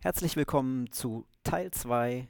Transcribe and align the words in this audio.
Herzlich 0.00 0.36
willkommen 0.36 0.92
zu 0.92 1.26
Teil 1.42 1.70
2 1.70 2.28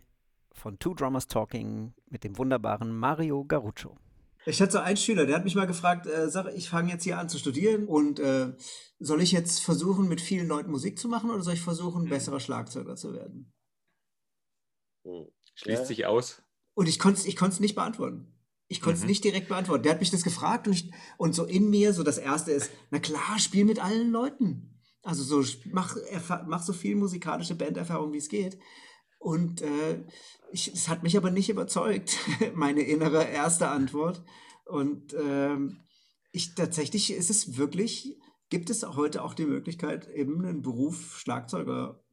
von 0.53 0.79
Two 0.79 0.95
Drummers 0.95 1.27
Talking 1.27 1.93
mit 2.09 2.25
dem 2.25 2.39
wunderbaren 2.39 2.97
Mario 2.97 3.45
Garuccio. 3.45 3.97
Ich 4.47 4.63
hatte 4.63 4.73
so 4.73 4.79
einen 4.79 4.97
Schüler, 4.97 5.27
der 5.27 5.37
hat 5.37 5.45
mich 5.45 5.55
mal 5.55 5.67
gefragt, 5.67 6.07
äh, 6.07 6.31
sag, 6.31 6.47
ich 6.55 6.71
fange 6.71 6.91
jetzt 6.93 7.05
hier 7.05 7.19
an 7.19 7.29
zu 7.29 7.39
studieren 7.39 7.87
und 7.87 8.19
äh, 8.21 8.55
soll 8.99 9.21
ich 9.21 9.33
jetzt 9.33 9.61
versuchen, 9.61 10.09
mit 10.09 10.21
vielen 10.23 10.49
Leuten 10.49 10.71
Musik 10.71 10.99
zu 10.99 11.09
machen 11.09 11.31
oder 11.31 11.43
soll 11.43 11.55
ich 11.55 11.61
versuchen, 11.61 12.05
Mhm. 12.05 12.09
besserer 12.09 12.41
Schlagzeuger 12.41 12.97
zu 12.97 13.13
werden? 13.13 13.53
Hm. 15.05 15.27
Schließt 15.55 15.83
Ja. 15.83 15.87
sich 15.87 16.07
aus. 16.07 16.43
Und 16.75 16.89
ich 16.89 16.99
konnte 16.99 17.21
es 17.21 17.27
ich 17.27 17.37
konnt's 17.37 17.61
nicht 17.61 17.75
beantworten. 17.75 18.33
Ich 18.69 18.81
konnte 18.81 18.97
es 18.97 19.03
Mhm. 19.03 19.09
nicht 19.09 19.25
direkt 19.25 19.49
beantworten. 19.49 19.83
Der 19.83 19.93
hat 19.93 20.01
mich 20.01 20.11
das 20.11 20.23
gefragt 20.23 20.67
und, 20.67 20.73
ich, 20.73 20.91
und 21.19 21.35
so 21.35 21.45
in 21.45 21.69
mir, 21.69 21.93
so 21.93 22.03
das 22.03 22.17
Erste 22.19 22.53
ist, 22.53 22.71
na 22.91 22.99
klar, 22.99 23.39
spiel 23.39 23.65
mit 23.67 23.83
allen 23.85 24.11
Leuten. 24.11 24.78
Also 25.09 25.23
so, 25.23 25.43
mach, 25.73 25.97
mach 26.47 26.63
so 26.63 26.75
viel 26.75 26.95
musikalische 26.95 27.55
Banderfahrung, 27.55 28.13
wie 28.13 28.19
es 28.19 28.29
geht. 28.29 28.59
Und 29.19 29.63
äh, 29.63 30.05
ich, 30.53 30.71
es 30.71 30.87
hat 30.91 31.03
mich 31.03 31.17
aber 31.17 31.31
nicht 31.31 31.49
überzeugt, 31.49 32.19
meine 32.55 32.83
innere 32.83 33.25
erste 33.25 33.69
Antwort. 33.69 34.23
Und 34.67 35.15
ähm, 35.19 35.81
ich 36.31 36.55
tatsächlich 36.55 37.11
ist 37.11 37.31
es 37.31 37.57
wirklich, 37.57 38.19
gibt 38.51 38.69
es 38.69 38.85
heute 38.85 39.23
auch 39.25 39.33
die 39.33 39.47
Möglichkeit, 39.47 40.11
eben 40.11 40.45
einen 40.45 40.61
Beruf 40.61 41.19
Schlagzeuger 41.19 42.05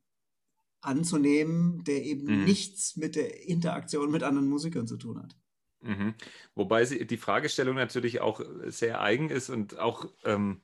anzunehmen, 0.79 1.83
der 1.83 2.01
eben 2.01 2.27
Mhm. 2.27 2.45
nichts 2.45 2.95
mit 2.95 3.17
der 3.17 3.45
Interaktion 3.45 4.09
mit 4.09 4.23
anderen 4.23 4.47
Musikern 4.47 4.87
zu 4.87 4.95
tun 4.95 5.21
hat. 5.21 5.35
Mhm. 5.81 6.13
Wobei 6.55 6.85
sie, 6.85 7.05
die 7.05 7.17
Fragestellung 7.17 7.75
natürlich 7.75 8.21
auch 8.21 8.39
sehr 8.67 9.01
eigen 9.01 9.29
ist 9.29 9.49
und 9.49 9.79
auch 9.79 10.09
ähm, 10.23 10.61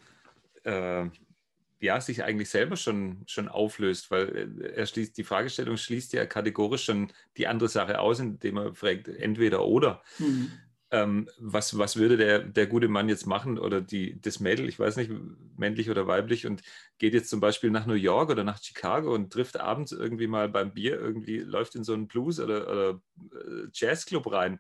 äh, 0.64 1.10
ja, 1.82 2.00
sich 2.00 2.24
eigentlich 2.24 2.50
selber 2.50 2.78
schon, 2.78 3.24
schon 3.26 3.50
auflöst, 3.50 4.12
weil 4.12 4.62
äh, 4.62 4.74
er 4.76 4.86
schließt, 4.86 5.18
die 5.18 5.24
Fragestellung 5.24 5.78
schließt 5.78 6.14
ja 6.14 6.26
kategorisch 6.28 6.86
schon 6.86 7.12
die 7.38 7.48
andere 7.48 7.70
Sache 7.70 8.00
aus, 8.00 8.20
indem 8.20 8.58
er 8.58 8.76
fragt, 8.76 9.08
entweder 9.08 9.66
oder. 9.66 10.04
Mhm. 10.20 10.52
Ähm, 10.92 11.30
was, 11.40 11.78
was 11.78 11.96
würde 11.96 12.18
der, 12.18 12.40
der 12.40 12.68
gute 12.68 12.88
Mann 12.88 13.10
jetzt 13.10 13.26
machen 13.26 13.58
oder 13.58 13.82
die, 13.82 14.22
das 14.22 14.42
Mädel, 14.42 14.70
ich 14.70 14.78
weiß 14.78 14.98
nicht, 14.98 15.10
männlich 15.58 15.90
oder 15.90 16.06
weiblich, 16.06 16.46
und 16.46 16.62
geht 17.00 17.14
jetzt 17.14 17.30
zum 17.30 17.40
Beispiel 17.40 17.72
nach 17.72 17.88
New 17.88 17.94
York 17.94 18.30
oder 18.30 18.44
nach 18.44 18.62
Chicago 18.62 19.16
und 19.16 19.34
trifft 19.34 19.58
abends 19.58 19.92
irgendwie 19.92 20.28
mal 20.28 20.50
beim 20.50 20.74
Bier, 20.74 21.00
irgendwie 21.00 21.40
läuft 21.40 21.76
in 21.76 21.84
so 21.84 21.94
einen 21.94 22.08
Blues- 22.08 22.40
oder, 22.40 22.70
oder 22.70 23.02
äh, 23.34 23.68
Jazzclub 23.74 24.32
rein 24.32 24.60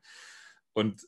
und, 0.73 1.08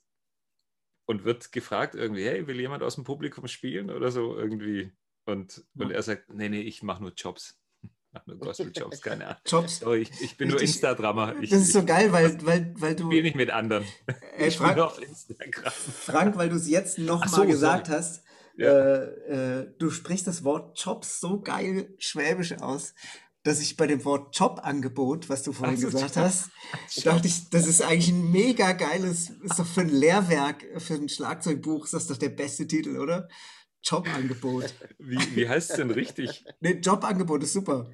und 1.06 1.24
wird 1.24 1.52
gefragt 1.52 1.96
irgendwie, 1.96 2.26
hey, 2.26 2.46
will 2.46 2.60
jemand 2.60 2.84
aus 2.84 2.96
dem 2.96 3.04
Publikum 3.04 3.48
spielen 3.48 3.90
oder 3.90 4.12
so 4.12 4.38
irgendwie? 4.38 4.92
Und, 5.26 5.64
und 5.78 5.92
er 5.92 6.04
sagt, 6.04 6.30
nee, 6.34 6.50
nee, 6.50 6.62
ich 6.62 6.84
mache 6.84 7.02
nur 7.02 7.14
Jobs. 7.14 7.60
Ich 8.16 8.20
mache 8.20 8.30
nur 8.30 8.38
Gospel-Jobs, 8.38 9.02
keine 9.02 9.26
Ahnung. 9.26 9.42
Jobs. 9.48 9.80
Sorry, 9.80 10.02
ich, 10.04 10.12
ich 10.22 10.38
bin 10.38 10.50
nur. 10.50 10.62
Ich, 10.62 10.80
Das 10.80 10.92
ist 11.62 11.74
so 11.74 11.80
ich, 11.80 11.86
geil, 11.88 12.12
weil, 12.12 12.46
weil, 12.46 12.72
weil 12.78 12.96
du, 12.96 13.06
spiele 13.08 13.24
nicht 13.24 13.36
mit 13.36 13.50
anderen. 13.50 13.84
ey, 14.38 14.50
ich 14.50 14.58
bin 14.60 14.66
Frank, 14.68 14.78
nur 14.78 14.86
auf 14.88 15.02
Instagram. 15.02 15.72
Frank, 15.74 16.38
weil 16.38 16.50
du 16.50 16.56
es 16.58 16.70
jetzt 16.70 17.00
nochmal 17.00 17.28
so, 17.30 17.46
gesagt 17.48 17.88
sorry. 17.88 17.98
hast, 18.00 18.24
Ja. 18.56 18.68
äh, 18.72 19.62
äh, 19.62 19.74
du 19.80 19.90
sprichst 19.90 20.28
das 20.28 20.44
Wort 20.44 20.80
Jobs 20.80 21.20
so 21.22 21.42
geil 21.42 21.92
schwäbisch 21.98 22.54
aus, 22.60 22.94
dass 23.42 23.60
ich 23.60 23.78
bei 23.78 23.88
dem 23.88 24.06
Wort 24.06 24.38
Jobangebot, 24.38 25.28
was 25.30 25.42
du 25.42 25.52
vorhin 25.52 25.78
so, 25.78 25.88
gesagt 25.90 26.16
Job. 26.16 26.26
hast, 26.26 26.52
dachte 27.04 27.28
ich, 27.28 27.50
das 27.50 27.66
ist 27.66 27.82
eigentlich 27.82 28.10
ein 28.10 28.30
mega 28.32 28.74
geiles, 28.74 29.32
ist 29.42 29.58
doch 29.58 29.66
für 29.66 29.82
ein 29.82 29.90
Lehrwerk, 29.90 30.64
für 30.78 30.94
ein 30.94 31.10
Schlagzeugbuch, 31.10 31.86
ist 31.86 31.96
das 31.96 32.06
doch 32.06 32.18
der 32.18 32.30
beste 32.30 32.68
Titel, 32.68 32.98
oder? 33.00 33.28
Jobangebot. 33.84 34.74
Wie, 35.00 35.18
wie 35.36 35.48
heißt 35.50 35.72
es 35.72 35.78
denn 35.78 35.92
richtig? 35.92 36.46
Ne, 36.62 36.72
Jobangebot 36.80 37.44
ist 37.44 37.54
super. 37.54 37.90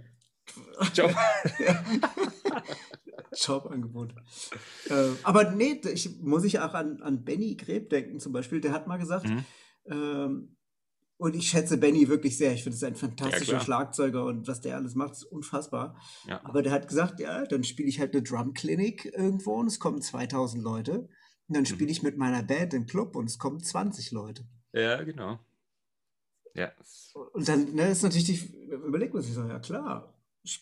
Job. 0.93 1.13
Jobangebot. 3.33 4.13
Äh, 4.89 5.09
aber 5.23 5.51
nee, 5.51 5.79
ich, 5.93 6.19
muss 6.21 6.43
ich 6.43 6.59
auch 6.59 6.73
an, 6.73 7.01
an 7.01 7.23
Benny 7.23 7.55
Greb 7.55 7.89
denken 7.89 8.19
zum 8.19 8.31
Beispiel. 8.33 8.61
Der 8.61 8.71
hat 8.71 8.87
mal 8.87 8.97
gesagt, 8.97 9.27
Mhm. 9.27 9.45
ähm, 9.85 10.55
und 11.17 11.35
ich 11.35 11.49
schätze 11.49 11.77
Benny 11.77 12.07
wirklich 12.07 12.37
sehr. 12.37 12.53
Ich 12.53 12.63
finde 12.63 12.77
es 12.77 12.83
ein 12.83 12.95
fantastischer 12.95 13.51
klar. 13.53 13.61
Schlagzeuger 13.63 14.23
und 14.25 14.47
was 14.47 14.61
der 14.61 14.77
alles 14.77 14.95
macht, 14.95 15.11
ist 15.13 15.23
unfassbar. 15.25 15.99
Ja. 16.25 16.39
Aber 16.45 16.61
der 16.63 16.71
hat 16.71 16.87
gesagt, 16.87 17.19
ja, 17.19 17.45
dann 17.45 17.65
spiele 17.65 17.89
ich 17.89 17.99
halt 17.99 18.13
eine 18.13 18.23
Drumklinik 18.23 19.05
irgendwo 19.05 19.55
und 19.55 19.67
es 19.67 19.79
kommen 19.79 20.01
2000 20.01 20.63
Leute. 20.63 21.09
Und 21.47 21.55
dann 21.57 21.65
spiele 21.65 21.85
Mhm. 21.87 21.91
ich 21.91 22.03
mit 22.03 22.17
meiner 22.17 22.41
Band 22.43 22.73
im 22.73 22.85
Club 22.85 23.15
und 23.17 23.25
es 23.25 23.37
kommen 23.37 23.59
20 23.61 24.11
Leute. 24.11 24.45
ja, 24.71 25.03
genau. 25.03 25.39
Ja, 26.53 26.71
Und 27.33 27.47
dann 27.47 27.73
ne, 27.73 27.89
ist 27.89 28.03
natürlich 28.03 28.25
die, 28.25 28.69
überlegt 28.71 29.13
man 29.13 29.23
sich 29.23 29.33
so, 29.33 29.43
ja 29.43 29.59
klar, 29.59 30.13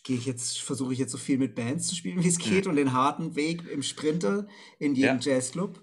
gehe 0.02 0.16
ich 0.16 0.26
jetzt, 0.26 0.60
versuche 0.60 0.92
ich 0.92 0.98
jetzt 0.98 1.12
so 1.12 1.18
viel 1.18 1.38
mit 1.38 1.54
Bands 1.54 1.86
zu 1.86 1.94
spielen, 1.94 2.22
wie 2.22 2.28
es 2.28 2.38
geht 2.38 2.66
und 2.66 2.76
den 2.76 2.92
harten 2.92 3.36
Weg 3.36 3.68
im 3.70 3.82
Sprinter 3.82 4.46
in 4.78 4.94
jedem 4.94 5.20
Jazzclub. 5.20 5.80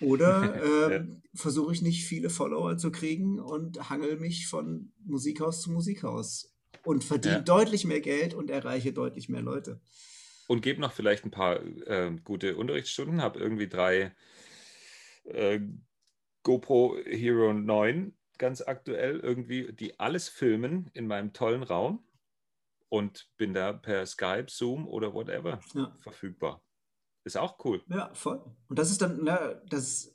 Oder 0.00 0.62
ähm, 0.90 1.22
versuche 1.34 1.72
ich 1.72 1.82
nicht 1.82 2.04
viele 2.04 2.30
Follower 2.30 2.76
zu 2.76 2.90
kriegen 2.90 3.38
und 3.38 3.88
hangel 3.90 4.18
mich 4.18 4.48
von 4.48 4.92
Musikhaus 5.04 5.62
zu 5.62 5.70
Musikhaus 5.70 6.54
und 6.84 7.04
verdiene 7.04 7.36
Ja. 7.36 7.40
deutlich 7.40 7.84
mehr 7.84 8.00
Geld 8.00 8.34
und 8.34 8.50
erreiche 8.50 8.92
deutlich 8.92 9.28
mehr 9.28 9.42
Leute. 9.42 9.80
Und 10.48 10.62
gebe 10.62 10.80
noch 10.80 10.92
vielleicht 10.92 11.24
ein 11.24 11.30
paar 11.30 11.62
äh, 11.86 12.10
gute 12.24 12.56
Unterrichtsstunden, 12.56 13.22
habe 13.22 13.38
irgendwie 13.38 13.68
drei 13.68 14.14
äh, 15.24 15.60
GoPro 16.42 16.96
Hero 17.04 17.52
9 17.52 18.12
ganz 18.38 18.60
aktuell 18.62 19.20
irgendwie, 19.20 19.72
die 19.72 19.98
alles 20.00 20.28
filmen 20.28 20.90
in 20.94 21.06
meinem 21.06 21.32
tollen 21.32 21.62
Raum 21.62 22.06
und 22.88 23.30
bin 23.36 23.54
da 23.54 23.72
per 23.72 24.06
Skype, 24.06 24.46
Zoom 24.48 24.86
oder 24.86 25.14
whatever 25.14 25.60
Ja. 25.74 25.96
verfügbar. 26.00 26.62
Ist 27.24 27.36
auch 27.36 27.64
cool. 27.64 27.82
Ja, 27.88 28.12
voll. 28.14 28.44
Und 28.68 28.78
das 28.78 28.90
ist 28.90 29.00
dann, 29.00 29.22
ne, 29.22 29.62
das, 29.68 30.14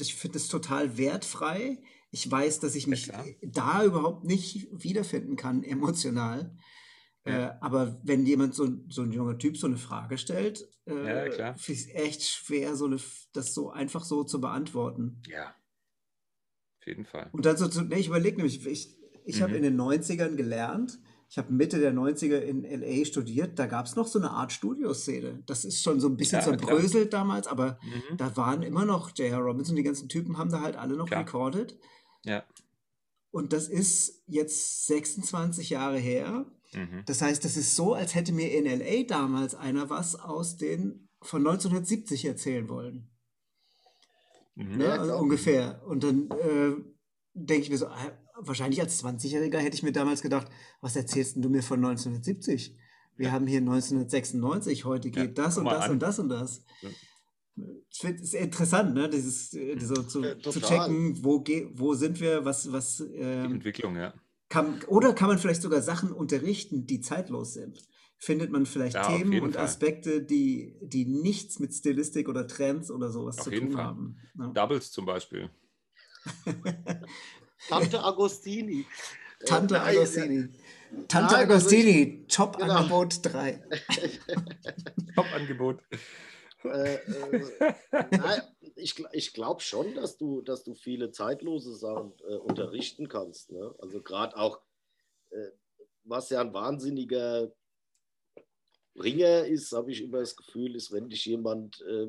ich 0.00 0.14
finde 0.14 0.38
das 0.38 0.48
total 0.48 0.98
wertfrei. 0.98 1.82
Ich 2.10 2.30
weiß, 2.30 2.60
dass 2.60 2.74
ich 2.74 2.86
mich 2.86 3.04
klar. 3.04 3.24
da 3.42 3.84
überhaupt 3.84 4.24
nicht 4.24 4.68
wiederfinden 4.70 5.36
kann, 5.36 5.62
emotional. 5.62 6.56
Ja. 7.26 7.48
Äh, 7.48 7.56
aber 7.60 7.98
wenn 8.04 8.24
jemand 8.26 8.54
so, 8.54 8.68
so 8.88 9.02
ein 9.02 9.12
junger 9.12 9.38
Typ 9.38 9.56
so 9.56 9.66
eine 9.66 9.78
Frage 9.78 10.16
stellt, 10.18 10.68
äh, 10.86 10.94
Ja, 11.24 11.28
klar. 11.28 11.56
finde 11.58 11.80
ich 11.80 11.88
es 11.88 11.94
echt 11.94 12.22
schwer, 12.22 12.76
so 12.76 12.84
eine, 12.84 12.98
das 13.32 13.52
so 13.54 13.70
einfach 13.70 14.04
so 14.04 14.22
zu 14.22 14.40
beantworten. 14.40 15.22
Ja. 15.26 15.56
Auf 16.86 16.88
jeden 16.88 17.04
Fall. 17.04 17.28
Und 17.32 17.44
dann 17.44 17.56
so 17.56 17.66
zu, 17.66 17.82
ne, 17.82 17.98
ich 17.98 18.06
überlege 18.06 18.36
nämlich, 18.36 18.64
ich, 18.64 18.96
ich 19.24 19.42
habe 19.42 19.50
Mhm. 19.52 19.56
in 19.56 19.62
den 19.64 19.76
90ern 19.80 20.36
gelernt, 20.36 21.00
ich 21.28 21.36
habe 21.36 21.52
Mitte 21.52 21.80
der 21.80 21.92
90er 21.92 22.38
in 22.38 22.62
LA 22.62 23.04
studiert, 23.04 23.58
da 23.58 23.66
gab 23.66 23.86
es 23.86 23.96
noch 23.96 24.06
so 24.06 24.20
eine 24.20 24.30
Art 24.30 24.52
Studioszene. 24.52 25.42
Das 25.46 25.64
ist 25.64 25.82
schon 25.82 25.98
so 25.98 26.06
ein 26.08 26.16
bisschen 26.16 26.38
Ja, 26.38 26.44
zerbröselt 26.44 27.12
damals, 27.12 27.48
aber 27.48 27.80
Mhm. 27.82 28.16
da 28.18 28.36
waren 28.36 28.62
immer 28.62 28.84
noch 28.84 29.10
J.R. 29.16 29.38
Robinson, 29.40 29.74
die 29.74 29.82
ganzen 29.82 30.08
Typen 30.08 30.38
haben 30.38 30.50
da 30.50 30.60
halt 30.60 30.76
alle 30.76 30.94
noch 30.96 31.06
Klar. 31.08 31.22
recorded. 31.22 31.76
Ja. 32.24 32.44
Und 33.32 33.52
das 33.52 33.66
ist 33.68 34.22
jetzt 34.28 34.86
26 34.86 35.70
Jahre 35.70 35.98
her. 35.98 36.46
Mhm. 36.72 37.02
Das 37.06 37.20
heißt, 37.20 37.44
das 37.44 37.56
ist 37.56 37.74
so, 37.74 37.94
als 37.94 38.14
hätte 38.14 38.32
mir 38.32 38.52
in 38.52 38.64
LA 38.64 39.02
damals 39.08 39.56
einer 39.56 39.90
was 39.90 40.14
aus 40.14 40.56
den 40.56 41.08
von 41.20 41.42
1970 41.44 42.24
erzählen 42.24 42.68
wollen. 42.68 43.08
Mhm. 44.56 44.76
Ne? 44.78 44.84
Ja, 44.84 44.96
also 44.96 45.16
ungefähr. 45.18 45.82
Und 45.86 46.02
dann 46.02 46.28
äh, 46.30 46.72
denke 47.34 47.62
ich 47.62 47.70
mir 47.70 47.78
so, 47.78 47.86
äh, 47.86 48.10
wahrscheinlich 48.38 48.80
als 48.80 49.02
20-Jähriger 49.04 49.58
hätte 49.58 49.76
ich 49.76 49.82
mir 49.82 49.92
damals 49.92 50.22
gedacht, 50.22 50.48
was 50.80 50.96
erzählst 50.96 51.36
denn 51.36 51.42
du 51.42 51.48
mir 51.48 51.62
von 51.62 51.78
1970? 51.84 52.76
Wir 53.16 53.26
Ja. 53.28 53.32
haben 53.32 53.46
hier 53.46 53.60
1996, 53.60 54.84
heute 54.84 55.08
Ja, 55.08 55.24
geht 55.24 55.38
das 55.38 55.54
guck 55.54 55.64
und 55.64 55.70
das 55.72 55.84
an. 55.84 55.90
und 55.92 55.98
das 56.02 56.18
und 56.18 56.28
das. 56.28 56.64
Ja. 56.82 56.88
Ich 57.88 57.98
finde 58.00 58.22
es 58.22 58.34
interessant, 58.34 58.94
ne? 58.94 59.08
Dieses, 59.08 59.54
äh, 59.54 59.78
so 59.80 60.02
zu, 60.02 60.22
Ja, 60.22 60.38
zu 60.38 60.60
checken, 60.60 61.24
wo, 61.24 61.40
ge 61.40 61.70
wo 61.72 61.94
sind 61.94 62.20
wir, 62.20 62.44
was, 62.44 62.70
was 62.70 62.98
Die 62.98 63.04
ähm, 63.14 63.52
Entwicklung, 63.54 63.96
ja. 63.96 64.12
kann, 64.50 64.82
oder 64.88 65.14
kann 65.14 65.28
man 65.28 65.38
vielleicht 65.38 65.62
sogar 65.62 65.80
Sachen 65.80 66.12
unterrichten, 66.12 66.86
die 66.86 67.00
zeitlos 67.00 67.54
sind? 67.54 67.82
Findet 68.18 68.50
man 68.50 68.64
vielleicht 68.64 68.94
Ja, 68.94 69.06
Themen 69.06 69.40
und 69.42 69.52
Fall. 69.52 69.64
Aspekte, 69.64 70.22
die, 70.22 70.76
die 70.80 71.04
nichts 71.04 71.58
mit 71.58 71.74
Stilistik 71.74 72.28
oder 72.28 72.46
Trends 72.46 72.90
oder 72.90 73.10
sowas 73.10 73.38
Auf 73.38 73.44
zu 73.44 73.50
jeden 73.52 73.66
tun 73.68 73.76
Fall. 73.76 73.84
haben? 73.84 74.18
Ne? 74.34 74.50
Doubles 74.54 74.90
zum 74.90 75.04
Beispiel. 75.04 75.50
Tante 77.68 78.02
Agostini. 78.02 78.86
Äh, 79.40 79.44
Tante 79.44 79.74
nein, 79.74 79.96
Agostini. 79.96 80.48
Tante 81.08 81.34
Nein, 81.34 81.34
also 81.34 81.36
Agostini, 81.36 82.24
Jobangebot 82.28 83.18
3. 83.22 83.62
Top-Angebot. 85.14 85.82
Äh, 86.64 86.94
äh, 86.94 87.74
nein, 88.10 88.42
ich, 88.76 88.94
ich 89.12 89.32
glaube 89.34 89.60
schon, 89.60 89.94
dass 89.94 90.16
du, 90.16 90.40
dass 90.42 90.64
du 90.64 90.74
viele 90.74 91.10
zeitlose 91.10 91.74
Sachen 91.76 92.12
äh, 92.28 92.36
unterrichten 92.36 93.08
kannst. 93.08 93.52
Ne? 93.52 93.74
Also 93.78 94.02
gerade 94.02 94.36
auch, 94.36 94.60
äh, 95.30 95.50
was 96.04 96.30
ja 96.30 96.40
ein 96.40 96.54
wahnsinniger 96.54 97.52
Ringer 99.02 99.44
ist, 99.44 99.72
habe 99.72 99.92
ich 99.92 100.02
immer 100.02 100.20
das 100.20 100.36
Gefühl, 100.36 100.74
ist, 100.76 100.92
wenn 100.92 101.08
dich 101.08 101.24
jemand, 101.26 101.82
äh, 101.82 102.08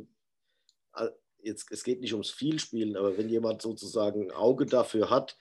jetzt, 1.42 1.72
es 1.72 1.84
geht 1.84 2.02
nicht 2.02 2.14
ums 2.14 2.32
Vielspielen, 2.32 2.98
aber 2.98 3.18
wenn 3.18 3.30
jemand 3.30 3.62
sozusagen 3.62 4.24
ein 4.24 4.32
Auge 4.32 4.66
dafür 4.66 5.10
hat, 5.10 5.38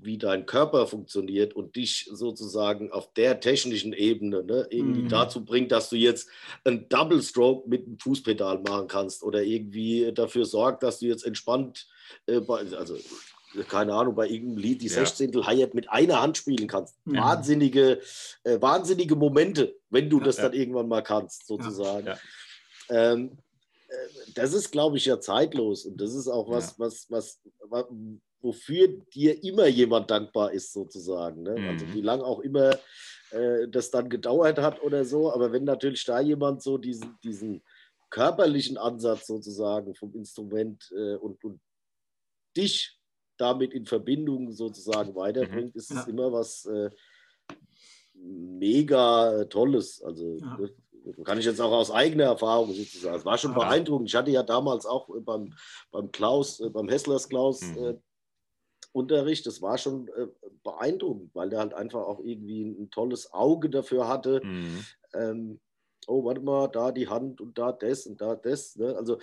wie 0.00 0.18
dein 0.18 0.46
Körper 0.46 0.86
funktioniert 0.86 1.54
und 1.54 1.74
dich 1.76 2.08
sozusagen 2.12 2.92
auf 2.92 3.12
der 3.14 3.40
technischen 3.40 3.92
Ebene 3.92 4.44
ne, 4.44 4.66
irgendwie 4.70 5.02
Mhm. 5.02 5.08
dazu 5.08 5.44
bringt, 5.44 5.72
dass 5.72 5.90
du 5.90 5.96
jetzt 5.96 6.28
einen 6.64 6.88
Double 6.88 7.20
Stroke 7.22 7.68
mit 7.68 7.86
dem 7.86 7.98
Fußpedal 7.98 8.60
machen 8.60 8.86
kannst 8.88 9.22
oder 9.22 9.42
irgendwie 9.42 10.12
dafür 10.12 10.44
sorgt, 10.44 10.82
dass 10.82 11.00
du 11.00 11.06
jetzt 11.06 11.24
entspannt, 11.24 11.88
äh, 12.26 12.40
also 12.46 12.96
keine 13.64 13.94
Ahnung, 13.94 14.14
bei 14.14 14.28
irgendeinem 14.28 14.58
Lied 14.58 14.82
die 14.82 14.86
Ja. 14.88 14.94
Sechzehntel 15.04 15.46
Hi-Hat 15.46 15.74
mit 15.74 15.88
einer 15.90 16.20
Hand 16.20 16.36
spielen 16.36 16.66
kannst. 16.68 16.96
Ja. 17.06 17.22
Wahnsinnige, 17.22 18.00
äh, 18.44 18.60
wahnsinnige 18.60 19.16
Momente, 19.16 19.74
wenn 19.90 20.08
du 20.10 20.18
Ja. 20.18 20.24
das 20.24 20.36
Ja. 20.36 20.44
dann 20.44 20.52
irgendwann 20.54 20.88
mal 20.88 21.02
kannst, 21.02 21.46
sozusagen. 21.46 22.06
Ja. 22.06 22.18
Ähm, 22.90 23.38
äh, 23.88 23.94
das 24.34 24.52
ist, 24.54 24.70
glaube 24.70 24.96
ich, 24.96 25.04
ja 25.06 25.20
zeitlos 25.20 25.84
und 25.86 26.00
das 26.00 26.14
ist 26.14 26.28
auch 26.28 26.48
was, 26.50 26.70
Ja. 26.70 26.74
was, 26.86 27.06
was, 27.10 27.40
wa- 27.60 27.88
wofür 28.40 28.88
dir 29.12 29.42
immer 29.42 29.66
jemand 29.66 30.10
dankbar 30.10 30.52
ist, 30.52 30.72
sozusagen. 30.72 31.42
Ne? 31.42 31.56
Also 31.68 31.86
Mhm. 31.86 31.94
wie 31.94 32.02
lange 32.02 32.24
auch 32.24 32.40
immer 32.40 32.78
äh, 33.30 33.68
das 33.68 33.90
dann 33.90 34.08
gedauert 34.08 34.58
hat 34.58 34.80
oder 34.82 35.04
so, 35.04 35.30
aber 35.30 35.52
wenn 35.52 35.64
natürlich 35.64 36.02
da 36.06 36.18
jemand 36.20 36.62
so 36.62 36.78
diesen, 36.78 37.18
diesen 37.22 37.62
körperlichen 38.08 38.78
Ansatz 38.78 39.26
sozusagen 39.26 39.94
vom 39.94 40.14
Instrument 40.14 40.90
äh, 40.96 41.16
und, 41.16 41.44
und 41.44 41.60
dich 42.56 42.97
damit 43.40 43.72
in 43.72 43.86
Verbindung 43.86 44.52
sozusagen 44.52 45.14
weiterbringt, 45.14 45.74
ist 45.76 45.90
es 45.90 46.04
Ja. 46.06 46.10
immer 46.12 46.32
was 46.32 46.66
äh, 46.66 46.90
mega 48.14 49.44
Tolles. 49.44 50.02
Also 50.02 50.36
Ja. 50.38 50.58
das 50.58 50.70
kann 51.24 51.38
ich 51.38 51.44
jetzt 51.44 51.60
auch 51.60 51.72
aus 51.72 51.90
eigener 51.90 52.24
Erfahrung 52.24 52.72
sozusagen. 52.72 53.16
Es 53.16 53.24
war 53.24 53.38
schon 53.38 53.52
Ja. 53.52 53.58
beeindruckend. 53.58 54.08
Ich 54.08 54.14
hatte 54.14 54.30
ja 54.30 54.42
damals 54.42 54.86
auch 54.86 55.08
äh, 55.14 55.20
beim, 55.20 55.54
beim 55.90 56.10
Klaus, 56.12 56.60
äh, 56.60 56.68
beim 56.70 56.88
Hesslers 56.88 57.28
Klaus 57.28 57.62
Mhm. 57.62 57.84
äh, 57.84 57.94
Unterricht, 58.92 59.46
das 59.46 59.60
war 59.62 59.78
schon 59.78 60.08
äh, 60.08 60.26
beeindruckend, 60.64 61.34
weil 61.34 61.50
der 61.50 61.60
halt 61.60 61.74
einfach 61.74 62.00
auch 62.00 62.20
irgendwie 62.20 62.62
ein 62.64 62.90
tolles 62.90 63.32
Auge 63.32 63.70
dafür 63.70 64.08
hatte. 64.08 64.40
Mhm. 64.44 64.84
Ähm, 65.14 65.60
oh, 66.06 66.24
warte 66.24 66.40
mal, 66.40 66.68
da 66.68 66.90
die 66.90 67.06
Hand 67.08 67.40
und 67.40 67.56
da 67.58 67.70
das 67.70 68.06
und 68.06 68.20
da 68.20 68.34
das. 68.34 68.76
Ne? 68.76 68.96
Also 68.96 69.18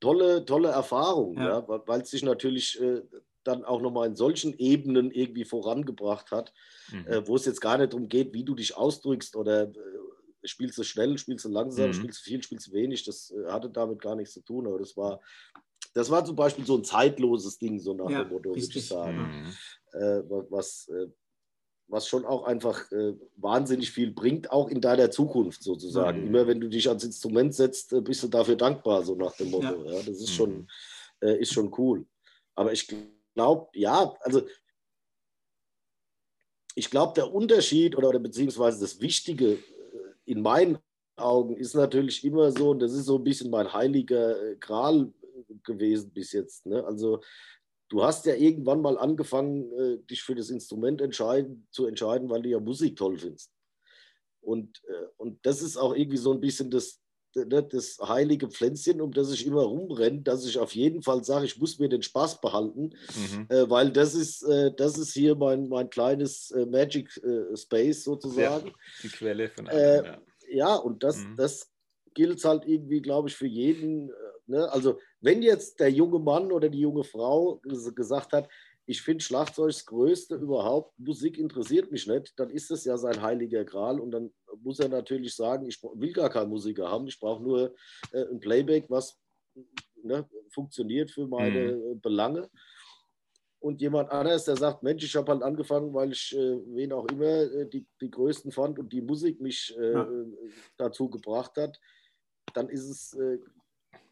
tolle, 0.00 0.44
tolle 0.44 0.68
Erfahrung, 0.68 1.36
Ja. 1.36 1.60
ja. 1.60 1.82
weil 1.86 2.02
es 2.02 2.10
sich 2.10 2.22
natürlich 2.22 2.80
äh, 2.80 3.02
dann 3.44 3.64
auch 3.64 3.80
nochmal 3.80 4.08
in 4.08 4.16
solchen 4.16 4.54
Ebenen 4.58 5.10
irgendwie 5.10 5.44
vorangebracht 5.44 6.30
hat, 6.32 6.52
Mhm. 6.92 7.06
äh, 7.06 7.26
wo 7.28 7.36
es 7.36 7.44
jetzt 7.46 7.60
gar 7.60 7.78
nicht 7.78 7.92
darum 7.92 8.08
geht, 8.08 8.32
wie 8.34 8.44
du 8.44 8.54
dich 8.54 8.76
ausdrückst 8.76 9.36
oder 9.36 9.64
äh, 9.64 9.74
spielst 10.44 10.78
du 10.78 10.82
schnell, 10.84 11.16
spielst 11.18 11.44
du 11.44 11.48
langsam, 11.48 11.88
Mhm. 11.88 11.92
spielst 11.92 12.20
du 12.20 12.24
viel, 12.24 12.42
spielst 12.42 12.68
du 12.68 12.72
wenig. 12.72 13.04
Das 13.04 13.30
äh, 13.30 13.46
hatte 13.50 13.70
damit 13.70 14.00
gar 14.00 14.16
nichts 14.16 14.34
zu 14.34 14.40
tun, 14.42 14.66
aber 14.66 14.78
das 14.78 14.96
war, 14.96 15.20
das 15.94 16.10
war 16.10 16.24
zum 16.24 16.36
Beispiel 16.36 16.66
so 16.66 16.76
ein 16.76 16.84
zeitloses 16.84 17.58
Ding, 17.58 17.78
so 17.80 17.94
nach 17.94 18.10
Ja, 18.10 18.22
dem 18.24 18.32
Motto, 18.32 18.50
würde 18.50 18.58
ich 18.78 18.86
sagen 18.88 19.16
Mhm. 19.18 19.52
äh, 19.92 20.22
wa- 20.30 20.46
was, 20.50 20.88
äh, 20.88 21.08
was 21.88 22.08
schon 22.08 22.24
auch 22.24 22.44
einfach 22.44 22.90
äh, 22.92 23.14
wahnsinnig 23.36 23.90
viel 23.90 24.10
bringt, 24.10 24.50
auch 24.50 24.68
in 24.68 24.80
deiner 24.80 25.10
Zukunft 25.10 25.62
sozusagen. 25.62 26.22
Mhm. 26.22 26.26
Immer 26.28 26.46
wenn 26.46 26.60
du 26.60 26.68
dich 26.68 26.88
ans 26.88 27.04
Instrument 27.04 27.54
setzt, 27.54 27.92
äh, 27.92 28.00
bist 28.00 28.22
du 28.22 28.28
dafür 28.28 28.56
dankbar, 28.56 29.04
so 29.04 29.14
nach 29.14 29.36
dem 29.36 29.50
Motto. 29.50 29.84
Ja. 29.84 29.96
das 29.98 30.08
ist, 30.20 30.30
Mhm. 30.30 30.34
schon, 30.34 30.68
äh, 31.20 31.38
ist 31.40 31.52
schon 31.52 31.72
cool. 31.78 32.04
Aber 32.54 32.72
ich 32.72 32.88
glaube, 33.34 33.68
ja, 33.74 34.14
also 34.20 34.42
ich 36.74 36.90
glaube, 36.90 37.14
der 37.14 37.32
Unterschied 37.32 37.96
oder, 37.96 38.08
oder 38.08 38.18
beziehungsweise 38.18 38.80
das 38.80 39.00
Wichtige 39.00 39.52
äh, 39.52 39.58
in 40.24 40.42
meinen 40.42 40.78
Augen 41.16 41.56
ist 41.56 41.74
natürlich 41.74 42.24
immer 42.24 42.50
so, 42.52 42.70
und 42.70 42.80
das 42.80 42.92
ist 42.92 43.06
so 43.06 43.16
ein 43.16 43.24
bisschen 43.24 43.50
mein 43.50 43.72
heiliger 43.72 44.42
äh, 44.42 44.56
Gral 44.56 45.12
gewesen 45.62 46.10
bis 46.10 46.32
jetzt. 46.32 46.66
Ne? 46.66 46.84
Also 46.84 47.20
du 47.88 48.02
hast 48.04 48.26
ja 48.26 48.34
irgendwann 48.34 48.80
mal 48.80 48.98
angefangen, 48.98 49.72
äh, 49.72 49.98
dich 50.10 50.22
für 50.22 50.34
das 50.34 50.50
Instrument 50.50 51.00
entscheiden, 51.00 51.66
zu 51.70 51.86
entscheiden, 51.86 52.28
weil 52.28 52.42
du 52.42 52.48
ja 52.48 52.60
Musik 52.60 52.96
toll 52.96 53.16
findest. 53.18 53.52
Und, 54.40 54.80
äh, 54.88 55.06
und 55.16 55.44
das 55.44 55.62
ist 55.62 55.76
auch 55.76 55.94
irgendwie 55.94 56.16
so 56.18 56.32
ein 56.32 56.40
bisschen 56.40 56.70
das, 56.70 57.00
ne, 57.34 57.62
das 57.62 57.98
heilige 58.00 58.48
Pflänzchen, 58.48 59.00
um 59.00 59.12
das 59.12 59.32
ich 59.32 59.44
immer 59.46 59.62
rumrenne, 59.62 60.22
dass 60.22 60.46
ich 60.46 60.58
auf 60.58 60.74
jeden 60.74 61.02
Fall 61.02 61.24
sage, 61.24 61.46
ich 61.46 61.58
muss 61.58 61.78
mir 61.78 61.88
den 61.88 62.02
Spaß 62.02 62.40
behalten, 62.40 62.90
Mhm. 63.16 63.46
äh, 63.48 63.68
weil 63.68 63.90
das 63.90 64.14
ist, 64.14 64.42
äh, 64.44 64.72
das 64.74 64.98
ist 64.98 65.12
hier 65.12 65.34
mein, 65.34 65.68
mein 65.68 65.90
kleines 65.90 66.50
äh, 66.52 66.64
Magic 66.66 67.16
äh, 67.24 67.56
Space 67.56 68.04
sozusagen. 68.04 68.72
Die 69.02 69.08
Quelle 69.08 69.48
von 69.48 69.68
allem. 69.68 70.04
ja. 70.04 70.22
Ja, 70.48 70.74
und 70.76 71.02
das, 71.02 71.24
Mhm. 71.24 71.36
das 71.36 71.72
gilt 72.14 72.42
halt 72.44 72.64
irgendwie, 72.66 73.02
glaube 73.02 73.28
ich, 73.28 73.34
für 73.34 73.48
jeden. 73.48 74.12
Ne? 74.46 74.70
Also, 74.72 75.00
wenn 75.26 75.42
jetzt 75.42 75.80
der 75.80 75.90
junge 75.90 76.20
Mann 76.20 76.52
oder 76.52 76.68
die 76.68 76.80
junge 76.80 77.02
Frau 77.04 77.60
ges- 77.64 77.92
gesagt 77.92 78.32
hat, 78.32 78.48
ich 78.88 79.02
finde 79.02 79.24
Schlagzeug 79.24 79.70
das 79.70 79.84
Größte 79.84 80.36
überhaupt, 80.36 80.96
Musik 80.98 81.38
interessiert 81.38 81.90
mich 81.90 82.06
nicht, 82.06 82.38
dann 82.38 82.50
ist 82.50 82.70
das 82.70 82.84
ja 82.84 82.96
sein 82.96 83.20
heiliger 83.20 83.64
Gral 83.64 83.98
und 83.98 84.12
dann 84.12 84.32
muss 84.62 84.78
er 84.78 84.88
natürlich 84.88 85.34
sagen, 85.34 85.66
ich 85.66 85.82
will 85.82 86.12
gar 86.12 86.30
keinen 86.30 86.50
Musiker 86.50 86.88
haben, 86.88 87.08
ich 87.08 87.18
brauche 87.18 87.42
nur 87.42 87.74
äh, 88.12 88.24
ein 88.30 88.38
Playback, 88.38 88.84
was 88.88 89.18
ne, 90.02 90.28
funktioniert 90.50 91.10
für 91.10 91.26
meine 91.26 91.72
äh, 91.72 91.94
Belange. 91.96 92.48
Und 93.58 93.80
jemand 93.80 94.10
anderes, 94.12 94.44
der 94.44 94.56
sagt, 94.56 94.84
Mensch, 94.84 95.02
ich 95.02 95.16
habe 95.16 95.32
halt 95.32 95.42
angefangen, 95.42 95.92
weil 95.92 96.12
ich 96.12 96.36
äh, 96.36 96.60
wen 96.76 96.92
auch 96.92 97.06
immer 97.08 97.24
äh, 97.26 97.68
die, 97.68 97.84
die 98.00 98.10
Größten 98.10 98.52
fand 98.52 98.78
und 98.78 98.92
die 98.92 99.02
Musik 99.02 99.40
mich 99.40 99.74
äh, 99.76 99.92
Ja. 99.94 100.02
äh, 100.04 100.26
dazu 100.76 101.10
gebracht 101.10 101.56
hat, 101.56 101.80
dann 102.54 102.68
ist 102.68 102.88
es, 102.88 103.14
äh, 103.14 103.38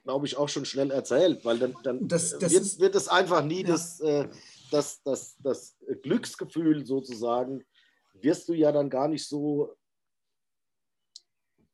glaube 0.04 0.26
ich, 0.26 0.36
auch 0.36 0.48
schon 0.48 0.64
schnell 0.66 0.90
erzählt, 0.90 1.44
weil 1.44 1.58
dann, 1.58 1.74
dann 1.82 2.06
Das- 2.06 2.38
das 2.38 2.52
wird, 2.52 2.62
ist- 2.62 2.78
wird 2.78 2.94
es 2.94 3.08
einfach 3.08 3.42
nie 3.42 3.62
Ja. 3.62 3.68
das, 3.68 4.00
äh, 4.00 4.28
das, 4.70 5.02
das, 5.02 5.36
das 5.40 5.76
Glücksgefühl 6.02 6.86
sozusagen, 6.86 7.64
wirst 8.14 8.48
du 8.48 8.52
ja 8.54 8.70
dann 8.70 8.90
gar 8.90 9.08
nicht 9.08 9.26
so 9.26 9.74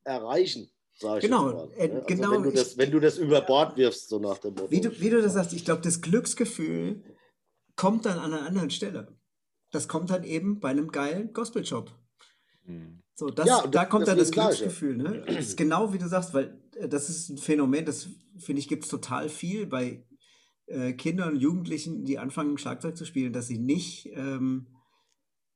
erreichen. 0.04 0.70
Sag 0.94 1.16
ich 1.18 1.22
Genau, 1.30 1.44
mal, 1.44 1.70
äh, 1.76 1.88
ne? 1.88 1.94
also 1.94 2.06
genau, 2.06 2.30
wenn, 2.32 2.42
du 2.42 2.50
das, 2.52 2.72
ich- 2.72 2.78
wenn 2.78 2.90
du 2.90 3.00
das 3.00 3.18
über 3.18 3.40
Bord 3.40 3.76
wirfst, 3.76 4.08
so 4.08 4.18
nach 4.18 4.38
dem 4.38 4.54
Motto. 4.54 4.70
Wie 4.70 4.80
du, 4.80 5.00
wie 5.00 5.10
du 5.10 5.20
das 5.22 5.32
sagst, 5.32 5.52
ich 5.52 5.64
glaube, 5.64 5.80
das 5.82 6.00
Glücksgefühl 6.02 7.02
kommt 7.76 8.04
dann 8.06 8.18
an 8.18 8.32
einer 8.34 8.46
anderen 8.46 8.70
Stelle. 8.70 9.16
Das 9.70 9.88
kommt 9.88 10.10
dann 10.10 10.24
eben 10.24 10.60
bei 10.60 10.68
einem 10.70 10.90
geilen 10.92 11.32
Gospel-Job. 11.32 11.90
Mhm. 12.64 13.02
So, 13.20 13.28
das, 13.28 13.46
Ja, 13.46 13.66
da 13.66 13.84
kommt 13.84 14.08
dann 14.08 14.16
das. 14.16 14.30
Glücksgefühl. 14.30 14.96
Ne? 14.96 15.22
Das 15.26 15.36
ist 15.48 15.56
genau 15.58 15.92
wie 15.92 15.98
du 15.98 16.08
sagst, 16.08 16.32
weil 16.32 16.58
äh, 16.76 16.88
das 16.88 17.10
ist 17.10 17.28
ein 17.28 17.36
Phänomen, 17.36 17.84
das 17.84 18.08
finde 18.38 18.60
ich, 18.60 18.66
gibt 18.66 18.84
es 18.84 18.88
total 18.90 19.28
viel 19.28 19.66
bei 19.66 20.06
äh, 20.64 20.94
Kindern 20.94 21.34
und 21.34 21.40
Jugendlichen, 21.40 22.06
die 22.06 22.18
anfangen, 22.18 22.56
Schlagzeug 22.56 22.96
zu 22.96 23.04
spielen, 23.04 23.34
dass 23.34 23.46
sie 23.46 23.58
nicht, 23.58 24.06
ähm, 24.14 24.68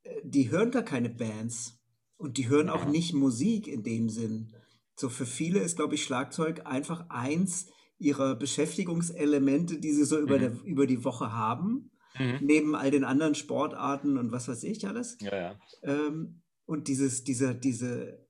äh, 0.03 0.11
die 0.25 0.51
hören 0.51 0.73
gar 0.73 0.83
keine 0.83 1.09
Bands 1.09 1.79
und 2.19 2.37
die 2.37 2.49
hören 2.51 2.69
auch 2.69 2.85
nicht 2.85 3.15
Musik 3.15 3.67
in 3.67 3.83
dem 3.83 4.11
Sinn. 4.11 4.53
So 4.95 5.09
für 5.09 5.25
viele 5.25 5.61
ist, 5.61 5.77
glaube 5.77 5.95
ich, 5.95 6.05
Schlagzeug 6.05 6.67
einfach 6.67 7.07
eins 7.09 7.69
ihrer 7.99 8.35
Beschäftigungselemente, 8.35 9.79
die 9.79 9.93
sie 9.93 10.05
so 10.05 10.19
über, 10.19 10.37
Mhm. 10.37 10.41
der, 10.41 10.53
über 10.65 10.87
die 10.87 11.03
Woche 11.03 11.33
haben, 11.33 11.91
Mhm. 12.19 12.39
neben 12.43 12.75
all 12.77 12.91
den 12.91 13.05
anderen 13.05 13.35
Sportarten 13.35 14.19
und 14.19 14.33
was 14.33 14.49
weiß 14.49 14.65
ich 14.65 14.87
alles. 14.87 15.17
Ja, 15.23 15.35
ja. 15.35 15.55
Ähm, 15.83 16.43
und 16.67 16.89
dieses, 16.89 17.25
diese, 17.25 17.55
diese, 17.55 18.27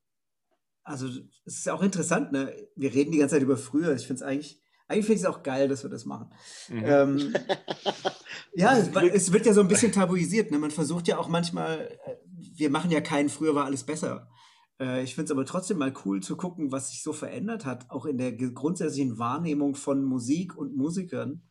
also 0.82 1.06
es 1.06 1.58
ist 1.58 1.66
ja 1.66 1.74
auch 1.74 1.82
interessant, 1.82 2.32
ne? 2.32 2.52
Wir 2.76 2.92
reden 2.92 3.12
die 3.12 3.18
ganze 3.18 3.36
Zeit 3.36 3.42
über 3.42 3.56
früher. 3.56 3.94
Ich 3.94 4.06
finde 4.06 4.22
es 4.22 4.22
eigentlich, 4.22 4.62
eigentlich 4.86 5.06
finde 5.06 5.16
ich 5.16 5.22
es 5.22 5.28
auch 5.28 5.42
geil, 5.42 5.68
dass 5.68 5.82
wir 5.82 5.90
das 5.90 6.04
machen. 6.04 6.30
Mhm. 6.68 6.82
Ähm, 6.84 7.34
ja, 8.54 8.76
es, 8.76 8.88
es 8.88 9.32
wird 9.32 9.46
ja 9.46 9.54
so 9.54 9.60
ein 9.60 9.68
bisschen 9.68 9.92
tabuisiert. 9.92 10.50
Ne? 10.50 10.58
Man 10.58 10.70
versucht 10.70 11.08
ja 11.08 11.18
auch 11.18 11.28
manchmal, 11.28 11.98
äh, 12.04 12.16
wir 12.56 12.70
machen 12.70 12.90
ja 12.90 13.00
keinen, 13.00 13.28
früher 13.28 13.54
war 13.54 13.64
alles 13.64 13.84
besser. 13.84 14.28
Äh, 14.78 15.02
Ich 15.04 15.14
finde 15.14 15.26
es 15.26 15.30
aber 15.30 15.46
trotzdem 15.46 15.78
mal 15.78 15.94
cool 16.04 16.20
zu 16.22 16.36
gucken, 16.36 16.70
was 16.70 16.90
sich 16.90 17.02
so 17.02 17.12
verändert 17.12 17.64
hat, 17.64 17.90
auch 17.90 18.04
in 18.04 18.18
der 18.18 18.32
grundsätzlichen 18.32 19.18
Wahrnehmung 19.18 19.74
von 19.74 20.04
Musik 20.04 20.56
und 20.56 20.76
Musikern. 20.76 21.42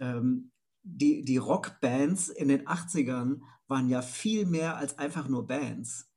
Ähm, 0.00 0.50
die, 0.82 1.22
die 1.22 1.36
Rockbands 1.36 2.28
in 2.28 2.48
den 2.48 2.66
80ern 2.66 3.40
waren 3.68 3.88
ja 3.88 4.02
viel 4.02 4.46
mehr 4.46 4.76
als 4.76 4.98
einfach 4.98 5.28
nur 5.28 5.46
Bands. 5.46 6.11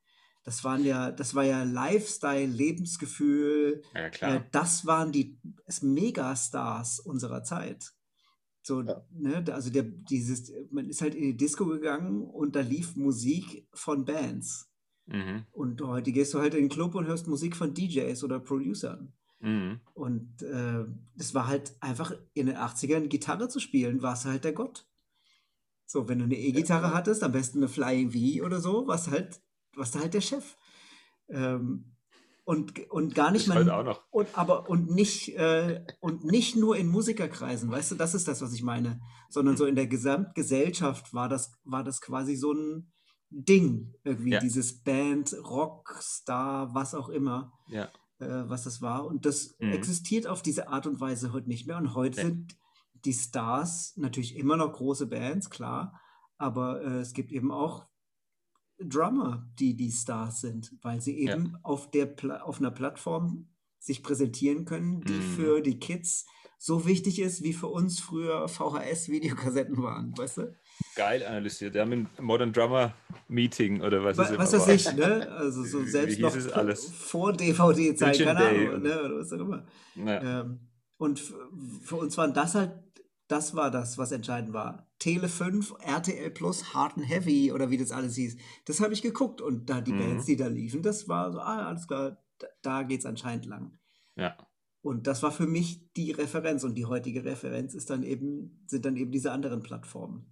Das 0.45 0.63
waren 0.63 0.85
ja, 0.85 1.11
das 1.11 1.33
war 1.35 1.43
ja 1.43 1.63
Lifestyle, 1.63 2.45
Lebensgefühl, 2.45 3.81
ja, 3.93 4.05
äh, 4.05 4.09
klar. 4.11 4.45
das 4.51 4.85
waren 4.85 5.11
die 5.11 5.39
es 5.65 5.81
Megastars 5.81 6.99
unserer 6.99 7.43
Zeit. 7.43 7.91
So, 8.61 8.81
Ja. 8.81 9.05
ne, 9.11 9.43
also 9.51 9.69
der, 9.71 9.83
dieses, 9.83 10.51
man 10.71 10.87
ist 10.87 11.01
halt 11.01 11.15
in 11.15 11.23
die 11.23 11.37
Disco 11.37 11.65
gegangen 11.65 12.21
und 12.23 12.55
da 12.55 12.61
lief 12.61 12.95
Musik 12.95 13.67
von 13.73 14.05
Bands. 14.05 14.69
Mhm. 15.07 15.45
Und 15.51 15.81
heute 15.81 16.11
gehst 16.11 16.33
du 16.33 16.39
halt 16.39 16.53
in 16.53 16.61
den 16.61 16.69
Club 16.69 16.95
und 16.95 17.05
hörst 17.07 17.27
Musik 17.27 17.55
von 17.55 17.73
DJs 17.73 18.23
oder 18.23 18.39
Producern. 18.39 19.13
Mhm. 19.39 19.79
Und 19.93 20.41
äh, 20.43 20.85
das 21.15 21.33
war 21.33 21.47
halt 21.47 21.75
einfach 21.79 22.13
in 22.33 22.47
den 22.47 22.55
80ern 22.57 23.07
Gitarre 23.07 23.49
zu 23.49 23.59
spielen, 23.59 24.01
warst 24.01 24.25
du 24.25 24.29
halt 24.29 24.43
der 24.43 24.53
Gott. 24.53 24.87
So, 25.87 26.07
wenn 26.07 26.17
du 26.19 26.25
eine 26.25 26.37
E-Gitarre 26.37 26.87
Ja. 26.87 26.93
hattest, 26.93 27.23
am 27.23 27.31
besten 27.31 27.59
eine 27.59 27.67
Flying 27.67 28.11
V 28.11 28.43
oder 28.43 28.59
so, 28.59 28.87
warst 28.87 29.07
du 29.07 29.11
halt, 29.11 29.41
warst 29.77 29.95
du 29.95 29.99
halt 29.99 30.13
der 30.13 30.21
Chef. 30.21 30.55
Ähm, 31.29 31.91
und, 32.43 32.79
und 32.91 33.15
gar 33.15 33.31
nicht 33.31 33.47
mal 33.47 33.63
noch. 33.65 34.03
und 34.11 34.27
aber 34.37 34.69
und 34.69 34.91
nicht 34.91 35.29
äh, 35.35 35.83
und 35.99 36.23
nicht 36.25 36.55
nur 36.55 36.77
in 36.77 36.87
Musikerkreisen, 36.87 37.71
weißt 37.71 37.91
du, 37.91 37.95
das 37.95 38.13
ist 38.13 38.27
das, 38.27 38.39
was 38.43 38.53
ich 38.53 38.61
meine, 38.61 38.99
sondern 39.29 39.57
so 39.57 39.65
in 39.65 39.73
der 39.75 39.87
Gesamtgesellschaft 39.87 41.11
war 41.13 41.27
das 41.27 41.51
war 41.63 41.83
das 41.83 42.01
quasi 42.01 42.35
so 42.35 42.53
ein 42.53 42.91
Ding 43.31 43.95
irgendwie 44.03 44.33
Ja. 44.33 44.39
dieses 44.39 44.83
Band 44.83 45.33
Rockstar 45.43 46.73
was 46.75 46.93
auch 46.93 47.09
immer 47.09 47.51
Ja. 47.67 47.85
äh, 48.19 48.47
was 48.47 48.63
das 48.65 48.79
war 48.81 49.05
und 49.07 49.25
das 49.25 49.55
Mhm. 49.59 49.71
existiert 49.71 50.27
auf 50.27 50.43
diese 50.43 50.67
Art 50.67 50.85
und 50.85 50.99
Weise 50.99 51.33
heute 51.33 51.47
nicht 51.47 51.65
mehr 51.65 51.77
und 51.77 51.95
heute 51.95 52.17
Nee. 52.19 52.25
sind 52.27 52.57
die 53.05 53.13
Stars 53.13 53.93
natürlich 53.97 54.35
immer 54.35 54.55
noch 54.55 54.71
große 54.73 55.07
Bands 55.07 55.49
klar, 55.49 55.99
aber 56.37 56.81
äh, 56.83 56.99
es 56.99 57.13
gibt 57.13 57.31
eben 57.31 57.51
auch 57.51 57.87
Drummer, 58.79 59.47
die 59.59 59.75
die 59.75 59.91
Stars 59.91 60.41
sind, 60.41 60.73
weil 60.81 61.01
sie 61.01 61.23
Ja. 61.23 61.35
eben 61.35 61.55
auf, 61.63 61.89
der 61.91 62.05
Pla 62.07 62.41
auf 62.41 62.59
einer 62.59 62.71
Plattform 62.71 63.47
sich 63.79 64.03
präsentieren 64.03 64.65
können, 64.65 65.01
die 65.01 65.13
Mhm. 65.13 65.21
für 65.35 65.61
die 65.61 65.79
Kids 65.79 66.25
so 66.57 66.85
wichtig 66.87 67.19
ist, 67.21 67.43
wie 67.43 67.53
für 67.53 67.67
uns 67.67 67.99
früher 67.99 68.47
VHS-Videokassetten 68.47 69.77
waren, 69.83 70.17
weißt 70.17 70.37
du? 70.37 70.55
Geil 70.95 71.23
analysiert. 71.25 71.73
Wir 71.73 71.81
haben 71.81 71.91
ein 71.91 72.09
Modern 72.19 72.51
Drummer 72.51 72.93
Meeting 73.27 73.81
oder 73.81 74.03
was 74.03 74.17
immer 74.17 74.39
Was 74.39 74.53
weiß 74.53 74.67
ich, 74.69 74.93
ne? 74.95 75.29
Also 75.31 75.63
so 75.63 75.83
selbst 75.85 76.19
noch 76.19 76.35
vor- 76.35 76.55
alles? 76.57 76.89
vor 76.91 77.33
DVD-Zeit, 77.33 78.17
keine 78.19 78.37
Ahnung, 78.39 78.69
und- 78.75 78.83
ne? 78.83 78.99
Oder 79.03 79.19
was 79.19 79.31
auch 79.31 79.39
immer. 79.39 79.65
Ja. 79.95 80.41
Ähm, 80.41 80.59
und 80.97 81.19
für 81.81 81.95
uns 81.97 82.17
waren 82.17 82.33
das 82.33 82.55
halt, 82.55 82.71
das 83.27 83.55
war 83.55 83.71
das, 83.71 83.97
was 83.97 84.11
entscheidend 84.11 84.53
war. 84.53 84.87
Tele 84.99 85.27
5, 85.29 85.75
RTL 85.81 86.29
Plus, 86.31 86.73
Hard 86.73 86.97
and 86.97 87.09
Heavy 87.09 87.51
oder 87.51 87.69
wie 87.71 87.77
das 87.77 87.91
alles 87.91 88.15
hieß. 88.15 88.37
Das 88.65 88.79
habe 88.81 88.93
ich 88.93 89.01
geguckt 89.01 89.41
und 89.41 89.69
da 89.69 89.81
die 89.81 89.93
Mhm. 89.93 89.97
Bands, 89.99 90.25
die 90.25 90.35
da 90.35 90.47
liefen, 90.47 90.81
das 90.83 91.07
war 91.07 91.31
so, 91.31 91.39
ah, 91.39 91.67
alles 91.67 91.87
klar, 91.87 92.17
da, 92.39 92.47
da 92.61 92.83
geht 92.83 92.99
es 92.99 93.05
anscheinend 93.05 93.45
lang. 93.45 93.77
ja. 94.15 94.35
Und 94.81 95.07
das 95.07 95.23
war 95.23 95.31
für 95.31 95.47
mich 95.47 95.91
die 95.93 96.11
Referenz 96.11 96.63
und 96.63 96.75
die 96.75 96.85
heutige 96.85 97.25
Referenz 97.25 97.73
ist 97.73 97.89
dann 97.89 98.03
eben, 98.03 98.63
sind 98.67 98.85
dann 98.85 98.95
eben 98.97 99.11
diese 99.11 99.31
anderen 99.31 99.63
Plattformen. 99.63 100.27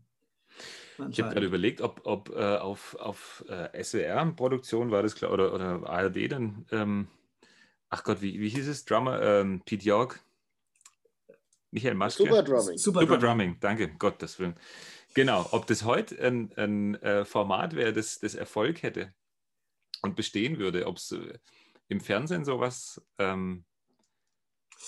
Ich 1.10 1.20
habe 1.20 1.34
gerade 1.34 1.48
überlegt, 1.48 1.82
ob, 1.82 2.02
ob 2.04 2.30
äh, 2.30 2.58
auf, 2.58 2.96
auf 3.00 3.44
äh, 3.50 3.84
SWR-Produktion 3.84 4.92
war 4.92 5.02
das 5.02 5.16
klar 5.16 5.32
oder, 5.32 5.56
oder 5.56 5.90
ARD 5.90 6.32
dann. 6.32 6.68
Ähm, 6.72 7.08
ach 7.90 8.04
Gott, 8.04 8.22
wie, 8.22 8.40
wie 8.40 8.50
hieß 8.50 8.68
es? 8.68 8.86
Drummer, 8.86 9.20
ähm, 9.24 9.64
Pete 9.66 9.86
York, 9.86 10.20
Michael 11.74 11.96
Maschke. 11.96 12.24
Super 12.24 12.44
Drumming. 12.44 12.78
Super, 12.78 13.00
Super 13.02 13.06
Drummer. 13.06 13.18
Drumming, 13.18 13.58
danke, 13.60 13.90
Gottes 13.96 14.40
Willen. 14.40 14.56
Genau, 15.16 15.48
ob 15.52 15.68
das 15.68 15.84
heute 15.84 16.20
ein, 16.20 16.52
ein 16.56 16.96
äh, 17.02 17.26
Format 17.26 17.76
wäre, 17.76 17.94
das, 17.94 18.20
das 18.20 18.36
Erfolg 18.36 18.84
hätte 18.84 19.14
und 20.02 20.16
bestehen 20.16 20.60
würde, 20.60 20.86
ob 20.86 20.98
es 20.98 21.12
äh, 21.12 21.40
im 21.88 22.00
Fernsehen 22.00 22.46
sowas 22.46 23.02
ähm, 23.18 23.66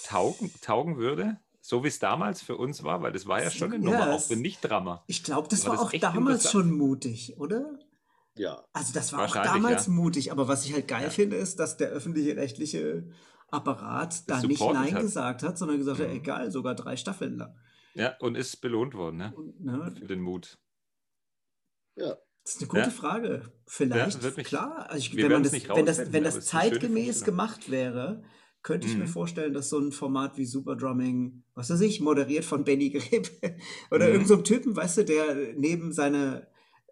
taugen, 0.04 0.52
taugen 0.62 0.98
würde, 0.98 1.40
so 1.62 1.84
wie 1.84 1.88
es 1.88 2.00
damals 2.00 2.42
für 2.42 2.56
uns 2.56 2.84
war, 2.84 3.02
weil 3.02 3.12
das 3.12 3.26
war 3.26 3.42
ja 3.42 3.50
schon 3.50 3.74
eine 3.74 3.84
Ja, 3.84 3.92
Nummer, 3.92 4.14
auch 4.14 4.22
für 4.22 4.36
Nicht-Drummer. 4.36 5.04
Ich 5.08 5.24
glaube, 5.24 5.48
das 5.48 5.66
War 5.66 5.78
war, 5.78 5.86
das 5.86 5.94
auch 5.94 6.00
damals 6.00 6.52
schon 6.52 6.72
mutig, 6.72 7.38
oder? 7.38 7.80
Ja. 8.38 8.64
Also 8.74 8.94
das 8.94 9.14
war 9.14 9.26
auch 9.26 9.34
damals 9.34 9.88
ja. 9.88 9.94
mutig, 9.94 10.32
aber 10.32 10.48
was 10.48 10.66
ich 10.66 10.74
halt 10.74 10.88
geil 10.88 11.06
Ja. 11.06 11.10
finde, 11.10 11.38
ist, 11.38 11.60
dass 11.60 11.78
der 11.78 11.90
öffentliche 11.90 12.36
rechtliche 12.36 13.10
Apparat 13.56 14.30
da 14.30 14.42
nicht 14.42 14.60
Nein 14.62 14.94
hat. 14.94 15.02
gesagt 15.02 15.44
hat, 15.44 15.58
sondern 15.58 15.78
gesagt 15.78 16.00
hat, 16.00 16.10
Mhm. 16.10 16.16
egal, 16.16 16.52
sogar 16.52 16.76
drei 16.76 16.96
Staffeln 16.98 17.38
lang. 17.38 17.56
Ja, 17.94 18.16
und 18.20 18.36
ist 18.36 18.58
belohnt 18.62 18.94
worden, 18.94 19.18
ne? 19.18 19.34
Und, 19.36 19.64
ne, 19.64 19.94
Für 19.98 20.06
den 20.08 20.22
Mut. 20.22 20.58
Ja. 21.96 22.16
das 22.44 22.56
ist 22.56 22.62
eine 22.62 22.68
gute 22.68 22.82
Ja. 22.84 22.90
Frage. 22.90 23.52
Vielleicht, 23.68 24.22
wird 24.22 24.38
mich- 24.38 24.48
klar, 24.48 24.86
also 24.90 24.98
ich, 24.98 25.16
wenn, 25.16 25.32
man 25.32 25.44
das, 25.44 25.52
nicht 25.54 25.70
wenn, 25.70 25.86
das, 25.86 26.12
wenn 26.14 26.24
das 26.24 26.46
zeitgemäß 26.46 27.24
gemacht 27.24 27.72
wäre, 27.72 28.24
könnte 28.62 28.88
ich 28.88 28.96
mir 28.96 29.04
Mhm. 29.04 29.08
vorstellen, 29.10 29.54
dass 29.54 29.70
so 29.70 29.80
ein 29.80 29.92
Format 29.92 30.38
wie 30.38 30.46
Super 30.46 30.76
Drumming, 30.76 31.44
was 31.54 31.70
weiß 31.70 31.82
ich, 31.82 32.02
moderiert 32.02 32.46
von 32.46 32.64
Benny 32.64 32.90
Greb 32.90 33.30
oder 33.92 34.06
Mhm. 34.08 34.12
irgendein 34.14 34.28
so 34.28 34.38
Typen, 34.38 34.76
weißt 34.76 34.98
du, 35.00 35.06
der 35.06 35.54
neben 35.56 35.92
seiner 35.94 36.48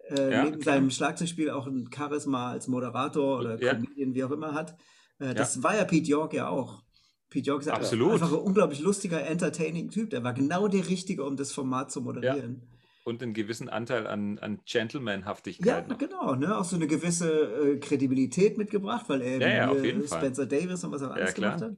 äh, 0.09 0.31
Ja, 0.33 0.43
neben 0.43 0.59
klar. 0.59 0.75
seinem 0.75 0.89
Schlagzeugspiel 0.91 1.49
auch 1.49 1.65
ein 1.65 1.89
Charisma 1.95 2.51
als 2.51 2.67
Moderator 2.67 3.39
oder 3.39 3.61
Ja. 3.61 3.73
Comedian, 3.73 4.13
wie 4.13 4.23
auch 4.25 4.31
immer 4.31 4.53
hat. 4.53 4.75
Äh, 5.23 5.33
das 5.33 5.63
war 5.63 5.75
ja 5.75 5.85
Pete 5.85 6.09
York 6.09 6.33
ja 6.33 6.49
auch. 6.49 6.83
Pete 7.29 7.47
York 7.47 7.61
ist 7.61 7.67
ja 7.67 7.73
Absolut. 7.73 8.13
einfach 8.13 8.31
ein 8.31 8.39
unglaublich 8.39 8.79
lustiger, 8.79 9.25
entertaining 9.25 9.89
Typ. 9.89 10.11
Der 10.11 10.23
war 10.23 10.33
genau 10.33 10.67
der 10.67 10.87
Richtige, 10.87 11.23
um 11.23 11.35
das 11.35 11.51
Format 11.51 11.91
zu 11.91 12.01
moderieren. 12.01 12.67
Und 13.05 13.21
einen 13.21 13.33
gewissen 13.33 13.67
Anteil 13.69 14.07
an, 14.07 14.39
an 14.39 14.55
Ja, 14.55 14.61
Gentleman-Haftigkeit 14.65 15.87
noch. 15.89 15.97
genau, 15.97 16.35
ne? 16.35 16.57
Auch 16.57 16.63
so 16.63 16.75
eine 16.77 16.87
gewisse 16.87 17.29
äh, 17.31 17.77
Kredibilität 17.79 18.57
mitgebracht, 18.57 19.09
weil 19.09 19.21
er 19.21 19.41
Ja, 19.41 19.47
ja, 19.47 19.63
eben 19.71 19.81
hier 19.81 19.85
jeden 19.85 20.07
Fall. 20.07 20.19
Spencer 20.19 20.45
Davis 20.45 20.83
und 20.83 20.91
was 20.91 21.01
er 21.01 21.09
Ja, 21.09 21.13
alles 21.15 21.33
gemacht 21.33 21.61
hat. 21.61 21.77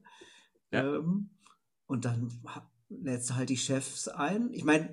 Ja. 0.72 0.98
Ähm, 0.98 1.30
und 1.88 2.06
dann 2.06 2.32
lädst 2.90 3.30
du 3.30 3.36
halt 3.36 3.50
die 3.50 3.58
Chefs 3.58 4.08
ein. 4.08 4.50
Ich 4.54 4.64
meine, 4.66 4.90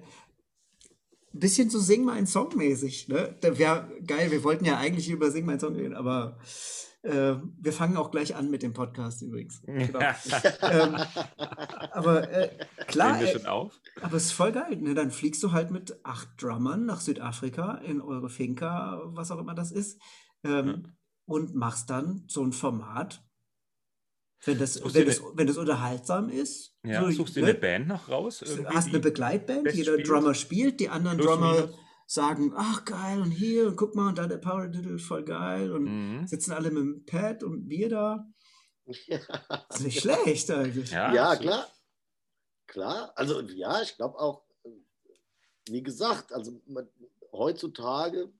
ein 1.35 1.39
bisschen 1.41 1.69
so 1.69 1.81
Sing 1.81 2.05
mein 2.05 2.27
Song 2.27 2.57
mäßig, 2.57 3.09
ne? 3.09 3.37
Da 3.41 3.59
wär 3.59 3.91
geil, 4.07 4.31
wir 4.31 4.45
wollten 4.45 4.65
ja 4.65 4.79
eigentlich 4.79 5.11
über 5.11 5.31
Sing 5.31 5.45
mein 5.45 5.61
Song 5.61 5.75
reden, 5.75 5.95
aber 5.95 6.39
äh, 7.03 7.35
wir 7.61 7.73
fangen 7.73 7.97
auch 7.97 8.11
gleich 8.11 8.35
an 8.37 8.51
mit 8.51 8.63
dem 8.63 8.73
Podcast 8.73 9.23
übrigens. 9.23 9.63
Genau. 9.67 9.99
ähm, 10.63 10.97
aber 11.93 12.31
äh, 12.31 12.51
klar, 12.87 13.13
Nehmen 13.13 13.21
wir 13.23 13.29
ey, 13.29 13.33
schon 13.39 13.47
auf? 13.47 13.81
aber 14.01 14.17
es 14.17 14.27
ist 14.27 14.33
voll 14.33 14.53
geil. 14.53 14.77
Ne? 14.77 14.95
Dann 14.95 15.11
fliegst 15.11 15.43
du 15.43 15.53
halt 15.53 15.71
mit 15.71 15.99
acht 16.05 16.29
Drummern 16.41 16.87
nach 16.87 17.01
Südafrika 17.01 17.75
in 17.79 18.01
eure 18.01 18.29
Finca, 18.29 19.01
was 19.07 19.31
auch 19.31 19.39
immer 19.39 19.55
das 19.55 19.73
ist, 19.73 20.01
ähm, 20.45 20.67
Ja. 20.69 20.93
und 21.27 21.55
machst 21.55 21.91
dann 21.91 22.25
so 22.29 22.43
ein 22.45 22.53
Format. 22.53 23.25
Wenn 24.45 24.59
das, 24.59 24.83
wenn 24.95 25.07
das, 25.07 25.23
wenn 25.35 25.47
das 25.47 25.57
unterhaltsam 25.57 26.29
ist, 26.29 26.75
Ja, 26.85 27.05
so, 27.05 27.11
suchst 27.13 27.37
du 27.37 27.41
ne, 27.41 27.47
eine 27.51 27.55
Band 27.55 27.87
noch 27.87 28.09
raus? 28.09 28.43
irgendwie, 28.43 28.67
hast 28.75 28.89
eine 28.89 28.99
Begleitband, 28.99 29.73
jeder? 29.73 29.97
Drummer 29.99 30.35
spielt, 30.35 30.81
die 30.81 30.89
anderen 30.89 31.19
Drummer 31.19 31.55
minus? 31.55 31.75
Sagen, 32.13 32.53
ach 32.57 32.85
geil, 32.85 33.21
und 33.23 33.31
hier, 33.31 33.67
und 33.69 33.77
guck 33.77 33.95
mal, 33.95 34.09
und 34.09 34.19
da 34.19 34.27
der 34.27 34.39
Power 34.39 34.69
Diddle, 34.69 34.99
voll 34.99 35.25
geil, 35.25 35.73
und 35.73 35.85
Mhm. 35.87 36.27
sitzen 36.27 36.53
alle 36.53 36.71
mit 36.71 36.83
dem 36.83 37.07
Pad 37.07 37.43
und 37.43 37.69
Bier 37.69 37.89
da. 37.89 38.27
Ja, 39.07 39.19
Das 39.69 39.79
ist 39.81 39.85
nicht 39.87 40.01
schlecht 40.01 40.51
eigentlich. 40.51 40.91
Ja, 40.91 41.13
ja 41.15 41.37
klar. 41.37 41.69
Klar, 42.67 43.13
also 43.17 43.41
ja, 43.41 43.83
ich 43.83 43.97
glaube 43.97 44.19
auch, 44.19 44.43
wie 45.69 45.83
gesagt, 45.83 46.33
also 46.33 46.61
man, 46.67 46.89
heutzutage 47.33 48.33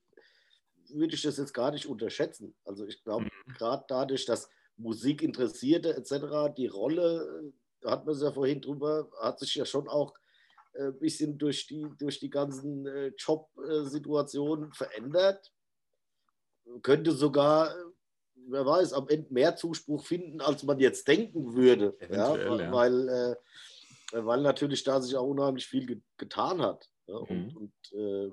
würde 0.89 1.15
ich 1.15 1.23
das 1.23 1.37
jetzt 1.39 1.55
gar 1.55 1.71
nicht 1.71 1.87
unterschätzen. 1.87 2.55
Also 2.65 2.87
ich 2.87 3.03
glaube, 3.03 3.25
Mhm. 3.25 3.55
gerade 3.55 3.85
dadurch, 3.89 4.27
dass 4.27 4.51
Musikinteressierte 4.77 5.95
etc., 5.97 6.49
die 6.57 6.67
Rolle, 6.67 7.51
äh, 7.51 7.53
da 7.81 7.93
hat 7.93 8.05
man 8.07 8.15
es 8.15 8.23
ja 8.23 8.33
vorhin 8.33 8.61
drüber, 8.61 9.09
hat 9.21 9.39
sich 9.39 9.55
ja 9.55 9.65
schon 9.65 9.89
auch 9.89 10.15
ein 10.79 10.99
bisschen 10.99 11.39
durch 11.39 11.67
die, 11.67 11.87
durch 11.99 12.19
die 12.19 12.31
ganzen 12.31 12.87
äh, 12.87 13.13
Job-Situationen 13.17 14.73
verändert. 14.73 15.53
Könnte 16.83 17.13
sogar, 17.13 17.71
äh, 17.71 17.83
wer 18.49 18.65
weiß, 18.65 18.93
am 18.93 19.09
Ende 19.09 19.33
mehr 19.33 19.57
Zuspruch 19.57 20.05
finden, 20.05 20.41
als 20.41 20.63
man 20.63 20.79
jetzt 20.79 21.07
denken 21.09 21.55
würde. 21.55 21.97
Ja. 22.11 22.73
Weil, 22.73 23.09
äh, 23.09 23.37
weil 24.13 24.41
natürlich 24.43 24.85
da 24.85 25.01
sich 25.01 25.17
auch 25.17 25.27
unheimlich 25.27 25.67
viel 25.67 25.87
ge 25.87 26.01
getan 26.17 26.61
hat. 26.63 26.89
Ja, 27.07 27.17
und, 27.17 27.31
Mhm. 27.31 27.57
und, 27.57 27.93
äh, 27.99 28.31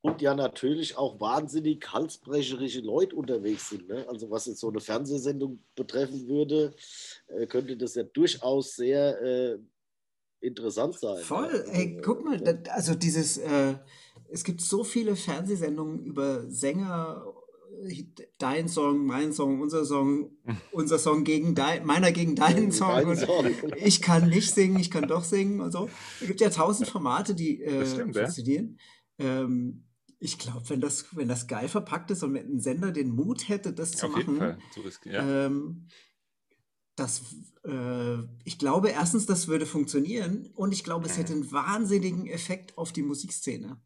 und 0.00 0.20
ja 0.20 0.34
natürlich 0.34 0.98
auch 0.98 1.18
wahnsinnig 1.18 1.90
halsbrecherische 1.90 2.80
Leute 2.80 3.16
unterwegs 3.16 3.70
sind. 3.70 3.88
Ne? 3.88 4.06
Also 4.08 4.30
was 4.30 4.46
jetzt 4.46 4.60
so 4.60 4.68
eine 4.68 4.80
Fernsehsendung 4.80 5.62
betreffen 5.74 6.28
würde, 6.28 6.74
äh, 7.28 7.46
könnte 7.46 7.76
das 7.76 7.94
ja 7.94 8.02
durchaus 8.02 8.76
sehr 8.76 9.20
äh, 9.22 9.58
interessant 10.44 10.98
sein. 10.98 11.22
Voll, 11.22 11.64
ja. 11.66 11.72
ey, 11.72 12.00
guck 12.02 12.24
mal, 12.24 12.38
da, 12.40 12.52
also 12.72 12.94
dieses, 12.94 13.38
äh, 13.38 13.74
es 14.28 14.44
gibt 14.44 14.60
so 14.60 14.84
viele 14.84 15.16
Fernsehsendungen 15.16 16.04
über 16.04 16.48
Sänger, 16.50 17.24
äh, 17.86 18.04
dein 18.38 18.68
Song, 18.68 19.06
mein 19.06 19.32
Song, 19.32 19.60
unser 19.60 19.84
Song, 19.84 20.36
unser 20.72 20.98
Song 20.98 21.24
gegen 21.24 21.54
dein, 21.54 21.84
meiner 21.86 22.12
gegen 22.12 22.34
deinen 22.36 22.72
Song. 22.72 22.88
Dein 22.88 23.08
und 23.08 23.18
Song. 23.18 23.46
ich 23.76 24.02
kann 24.02 24.28
nicht 24.28 24.54
singen, 24.54 24.78
ich 24.78 24.90
kann 24.90 25.08
doch 25.08 25.24
singen 25.24 25.60
und 25.60 25.72
so. 25.72 25.88
Es 26.20 26.26
gibt 26.26 26.40
ja 26.40 26.50
tausend 26.50 26.88
Formate, 26.88 27.34
die 27.34 27.62
äh, 27.62 27.86
stimmt, 27.86 28.14
ja. 28.14 28.22
funktionieren. 28.22 28.78
Ähm, 29.18 29.84
ich 30.18 30.38
glaube, 30.38 30.62
wenn 30.70 30.80
das, 30.80 31.06
wenn 31.16 31.28
das 31.28 31.46
geil 31.46 31.68
verpackt 31.68 32.10
ist 32.10 32.22
und 32.22 32.34
wenn 32.34 32.56
ein 32.56 32.60
Sender 32.60 32.92
den 32.92 33.10
Mut 33.10 33.48
hätte, 33.48 33.72
das 33.72 33.92
zu 33.92 34.06
Auf 34.06 34.16
jeden 34.16 34.38
machen, 34.38 34.56
Fall. 34.56 34.58
Zu 34.72 34.80
riskieren. 34.80 35.28
Ja. 35.28 35.46
ähm, 35.46 35.86
das, 36.96 37.22
äh, 37.64 38.18
ich 38.44 38.58
glaube, 38.58 38.90
erstens, 38.90 39.26
das 39.26 39.48
würde 39.48 39.66
funktionieren 39.66 40.50
und 40.54 40.72
ich 40.72 40.84
glaube, 40.84 41.06
es 41.06 41.16
Mhm. 41.16 41.20
hätte 41.20 41.32
einen 41.34 41.52
wahnsinnigen 41.52 42.26
Effekt 42.26 42.78
auf 42.78 42.92
die 42.92 43.02
Musikszene. 43.02 43.80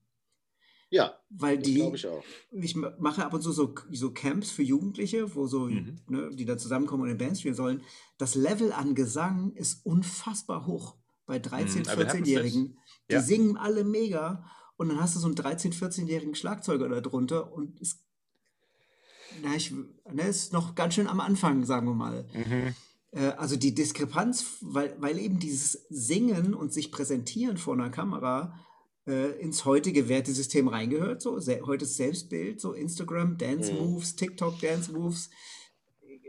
Ja, 0.91 1.19
Weil 1.29 1.59
das 1.59 1.67
die, 1.67 1.75
glaube 1.75 1.97
ich 1.97 2.07
auch. 2.07 2.25
ich 2.50 2.75
ma- 2.75 2.95
mache 2.99 3.23
ab 3.25 3.35
und 3.35 3.43
zu 3.43 3.53
so, 3.53 3.75
so 3.93 4.11
Camps 4.12 4.50
für 4.50 4.62
Jugendliche, 4.62 5.35
wo 5.35 5.47
so, 5.47 5.67
Mhm. 5.67 5.99
ne, 6.09 6.31
die 6.35 6.47
dann 6.47 6.59
zusammenkommen 6.59 7.03
und 7.03 7.11
in 7.11 7.19
Bands 7.19 7.41
spielen 7.41 7.55
sollen. 7.55 7.83
Das 8.17 8.35
Level 8.35 8.73
an 8.73 8.95
Gesang 8.95 9.53
ist 9.53 9.85
unfassbar 9.85 10.67
hoch 10.67 10.97
bei 11.27 11.37
13-, 11.38 11.83
Mhm, 11.83 11.88
aber 11.88 11.99
wir 11.99 12.09
hatten's 12.09 12.29
14-Jährigen. 12.29 12.79
Die 13.11 13.15
Ja. 13.15 13.21
singen 13.23 13.59
alle 13.59 13.85
mega 13.85 14.45
und 14.79 14.88
dann 14.88 14.99
hast 15.00 15.15
du 15.15 15.21
so 15.21 15.27
einen 15.27 15.35
13-, 15.37 15.75
14-jährigen 15.75 16.35
Schlagzeuger 16.35 16.88
da 16.88 17.00
drunter 17.03 17.53
und 17.53 17.81
es 17.81 18.00
na, 19.43 19.55
ich, 19.55 19.73
ne, 19.73 20.23
ist 20.27 20.55
noch 20.55 20.75
ganz 20.75 20.95
schön 20.95 21.07
am 21.07 21.21
Anfang, 21.21 21.65
sagen 21.67 21.87
wir 21.87 21.95
mal. 21.95 22.27
Mhm. 22.33 22.75
Äh, 23.12 23.29
also 23.37 23.57
die 23.57 23.75
Diskrepanz, 23.75 24.59
weil, 24.61 24.97
weil 25.00 25.19
eben 25.19 25.38
dieses 25.38 25.73
Singen 25.88 26.55
und 26.55 26.73
sich 26.73 26.91
präsentieren 26.93 27.57
vor 27.57 27.75
einer 27.75 27.91
Kamera 27.91 28.59
äh, 29.07 29.41
ins 29.41 29.65
heutige 29.65 30.09
Wertesystem 30.09 30.69
reingehört. 30.69 31.23
So, 31.23 31.38
se 31.41 31.61
heute 31.65 31.87
Selbstbild, 31.87 32.61
so 32.61 32.73
Instagram, 32.73 33.38
Dance 33.38 33.73
Mhm. 33.73 33.79
Moves, 33.79 34.17
TikTok 34.17 34.61
Dance 34.61 34.93
Moves, 34.93 35.31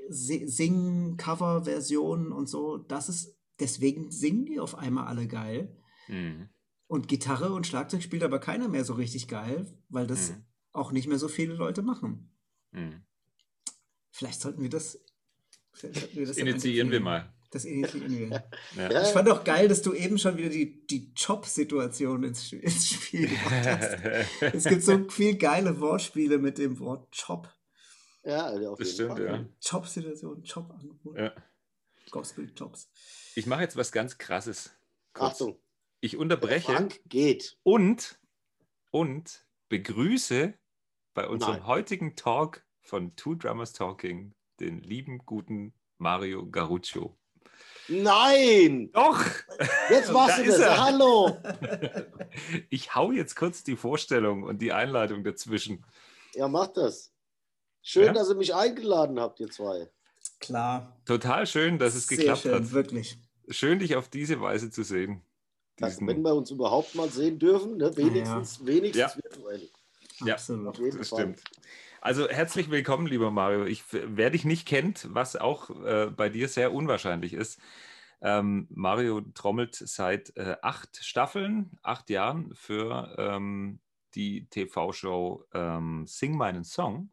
si 0.10 0.48
Singen, 0.48 1.18
Cover-Versionen 1.18 2.32
und 2.32 2.48
so. 2.50 2.78
Das 2.78 3.10
ist, 3.10 3.36
deswegen 3.60 4.12
singen 4.12 4.46
die 4.46 4.60
auf 4.60 4.76
einmal 4.76 5.08
alle 5.08 5.28
geil. 5.28 5.76
Mhm. 6.08 6.50
Und 6.88 7.08
Gitarre 7.08 7.54
und 7.54 7.68
Schlagzeug 7.68 8.02
spielt 8.02 8.24
aber 8.24 8.40
keiner 8.40 8.68
mehr 8.68 8.84
so 8.84 8.94
richtig 8.94 9.28
geil, 9.28 9.68
weil 9.90 10.08
das 10.08 10.32
Mhm. 10.32 10.46
auch 10.72 10.92
nicht 10.92 11.08
mehr 11.08 11.20
so 11.20 11.28
viele 11.28 11.54
Leute 11.54 11.84
machen. 11.84 12.32
Mhm. 12.72 13.04
Vielleicht 14.12 14.42
sollten 14.42 14.64
wir 14.64 14.70
das, 14.70 15.00
das 15.82 16.38
initiieren 16.38 16.92
wir 16.92 17.00
mal. 17.00 17.34
Das 17.52 17.66
initiieren 17.66 18.30
wir. 18.30 18.44
Ja. 18.76 18.92
Ja. 18.92 19.02
Ich 19.02 19.08
fand 19.10 19.28
auch 19.30 19.44
geil, 19.44 19.68
dass 19.68 19.82
du 19.82 19.94
eben 19.94 20.20
schon 20.20 20.38
wieder 20.38 20.50
die, 20.50 20.86
die 20.86 21.12
Job-Situation 21.16 22.24
ins, 22.24 22.48
Spiel 22.48 23.28
gebracht 23.28 23.66
hast. 23.66 23.98
Es 24.56 24.64
gibt 24.66 24.84
so 24.84 25.10
viel 25.10 25.36
geile 25.38 25.80
Wortspiele 25.80 26.38
mit 26.38 26.58
dem 26.60 26.80
Wort 26.80 27.08
Job. 27.12 27.52
Ja, 28.24 28.48
auf 28.50 28.78
Das 28.78 28.90
jeden 28.90 28.94
stimmt, 28.94 29.12
Fall. 29.14 29.26
ja. 29.26 29.46
Job-Situation, 29.62 30.44
Jobangebot, 30.44 31.18
ja. 31.18 31.34
Gospel-Jobs. 32.12 32.90
Ich 33.36 33.46
mache 33.48 33.62
jetzt 33.62 33.76
was 33.78 33.92
ganz 33.92 34.18
Krasses. 34.18 34.76
Kurz. 35.14 35.34
Achtung, 35.34 35.60
Ich 36.02 36.12
der 36.12 36.20
unterbreche 36.20 36.72
Frank 36.74 37.00
geht. 37.08 37.58
und, 37.64 38.20
und 38.92 39.48
begrüße 39.70 40.54
bei 41.16 41.28
unserem 41.28 41.56
Nein. 41.56 41.68
heutigen 41.68 42.16
Talk 42.16 42.64
von 42.82 43.16
Two 43.16 43.36
Drummers 43.36 43.74
Talking 43.74 44.34
den 44.60 44.82
lieben, 44.82 45.20
guten 45.26 45.74
Mario 45.98 46.46
Garuccio. 46.50 47.16
Nein! 47.88 48.92
Doch! 48.92 49.24
Jetzt 49.90 50.12
machst 50.12 50.38
Da 50.40 50.44
du 50.44 50.50
das. 50.52 50.60
er. 50.60 50.84
Hallo! 50.84 51.38
Ich 52.70 52.94
hau 52.96 53.12
jetzt 53.12 53.36
kurz 53.36 53.64
die 53.64 53.76
Vorstellung 53.76 54.44
und 54.44 54.62
die 54.62 54.72
Einleitung 54.72 55.24
dazwischen. 55.24 55.84
Ja, 56.36 56.48
mach 56.48 56.68
das. 56.68 57.12
Schön, 57.82 58.06
Ja? 58.08 58.14
dass 58.14 58.30
ihr 58.30 58.36
mich 58.36 58.54
eingeladen 58.54 59.20
habt, 59.20 59.40
ihr 59.40 59.50
zwei. 59.50 59.90
Klar. 60.40 60.96
Total 61.06 61.48
schön, 61.48 61.80
dass 61.80 61.96
es 61.96 62.08
Sehr 62.08 62.18
geklappt 62.18 62.42
schön, 62.44 62.54
hat. 62.54 62.72
wirklich. 62.72 63.18
Schön, 63.50 63.80
dich 63.80 63.96
auf 63.96 64.08
diese 64.10 64.40
Weise 64.40 64.70
zu 64.70 64.84
sehen. 64.84 65.22
Das, 65.78 65.94
Diesen- 65.94 66.08
wenn 66.08 66.22
wir 66.22 66.36
uns 66.36 66.52
überhaupt 66.52 66.94
mal 66.96 67.10
sehen 67.10 67.40
dürfen, 67.40 67.78
ne? 67.78 67.96
wenigstens, 67.98 68.64
wenigstens 68.66 69.16
Ja. 69.16 69.24
virtuell. 69.24 69.70
Ja. 70.26 70.34
Absolut. 70.36 70.68
Auf 70.68 70.78
jeden 70.78 70.98
Das 71.00 71.10
Fall. 71.10 71.20
stimmt. 71.22 71.42
Also 72.02 72.30
herzlich 72.30 72.70
willkommen, 72.70 73.08
lieber 73.08 73.30
Mario. 73.30 73.66
Ich, 73.66 73.84
wer 73.92 74.30
dich 74.30 74.46
nicht 74.46 74.66
kennt, 74.66 75.14
was 75.14 75.36
auch 75.36 75.70
äh, 75.84 76.10
bei 76.10 76.30
dir 76.30 76.48
sehr 76.48 76.74
unwahrscheinlich 76.74 77.34
ist, 77.34 77.60
ähm, 78.22 78.68
Mario 78.70 79.22
trommelt 79.34 79.76
seit 79.76 80.36
äh, 80.38 80.56
acht 80.62 80.96
Staffeln, 81.04 81.78
acht 81.84 82.10
Jahren 82.10 82.56
für 82.56 83.16
ähm, 83.18 83.82
die 84.16 84.48
TV-Show 84.48 85.46
ähm, 85.54 86.06
Sing 86.08 86.38
meinen 86.38 86.64
Song. 86.64 87.12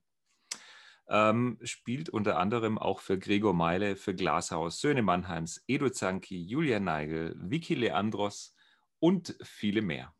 Ähm, 1.08 1.58
spielt 1.62 2.08
unter 2.08 2.38
anderem 2.38 2.78
auch 2.78 3.00
für 3.00 3.18
Gregor 3.18 3.54
Meile, 3.54 3.96
für 3.96 4.14
Glashaus, 4.14 4.80
Söhne 4.80 5.02
Mannheims, 5.02 5.64
Edo 5.66 5.90
Zanki, 5.90 6.40
Julia 6.40 6.78
Neigel, 6.78 7.34
Vicky 7.38 7.74
Leandros 7.74 8.54
und 9.00 9.36
viele 9.42 9.82
mehr. 9.82 10.14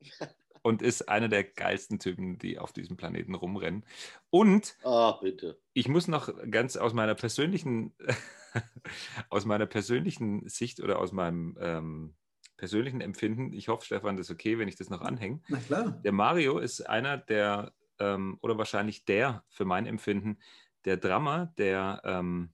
Und 0.62 0.80
ist 0.80 1.08
einer 1.08 1.28
der 1.28 1.42
geilsten 1.44 1.98
Typen, 1.98 2.38
die 2.38 2.58
auf 2.58 2.72
diesem 2.72 2.96
Planeten 2.96 3.34
rumrennen. 3.34 3.84
Und 4.30 4.76
Ah, 4.84 5.18
bitte. 5.20 5.60
ich 5.72 5.88
muss 5.88 6.06
noch 6.06 6.30
ganz 6.50 6.76
aus 6.76 6.92
meiner 6.94 7.14
persönlichen, 7.16 7.94
aus 9.28 9.44
meiner 9.44 9.66
persönlichen 9.66 10.48
Sicht 10.48 10.80
oder 10.80 10.98
aus 11.00 11.10
meinem 11.12 11.56
ähm, 11.60 12.14
persönlichen 12.56 13.00
Empfinden, 13.00 13.52
ich 13.52 13.66
hoffe, 13.68 13.84
Stefan, 13.84 14.16
das 14.16 14.26
ist 14.28 14.34
okay, 14.34 14.56
wenn 14.58 14.68
ich 14.68 14.76
das 14.76 14.88
noch 14.88 15.00
anhänge. 15.00 15.40
Na 15.48 15.58
klar. 15.58 16.00
Der 16.04 16.12
Mario 16.12 16.58
ist 16.58 16.80
einer 16.82 17.18
der, 17.18 17.72
ähm, 17.98 18.38
oder 18.40 18.56
wahrscheinlich 18.56 19.04
der, 19.04 19.44
für 19.48 19.64
mein 19.64 19.84
Empfinden, 19.86 20.38
der 20.84 20.96
Drummer, 20.96 21.52
der 21.58 22.02
ähm, 22.04 22.52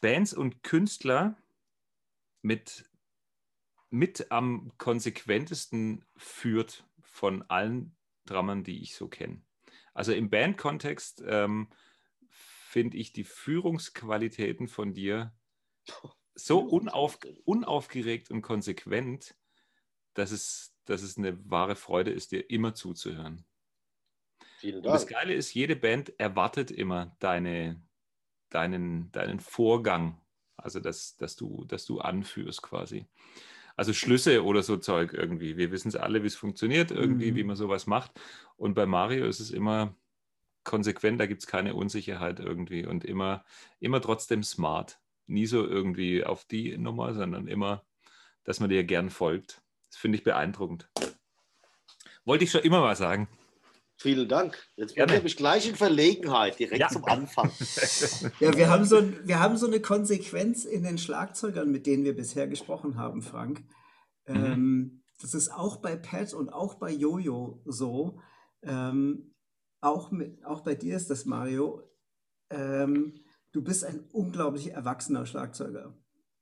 Bands 0.00 0.34
und 0.34 0.62
Künstler 0.62 1.36
mit, 2.42 2.84
mit 3.94 4.32
am 4.32 4.72
konsequentesten 4.76 6.04
führt 6.16 6.84
von 7.00 7.42
allen 7.42 7.96
Drummern, 8.26 8.64
die 8.64 8.82
ich 8.82 8.96
so 8.96 9.06
kenne. 9.06 9.40
Also 9.92 10.12
im 10.12 10.30
Bandkontext 10.30 11.22
ähm, 11.24 11.68
finde 12.28 12.96
ich 12.96 13.12
die 13.12 13.22
Führungsqualitäten 13.22 14.66
von 14.66 14.94
dir 14.94 15.32
so 16.34 16.58
unauf, 16.58 17.20
unaufgeregt 17.44 18.32
und 18.32 18.42
konsequent, 18.42 19.36
dass 20.14 20.32
es, 20.32 20.74
dass 20.86 21.02
es 21.02 21.16
eine 21.16 21.48
wahre 21.48 21.76
Freude 21.76 22.10
ist, 22.10 22.32
dir 22.32 22.50
immer 22.50 22.74
zuzuhören. 22.74 23.46
Vielen 24.58 24.78
Und 24.78 24.86
das 24.86 25.06
Dank. 25.06 25.12
Geile 25.12 25.34
ist, 25.34 25.54
jede 25.54 25.76
Band 25.76 26.18
erwartet 26.18 26.72
immer 26.72 27.16
deine, 27.20 27.80
deinen, 28.50 29.12
deinen 29.12 29.38
Vorgang, 29.38 30.20
also 30.56 30.80
dass, 30.80 31.16
dass, 31.16 31.36
du, 31.36 31.64
dass 31.66 31.84
du 31.84 32.00
anführst 32.00 32.60
quasi. 32.60 33.06
Also 33.76 33.92
Schlüsse 33.92 34.44
oder 34.44 34.62
so 34.62 34.76
Zeug 34.76 35.12
irgendwie. 35.12 35.56
Wir 35.56 35.72
wissen 35.72 35.88
es 35.88 35.96
alle, 35.96 36.22
wie 36.22 36.28
es 36.28 36.36
funktioniert, 36.36 36.90
irgendwie, 36.90 37.32
Mhm. 37.32 37.36
wie 37.36 37.44
man 37.44 37.56
sowas 37.56 37.86
macht. 37.86 38.12
Und 38.56 38.74
bei 38.74 38.86
Mario 38.86 39.26
ist 39.26 39.40
es 39.40 39.50
immer 39.50 39.94
konsequent, 40.62 41.20
da 41.20 41.26
gibt 41.26 41.42
es 41.42 41.46
keine 41.46 41.74
Unsicherheit 41.74 42.40
irgendwie 42.40 42.86
und 42.86 43.04
immer, 43.04 43.44
immer 43.80 44.00
trotzdem 44.00 44.42
smart. 44.42 45.00
Nie 45.26 45.46
so 45.46 45.66
irgendwie 45.66 46.24
auf 46.24 46.44
die 46.44 46.76
Nummer, 46.78 47.14
sondern 47.14 47.48
immer, 47.48 47.84
dass 48.44 48.60
man 48.60 48.70
dir 48.70 48.84
gern 48.84 49.10
folgt. 49.10 49.60
Das 49.90 49.96
finde 49.98 50.18
ich 50.18 50.24
beeindruckend. 50.24 50.88
Wollte 52.24 52.44
ich 52.44 52.50
schon 52.50 52.62
immer 52.62 52.80
mal 52.80 52.96
sagen. 52.96 53.28
Vielen 53.96 54.28
Dank. 54.28 54.58
Jetzt 54.76 54.94
bin 54.96 55.08
ich 55.26 55.36
gleich 55.36 55.68
in 55.68 55.76
Verlegenheit, 55.76 56.58
direkt 56.58 56.80
Ja. 56.80 56.88
zum 56.88 57.04
Anfang. 57.04 57.50
Ja, 58.40 58.56
wir 58.56 58.68
haben, 58.68 58.84
so, 58.84 59.02
wir 59.26 59.38
haben 59.38 59.56
so 59.56 59.66
eine 59.66 59.80
Konsequenz 59.80 60.64
in 60.64 60.82
den 60.82 60.98
Schlagzeugern, 60.98 61.70
mit 61.70 61.86
denen 61.86 62.04
wir 62.04 62.14
bisher 62.16 62.48
gesprochen 62.48 62.96
haben, 62.96 63.22
Frank. 63.22 63.60
Mhm. 64.26 64.34
Ähm, 64.44 65.02
das 65.20 65.34
ist 65.34 65.50
auch 65.50 65.76
bei 65.76 65.96
Pat 65.96 66.34
und 66.34 66.48
auch 66.50 66.74
bei 66.74 66.90
Jojo 66.90 67.62
so. 67.64 68.20
Ähm, 68.62 69.34
auch, 69.80 70.10
mit, 70.10 70.44
auch 70.44 70.62
bei 70.62 70.74
dir 70.74 70.96
ist 70.96 71.10
das, 71.10 71.24
Mario. 71.24 71.82
Ähm, 72.50 73.24
du 73.52 73.62
bist 73.62 73.84
ein 73.84 74.08
unglaublich 74.12 74.72
erwachsener 74.72 75.24
Schlagzeuger. 75.26 75.96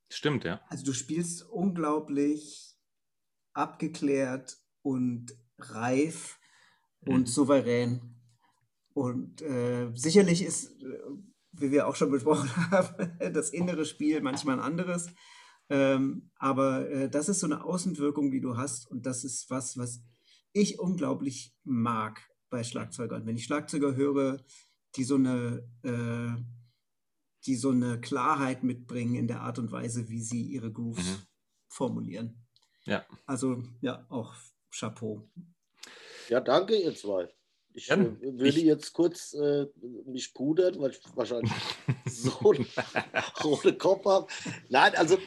Stimmt, 0.09 0.43
ja. 0.43 0.61
Also 0.69 0.85
du 0.85 0.93
spielst 0.93 1.43
unglaublich 1.49 2.75
abgeklärt 3.53 4.57
und 4.81 5.33
reif 5.59 6.39
und 7.05 7.21
Mhm. 7.21 7.25
souverän. 7.25 8.01
Und 8.93 9.41
äh, 9.41 9.91
sicherlich 9.95 10.43
ist, 10.43 10.71
äh, 10.81 10.99
wie 11.53 11.71
wir 11.71 11.87
auch 11.87 11.95
schon 11.95 12.11
besprochen 12.11 12.49
haben, 12.71 13.11
das 13.33 13.49
innere 13.49 13.85
Spiel 13.85 14.21
manchmal 14.21 14.57
ein 14.59 14.65
anderes. 14.65 15.09
Ähm, 15.69 16.29
aber 16.35 16.89
äh, 16.89 17.09
das 17.09 17.29
ist 17.29 17.39
so 17.39 17.47
eine 17.47 17.63
Außenwirkung, 17.63 18.31
die 18.31 18.41
du 18.41 18.57
hast. 18.57 18.89
Und 18.91 19.05
das 19.05 19.23
ist 19.23 19.49
was, 19.49 19.77
was 19.77 20.03
ich 20.51 20.79
unglaublich 20.79 21.55
mag 21.63 22.21
bei 22.49 22.63
Schlagzeugern. 22.63 23.25
Wenn 23.25 23.37
ich 23.37 23.45
Schlagzeuger 23.45 23.95
höre, 23.95 24.43
die 24.95 25.03
so 25.03 25.15
eine, 25.15 25.67
äh, 25.83 26.39
die 27.45 27.55
so 27.55 27.71
eine 27.71 27.99
Klarheit 27.99 28.63
mitbringen 28.63 29.15
in 29.15 29.27
der 29.27 29.41
Art 29.41 29.57
und 29.57 29.71
Weise, 29.71 30.09
wie 30.09 30.21
sie 30.21 30.43
ihre 30.43 30.71
Grooves 30.71 31.05
Mhm. 31.05 31.21
formulieren. 31.67 32.45
Ja. 32.85 33.05
Also 33.25 33.63
ja, 33.81 34.05
auch 34.09 34.35
Chapeau. 34.69 35.27
Ja, 36.29 36.39
danke, 36.39 36.75
ihr 36.75 36.95
zwei. 36.95 37.29
Ich 37.73 37.87
Gerne. 37.87 38.17
äh, 38.21 38.37
würde 38.37 38.49
Ich- 38.49 38.57
jetzt 38.57 38.93
kurz 38.93 39.33
äh, 39.33 39.67
mich 40.05 40.33
pudern, 40.33 40.79
weil 40.79 40.91
ich 40.91 40.99
wahrscheinlich 41.15 41.51
so 42.07 42.51
einen 42.51 42.67
roten 43.43 43.77
Kopf 43.77 44.05
habe. 44.05 44.27
Nein, 44.69 44.93
also 44.95 45.17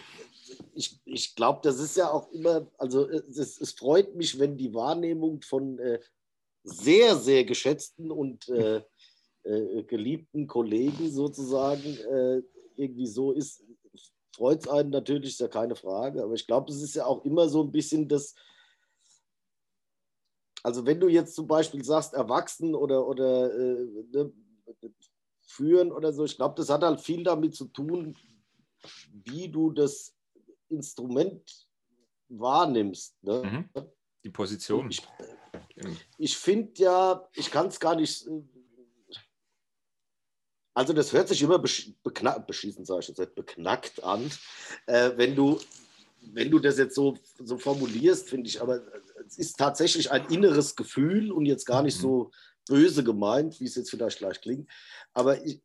ich, 0.74 1.00
ich 1.04 1.34
glaube, 1.34 1.60
das 1.64 1.80
ist 1.80 1.96
ja 1.96 2.10
auch 2.10 2.30
immer, 2.30 2.70
also 2.78 3.08
äh, 3.08 3.22
es, 3.30 3.60
es 3.60 3.72
freut 3.72 4.14
mich, 4.14 4.38
wenn 4.38 4.56
die 4.56 4.72
Wahrnehmung 4.74 5.42
von 5.42 5.78
äh, 5.78 5.98
sehr, 6.62 7.16
sehr 7.16 7.44
geschätzten 7.44 8.10
und 8.10 8.48
äh, 8.48 8.82
äh, 9.44 9.82
geliebten 9.84 10.46
Kollegen 10.46 11.10
sozusagen 11.10 11.96
irgendwie 12.76 13.06
so 13.06 13.32
ist. 13.32 13.64
Freut 14.34 14.60
es 14.60 14.68
einen 14.68 14.90
natürlich, 14.90 15.30
ist 15.30 15.40
ja 15.40 15.48
keine 15.48 15.76
Frage, 15.76 16.22
aber 16.22 16.34
ich 16.34 16.46
glaube, 16.46 16.70
es 16.70 16.82
ist 16.82 16.94
ja 16.94 17.06
auch 17.06 17.24
immer 17.24 17.48
so 17.48 17.62
ein 17.62 17.72
bisschen 17.72 18.06
das, 18.08 18.34
also 20.66 20.84
wenn 20.84 20.98
du 20.98 21.06
jetzt 21.06 21.36
zum 21.36 21.46
Beispiel 21.46 21.84
sagst, 21.84 22.12
erwachsen 22.12 22.74
oder, 22.74 23.06
oder 23.06 23.54
äh, 23.54 23.86
ne, 24.10 24.32
führen 25.46 25.92
oder 25.92 26.12
so, 26.12 26.24
ich 26.24 26.34
glaube, 26.34 26.56
das 26.56 26.68
hat 26.70 26.82
halt 26.82 27.00
viel 27.00 27.22
damit 27.22 27.54
zu 27.54 27.66
tun, 27.66 28.16
wie 29.12 29.48
du 29.48 29.70
das 29.70 30.12
Instrument 30.68 31.68
wahrnimmst. 32.28 33.14
Ne? 33.22 33.68
Mhm. 33.74 33.86
Die 34.24 34.30
Position. 34.30 34.90
Ich, 34.90 35.06
ich 36.18 36.36
finde 36.36 36.72
ja, 36.82 37.28
ich 37.34 37.48
kann 37.48 37.68
es 37.68 37.78
gar 37.78 37.94
nicht, 37.94 38.26
äh, 38.26 38.42
Also 40.74 40.92
das 40.92 41.12
hört 41.12 41.28
sich 41.28 41.40
immer 41.42 41.62
beknackt, 42.02 42.48
beschießen 42.48 42.84
sage 42.84 43.02
ich 43.02 43.08
jetzt 43.08 43.34
beknackt 43.36 44.02
an, 44.02 44.28
äh, 44.86 45.12
wenn 45.14 45.36
du 45.36 45.60
wenn 46.32 46.50
du 46.50 46.58
das 46.58 46.78
jetzt 46.78 46.94
so, 46.94 47.16
so 47.38 47.58
formulierst, 47.58 48.28
finde 48.28 48.48
ich, 48.48 48.60
aber 48.60 48.82
es 49.26 49.38
ist 49.38 49.58
tatsächlich 49.58 50.10
ein 50.10 50.26
inneres 50.30 50.76
Gefühl 50.76 51.32
und 51.32 51.46
jetzt 51.46 51.66
gar 51.66 51.82
nicht 51.82 51.98
so 51.98 52.30
böse 52.68 53.04
gemeint, 53.04 53.60
wie 53.60 53.64
es 53.64 53.74
jetzt 53.74 53.90
vielleicht 53.90 54.18
gleich 54.18 54.40
klingt. 54.40 54.70
Aber 55.12 55.44
ich, 55.44 55.60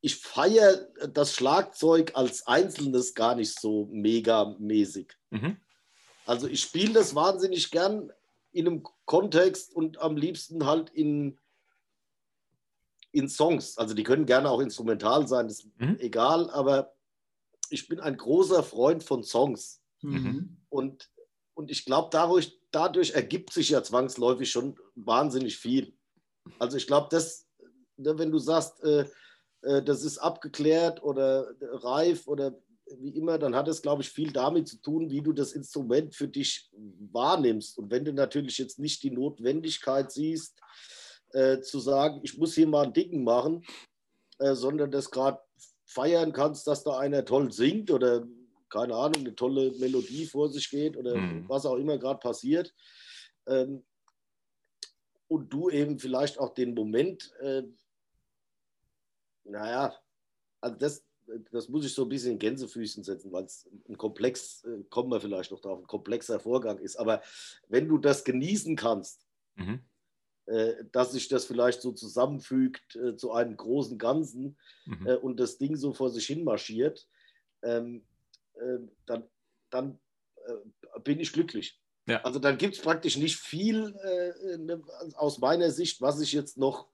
ich 0.00 0.16
feiere 0.16 0.88
das 1.08 1.34
Schlagzeug 1.34 2.12
als 2.14 2.46
Einzelnes 2.46 3.14
gar 3.14 3.34
nicht 3.34 3.58
so 3.58 3.86
megamäßig. 3.90 5.12
Mhm. 5.30 5.56
Also 6.26 6.46
ich 6.46 6.62
spiele 6.62 6.92
das 6.92 7.14
wahnsinnig 7.14 7.70
gern 7.70 8.12
in 8.52 8.66
einem 8.66 8.82
Kontext 9.04 9.74
und 9.74 9.98
am 9.98 10.16
liebsten 10.16 10.64
halt 10.66 10.90
in, 10.90 11.38
in 13.12 13.28
Songs. 13.28 13.78
Also 13.78 13.94
die 13.94 14.04
können 14.04 14.26
gerne 14.26 14.48
auch 14.50 14.60
instrumental 14.60 15.26
sein, 15.28 15.48
ist 15.48 15.66
mhm. 15.78 15.96
egal, 15.98 16.50
aber 16.50 16.94
ich 17.70 17.88
bin 17.88 18.00
ein 18.00 18.16
großer 18.16 18.62
Freund 18.62 19.02
von 19.02 19.22
Songs. 19.22 19.82
Mhm. 20.02 20.58
Und, 20.68 21.10
und 21.54 21.70
ich 21.70 21.84
glaube, 21.84 22.08
dadurch, 22.10 22.58
dadurch 22.70 23.12
ergibt 23.12 23.52
sich 23.52 23.70
ja 23.70 23.82
zwangsläufig 23.82 24.50
schon 24.50 24.76
wahnsinnig 24.94 25.56
viel. 25.56 25.94
Also 26.58 26.76
ich 26.76 26.86
glaube, 26.86 27.08
das, 27.10 27.46
ne, 27.96 28.18
wenn 28.18 28.30
du 28.30 28.38
sagst, 28.38 28.82
äh, 28.82 29.06
äh, 29.62 29.82
das 29.82 30.04
ist 30.04 30.18
abgeklärt 30.18 31.02
oder 31.02 31.48
reif 31.60 32.26
oder 32.26 32.58
wie 32.98 33.16
immer, 33.16 33.38
dann 33.38 33.54
hat 33.54 33.68
es, 33.68 33.82
glaube 33.82 34.02
ich, 34.02 34.10
viel 34.10 34.32
damit 34.32 34.68
zu 34.68 34.76
tun, 34.76 35.10
wie 35.10 35.22
du 35.22 35.32
das 35.32 35.52
Instrument 35.52 36.14
für 36.14 36.28
dich 36.28 36.70
wahrnimmst. 37.12 37.78
Und 37.78 37.90
wenn 37.90 38.04
du 38.04 38.12
natürlich 38.12 38.58
jetzt 38.58 38.78
nicht 38.78 39.02
die 39.02 39.10
Notwendigkeit 39.10 40.12
siehst, 40.12 40.60
äh, 41.32 41.60
zu 41.60 41.80
sagen, 41.80 42.20
ich 42.22 42.36
muss 42.36 42.54
hier 42.54 42.66
mal 42.66 42.84
ein 42.84 42.92
Dicken 42.92 43.24
machen, 43.24 43.64
äh, 44.38 44.54
sondern 44.54 44.90
das 44.90 45.10
gerade 45.10 45.40
feiern 45.86 46.32
kannst, 46.32 46.66
dass 46.66 46.84
da 46.84 46.98
einer 46.98 47.24
toll 47.24 47.52
singt 47.52 47.90
oder 47.90 48.26
keine 48.74 48.96
Ahnung, 48.96 49.20
eine 49.20 49.36
tolle 49.36 49.70
Melodie 49.78 50.26
vor 50.26 50.48
sich 50.48 50.68
geht 50.68 50.96
oder 50.96 51.16
mhm. 51.16 51.48
was 51.48 51.64
auch 51.64 51.76
immer 51.76 51.96
gerade 51.96 52.18
passiert. 52.18 52.74
Ähm, 53.46 53.84
und 55.28 55.52
du 55.52 55.70
eben 55.70 55.98
vielleicht 56.00 56.38
auch 56.38 56.54
den 56.54 56.74
Moment, 56.74 57.32
äh, 57.40 57.62
naja, 59.44 59.94
also 60.60 60.76
das, 60.76 61.04
das 61.52 61.68
muss 61.68 61.86
ich 61.86 61.94
so 61.94 62.02
ein 62.02 62.08
bisschen 62.08 62.32
in 62.32 62.38
Gänsefüßen 62.40 63.04
setzen, 63.04 63.30
weil 63.30 63.44
es 63.44 63.68
ein 63.88 63.96
komplex, 63.96 64.64
äh, 64.64 64.82
kommen 64.90 65.10
wir 65.10 65.20
vielleicht 65.20 65.52
noch 65.52 65.60
drauf, 65.60 65.78
ein 65.78 65.86
komplexer 65.86 66.40
Vorgang 66.40 66.78
ist. 66.78 66.96
Aber 66.96 67.22
wenn 67.68 67.86
du 67.86 67.98
das 67.98 68.24
genießen 68.24 68.74
kannst, 68.76 69.24
mhm. 69.54 69.84
Äh, 70.46 70.84
dass 70.92 71.12
sich 71.12 71.28
das 71.28 71.46
vielleicht 71.46 71.80
so 71.80 71.92
zusammenfügt 71.92 72.96
äh, 72.96 73.16
zu 73.16 73.32
einem 73.32 73.56
großen 73.56 73.96
Ganzen 73.96 74.58
mhm. 74.84 75.06
Äh, 75.06 75.14
und 75.14 75.40
das 75.40 75.56
Ding 75.56 75.74
so 75.74 75.94
vor 75.94 76.10
sich 76.10 76.26
hin 76.26 76.44
marschiert, 76.44 77.08
ähm, 77.62 78.04
dann, 79.06 79.28
dann 79.70 79.98
bin 81.02 81.20
ich 81.20 81.32
glücklich. 81.32 81.80
Ja. 82.06 82.22
Also 82.22 82.38
dann 82.38 82.58
gibt 82.58 82.76
es 82.76 82.82
praktisch 82.82 83.16
nicht 83.16 83.36
viel 83.36 83.90
ne, 84.58 84.82
aus 85.14 85.38
meiner 85.38 85.70
Sicht, 85.70 86.00
was 86.00 86.20
ich 86.20 86.32
jetzt 86.32 86.58
noch 86.58 86.88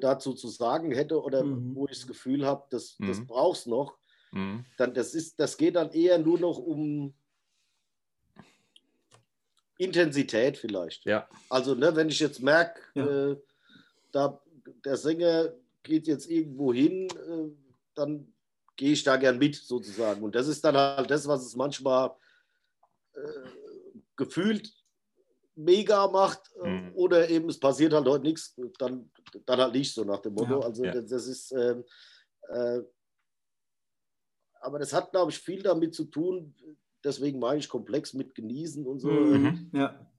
dazu 0.00 0.34
zu 0.34 0.48
sagen 0.48 0.90
hätte 0.90 1.22
oder 1.22 1.44
mhm. 1.44 1.74
wo 1.74 1.86
ich 1.86 1.98
das 1.98 2.06
Gefühl 2.06 2.44
habe, 2.44 2.66
das, 2.70 2.98
mhm. 2.98 3.06
das 3.06 3.26
brauchst 3.26 3.66
noch. 3.66 3.96
Mhm. 4.32 4.64
Dann 4.76 4.92
das, 4.92 5.14
ist, 5.14 5.38
das 5.38 5.56
geht 5.56 5.76
dann 5.76 5.92
eher 5.92 6.18
nur 6.18 6.38
noch 6.38 6.58
um, 6.58 7.14
Intensität 9.78 10.58
vielleicht. 10.58 11.04
Ja. 11.06 11.28
Also, 11.48 11.74
ne, 11.74 11.94
wenn 11.96 12.08
ich 12.08 12.18
jetzt 12.18 12.42
merke, 12.42 12.80
ja. 12.94 13.30
äh, 13.30 13.36
da, 14.12 14.42
der 14.84 14.96
Sänger 14.96 15.54
geht 15.84 16.06
jetzt 16.08 16.28
irgendwo 16.28 16.74
hin, 16.74 17.08
äh, 17.08 17.50
dann 17.94 18.32
gehe 18.78 18.92
ich 18.92 19.02
da 19.02 19.16
gern 19.16 19.38
mit, 19.38 19.56
sozusagen. 19.56 20.22
Und 20.22 20.34
das 20.34 20.48
ist 20.48 20.64
dann 20.64 20.76
halt 20.76 21.10
das, 21.10 21.26
was 21.26 21.44
es 21.44 21.56
manchmal 21.56 22.12
äh, 23.12 23.18
gefühlt 24.16 24.72
mega 25.56 26.06
macht 26.06 26.52
äh, 26.62 26.68
mhm. 26.68 26.92
oder 26.94 27.28
eben 27.28 27.48
es 27.48 27.58
passiert 27.58 27.92
halt 27.92 28.06
heute 28.06 28.24
nichts, 28.24 28.54
dann, 28.78 29.10
dann 29.44 29.60
halt 29.60 29.74
nicht 29.74 29.92
so 29.92 30.04
nach 30.04 30.20
dem 30.20 30.34
Motto. 30.34 30.60
Ja. 30.60 30.66
Also, 30.66 30.84
ja. 30.84 30.92
Das, 30.92 31.06
das, 31.06 31.26
ist. 31.26 31.52
Ähm, 31.52 31.84
äh, 32.48 32.80
aber 34.60 34.78
das 34.78 34.92
hat, 34.92 35.10
glaube 35.10 35.32
ich, 35.32 35.38
viel 35.38 35.62
damit 35.62 35.94
zu 35.94 36.04
tun, 36.04 36.54
deswegen 37.02 37.38
meine 37.40 37.58
ich 37.58 37.68
komplex 37.68 38.14
mit 38.14 38.34
genießen 38.34 38.86
und 38.86 39.00
so. 39.00 39.10
Mhm. 39.10 39.46
Ähm, 39.46 39.70
ja. 39.72 40.12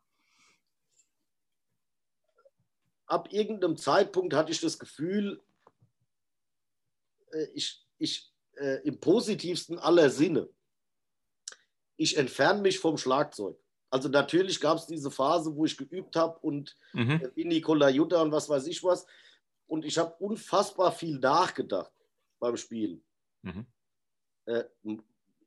Ab 3.06 3.32
irgendeinem 3.32 3.78
Zeitpunkt 3.78 4.34
hatte 4.34 4.52
ich 4.52 4.60
das 4.60 4.78
Gefühl, 4.78 5.42
äh, 7.32 7.48
ich, 7.54 7.86
ich 7.98 8.34
äh, 8.60 8.82
im 8.84 9.00
positivsten 9.00 9.80
aller 9.80 10.10
Sinne, 10.10 10.50
ich 11.98 12.18
entferne 12.18 12.62
mich 12.62 12.80
vom 12.80 12.98
Schlagzeug. 12.98 13.58
Also 13.90 14.08
natürlich 14.08 14.60
gab 14.60 14.78
es 14.78 14.86
diese 14.86 15.10
Phase, 15.10 15.56
wo 15.56 15.66
ich 15.66 15.78
geübt 15.78 16.16
habe 16.16 16.38
und 16.40 16.76
mhm. 16.94 17.22
äh, 17.22 17.30
in 17.36 17.48
Nicola 17.48 17.90
Jutta 17.90 18.22
und 18.22 18.32
was 18.32 18.48
weiß 18.48 18.68
ich 18.68 18.84
was. 18.84 19.06
Und 19.68 19.86
ich 19.86 19.98
habe 19.98 20.16
unfassbar 20.20 20.92
viel 20.92 21.20
nachgedacht 21.20 21.92
beim 22.40 22.58
Spielen. 22.58 23.04
Mhm. 23.42 23.66
Äh, 24.46 24.64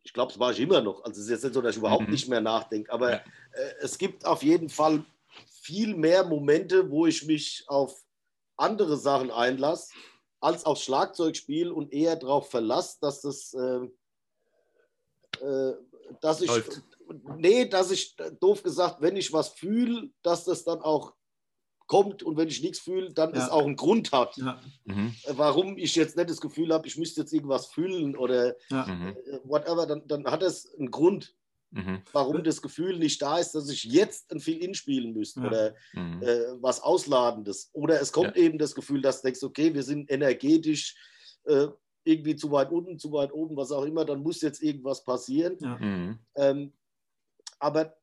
ich 0.02 0.12
glaube, 0.12 0.32
das 0.32 0.38
war 0.38 0.50
ich 0.50 0.60
immer 0.60 0.80
noch. 0.80 1.04
Also 1.04 1.20
es 1.20 1.26
ist 1.26 1.30
jetzt 1.30 1.44
nicht 1.44 1.54
so, 1.54 1.62
dass 1.62 1.74
ich 1.74 1.78
überhaupt 1.78 2.06
mhm. 2.06 2.12
nicht 2.12 2.28
mehr 2.28 2.40
nachdenke. 2.40 2.92
Aber 2.92 3.12
ja. 3.12 3.16
äh, 3.52 3.74
es 3.80 3.96
gibt 3.96 4.24
auf 4.24 4.42
jeden 4.42 4.68
Fall 4.68 5.04
viel 5.62 5.94
mehr 5.94 6.24
Momente, 6.24 6.90
wo 6.90 7.06
ich 7.06 7.24
mich 7.24 7.64
auf 7.68 8.04
andere 8.56 8.96
Sachen 8.96 9.30
einlasse, 9.30 9.92
als 10.42 10.66
aufs 10.66 10.82
Schlagzeugspiel 10.82 11.70
und 11.70 11.92
eher 11.92 12.16
darauf 12.16 12.50
verlasse, 12.50 12.98
dass 13.00 13.20
das, 13.20 13.54
äh, 13.54 15.44
äh, 15.44 15.74
dass 16.20 16.40
ich, 16.40 16.48
Läuft. 16.48 16.82
nee, 17.36 17.66
dass 17.66 17.90
ich, 17.90 18.16
doof 18.40 18.62
gesagt, 18.62 19.00
wenn 19.00 19.16
ich 19.16 19.32
was 19.32 19.48
fühle, 19.48 20.10
dass 20.22 20.44
das 20.44 20.64
dann 20.64 20.80
auch 20.80 21.14
kommt 21.86 22.22
und 22.22 22.36
wenn 22.36 22.48
ich 22.48 22.62
nichts 22.62 22.80
fühle, 22.80 23.12
dann 23.12 23.34
ja. 23.34 23.44
es 23.44 23.50
auch 23.50 23.64
einen 23.64 23.76
Grund 23.76 24.12
hat, 24.12 24.36
ja. 24.36 24.60
mhm. 24.84 25.14
Äh, 25.24 25.34
warum 25.36 25.78
ich 25.78 25.94
jetzt 25.94 26.16
nicht 26.16 26.30
das 26.30 26.40
Gefühl 26.40 26.72
habe, 26.72 26.88
ich 26.88 26.96
müsste 26.96 27.20
jetzt 27.20 27.32
irgendwas 27.32 27.66
fühlen 27.66 28.16
oder 28.16 28.56
ja. 28.68 28.86
Mhm. 28.86 29.08
Äh, 29.08 29.40
whatever, 29.44 29.86
dann, 29.86 30.06
dann 30.08 30.26
hat 30.26 30.42
es 30.42 30.74
einen 30.74 30.90
Grund, 30.90 31.36
mhm. 31.72 32.02
warum 32.12 32.42
das 32.44 32.62
Gefühl 32.62 32.98
nicht 32.98 33.20
da 33.20 33.38
ist, 33.38 33.52
dass 33.52 33.68
ich 33.68 33.84
jetzt 33.84 34.32
ein 34.32 34.40
Fill-In 34.40 34.74
spielen 34.74 35.12
müsste 35.12 35.40
oder 35.40 35.74
mhm. 35.92 36.22
äh, 36.22 36.62
was 36.62 36.80
Ausladendes. 36.80 37.70
Oder 37.72 38.00
es 38.00 38.12
kommt 38.12 38.36
eben 38.36 38.58
das 38.58 38.74
Gefühl, 38.74 39.02
dass 39.02 39.20
du 39.20 39.26
denkst, 39.26 39.42
okay, 39.42 39.74
wir 39.74 39.82
sind 39.82 40.10
energetisch 40.10 40.96
äh, 41.44 41.68
irgendwie 42.04 42.36
zu 42.36 42.50
weit 42.50 42.72
unten, 42.72 42.98
zu 42.98 43.12
weit 43.12 43.32
oben, 43.32 43.56
was 43.56 43.72
auch 43.72 43.84
immer, 43.84 44.04
dann 44.04 44.22
muss 44.22 44.40
jetzt 44.40 44.62
irgendwas 44.62 45.04
passieren. 45.04 45.56
Mhm. 45.60 46.18
Ähm, 46.36 46.72
aber 47.58 47.96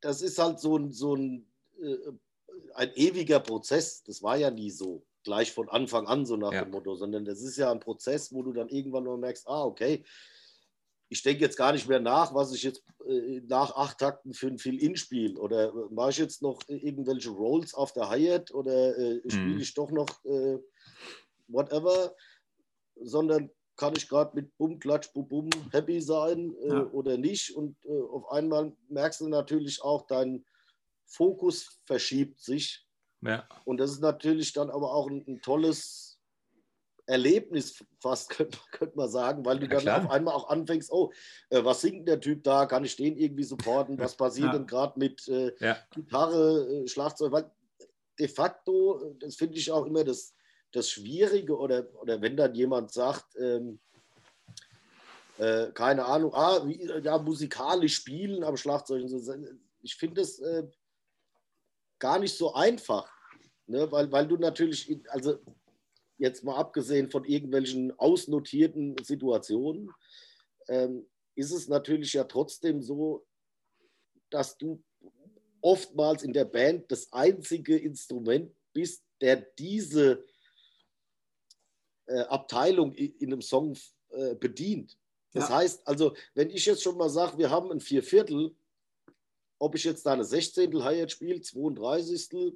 das 0.00 0.22
ist 0.22 0.38
halt 0.38 0.60
so 0.60 0.76
ein, 0.76 0.92
so 0.92 1.14
ein 1.14 1.46
äh, 1.80 2.12
ein 2.74 2.92
ewiger 2.94 3.40
Prozess. 3.40 4.02
Das 4.02 4.22
war 4.22 4.36
ja 4.36 4.50
nie 4.50 4.70
so, 4.70 5.04
gleich 5.22 5.52
von 5.52 5.68
Anfang 5.68 6.06
an 6.06 6.26
so 6.26 6.36
nach 6.36 6.52
ja. 6.52 6.64
dem 6.64 6.70
Motto, 6.70 6.94
sondern 6.94 7.24
das 7.24 7.40
ist 7.40 7.56
ja 7.56 7.70
ein 7.70 7.80
Prozess, 7.80 8.32
wo 8.32 8.42
du 8.42 8.52
dann 8.52 8.68
irgendwann 8.68 9.04
mal 9.04 9.16
merkst, 9.16 9.48
ah, 9.48 9.64
okay, 9.64 10.04
ich 11.14 11.22
denke 11.22 11.42
jetzt 11.42 11.56
gar 11.56 11.72
nicht 11.72 11.88
mehr 11.88 12.00
nach, 12.00 12.34
was 12.34 12.52
ich 12.52 12.64
jetzt 12.64 12.82
äh, 13.06 13.40
nach 13.46 13.76
acht 13.76 13.98
Takten 13.98 14.34
für 14.34 14.48
ein 14.48 14.58
Fill-In 14.58 14.96
spiele. 14.96 15.38
Oder 15.38 15.72
mache 15.90 16.10
ich 16.10 16.18
jetzt 16.18 16.42
noch 16.42 16.60
irgendwelche 16.66 17.30
Rolls 17.30 17.72
auf 17.72 17.92
der 17.92 18.08
Hi-Hat 18.08 18.50
oder 18.52 18.98
äh, 18.98 19.20
spiele 19.30 19.54
mhm. 19.54 19.60
ich 19.60 19.74
doch 19.74 19.92
noch 19.92 20.08
äh, 20.24 20.58
whatever, 21.46 22.16
sondern 23.00 23.48
kann 23.76 23.94
ich 23.96 24.08
gerade 24.08 24.34
mit 24.34 24.56
Bum, 24.56 24.80
Klatsch, 24.80 25.12
Bum, 25.12 25.28
Bum 25.28 25.50
happy 25.70 26.00
sein 26.00 26.52
äh, 26.64 26.68
ja. 26.68 26.86
oder 26.90 27.16
nicht. 27.16 27.54
Und 27.54 27.76
äh, 27.84 28.02
auf 28.10 28.28
einmal 28.32 28.72
merkst 28.88 29.20
du 29.20 29.28
natürlich 29.28 29.82
auch 29.82 30.08
dein 30.08 30.44
Fokus 31.06 31.80
verschiebt 31.84 32.40
sich. 32.40 32.84
Ja. 33.20 33.46
Und 33.64 33.78
das 33.78 33.92
ist 33.92 34.00
natürlich 34.00 34.52
dann 34.52 34.68
aber 34.68 34.92
auch 34.92 35.08
ein, 35.08 35.24
ein 35.28 35.40
tolles 35.42 36.13
Erlebnis, 37.06 37.84
fast 38.00 38.30
könnte, 38.30 38.58
könnte 38.70 38.96
man 38.96 39.08
sagen, 39.08 39.44
weil 39.44 39.58
du 39.58 39.66
ja, 39.66 39.72
dann 39.72 39.80
klar. 39.80 40.04
auf 40.04 40.10
einmal 40.10 40.34
auch 40.34 40.48
anfängst, 40.48 40.90
oh, 40.90 41.12
äh, 41.50 41.64
was 41.64 41.80
singt 41.80 42.08
der 42.08 42.20
Typ 42.20 42.42
da? 42.44 42.66
Kann 42.66 42.84
ich 42.84 42.96
den 42.96 43.16
irgendwie 43.16 43.44
supporten? 43.44 43.98
Was 43.98 44.16
passiert 44.16 44.48
ja. 44.48 44.52
denn 44.52 44.66
gerade 44.66 44.98
mit 44.98 45.26
äh, 45.28 45.52
ja. 45.60 45.76
Gitarre, 45.90 46.84
äh, 46.84 46.88
Schlagzeug? 46.88 47.32
Weil 47.32 47.50
de 48.18 48.28
facto, 48.28 49.16
das 49.18 49.36
finde 49.36 49.58
ich 49.58 49.70
auch 49.70 49.86
immer 49.86 50.04
das, 50.04 50.34
das 50.72 50.90
Schwierige, 50.90 51.56
oder, 51.56 51.86
oder 52.00 52.20
wenn 52.20 52.36
dann 52.36 52.54
jemand 52.54 52.92
sagt, 52.92 53.36
ähm, 53.38 53.80
äh, 55.38 55.72
keine 55.72 56.04
Ahnung, 56.04 56.32
ah, 56.34 56.66
wie, 56.66 56.84
ja, 57.02 57.18
musikalisch 57.18 57.96
spielen 57.96 58.44
am 58.44 58.56
Schlagzeug. 58.56 59.08
So. 59.08 59.34
Ich 59.82 59.96
finde 59.96 60.20
es 60.20 60.38
äh, 60.38 60.64
gar 61.98 62.18
nicht 62.18 62.36
so 62.36 62.54
einfach, 62.54 63.10
ne? 63.66 63.90
weil, 63.90 64.10
weil 64.12 64.26
du 64.26 64.36
natürlich, 64.36 65.00
also 65.08 65.38
jetzt 66.18 66.44
mal 66.44 66.56
abgesehen 66.56 67.10
von 67.10 67.24
irgendwelchen 67.24 67.96
ausnotierten 67.98 68.96
Situationen, 69.02 69.90
ähm, 70.68 71.06
ist 71.34 71.52
es 71.52 71.68
natürlich 71.68 72.12
ja 72.12 72.24
trotzdem 72.24 72.80
so, 72.82 73.26
dass 74.30 74.56
du 74.56 74.82
oftmals 75.60 76.22
in 76.22 76.32
der 76.32 76.44
Band 76.44 76.90
das 76.90 77.12
einzige 77.12 77.76
Instrument 77.76 78.54
bist, 78.72 79.04
der 79.20 79.36
diese 79.36 80.24
äh, 82.06 82.20
Abteilung 82.20 82.92
in, 82.94 83.16
in 83.18 83.32
einem 83.32 83.42
Song 83.42 83.76
äh, 84.10 84.34
bedient. 84.34 84.98
Das 85.32 85.48
Ja. 85.48 85.56
heißt, 85.56 85.86
also, 85.88 86.14
wenn 86.34 86.50
ich 86.50 86.64
jetzt 86.66 86.82
schon 86.82 86.96
mal 86.96 87.08
sage, 87.08 87.38
wir 87.38 87.50
haben 87.50 87.72
ein 87.72 87.80
Vierviertel, 87.80 88.54
ob 89.58 89.74
ich 89.74 89.84
jetzt 89.84 90.04
da 90.04 90.12
eine 90.12 90.24
16. 90.24 90.82
Hi-Hat 90.84 91.10
spiele, 91.10 91.40
32. 91.40 92.54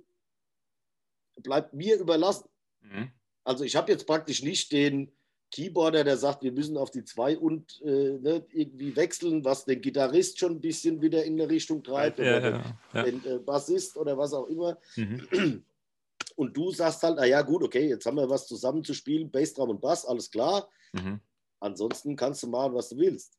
bleibt 1.36 1.72
mir 1.72 1.96
überlassen. 1.98 2.48
Mhm. 2.80 3.10
Also 3.44 3.64
ich 3.64 3.76
habe 3.76 3.90
jetzt 3.92 4.06
praktisch 4.06 4.42
nicht 4.42 4.72
den 4.72 5.10
Keyboarder, 5.50 6.04
der 6.04 6.18
sagt, 6.18 6.42
wir 6.42 6.52
müssen 6.52 6.76
auf 6.76 6.90
die 6.90 7.04
2 7.04 7.38
und 7.38 7.80
äh, 7.82 8.18
ne, 8.18 8.44
irgendwie 8.52 8.94
wechseln, 8.94 9.44
was 9.44 9.64
den 9.64 9.80
Gitarrist 9.80 10.38
schon 10.38 10.52
ein 10.52 10.60
bisschen 10.60 11.00
wieder 11.00 11.24
in 11.24 11.40
eine 11.40 11.48
Richtung 11.48 11.82
treibt 11.82 12.18
Ja, 12.18 12.36
oder 12.36 12.50
ja, 12.50 12.78
ja. 12.92 13.02
den, 13.04 13.24
äh, 13.24 13.38
Bassist 13.38 13.96
oder 13.96 14.18
was 14.18 14.34
auch 14.34 14.46
immer. 14.48 14.78
Mhm. 14.96 15.64
Und 16.36 16.56
du 16.56 16.70
sagst 16.70 17.02
halt, 17.02 17.16
na 17.16 17.24
ja 17.24 17.42
gut, 17.42 17.64
okay, 17.64 17.88
jetzt 17.88 18.06
haben 18.06 18.16
wir 18.16 18.28
was 18.30 18.46
zusammen 18.46 18.84
zu 18.84 18.94
spielen, 18.94 19.28
Bassdrum 19.30 19.70
und 19.70 19.80
Bass, 19.80 20.04
alles 20.04 20.30
klar. 20.30 20.68
Mhm. 20.92 21.18
Ansonsten 21.58 22.14
kannst 22.14 22.44
du 22.44 22.46
machen, 22.48 22.74
was 22.74 22.90
du 22.90 22.96
willst. 22.98 23.36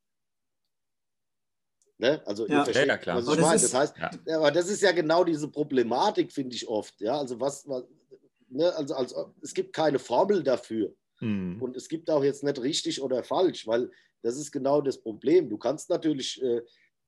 Ne? 1.97 2.21
Also 2.25 2.45
Ja. 2.47 2.65
ihr 2.67 2.85
Ja, 2.87 2.97
klar. 2.97 3.17
was 3.17 3.25
Aber 3.27 3.33
ich 3.35 3.39
das 3.39 3.45
meine. 3.47 3.55
ist- 3.55 3.63
Das 3.65 3.73
heißt, 3.73 3.97
Ja. 3.97 4.11
ja, 4.25 4.37
aber 4.37 4.51
das 4.51 4.67
ist 4.69 4.81
ja 4.81 4.91
genau 4.91 5.23
diese 5.23 5.47
Problematik, 5.49 6.31
finde 6.31 6.55
ich 6.55 6.67
oft. 6.67 6.99
Ja, 6.99 7.17
also 7.19 7.39
was, 7.39 7.67
was 7.69 7.83
ne? 8.49 8.75
also, 8.75 8.95
also 8.95 9.33
es 9.41 9.53
gibt 9.53 9.73
keine 9.73 9.99
Formel 9.99 10.43
dafür. 10.43 10.93
Mhm. 11.19 11.61
Und 11.61 11.75
es 11.75 11.89
gibt 11.89 12.09
auch 12.09 12.23
jetzt 12.23 12.43
nicht 12.43 12.61
richtig 12.61 13.01
oder 13.01 13.23
falsch, 13.23 13.67
weil 13.67 13.91
das 14.21 14.37
ist 14.37 14.51
genau 14.51 14.81
das 14.81 15.01
Problem. 15.01 15.49
Du 15.49 15.57
kannst 15.57 15.89
natürlich 15.89 16.41
äh, 16.41 16.61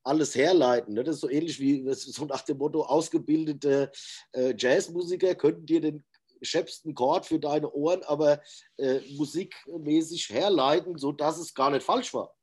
alles 0.04 0.36
herleiten. 0.36 0.93
Ne? 0.93 1.04
Das 1.04 1.15
ist 1.15 1.21
so 1.21 1.30
ähnlich 1.30 1.60
wie 1.60 1.84
so 1.93 2.25
nach 2.25 2.41
dem 2.41 2.58
Motto, 2.58 2.84
ausgebildete 2.84 3.91
äh, 4.34 4.54
Jazzmusiker 4.58 5.36
könnten 5.36 5.65
dir 5.65 5.82
den 5.82 6.04
schäbsten 6.41 6.95
Chord 6.95 7.25
für 7.25 7.39
deine 7.39 7.71
Ohren, 7.71 8.04
aber 8.04 8.41
äh, 8.77 8.99
musikmäßig 9.15 10.30
herleiten, 10.30 10.97
sodass 10.97 11.38
es 11.38 11.54
gar 11.54 11.69
nicht 11.69 11.84
falsch 11.84 12.13
war. 12.13 12.36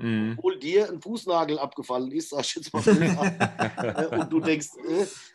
Mhm. 0.00 0.34
Obwohl 0.38 0.58
dir 0.58 0.88
ein 0.88 1.00
Fußnagel 1.00 1.58
abgefallen 1.58 2.10
ist, 2.12 2.30
sag 2.30 2.40
ich 2.40 2.56
jetzt 2.56 2.72
mal. 2.72 2.82
Äh, 3.80 4.20
und 4.20 4.32
du 4.32 4.40
denkst, 4.40 4.68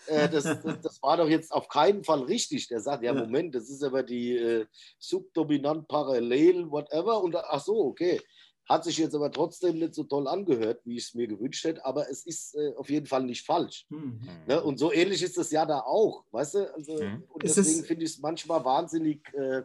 äh, 0.07 0.15
äh, 0.15 0.29
das, 0.29 0.43
das, 0.43 0.81
das 0.81 1.01
war 1.01 1.17
doch 1.17 1.27
jetzt 1.29 1.51
auf 1.51 1.67
keinen 1.67 2.03
Fall 2.03 2.23
richtig. 2.23 2.67
Der 2.67 2.79
sagt, 2.79 3.03
ja, 3.03 3.13
Ja. 3.13 3.21
Moment, 3.23 3.55
das 3.55 3.69
ist 3.69 3.83
aber 3.83 4.03
die 4.03 4.35
äh, 4.35 4.65
subdominant 4.99 5.87
parallel, 5.87 6.69
whatever. 6.69 7.21
Und 7.23 7.35
ach 7.35 7.63
so, 7.63 7.85
okay. 7.85 8.21
Hat 8.67 8.83
sich 8.83 8.97
jetzt 8.97 9.13
aber 9.13 9.31
trotzdem 9.31 9.77
nicht 9.77 9.93
so 9.93 10.05
toll 10.05 10.27
angehört, 10.27 10.81
wie 10.85 10.97
ich 10.97 11.03
es 11.03 11.13
mir 11.13 11.27
gewünscht 11.27 11.63
hätte, 11.65 11.85
aber 11.85 12.09
es 12.09 12.25
ist 12.25 12.55
äh, 12.55 12.73
auf 12.75 12.89
jeden 12.89 13.05
Fall 13.05 13.23
nicht 13.23 13.45
falsch. 13.45 13.85
Hm. 13.91 14.19
Ne? 14.47 14.63
Und 14.63 14.79
so 14.79 14.91
ähnlich 14.91 15.21
ist 15.21 15.37
es 15.37 15.51
ja 15.51 15.67
da 15.67 15.81
auch, 15.81 16.25
weißt 16.31 16.55
du? 16.55 16.73
Also, 16.73 16.93
Mhm. 16.95 17.23
Und 17.29 17.43
deswegen 17.43 17.83
finde 17.83 18.05
ich 18.05 18.13
es 18.13 18.17
manchmal 18.19 18.65
wahnsinnig 18.65 19.21
äh, 19.35 19.61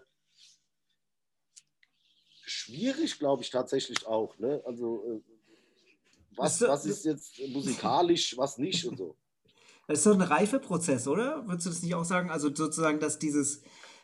schwierig, 2.50 3.18
glaube 3.18 3.42
ich, 3.42 3.50
tatsächlich 3.50 4.06
auch. 4.06 4.38
Ne? 4.38 4.62
Also, 4.64 5.04
äh, 5.04 5.20
was, 6.36 6.60
was 6.60 6.86
ist 6.86 7.04
jetzt 7.04 7.40
musikalisch, 7.48 8.36
was 8.36 8.58
nicht 8.58 8.84
und 8.86 8.96
so. 8.96 9.16
Das 9.88 9.98
ist 9.98 10.06
doch 10.06 10.14
ein 10.14 10.22
Reifeprozess, 10.22 11.08
oder? 11.08 11.46
Würdest 11.48 11.66
du 11.66 11.70
das 11.70 11.82
nicht 11.82 11.94
auch 11.94 12.04
sagen? 12.04 12.30
Also 12.30 12.54
sozusagen, 12.54 13.00
dass 13.00 13.18
dieses, 13.18 13.62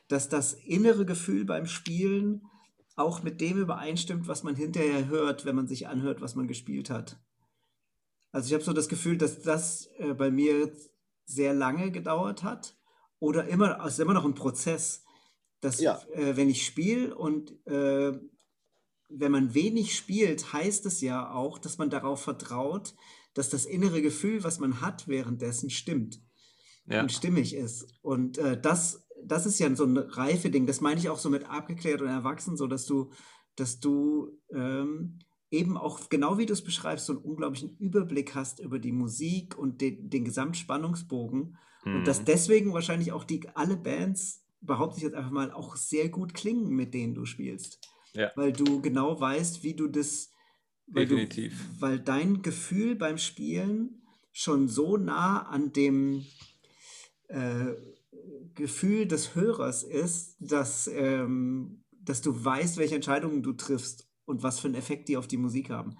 dass 0.09 0.29
das 0.29 0.55
innere 0.55 1.07
Gefühl 1.07 1.45
beim 1.45 1.67
Spielen 1.67 2.43
auch 2.97 3.23
mit 3.23 3.41
dem 3.41 3.59
übereinstimmt, 3.59 4.27
was 4.27 4.43
man 4.43 4.57
hinterher 4.57 5.07
hört, 5.07 5.45
wenn 5.45 5.55
man 5.55 5.69
sich 5.69 5.87
anhört, 5.87 6.21
was 6.21 6.35
man 6.35 6.49
gespielt 6.49 6.91
hat. 6.91 7.21
Also 8.33 8.49
ich 8.49 8.55
habe 8.55 8.65
so 8.65 8.73
das 8.73 8.89
Gefühl, 8.89 9.17
dass 9.17 9.43
das 9.43 9.87
äh, 9.99 10.15
bei 10.15 10.31
mir 10.31 10.73
sehr 11.25 11.55
lange 11.55 11.91
gedauert 11.91 12.43
hat 12.43 12.77
oder 13.19 13.47
immer, 13.47 13.79
es 13.87 13.95
ist 13.95 14.01
immer 14.01 14.15
noch 14.15 14.25
ein 14.25 14.35
Prozess, 14.35 15.05
dass 15.61 15.81
Ja. 15.81 16.03
äh, 16.13 16.37
wenn 16.37 16.51
ich 16.51 16.67
spiele 16.67 17.17
und 17.17 17.53
äh, 17.67 18.19
wenn 19.09 19.33
man 19.33 19.55
wenig 19.55 19.95
spielt, 19.97 20.53
heißt 20.53 20.87
es 20.87 21.01
ja 21.01 21.31
auch, 21.33 21.59
dass 21.59 21.79
man 21.79 21.91
darauf 21.91 22.23
vertraut, 22.23 22.95
dass 23.35 23.49
das 23.51 23.67
innere 23.67 24.03
Gefühl, 24.03 24.43
was 24.45 24.59
man 24.59 24.81
hat 24.81 25.07
währenddessen, 25.09 25.71
stimmt 25.71 26.21
Ja. 26.87 27.03
und 27.03 27.13
stimmig 27.13 27.55
ist. 27.55 27.87
Und 28.03 28.39
äh, 28.39 28.61
das, 28.61 29.07
das 29.23 29.47
ist 29.47 29.59
ja 29.59 29.75
so 29.77 29.85
ein 29.85 29.97
Reife-Ding. 29.97 30.67
Das 30.67 30.81
meine 30.81 31.01
ich 31.01 31.09
auch 31.09 31.19
so 31.19 31.31
mit 31.31 31.45
abgeklärt 31.49 32.01
und 32.03 32.09
erwachsen, 32.09 32.57
so 32.57 32.67
dass 32.67 32.87
du, 32.87 33.11
dass 33.57 33.81
du 33.81 34.31
ähm, 34.53 35.19
eben 35.51 35.77
auch, 35.77 36.09
genau 36.09 36.39
wie 36.39 36.47
du 36.47 36.53
es 36.53 36.65
beschreibst, 36.65 37.07
so 37.07 37.13
einen 37.15 37.23
unglaublichen 37.23 37.77
Überblick 37.79 38.35
hast 38.35 38.59
über 38.61 38.79
die 38.79 38.93
Musik 38.93 39.57
und 39.59 39.81
den, 39.81 40.09
den 40.11 40.25
Gesamtspannungsbogen. 40.25 41.57
Und 41.85 42.05
dass 42.07 42.21
Mhm. 42.21 42.25
deswegen 42.25 42.73
wahrscheinlich 42.73 43.13
auch 43.13 43.25
die 43.25 43.49
alle 43.55 43.77
Bands, 43.77 44.43
behaupte 44.61 44.97
ich 44.97 45.05
jetzt 45.05 45.15
einfach 45.15 45.31
mal, 45.31 45.53
auch 45.53 45.77
sehr 45.77 46.09
gut 46.09 46.35
klingen, 46.35 46.71
mit 46.71 46.95
denen 46.95 47.15
du 47.15 47.25
spielst. 47.27 47.79
Ja. 48.17 48.33
Weil 48.35 48.53
du 48.53 48.81
genau 48.81 49.21
weißt, 49.21 49.63
wie 49.63 49.75
du 49.75 49.89
das, 49.89 50.31
weil 50.87 51.07
Definitiv. 51.07 51.53
Du, 51.75 51.81
weil 51.83 52.01
dein 52.01 52.43
Gefühl 52.43 52.95
beim 52.97 53.19
Spielen 53.19 54.03
schon 54.33 54.69
so 54.69 54.97
nah 54.97 55.43
an 55.43 55.73
dem 55.73 56.25
äh, 57.29 57.75
Gefühl 58.55 59.07
des 59.07 59.35
Hörers 59.35 59.83
ist, 59.83 60.37
dass, 60.41 60.89
ähm, 60.93 61.85
dass 62.01 62.23
du 62.23 62.45
weißt, 62.45 62.77
welche 62.79 62.95
Entscheidungen 62.95 63.43
du 63.43 63.53
triffst 63.53 64.09
und 64.25 64.43
was 64.43 64.61
für 64.61 64.69
einen 64.69 64.77
Effekt 64.77 65.09
die 65.09 65.17
auf 65.17 65.27
die 65.27 65.37
Musik 65.37 65.71
haben. 65.71 65.97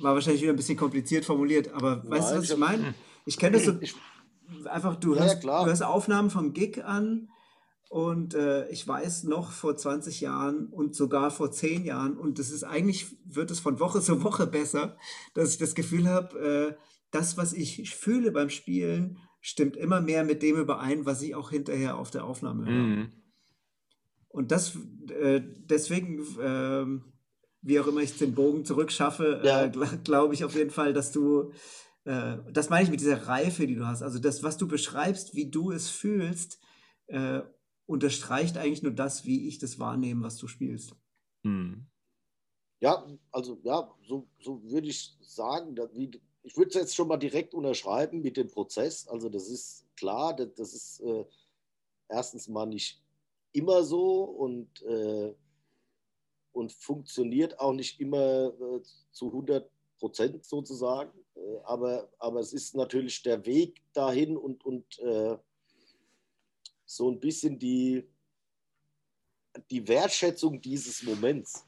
War 0.00 0.14
wahrscheinlich 0.14 0.42
wieder 0.42 0.52
ein 0.52 0.56
bisschen 0.56 0.76
kompliziert 0.76 1.24
formuliert, 1.24 1.72
aber 1.72 2.02
weißt 2.08 2.30
du, 2.30 2.34
Nein, 2.34 2.38
was 2.38 2.44
ich 2.44 2.50
ich 2.50 2.56
meine? 2.56 2.94
Ich 3.26 3.36
kenne 3.36 3.56
das 3.56 3.64
so 3.66 3.80
Ich, 3.80 3.94
einfach, 4.66 4.96
du, 4.96 5.14
Ja, 5.14 5.20
ja, 5.20 5.24
hörst, 5.26 5.40
klar. 5.40 5.64
du 5.64 5.70
hörst 5.70 5.82
Aufnahmen 5.82 6.30
vom 6.30 6.52
Gig 6.52 6.84
an 6.84 7.28
und 7.88 8.34
äh, 8.34 8.68
ich 8.68 8.86
weiß 8.86 9.24
noch 9.24 9.50
vor 9.52 9.76
20 9.76 10.20
Jahren 10.20 10.66
und 10.66 10.94
sogar 10.94 11.30
vor 11.30 11.50
10 11.50 11.84
Jahren 11.84 12.16
und 12.18 12.38
das 12.38 12.50
ist 12.50 12.64
eigentlich, 12.64 13.16
wird 13.24 13.50
es 13.50 13.60
von 13.60 13.80
Woche 13.80 14.00
zu 14.02 14.22
Woche 14.22 14.46
besser, 14.46 14.96
dass 15.34 15.52
ich 15.52 15.58
das 15.58 15.74
Gefühl 15.74 16.08
habe, 16.08 16.38
äh, 16.38 16.82
das, 17.10 17.36
was 17.38 17.52
ich 17.54 17.94
fühle 17.94 18.30
beim 18.32 18.50
Spielen, 18.50 19.18
stimmt 19.40 19.76
immer 19.76 20.00
mehr 20.00 20.24
mit 20.24 20.42
dem 20.42 20.56
überein, 20.56 21.06
was 21.06 21.22
ich 21.22 21.34
auch 21.34 21.50
hinterher 21.50 21.96
auf 21.96 22.10
der 22.10 22.24
Aufnahme 22.24 22.66
höre. 22.66 22.72
Mhm. 22.72 23.12
Und 24.28 24.50
das, 24.52 24.76
äh, 25.08 25.40
deswegen, 25.42 26.24
ähm, 26.40 27.04
wie 27.62 27.80
auch 27.80 27.86
immer 27.86 28.02
ich 28.02 28.18
den 28.18 28.34
Bogen 28.34 28.64
zurückschaffe, 28.64 29.40
Ja. 29.42 29.64
äh, 29.64 29.70
gl 29.70 29.86
glaube 30.04 30.34
ich 30.34 30.44
auf 30.44 30.54
jeden 30.54 30.70
Fall, 30.70 30.92
dass 30.92 31.12
du, 31.12 31.52
äh, 32.04 32.36
das 32.52 32.68
meine 32.68 32.84
ich 32.84 32.90
mit 32.90 33.00
dieser 33.00 33.26
Reife, 33.26 33.66
die 33.66 33.74
du 33.74 33.86
hast. 33.86 34.02
Also 34.02 34.18
das, 34.18 34.42
was 34.42 34.58
du 34.58 34.68
beschreibst, 34.68 35.34
wie 35.34 35.50
du 35.50 35.70
es 35.72 35.88
fühlst, 35.88 36.58
äh, 37.06 37.40
unterstreicht 37.88 38.58
eigentlich 38.58 38.82
nur 38.82 38.92
das, 38.92 39.24
wie 39.24 39.48
ich 39.48 39.58
das 39.58 39.78
wahrnehme, 39.78 40.22
was 40.22 40.36
du 40.36 40.46
spielst. 40.46 40.94
Mhm. 41.42 41.86
ja, 42.80 43.06
also 43.30 43.58
ja, 43.62 43.90
so, 44.06 44.28
so 44.40 44.62
würde 44.64 44.88
ich 44.88 45.16
sagen, 45.20 45.74
dass, 45.74 45.94
wie, 45.94 46.10
ich 46.42 46.56
würde 46.56 46.68
es 46.68 46.74
jetzt 46.74 46.94
schon 46.94 47.08
mal 47.08 47.16
direkt 47.16 47.54
unterschreiben 47.54 48.20
mit 48.20 48.36
dem 48.36 48.48
Prozess. 48.48 49.08
Also 49.08 49.28
das 49.28 49.48
ist 49.48 49.86
klar, 49.96 50.36
das, 50.36 50.52
das 50.54 50.74
ist 50.74 51.00
äh, 51.00 51.24
erstens 52.08 52.48
mal 52.48 52.66
nicht 52.66 53.02
immer 53.52 53.82
so 53.82 54.24
und, 54.24 54.82
äh, 54.82 55.34
und 56.52 56.72
funktioniert 56.72 57.58
auch 57.58 57.72
nicht 57.72 58.00
immer 58.00 58.52
äh, 58.52 58.82
zu 59.12 59.28
100 59.28 59.70
Prozent 59.98 60.44
sozusagen. 60.44 61.12
Äh, 61.36 61.58
aber, 61.64 62.10
aber 62.18 62.40
es 62.40 62.52
ist 62.52 62.74
natürlich 62.74 63.22
der 63.22 63.46
Weg 63.46 63.80
dahin 63.94 64.36
und, 64.36 64.64
und 64.66 64.98
äh, 64.98 65.38
so 66.88 67.10
ein 67.10 67.20
bisschen 67.20 67.58
die, 67.58 68.08
die 69.70 69.86
Wertschätzung 69.86 70.60
dieses 70.60 71.02
Moments 71.02 71.64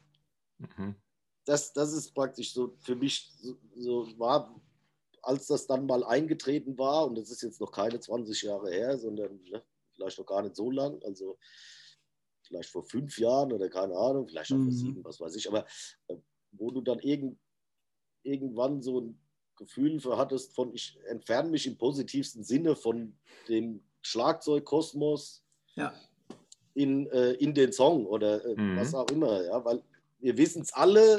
Mhm. 0.57 0.95
das, 1.45 1.73
das 1.73 1.93
ist 1.93 2.13
praktisch 2.13 2.53
so 2.53 2.75
für 2.79 2.95
mich 2.95 3.31
so, 3.39 3.57
so 3.75 4.19
war, 4.19 4.61
als 5.23 5.47
das 5.47 5.67
dann 5.67 5.85
mal 5.85 6.03
eingetreten 6.03 6.77
war, 6.77 7.07
und 7.07 7.15
das 7.17 7.29
ist 7.29 7.41
jetzt 7.41 7.59
noch 7.59 7.71
keine 7.71 7.99
20 7.99 8.41
Jahre 8.43 8.71
her, 8.71 8.97
sondern 8.97 9.43
ne, 9.43 9.63
vielleicht 9.93 10.19
noch 10.19 10.25
gar 10.25 10.41
nicht 10.43 10.55
so 10.55 10.71
lang, 10.71 11.01
also 11.03 11.37
vielleicht 12.43 12.69
vor 12.69 12.83
fünf 12.83 13.17
Jahren 13.17 13.51
oder 13.51 13.69
keine 13.69 13.95
Ahnung, 13.95 14.27
vielleicht 14.27 14.51
auch 14.51 14.57
vor 14.57 14.71
Mhm. 14.71 14.71
sieben, 14.71 15.03
was 15.03 15.19
weiß 15.19 15.35
ich, 15.35 15.47
aber 15.47 15.65
äh, 16.07 16.17
wo 16.51 16.71
du 16.71 16.81
dann 16.81 16.99
irgend, 16.99 17.39
irgendwann 18.23 18.81
so 18.81 19.01
ein 19.01 19.19
Gefühl 19.55 19.99
für 19.99 20.17
hattest 20.17 20.53
von, 20.53 20.73
ich 20.73 20.99
entferne 21.05 21.49
mich 21.49 21.67
im 21.67 21.77
positivsten 21.77 22.43
Sinne 22.43 22.75
von 22.75 23.17
dem 23.47 23.83
Schlagzeugkosmos 24.01 25.43
Ja. 25.75 25.93
in, 26.73 27.07
äh, 27.11 27.31
in 27.33 27.53
den 27.53 27.71
Song 27.71 28.05
oder 28.05 28.43
äh, 28.45 28.55
Mhm. 28.55 28.77
was 28.77 28.93
auch 28.93 29.09
immer, 29.11 29.43
ja, 29.43 29.63
weil 29.63 29.81
wir 30.19 30.37
wissen 30.37 30.61
es 30.61 30.71
alle, 30.73 31.17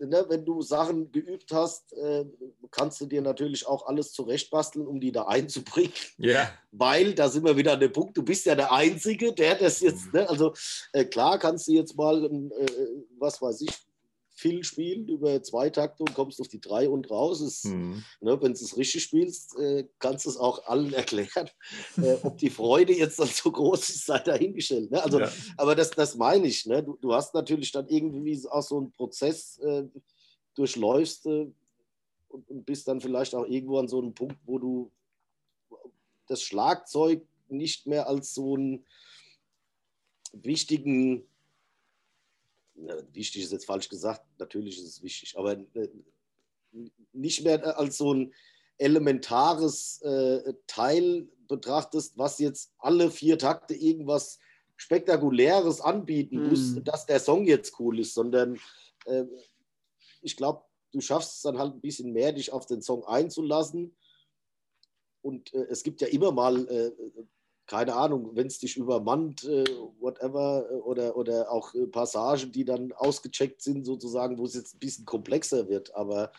äh, 0.00 0.06
ne, 0.06 0.24
wenn 0.28 0.44
du 0.44 0.62
Sachen 0.62 1.10
geübt 1.12 1.52
hast, 1.52 1.92
äh, 1.92 2.24
kannst 2.70 3.00
du 3.00 3.06
dir 3.06 3.20
natürlich 3.20 3.66
auch 3.66 3.86
alles 3.86 4.12
zurechtbasteln, 4.12 4.86
um 4.86 5.00
die 5.00 5.12
da 5.12 5.24
einzubringen, 5.24 5.92
Ja. 6.18 6.50
weil 6.72 7.14
da 7.14 7.28
sind 7.28 7.44
wir 7.44 7.56
wieder 7.56 7.72
an 7.74 7.80
dem 7.80 7.92
Punkt, 7.92 8.16
du 8.16 8.22
bist 8.22 8.46
ja 8.46 8.54
der 8.54 8.72
Einzige, 8.72 9.32
der 9.32 9.56
das 9.56 9.80
jetzt, 9.80 10.12
ne, 10.12 10.28
also 10.28 10.52
äh, 10.92 11.04
klar 11.04 11.38
kannst 11.38 11.68
du 11.68 11.72
jetzt 11.72 11.96
mal, 11.96 12.24
äh, 12.24 12.66
was 13.18 13.40
weiß 13.42 13.60
ich, 13.62 13.70
Fill 14.38 14.62
spielen 14.62 15.08
über 15.08 15.42
zwei 15.42 15.68
Takte 15.68 16.04
und 16.04 16.14
kommst 16.14 16.40
auf 16.40 16.46
die 16.46 16.60
drei 16.60 16.88
und 16.88 17.10
raus. 17.10 17.40
Ist, 17.40 17.64
Mhm. 17.64 18.04
ne, 18.20 18.40
wenn 18.40 18.52
du 18.54 18.64
es 18.64 18.76
richtig 18.76 19.02
spielst, 19.02 19.58
äh, 19.58 19.88
kannst 19.98 20.26
du 20.26 20.30
es 20.30 20.36
auch 20.36 20.64
allen 20.66 20.92
erklären. 21.26 21.50
Äh, 21.96 22.18
ob 22.22 22.38
die 22.38 22.48
Freude 22.50 22.92
jetzt 22.92 23.18
dann 23.18 23.26
so 23.26 23.50
groß 23.50 23.88
ist, 23.88 24.06
sei 24.06 24.20
dahingestellt. 24.20 24.92
Ne? 24.92 25.02
Also, 25.02 25.18
Ja. 25.18 25.28
aber 25.56 25.74
das, 25.74 25.90
das 25.90 26.14
meine 26.14 26.46
ich. 26.46 26.66
Ne? 26.66 26.84
Du, 26.84 26.96
du 27.00 27.12
hast 27.12 27.34
natürlich 27.34 27.72
dann 27.72 27.88
irgendwie 27.88 28.40
auch 28.48 28.62
so 28.62 28.78
einen 28.78 28.92
Prozess 28.92 29.58
äh, 29.58 29.82
durchläufst 30.54 31.26
äh, 31.26 31.50
und, 32.28 32.48
und 32.48 32.64
bist 32.64 32.86
dann 32.86 33.00
vielleicht 33.00 33.34
auch 33.34 33.44
irgendwo 33.44 33.78
an 33.78 33.88
so 33.88 34.00
einem 34.00 34.14
Punkt, 34.14 34.36
wo 34.46 34.60
du 34.60 34.92
das 36.28 36.42
Schlagzeug 36.42 37.26
nicht 37.48 37.88
mehr 37.88 38.06
als 38.06 38.34
so 38.34 38.54
einen 38.54 38.86
wichtigen, 40.32 41.26
wichtig 43.12 43.42
ist 43.42 43.52
jetzt 43.52 43.66
falsch 43.66 43.88
gesagt, 43.88 44.22
natürlich 44.38 44.78
ist 44.78 44.86
es 44.86 45.02
wichtig, 45.02 45.36
aber 45.36 45.52
äh, 45.52 45.88
nicht 47.12 47.42
mehr 47.44 47.78
als 47.78 47.96
so 47.96 48.14
ein 48.14 48.32
elementares 48.78 50.00
äh, 50.02 50.54
Teil 50.66 51.28
betrachtest, 51.48 52.16
was 52.16 52.38
jetzt 52.38 52.72
alle 52.78 53.10
vier 53.10 53.38
Takte 53.38 53.74
irgendwas 53.74 54.38
Spektakuläres 54.76 55.80
anbieten 55.80 56.40
Mhm. 56.42 56.48
muss, 56.48 56.76
dass 56.84 57.06
der 57.06 57.18
Song 57.18 57.46
jetzt 57.46 57.78
cool 57.80 57.98
ist, 57.98 58.14
sondern 58.14 58.60
äh, 59.06 59.24
ich 60.22 60.36
glaube, 60.36 60.62
du 60.92 61.00
schaffst 61.00 61.36
es 61.36 61.42
dann 61.42 61.58
halt 61.58 61.74
ein 61.74 61.80
bisschen 61.80 62.12
mehr, 62.12 62.32
dich 62.32 62.52
auf 62.52 62.66
den 62.66 62.82
Song 62.82 63.04
einzulassen. 63.04 63.96
Und 65.22 65.52
äh, 65.52 65.66
es 65.68 65.82
gibt 65.82 66.00
ja 66.00 66.06
immer 66.08 66.30
mal, 66.30 66.68
keine 67.68 67.94
Ahnung, 67.94 68.34
wenn 68.34 68.46
es 68.46 68.58
dich 68.58 68.76
übermannt, 68.76 69.44
äh, 69.44 69.64
whatever, 70.00 70.66
äh, 70.70 70.74
oder, 70.76 71.16
oder 71.16 71.52
auch 71.52 71.72
äh, 71.74 71.86
Passagen, 71.86 72.50
die 72.50 72.64
dann 72.64 72.92
ausgecheckt 72.92 73.62
sind, 73.62 73.84
sozusagen, 73.84 74.38
wo 74.38 74.46
es 74.46 74.54
jetzt 74.54 74.74
ein 74.74 74.78
bisschen 74.78 75.04
komplexer 75.04 75.68
wird. 75.68 75.94
Aber 75.94 76.32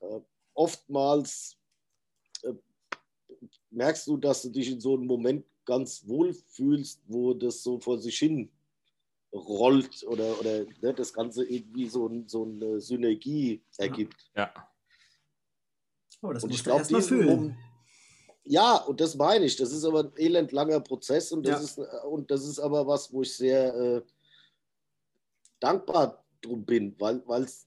äh, 0.00 0.20
oftmals 0.54 1.56
äh, 2.42 2.54
merkst 3.70 4.06
du, 4.06 4.16
dass 4.16 4.42
du 4.42 4.48
dich 4.48 4.72
in 4.72 4.80
so 4.80 4.96
einem 4.96 5.06
Moment 5.06 5.44
ganz 5.66 6.08
wohl 6.08 6.32
fühlst, 6.32 7.02
wo 7.06 7.34
das 7.34 7.62
so 7.62 7.78
vor 7.78 7.98
sich 7.98 8.18
hin 8.18 8.50
rollt 9.34 10.02
oder, 10.04 10.40
oder 10.40 10.64
ne, 10.80 10.94
das 10.94 11.12
Ganze 11.12 11.44
irgendwie 11.44 11.88
so, 11.88 12.06
ein, 12.06 12.26
so 12.26 12.44
eine 12.44 12.80
Synergie 12.80 13.62
ergibt. 13.76 14.30
Ja. 14.34 14.50
Oh, 16.22 16.32
das 16.32 16.42
Und 16.42 16.48
musst 16.48 16.60
ich 16.60 16.64
du 16.64 16.70
glaube, 16.70 16.86
diesen 16.86 17.02
fühlen. 17.02 17.58
Ja, 18.50 18.76
und 18.76 19.00
das 19.00 19.14
meine 19.14 19.44
ich. 19.44 19.56
Das 19.56 19.72
ist 19.72 19.84
aber 19.84 20.00
ein 20.04 20.12
elend 20.16 20.52
langer 20.52 20.80
Prozess 20.80 21.32
und 21.32 21.46
das, 21.46 21.58
Ja. 21.60 21.64
ist, 21.64 21.78
äh, 21.78 22.06
und 22.06 22.30
das 22.30 22.46
ist 22.46 22.58
aber 22.58 22.86
was, 22.86 23.12
wo 23.12 23.22
ich 23.22 23.36
sehr 23.36 23.74
äh, 23.74 24.02
dankbar 25.60 26.24
drum 26.40 26.64
bin, 26.64 26.94
weil 26.98 27.42
es 27.42 27.66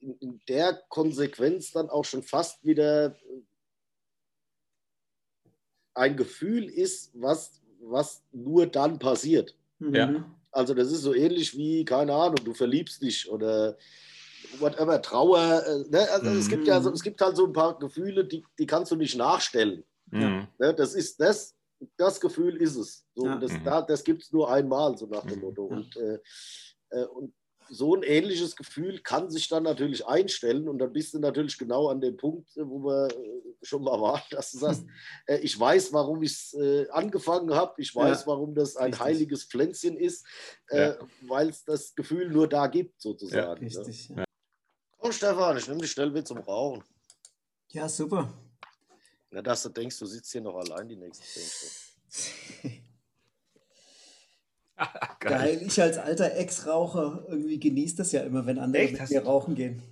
in, 0.00 0.14
in 0.18 0.40
der 0.48 0.74
Konsequenz 0.88 1.70
dann 1.72 1.88
auch 1.88 2.04
schon 2.04 2.22
fast 2.22 2.64
wieder 2.64 3.14
äh, 3.14 3.42
ein 5.94 6.16
Gefühl 6.16 6.68
ist, 6.68 7.10
was, 7.14 7.60
was 7.80 8.22
nur 8.32 8.66
dann 8.66 8.98
passiert. 8.98 9.54
Mhm. 9.78 9.94
Ja. 9.94 10.34
Also 10.50 10.74
das 10.74 10.90
ist 10.90 11.02
so 11.02 11.14
ähnlich 11.14 11.56
wie, 11.56 11.84
keine 11.84 12.14
Ahnung, 12.14 12.44
du 12.44 12.54
verliebst 12.54 13.02
dich 13.02 13.30
oder 13.30 13.76
whatever, 14.58 15.00
Trauer. 15.02 15.62
Äh, 15.64 15.88
ne? 15.90 16.10
Also 16.10 16.30
es 16.30 16.46
Mhm. 16.46 16.50
gibt 16.50 16.66
ja 16.66 16.80
so, 16.80 16.90
es 16.90 17.02
gibt 17.02 17.20
halt 17.20 17.36
so 17.36 17.46
ein 17.46 17.52
paar 17.52 17.78
Gefühle, 17.78 18.24
die, 18.24 18.44
die 18.58 18.66
kannst 18.66 18.90
du 18.90 18.96
nicht 18.96 19.16
nachstellen. 19.16 19.84
Mhm. 20.10 20.48
Ne? 20.58 20.74
Das 20.74 20.94
ist 20.94 21.20
das, 21.20 21.54
das 21.96 22.20
Gefühl 22.20 22.56
ist 22.56 22.76
es. 22.76 23.04
So, 23.14 23.26
Ja. 23.26 23.36
das 23.36 23.52
Mhm. 23.52 23.64
da, 23.64 23.82
das 23.82 24.02
gibt 24.04 24.22
es 24.22 24.32
nur 24.32 24.50
einmal, 24.50 24.96
so 24.98 25.06
nach 25.06 25.24
dem 25.26 25.40
Motto. 25.40 25.68
Ja. 25.70 25.76
Und, 25.76 25.96
äh, 25.96 26.18
äh, 26.90 27.04
und 27.06 27.34
so 27.70 27.94
ein 27.94 28.02
ähnliches 28.02 28.56
Gefühl 28.56 29.00
kann 29.02 29.28
sich 29.30 29.46
dann 29.48 29.64
natürlich 29.64 30.06
einstellen 30.06 30.70
und 30.70 30.78
dann 30.78 30.90
bist 30.90 31.12
du 31.12 31.18
natürlich 31.18 31.58
genau 31.58 31.88
an 31.88 32.00
dem 32.00 32.16
Punkt, 32.16 32.48
wo 32.56 32.82
wir 32.82 33.08
äh, 33.08 33.42
schon 33.62 33.82
mal 33.82 34.00
waren, 34.00 34.22
dass 34.30 34.52
du 34.52 34.58
sagst, 34.58 34.84
äh, 35.26 35.36
ich 35.40 35.58
weiß, 35.60 35.92
warum 35.92 36.22
ich 36.22 36.32
es 36.32 36.54
äh, 36.54 36.88
angefangen 36.88 37.52
habe, 37.54 37.74
ich 37.82 37.94
weiß, 37.94 38.20
Ja. 38.22 38.26
warum 38.28 38.54
das 38.54 38.76
ein 38.76 38.86
Richtig. 38.86 39.00
heiliges 39.00 39.44
Pflänzchen 39.44 39.98
ist, 39.98 40.26
äh, 40.68 40.94
weil 41.26 41.50
es 41.50 41.62
das 41.64 41.94
Gefühl 41.94 42.30
nur 42.30 42.48
da 42.48 42.68
gibt, 42.68 43.02
sozusagen. 43.02 43.60
Ne? 43.60 43.66
Richtig. 43.66 44.08
Ja. 44.16 44.24
Komm, 44.96 45.12
Stefan, 45.12 45.58
ich 45.58 45.68
nehme 45.68 45.80
dich 45.80 45.90
schnell 45.92 46.10
mit 46.10 46.26
zum 46.26 46.38
Rauchen. 46.38 46.82
ja, 47.70 47.86
super. 47.88 48.32
Na, 49.30 49.42
dass 49.42 49.62
du 49.62 49.68
denkst, 49.68 49.98
du 49.98 50.06
sitzt 50.06 50.32
hier 50.32 50.40
noch 50.40 50.56
allein 50.56 50.88
die 50.88 50.96
nächsten 50.96 51.24
zehn 51.24 51.42
Stunden. 51.44 52.84
Geil. 55.20 55.60
Ich 55.66 55.80
als 55.82 55.98
alter 55.98 56.34
Ex-Raucher 56.36 57.24
irgendwie 57.28 57.58
genieße 57.58 57.96
das 57.96 58.12
ja 58.12 58.22
immer, 58.22 58.46
wenn 58.46 58.58
andere 58.58 58.84
Echt? 58.84 59.00
mit 59.00 59.10
mir 59.10 59.24
rauchen 59.24 59.54
gehen. 59.54 59.82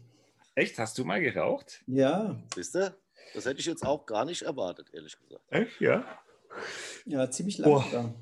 Echt? 0.55 0.79
Hast 0.79 0.97
du 0.97 1.05
mal 1.05 1.21
geraucht? 1.21 1.83
Ja, 1.87 2.41
Siehst 2.55 2.75
du? 2.75 2.97
Das 3.35 3.45
hätte 3.45 3.61
ich 3.61 3.67
jetzt 3.67 3.85
auch 3.85 4.07
gar 4.07 4.25
nicht 4.25 4.43
erwartet, 4.43 4.89
ehrlich 4.95 5.19
gesagt. 5.19 5.45
Echt? 5.51 5.81
Ja. 5.81 6.05
ja, 7.05 7.31
ziemlich 7.31 7.59
lang 7.59 7.71
Boah. 7.71 7.83
sogar. 7.83 8.15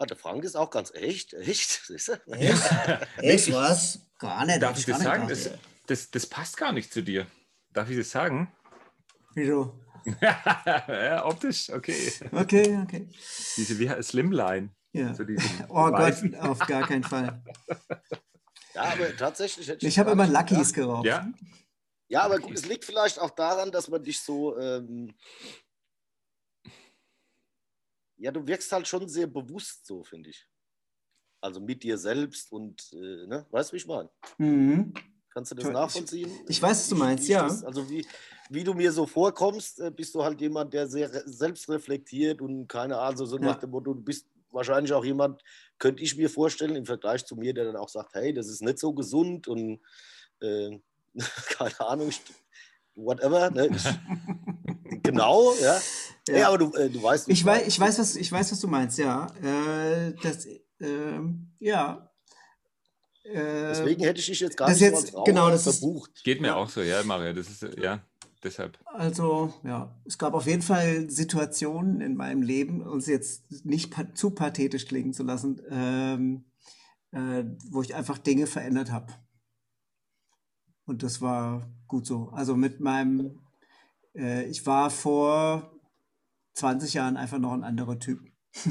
Ah, 0.00 0.06
der 0.06 0.16
Frank 0.16 0.44
ist 0.44 0.56
auch 0.56 0.70
ganz 0.70 0.92
echt. 0.94 1.34
Echt? 1.34 1.82
Siehst 1.86 2.08
du? 2.08 2.12
Echt? 2.32 2.62
Echt 3.18 3.52
was? 3.52 4.00
Gar 4.18 4.46
nicht. 4.46 4.62
Darf 4.62 4.78
ich 4.78 4.86
das 4.86 5.00
sagen? 5.00 5.28
Das, 5.28 5.50
das, 5.86 6.10
das 6.10 6.26
passt 6.26 6.56
gar 6.56 6.72
nicht 6.72 6.92
zu 6.92 7.02
dir. 7.02 7.26
Darf 7.72 7.90
ich 7.90 7.96
das 7.96 8.10
sagen? 8.10 8.52
Wieso? 9.34 9.78
ja, 10.20 11.24
optisch, 11.26 11.70
okay. 11.70 12.12
Okay, 12.32 12.78
okay. 12.82 13.08
Diese 13.56 13.78
wie 13.78 14.02
Slimline. 14.02 14.70
Ja. 14.92 15.14
So 15.14 15.24
Oh 15.68 15.90
weißen. 15.92 16.32
Gott, 16.32 16.40
auf 16.40 16.58
gar 16.60 16.86
keinen 16.86 17.04
Fall. 17.04 17.42
Ja, 18.74 18.82
aber 18.92 19.14
tatsächlich 19.16 19.68
hätte 19.68 19.86
Ich 19.86 19.98
habe 19.98 20.06
gar 20.06 20.24
immer 20.26 20.26
Luckys 20.26 20.72
geraucht. 20.72 21.04
Ja, 21.06 21.30
Ja, 22.08 22.22
aber 22.22 22.38
gut, 22.38 22.54
es 22.54 22.66
liegt 22.66 22.84
vielleicht 22.84 23.18
auch 23.18 23.30
daran, 23.30 23.70
dass 23.70 23.88
man 23.88 24.02
dich 24.02 24.20
so. 24.20 24.56
Ähm, 24.58 25.14
ja, 28.16 28.30
du 28.32 28.46
wirkst 28.46 28.70
halt 28.72 28.88
schon 28.88 29.08
sehr 29.08 29.26
bewusst 29.26 29.86
so, 29.86 30.02
finde 30.04 30.30
ich. 30.30 30.46
Also 31.40 31.60
mit 31.60 31.82
dir 31.82 31.96
selbst 31.98 32.50
und, 32.50 32.90
äh, 32.92 33.26
ne? 33.26 33.46
Weißt 33.50 33.70
du, 33.70 33.74
wie 33.74 33.76
ich 33.78 33.86
meine? 33.86 34.10
Mhm. 34.38 34.92
Kannst 35.30 35.52
du 35.52 35.54
das 35.54 35.66
Ich- 35.66 35.72
nachvollziehen? 35.72 36.30
ich 36.48 36.60
weiß, 36.60 36.78
was 36.78 36.88
du 36.88 36.96
meinst, 36.96 37.24
ich 37.24 37.30
ja. 37.30 37.42
das- 37.42 37.62
also 37.62 37.88
wie, 37.90 38.04
wie 38.50 38.64
du 38.64 38.74
mir 38.74 38.92
so 38.92 39.06
vorkommst, 39.06 39.80
äh, 39.80 39.90
bist 39.90 40.14
du 40.14 40.22
halt 40.24 40.40
jemand, 40.40 40.72
der 40.74 40.86
sehr 40.88 41.12
re- 41.12 41.22
selbstreflektiert 41.26 42.40
und 42.40 42.66
keine 42.68 42.98
Ahnung, 42.98 43.16
so, 43.18 43.26
so 43.26 43.36
Ja. 43.36 43.42
nach 43.46 43.56
dem 43.58 43.70
Motto, 43.70 43.94
du 43.94 44.00
bist 44.00 44.26
wahrscheinlich 44.50 44.92
auch 44.92 45.04
jemand, 45.04 45.42
könnte 45.78 46.02
ich 46.02 46.16
mir 46.16 46.30
vorstellen, 46.30 46.74
im 46.76 46.86
Vergleich 46.86 47.24
zu 47.26 47.36
mir, 47.36 47.52
der 47.54 47.64
dann 47.66 47.76
auch 47.76 47.88
sagt, 47.88 48.14
hey, 48.14 48.32
das 48.32 48.48
ist 48.48 48.62
nicht 48.62 48.78
so 48.78 48.92
gesund 48.92 49.46
und 49.48 49.80
äh, 50.40 50.78
keine 51.58 51.80
Ahnung, 51.80 52.08
ich, 52.08 52.20
whatever. 52.94 53.50
Ne? 53.50 53.68
Ich, 53.74 53.84
genau, 55.02 55.52
ja. 55.60 55.78
ja. 56.28 56.36
Ja. 56.36 56.48
aber 56.48 56.58
du, 56.58 56.72
äh, 56.74 56.88
du 56.90 57.02
weißt, 57.02 57.28
Ich 57.28 57.44
weiß, 57.44 57.66
ich, 57.66 57.78
weiß, 57.78 57.98
was, 57.98 58.16
ich 58.16 58.30
weiß, 58.32 58.52
was 58.52 58.60
du 58.60 58.68
meinst, 58.68 58.98
ja. 58.98 59.26
Äh, 59.42 60.14
das, 60.22 60.46
ähm, 60.80 61.48
ja. 61.58 62.10
Äh, 63.24 63.34
Deswegen 63.68 64.02
hätte 64.04 64.20
ich 64.20 64.26
dich 64.26 64.40
jetzt 64.40 64.56
gar 64.56 64.68
das 64.68 64.80
nicht 64.80 64.90
jetzt- 64.90 65.14
genau, 65.24 65.50
das 65.50 65.66
ist- 65.66 65.80
verbucht. 65.80 66.22
geht 66.24 66.40
mir 66.40 66.48
Ja. 66.48 66.56
auch 66.56 66.70
so, 66.70 66.80
ja, 66.80 67.02
Mario. 67.02 67.32
Das 67.34 67.48
ist, 67.48 67.62
ja, 67.78 68.00
deshalb. 68.42 68.78
Also, 68.86 69.52
ja, 69.64 70.00
es 70.04 70.18
gab 70.18 70.34
auf 70.34 70.46
jeden 70.46 70.62
Fall 70.62 71.10
Situationen 71.10 72.00
in 72.00 72.16
meinem 72.16 72.42
Leben, 72.42 72.82
um 72.82 72.98
es 72.98 73.06
jetzt 73.06 73.64
nicht 73.64 73.90
pa 73.90 74.14
zu 74.14 74.30
pathetisch 74.30 74.86
klingen 74.86 75.12
zu 75.12 75.22
lassen, 75.22 75.60
ähm, 75.70 76.44
äh, 77.12 77.44
wo 77.70 77.82
ich 77.82 77.94
einfach 77.94 78.18
Dinge 78.18 78.46
verändert 78.46 78.90
habe. 78.90 79.12
Und 80.84 81.02
das 81.02 81.20
war 81.20 81.70
gut 81.86 82.06
so. 82.06 82.30
Also 82.30 82.56
mit 82.56 82.80
meinem, 82.80 83.40
äh, 84.14 84.44
ich 84.44 84.66
war 84.66 84.90
vor 84.90 85.70
20 86.54 86.94
Jahren 86.94 87.16
einfach 87.16 87.38
noch 87.38 87.52
ein 87.52 87.64
anderer 87.64 87.98
Typ. 87.98 88.20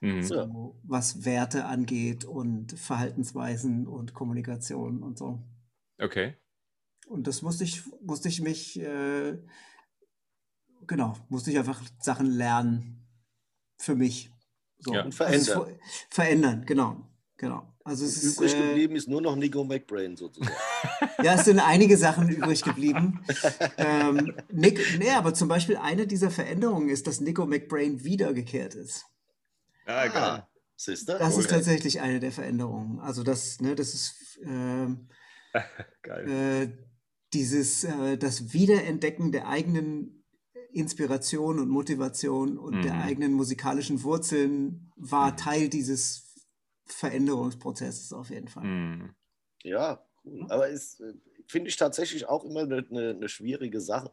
Mhm. 0.00 0.22
So. 0.22 0.34
So, 0.34 0.80
was 0.82 1.24
Werte 1.24 1.64
angeht 1.64 2.24
und 2.24 2.78
Verhaltensweisen 2.78 3.86
und 3.86 4.14
Kommunikation 4.14 5.02
und 5.02 5.16
so. 5.16 5.42
Okay. 5.98 6.36
Und 7.06 7.26
das 7.26 7.42
musste 7.42 7.64
ich, 7.64 7.82
musste 8.02 8.28
ich 8.28 8.40
mich, 8.40 8.78
äh, 8.80 9.38
genau, 10.86 11.14
musste 11.28 11.50
ich 11.50 11.58
einfach 11.58 11.80
Sachen 12.00 12.26
lernen 12.26 13.06
für 13.78 13.94
mich. 13.94 14.30
So. 14.78 14.92
Ja. 14.92 15.04
Und 15.04 15.18
Also 15.20 15.52
verändern. 15.52 15.78
verändern, 16.10 16.66
genau, 16.66 17.08
genau. 17.36 17.72
Also 17.84 18.04
es 18.04 18.22
ist, 18.22 18.36
übrig 18.36 18.54
äh, 18.54 18.58
geblieben 18.68 18.96
ist 18.96 19.08
nur 19.08 19.22
noch 19.22 19.36
Nico 19.36 19.62
McBrain 19.62 20.16
sozusagen. 20.16 20.52
ja, 21.22 21.34
es 21.34 21.44
sind 21.44 21.60
einige 21.60 21.96
Sachen 21.96 22.28
übrig 22.28 22.62
geblieben. 22.62 23.24
ähm, 23.76 24.34
Nick, 24.50 24.80
nee, 24.98 25.10
aber 25.10 25.32
zum 25.34 25.46
Beispiel 25.48 25.76
eine 25.76 26.06
dieser 26.08 26.32
Veränderungen 26.32 26.88
ist, 26.88 27.06
dass 27.06 27.20
Nico 27.20 27.46
McBrain 27.46 28.02
wiedergekehrt 28.02 28.74
ist. 28.74 29.06
Ah, 29.86 30.08
geil. 30.08 30.46
Siehst 30.74 31.08
du? 31.08 31.12
Das 31.16 31.38
ist 31.38 31.44
Cool. 31.44 31.50
tatsächlich 31.52 32.00
eine 32.00 32.18
der 32.18 32.32
Veränderungen. 32.32 32.98
Also 32.98 33.22
das, 33.22 33.60
ne, 33.60 33.76
das 33.76 33.94
ist 33.94 34.40
ähm, 34.44 35.08
Geil. 36.02 36.28
äh, 36.28 36.86
dieses, 37.32 37.84
äh, 37.84 38.16
das 38.16 38.52
Wiederentdecken 38.52 39.32
der 39.32 39.48
eigenen 39.48 40.24
Inspiration 40.72 41.58
und 41.58 41.68
Motivation 41.68 42.58
und 42.58 42.82
der 42.82 42.94
Mhm. 42.94 43.00
eigenen 43.00 43.32
musikalischen 43.32 44.02
Wurzeln 44.02 44.92
war 44.96 45.32
Mhm. 45.32 45.36
Teil 45.36 45.68
dieses 45.68 46.34
Veränderungsprozesses 46.84 48.12
auf 48.12 48.30
jeden 48.30 48.48
Fall. 48.48 48.64
Mhm. 48.64 49.14
Ja, 49.62 50.04
cool. 50.24 50.46
Aber 50.48 50.68
ist, 50.68 51.00
äh, 51.00 51.14
finde 51.48 51.68
ich 51.68 51.76
tatsächlich 51.76 52.28
auch 52.28 52.44
immer 52.44 52.60
eine, 52.60 52.86
eine, 52.90 53.10
eine, 53.10 53.28
schwierige 53.28 53.80
Sache. 53.80 54.12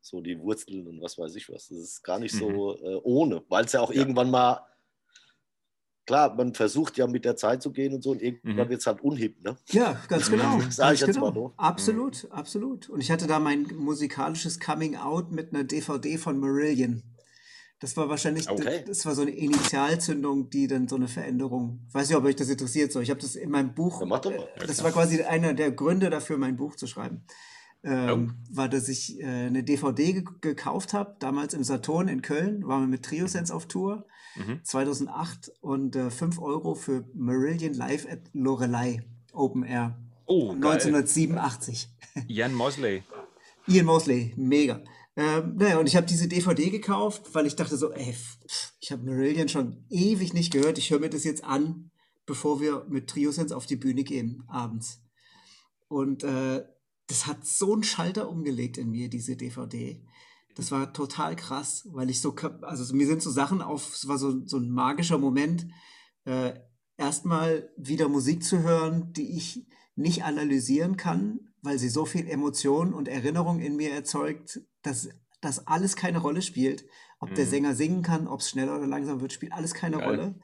So 0.00 0.20
die 0.20 0.38
Wurzeln 0.38 0.86
und 0.86 1.00
was 1.00 1.16
weiß 1.16 1.34
ich 1.36 1.48
was. 1.48 1.68
Das 1.68 1.78
ist 1.78 2.02
gar 2.02 2.18
nicht 2.18 2.34
mhm. 2.34 2.38
so 2.38 2.76
äh, 2.76 3.00
ohne, 3.04 3.42
weil 3.48 3.64
es 3.64 3.72
ja 3.72 3.80
auch 3.80 3.92
ja. 3.92 4.00
irgendwann 4.00 4.30
mal 4.30 4.66
klar, 6.06 6.34
man 6.34 6.54
versucht 6.54 6.96
ja 6.96 7.06
mit 7.06 7.24
der 7.24 7.36
Zeit 7.36 7.62
zu 7.62 7.72
gehen 7.72 7.94
und 7.94 8.02
so 8.02 8.10
und 8.10 8.22
irgendwann 8.22 8.66
mhm. 8.66 8.70
wird 8.70 8.80
es 8.80 8.86
halt 8.86 9.02
unhip, 9.02 9.42
ne? 9.42 9.56
Ja, 9.70 10.00
ganz 10.08 10.30
genau. 10.30 10.60
Sag 10.70 10.94
ich 10.94 11.00
jetzt 11.00 11.14
genau. 11.14 11.28
mal 11.28 11.34
so. 11.34 11.52
Absolut, 11.56 12.24
mhm. 12.24 12.32
absolut. 12.32 12.88
Und 12.90 13.00
ich 13.00 13.10
hatte 13.10 13.26
da 13.26 13.38
mein 13.38 13.66
musikalisches 13.76 14.60
Coming 14.60 14.96
Out 14.96 15.32
mit 15.32 15.52
einer 15.52 15.64
DVD 15.64 16.18
von 16.18 16.38
Marillion. 16.38 17.02
Das 17.80 17.96
war 17.96 18.08
wahrscheinlich, 18.08 18.48
okay. 18.48 18.78
das, 18.86 18.98
das, 18.98 19.06
war 19.06 19.14
so 19.14 19.22
eine 19.22 19.32
Initialzündung, 19.32 20.48
die 20.48 20.68
dann 20.68 20.88
so 20.88 20.96
eine 20.96 21.08
Veränderung. 21.08 21.80
Ich 21.88 21.94
weiß 21.94 22.08
nicht, 22.08 22.16
ob 22.16 22.24
euch 22.24 22.36
das 22.36 22.48
interessiert. 22.48 22.92
So, 22.92 23.00
ich 23.00 23.10
habe 23.10 23.20
das 23.20 23.36
in 23.36 23.50
meinem 23.50 23.74
Buch. 23.74 24.00
Ja, 24.00 24.16
äh, 24.16 24.66
das 24.66 24.82
war 24.82 24.92
quasi 24.92 25.22
einer 25.22 25.52
der 25.54 25.70
Gründe 25.72 26.08
dafür, 26.08 26.38
mein 26.38 26.56
Buch 26.56 26.76
zu 26.76 26.86
schreiben. 26.86 27.26
Ähm, 27.84 28.34
oh. 28.50 28.56
War, 28.56 28.68
dass 28.68 28.88
ich 28.88 29.20
äh, 29.20 29.26
eine 29.26 29.62
DVD 29.62 30.14
ge 30.14 30.24
gekauft 30.40 30.94
habe, 30.94 31.16
damals 31.18 31.52
im 31.52 31.64
Saturn 31.64 32.08
in 32.08 32.22
Köln, 32.22 32.66
waren 32.66 32.82
wir 32.82 32.88
mit 32.88 33.04
Triosense 33.04 33.54
auf 33.54 33.66
Tour, 33.66 34.06
mhm. 34.36 34.60
2008 34.62 35.52
und 35.60 35.94
äh, 35.94 36.10
5 36.10 36.40
Euro 36.40 36.74
für 36.74 37.04
Marillion 37.14 37.74
Live 37.74 38.06
at 38.10 38.20
Lorelei 38.32 39.02
Open 39.32 39.64
Air. 39.64 39.98
Oh, 40.26 40.52
1987. 40.52 41.90
Ian 42.28 42.54
Mosley. 42.54 43.02
Ian 43.66 43.84
Mosley, 43.84 44.32
mega. 44.36 44.80
Ähm, 45.16 45.56
naja, 45.56 45.78
und 45.78 45.86
ich 45.86 45.96
habe 45.96 46.06
diese 46.06 46.26
DVD 46.26 46.70
gekauft, 46.70 47.34
weil 47.34 47.46
ich 47.46 47.54
dachte 47.54 47.76
so, 47.76 47.92
ey, 47.92 48.14
ich 48.80 48.90
habe 48.90 49.04
Marillion 49.04 49.48
schon 49.48 49.84
ewig 49.90 50.32
nicht 50.32 50.52
gehört. 50.52 50.78
Ich 50.78 50.90
höre 50.90 51.00
mir 51.00 51.10
das 51.10 51.24
jetzt 51.24 51.44
an, 51.44 51.90
bevor 52.26 52.60
wir 52.60 52.86
mit 52.88 53.08
Triosense 53.08 53.54
auf 53.54 53.66
die 53.66 53.76
Bühne 53.76 54.04
gehen, 54.04 54.42
abends. 54.48 55.02
Und 55.88 56.24
äh, 56.24 56.64
das 57.06 57.26
hat 57.26 57.46
so 57.46 57.72
einen 57.72 57.82
Schalter 57.82 58.28
umgelegt 58.28 58.78
in 58.78 58.90
mir, 58.90 59.08
diese 59.08 59.36
DVD. 59.36 60.02
Das 60.54 60.70
war 60.70 60.92
total 60.92 61.36
krass, 61.36 61.88
weil 61.90 62.10
ich 62.10 62.20
so, 62.20 62.34
also 62.62 62.94
mir 62.94 63.06
sind 63.06 63.22
so 63.22 63.30
Sachen 63.30 63.60
auf, 63.60 63.94
es 63.94 64.06
war 64.06 64.18
so, 64.18 64.46
so 64.46 64.58
ein 64.58 64.70
magischer 64.70 65.18
Moment, 65.18 65.66
äh, 66.24 66.54
erstmal 66.96 67.70
wieder 67.76 68.08
Musik 68.08 68.44
zu 68.44 68.60
hören, 68.60 69.12
die 69.12 69.36
ich 69.36 69.66
nicht 69.96 70.24
analysieren 70.24 70.96
kann, 70.96 71.40
weil 71.62 71.78
sie 71.78 71.88
so 71.88 72.04
viel 72.04 72.28
Emotion 72.28 72.94
und 72.94 73.08
Erinnerung 73.08 73.60
in 73.60 73.76
mir 73.76 73.92
erzeugt, 73.92 74.60
dass 74.82 75.08
das 75.40 75.66
alles 75.66 75.96
keine 75.96 76.18
Rolle 76.18 76.42
spielt. 76.42 76.84
Ob 77.20 77.30
mhm. 77.30 77.34
der 77.34 77.46
Sänger 77.46 77.74
singen 77.74 78.02
kann, 78.02 78.26
ob 78.26 78.40
es 78.40 78.50
schneller 78.50 78.76
oder 78.76 78.86
langsam 78.86 79.20
wird, 79.20 79.32
spielt 79.32 79.52
alles 79.52 79.74
keine 79.74 79.98
Geil. 79.98 80.08
Rolle. 80.08 80.40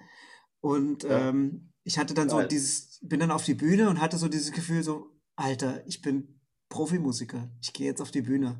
Und 0.61 1.04
ja. 1.04 1.28
ähm, 1.28 1.72
ich 1.84 1.98
hatte 1.98 2.14
dann 2.14 2.28
Geil. 2.28 2.42
so 2.42 2.48
dieses, 2.48 2.98
bin 3.02 3.20
dann 3.20 3.30
auf 3.30 3.44
die 3.44 3.54
Bühne 3.54 3.88
und 3.88 4.00
hatte 4.00 4.18
so 4.18 4.28
dieses 4.28 4.52
Gefühl, 4.52 4.82
so, 4.82 5.06
Alter, 5.36 5.86
ich 5.86 6.02
bin 6.02 6.39
Profimusiker, 6.71 7.51
ich 7.61 7.75
gehe 7.75 7.87
jetzt 7.87 8.01
auf 8.01 8.11
die 8.11 8.23
Bühne. 8.23 8.59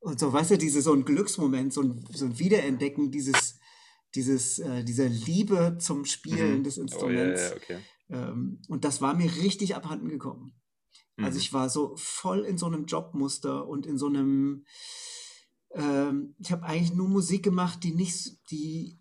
Und 0.00 0.18
so, 0.18 0.32
weißt 0.32 0.52
du, 0.52 0.58
diese, 0.58 0.80
so 0.80 0.94
ein 0.94 1.04
Glücksmoment, 1.04 1.72
so 1.72 1.82
ein, 1.82 2.04
so 2.12 2.24
ein 2.24 2.38
Wiederentdecken 2.38 3.10
dieses, 3.10 3.58
dieses, 4.14 4.58
äh, 4.60 4.84
dieser 4.84 5.08
Liebe 5.08 5.76
zum 5.78 6.04
Spielen 6.06 6.58
mhm. 6.58 6.64
des 6.64 6.78
Instruments. 6.78 7.42
Oh, 7.42 7.44
ja, 7.44 7.56
okay. 7.56 7.78
ähm, 8.10 8.62
und 8.68 8.84
das 8.84 9.02
war 9.02 9.14
mir 9.14 9.34
richtig 9.36 9.74
abhanden 9.74 10.08
gekommen. 10.08 10.54
Also 11.16 11.20
mhm. 11.20 11.24
Also 11.24 11.38
ich 11.38 11.52
war 11.52 11.68
so 11.68 11.94
voll 11.96 12.44
in 12.44 12.58
so 12.58 12.66
einem 12.66 12.86
Jobmuster 12.86 13.66
und 13.66 13.86
in 13.86 13.98
so 13.98 14.06
einem, 14.06 14.64
ähm, 15.72 16.34
ich 16.38 16.52
habe 16.52 16.64
eigentlich 16.64 16.94
nur 16.94 17.08
Musik 17.08 17.42
gemacht, 17.42 17.82
die 17.82 17.92
nicht, 17.92 18.38
die 18.50 18.98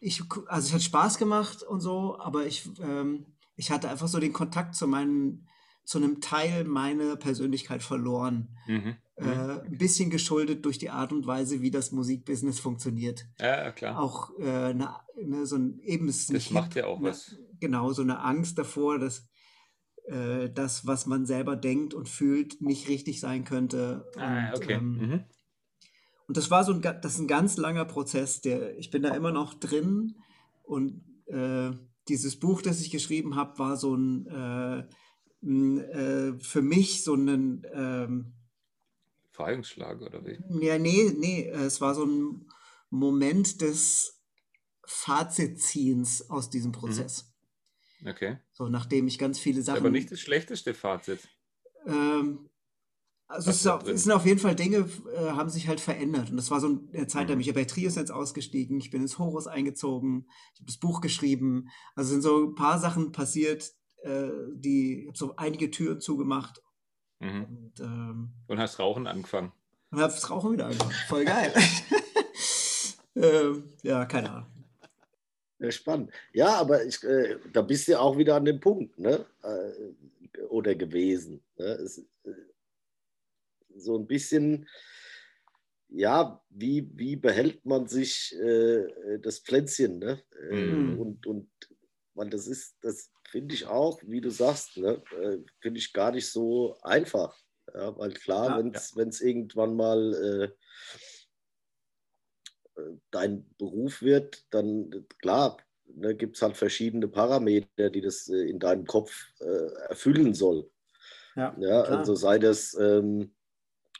ich, 0.00 0.22
also 0.46 0.68
es 0.68 0.72
hat 0.72 0.82
Spaß 0.82 1.18
gemacht 1.18 1.62
und 1.62 1.80
so, 1.80 2.18
aber 2.18 2.46
ich, 2.46 2.68
ähm, 2.80 3.26
ich 3.56 3.70
hatte 3.70 3.88
einfach 3.88 4.08
so 4.08 4.18
den 4.18 4.32
Kontakt 4.32 4.74
zu 4.74 4.86
meinen, 4.86 5.48
zu 5.88 5.96
einem 5.96 6.20
Teil 6.20 6.64
meiner 6.64 7.16
Persönlichkeit 7.16 7.82
verloren. 7.82 8.48
Mhm. 8.66 8.96
Äh, 9.16 9.24
mhm. 9.24 9.60
ein 9.64 9.78
bisschen 9.78 10.10
geschuldet 10.10 10.66
durch 10.66 10.76
die 10.76 10.90
Art 10.90 11.12
und 11.12 11.26
Weise, 11.26 11.62
wie 11.62 11.70
das 11.70 11.92
Musikbusiness 11.92 12.60
funktioniert. 12.60 13.24
Ja, 13.40 13.72
klar. 13.72 13.98
Auch 13.98 14.38
äh, 14.38 14.74
ne, 14.74 14.94
ne, 15.16 15.46
so 15.46 15.56
ein 15.56 15.80
eben 15.80 16.06
Das 16.06 16.50
macht 16.50 16.74
ja 16.74 16.84
auch 16.84 17.00
ne, 17.00 17.08
was. 17.08 17.36
Genau, 17.58 17.90
so 17.94 18.02
eine 18.02 18.20
Angst 18.20 18.58
davor, 18.58 18.98
dass 18.98 19.26
äh, 20.04 20.50
das, 20.50 20.86
was 20.86 21.06
man 21.06 21.24
selber 21.24 21.56
denkt 21.56 21.94
und 21.94 22.06
fühlt, 22.10 22.60
nicht 22.60 22.88
richtig 22.88 23.18
sein 23.18 23.44
könnte. 23.44 24.04
Ah, 24.18 24.52
okay. 24.54 24.74
Ähm, 24.74 24.98
mhm. 24.98 25.24
Und 26.26 26.36
das 26.36 26.50
war 26.50 26.64
so 26.64 26.74
ein, 26.74 26.82
das 26.82 27.14
ist 27.14 27.18
ein 27.18 27.28
ganz 27.28 27.56
langer 27.56 27.86
Prozess, 27.86 28.42
der, 28.42 28.76
ich 28.76 28.90
bin 28.90 29.00
da 29.04 29.14
immer 29.14 29.32
noch 29.32 29.54
drin 29.54 30.16
und 30.64 31.02
äh, 31.28 31.70
dieses 32.08 32.38
Buch, 32.38 32.60
das 32.60 32.82
ich 32.82 32.90
geschrieben 32.90 33.36
habe, 33.36 33.58
war 33.58 33.78
so 33.78 33.94
ein, 33.94 34.86
äh, 35.42 35.46
ein 35.46 35.78
äh, 35.78 36.38
für 36.40 36.62
mich 36.62 37.04
so 37.04 37.14
ein 37.14 37.66
ähm, 37.72 38.32
Befreiungsschlag 39.30 40.00
oder 40.00 40.24
wie? 40.26 40.38
Ja, 40.64 40.78
nee, 40.78 41.12
nee, 41.16 41.48
es 41.48 41.80
war 41.80 41.94
so 41.94 42.04
ein 42.04 42.46
Moment 42.90 43.60
des 43.60 44.20
Fazitziehens 44.84 46.30
aus 46.30 46.50
diesem 46.50 46.70
mhm. 46.70 46.76
Prozess. 46.76 47.32
Okay. 48.06 48.38
So, 48.52 48.68
nachdem 48.68 49.06
ich 49.06 49.18
ganz 49.18 49.38
viele 49.38 49.62
Sachen. 49.62 49.78
Aber 49.78 49.90
nicht 49.90 50.10
das 50.10 50.20
schlechteste 50.20 50.72
Fazit. 50.72 51.28
Ähm, 51.86 52.48
also 53.26 53.50
es, 53.50 53.64
ist, 53.64 53.88
es, 53.88 54.04
sind 54.04 54.12
auf 54.12 54.24
jeden 54.24 54.38
Fall 54.38 54.56
Dinge, 54.56 54.88
äh, 55.14 55.30
haben 55.30 55.50
sich 55.50 55.68
halt 55.68 55.80
verändert. 55.80 56.30
Und 56.30 56.36
das 56.36 56.50
war 56.50 56.60
so 56.60 56.80
eine 56.92 57.06
Zeit, 57.06 57.24
mhm. 57.24 57.28
da 57.28 57.34
bin 57.34 57.40
ich 57.40 57.52
bei 57.52 57.64
Trios 57.64 57.96
jetzt 57.96 58.10
ausgestiegen, 58.10 58.78
ich 58.78 58.90
bin 58.90 59.02
ins 59.02 59.18
Horus 59.18 59.46
eingezogen, 59.46 60.26
ich 60.54 60.60
habe 60.60 60.66
das 60.66 60.78
Buch 60.78 61.00
geschrieben. 61.00 61.68
Also 61.94 62.10
sind 62.10 62.22
so 62.22 62.46
ein 62.46 62.54
paar 62.54 62.78
Sachen 62.78 63.12
passiert, 63.12 63.74
äh, 64.02 64.30
die, 64.52 65.00
ich 65.02 65.06
habe 65.08 65.18
so 65.18 65.36
einige 65.36 65.70
Türen 65.70 66.00
zugemacht. 66.00 66.62
Mhm. 67.20 67.44
Und, 67.44 67.80
ähm, 67.80 68.30
und, 68.46 68.58
hast 68.58 68.78
Rauchen 68.78 69.06
angefangen. 69.06 69.52
Und 69.90 70.00
habe 70.00 70.12
das 70.12 70.30
Rauchen 70.30 70.52
wieder 70.52 70.66
angefangen. 70.66 70.94
Voll 71.08 71.24
geil. 71.24 71.52
ähm, 73.16 73.72
ja, 73.82 74.04
keine 74.06 74.30
Ahnung. 74.30 74.46
Ja, 75.58 75.70
spannend. 75.72 76.12
Ja, 76.32 76.54
aber 76.54 76.84
ich, 76.84 77.02
äh, 77.02 77.36
da 77.52 77.62
bist 77.62 77.88
du 77.88 77.98
auch 77.98 78.16
wieder 78.16 78.36
an 78.36 78.44
dem 78.44 78.60
Punkt, 78.60 78.98
ne? 78.98 79.26
Äh, 79.42 80.42
oder 80.44 80.74
gewesen. 80.76 81.42
Ne? 81.56 81.64
Es, 81.64 81.98
äh, 81.98 82.32
so 83.74 83.98
ein 83.98 84.06
bisschen, 84.06 84.68
ja, 85.88 86.40
wie, 86.50 86.88
wie 86.94 87.16
behält 87.16 87.64
man 87.64 87.88
sich 87.88 88.36
äh, 88.38 89.18
das 89.20 89.40
Pflänzchen, 89.40 89.98
ne? 89.98 90.22
Äh, 90.50 90.54
mhm. 90.54 91.00
Und, 91.00 91.26
und 91.26 91.50
man, 92.14 92.30
das 92.30 92.46
ist, 92.46 92.76
das 92.82 93.10
finde 93.30 93.54
ich 93.54 93.66
auch, 93.66 94.00
wie 94.04 94.20
du 94.20 94.30
sagst, 94.30 94.76
ne? 94.76 95.02
Äh, 95.20 95.38
finde 95.60 95.78
ich 95.78 95.92
gar 95.92 96.12
nicht 96.12 96.30
so 96.30 96.76
einfach. 96.82 97.36
Ja, 97.74 97.96
weil 97.98 98.12
klar, 98.14 98.50
ja, 98.50 98.56
wenn 98.96 99.08
es 99.08 99.20
ja. 99.20 99.26
irgendwann 99.26 99.76
mal 99.76 100.54
dein 103.10 103.44
Beruf 103.58 104.02
wird, 104.02 104.44
dann 104.50 105.06
klar, 105.20 105.58
ne, 105.86 106.14
gibt 106.14 106.36
es 106.36 106.42
halt 106.42 106.56
verschiedene 106.56 107.08
Parameter, 107.08 107.90
die 107.90 108.00
das 108.00 108.28
äh, 108.28 108.48
in 108.48 108.58
deinem 108.58 108.84
Kopf 108.86 109.12
äh, 109.40 109.88
erfüllen 109.88 110.34
soll. 110.34 110.70
Ja, 111.36 111.54
ja 111.58 111.82
also 111.82 112.14
sei 112.14 112.38
das, 112.38 112.74
ähm, 112.74 113.32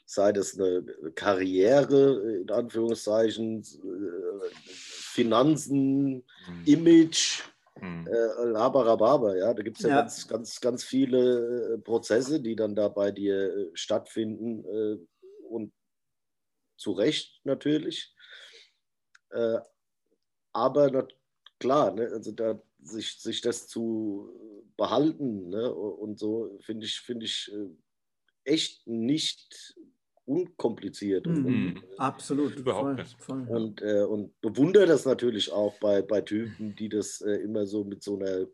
sei 0.04 0.32
das 0.32 0.58
eine 0.58 0.84
Karriere, 1.14 2.40
in 2.40 2.50
Anführungszeichen, 2.50 3.60
äh, 3.60 4.54
Finanzen, 4.66 6.14
mhm. 6.14 6.64
Image, 6.64 7.42
mhm. 7.80 8.06
äh, 8.06 8.44
Labarababa, 8.44 9.36
ja, 9.36 9.54
da 9.54 9.62
gibt 9.62 9.78
es 9.78 9.82
ja, 9.84 9.90
ja, 9.90 9.96
ganz, 10.00 10.28
ganz, 10.28 10.60
ganz 10.60 10.84
viele 10.84 11.74
äh, 11.74 11.78
Prozesse, 11.78 12.40
die 12.40 12.56
dann 12.56 12.74
da 12.74 12.88
bei 12.88 13.10
dir 13.10 13.56
äh, 13.56 13.70
stattfinden 13.74 14.64
und 15.48 15.72
zu 16.76 16.92
Recht 16.92 17.40
natürlich. 17.44 18.14
Äh, 19.30 19.58
aber 20.52 20.90
na, 20.90 21.06
klar, 21.58 21.92
ne, 21.92 22.08
also 22.12 22.32
da 22.32 22.60
sich, 22.80 23.18
sich 23.20 23.40
das 23.40 23.66
zu 23.66 24.32
behalten 24.76 25.50
ne, 25.50 25.72
und 25.72 26.18
so 26.18 26.56
finde 26.60 26.86
ich, 26.86 27.00
find 27.00 27.22
ich 27.22 27.52
äh, 27.52 27.68
echt 28.44 28.86
nicht 28.86 29.76
unkompliziert. 30.28 31.26
Mhm, 31.26 31.46
und, 31.46 31.82
absolut. 31.98 32.56
Überhaupt 32.56 32.98
nicht. 32.98 33.16
Und, 33.28 33.82
äh, 33.82 34.02
und 34.02 34.38
bewundere 34.40 34.86
das 34.86 35.04
natürlich 35.04 35.50
auch 35.50 35.78
bei, 35.80 36.02
bei 36.02 36.20
Typen, 36.20 36.76
die 36.76 36.88
das 36.88 37.20
äh, 37.22 37.36
immer 37.36 37.66
so 37.66 37.84
mit 37.84 38.02
so 38.02 38.18
einer 38.18 38.46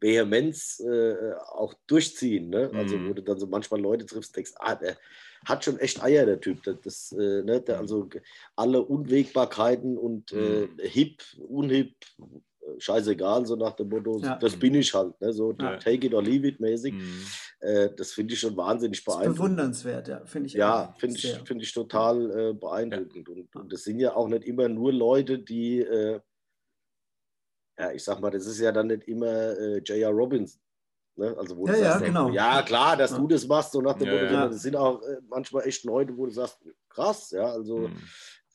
Vehemenz 0.00 0.80
äh, 0.80 1.34
auch 1.52 1.74
durchziehen. 1.86 2.48
Ne? 2.48 2.70
Also, 2.74 2.96
mhm. 2.96 3.08
wo 3.08 3.12
du 3.12 3.22
dann 3.22 3.38
so 3.38 3.46
manchmal 3.46 3.80
Leute 3.80 4.06
triffst 4.06 4.36
denkst, 4.36 4.52
ah, 4.56 4.74
der 4.74 4.96
hat 5.44 5.64
schon 5.64 5.78
echt 5.78 6.02
Eier, 6.02 6.26
der 6.26 6.40
Typ. 6.40 6.62
Das, 6.62 6.76
das 6.82 7.12
äh, 7.12 7.42
ne? 7.42 7.60
der, 7.60 7.78
also 7.78 8.08
alle 8.56 8.82
Unwägbarkeiten 8.82 9.98
und 9.98 10.32
äh, 10.32 10.66
mhm. 10.66 10.78
hip, 10.78 11.22
unhip, 11.46 11.94
äh, 12.18 12.80
scheißegal, 12.80 13.44
so 13.46 13.56
nach 13.56 13.76
dem 13.76 13.90
Motto, 13.90 14.18
ja. 14.20 14.36
das 14.36 14.56
bin 14.56 14.74
ich 14.74 14.94
halt. 14.94 15.20
Ne? 15.20 15.32
So 15.32 15.54
ja. 15.60 15.76
take 15.76 16.06
it 16.06 16.14
or 16.14 16.22
leave 16.22 16.46
it 16.46 16.60
mäßig. 16.60 16.94
Mhm. 16.94 17.26
Äh, 17.60 17.90
das 17.96 18.12
finde 18.12 18.34
ich 18.34 18.40
schon 18.40 18.56
wahnsinnig 18.56 19.04
beeindruckend. 19.04 19.36
bewundernswert, 19.38 20.08
ja, 20.08 20.24
finde 20.26 20.46
ich. 20.48 20.52
Ja, 20.54 20.94
finde 20.98 21.16
ich, 21.16 21.32
find 21.46 21.62
ich 21.62 21.72
total 21.72 22.30
äh, 22.50 22.52
beeindruckend. 22.54 23.28
Ja. 23.28 23.34
Und, 23.34 23.56
und 23.56 23.72
das 23.72 23.84
sind 23.84 23.98
ja 24.00 24.14
auch 24.14 24.28
nicht 24.28 24.44
immer 24.44 24.68
nur 24.68 24.92
Leute, 24.92 25.38
die 25.38 25.80
äh, 25.80 26.20
ja, 27.78 27.90
ich 27.92 28.04
sag 28.04 28.20
mal, 28.20 28.30
das 28.30 28.46
ist 28.46 28.60
ja 28.60 28.70
dann 28.72 28.86
nicht 28.88 29.04
immer 29.08 29.26
äh, 29.58 29.78
J.R. 29.78 30.10
Robinson. 30.10 30.60
Ne? 31.16 31.36
Also 31.36 31.56
wo 31.56 31.66
Ja, 31.66 31.72
du 31.72 31.78
ja, 31.80 31.90
sagst, 31.92 32.04
genau. 32.06 32.28
ja 32.30 32.62
klar, 32.62 32.96
dass 32.96 33.10
Ja. 33.12 33.18
du 33.18 33.28
das 33.28 33.46
machst, 33.46 33.72
so 33.72 33.80
nach 33.80 33.98
dem 33.98 34.08
Ja, 34.08 34.42
Motto, 34.44 34.54
es 34.54 34.62
sind 34.62 34.76
auch 34.76 35.02
äh, 35.02 35.20
manchmal 35.28 35.66
echt 35.66 35.84
Leute, 35.84 36.16
wo 36.16 36.26
du 36.26 36.32
sagst, 36.32 36.58
krass, 36.88 37.30
ja, 37.30 37.46
also 37.46 37.88
Mhm. 37.88 37.96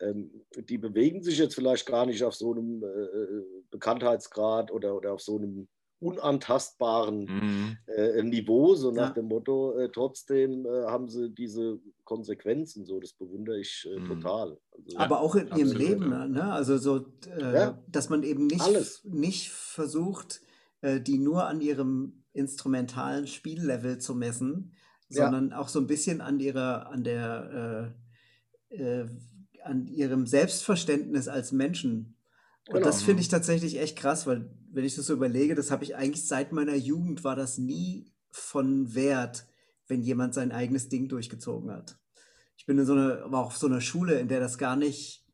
ähm, 0.02 0.46
die 0.56 0.78
bewegen 0.78 1.22
sich 1.22 1.38
jetzt 1.38 1.56
vielleicht 1.56 1.86
gar 1.86 2.06
nicht 2.06 2.24
auf 2.24 2.36
so 2.36 2.52
einem 2.54 2.84
äh, 2.84 3.44
Bekanntheitsgrad 3.72 4.72
oder, 4.72 4.96
oder 4.96 5.14
auf 5.14 5.22
so 5.22 5.38
einem 5.38 5.68
unantastbaren 6.00 7.26
Mhm. 7.26 7.78
äh, 7.88 8.24
Niveau, 8.24 8.76
so 8.76 8.92
nach 8.92 9.08
Ja. 9.08 9.14
dem 9.14 9.26
Motto, 9.26 9.78
äh, 9.78 9.90
trotzdem 9.92 10.66
äh, 10.66 10.86
haben 10.86 11.10
sie 11.10 11.30
diese 11.30 11.80
Konsequenzen, 12.06 12.86
so 12.86 13.00
das 13.00 13.14
bewundere 13.14 13.60
ich 13.60 13.88
äh, 13.92 14.00
Mhm. 14.00 14.06
total. 14.08 14.58
Also, 14.72 14.98
Aber 14.98 15.20
auch 15.22 15.36
in 15.36 15.48
ihrem 15.58 15.72
Leben, 15.74 16.12
ja. 16.12 16.28
ne? 16.28 16.52
Also 16.52 16.78
so, 16.78 17.06
äh, 17.38 17.54
Ja. 17.54 17.84
dass 17.88 18.10
man 18.10 18.24
eben 18.24 18.48
nicht, 18.48 18.62
Alles. 18.62 19.04
nicht 19.04 19.52
versucht, 19.52 20.42
äh, 20.82 21.02
die 21.02 21.18
nur 21.18 21.48
an 21.48 21.62
ihrem 21.62 22.24
instrumentalen 22.34 23.28
Spiellevel 23.28 23.98
zu 23.98 24.16
messen, 24.16 24.74
Ja. 25.10 25.24
sondern 25.26 25.54
auch 25.54 25.68
so 25.68 25.80
ein 25.80 25.88
bisschen 25.88 26.22
an 26.22 26.40
ihrer, 26.40 26.90
an 26.92 27.04
der, 27.04 27.94
äh, 28.70 28.76
äh, 28.76 29.08
an 29.64 29.88
ihrem 29.88 30.26
Selbstverständnis 30.26 31.28
als 31.28 31.52
Menschen. 31.52 32.16
Und 32.68 32.76
Genau. 32.76 32.88
das 32.88 33.02
finde 33.02 33.22
ich 33.22 33.28
tatsächlich 33.28 33.80
echt 33.80 33.98
krass, 33.98 34.28
weil 34.28 34.50
wenn 34.72 34.86
ich 34.86 34.96
das 34.96 35.06
so 35.08 35.14
überlege, 35.14 35.56
das 35.56 35.72
habe 35.72 35.84
ich 35.84 35.96
eigentlich 35.96 36.28
seit 36.28 36.52
meiner 36.52 36.76
Jugend 36.76 37.24
war 37.24 37.36
das 37.36 37.58
nie 37.58 38.12
von 38.32 38.94
Wert, 38.94 39.48
wenn 39.88 40.02
jemand 40.02 40.34
sein 40.34 40.52
eigenes 40.52 40.90
Ding 40.90 41.08
durchgezogen 41.08 41.72
hat. 41.72 41.98
Ich 42.58 42.66
bin 42.66 42.78
in 42.78 42.86
so 42.86 42.94
einer, 42.94 43.32
war 43.32 43.46
auf 43.46 43.58
so 43.58 43.68
einer 43.68 43.82
Schule, 43.82 44.20
in 44.20 44.28
der 44.28 44.40
das 44.40 44.58
gar 44.58 44.76
nicht 44.76 45.26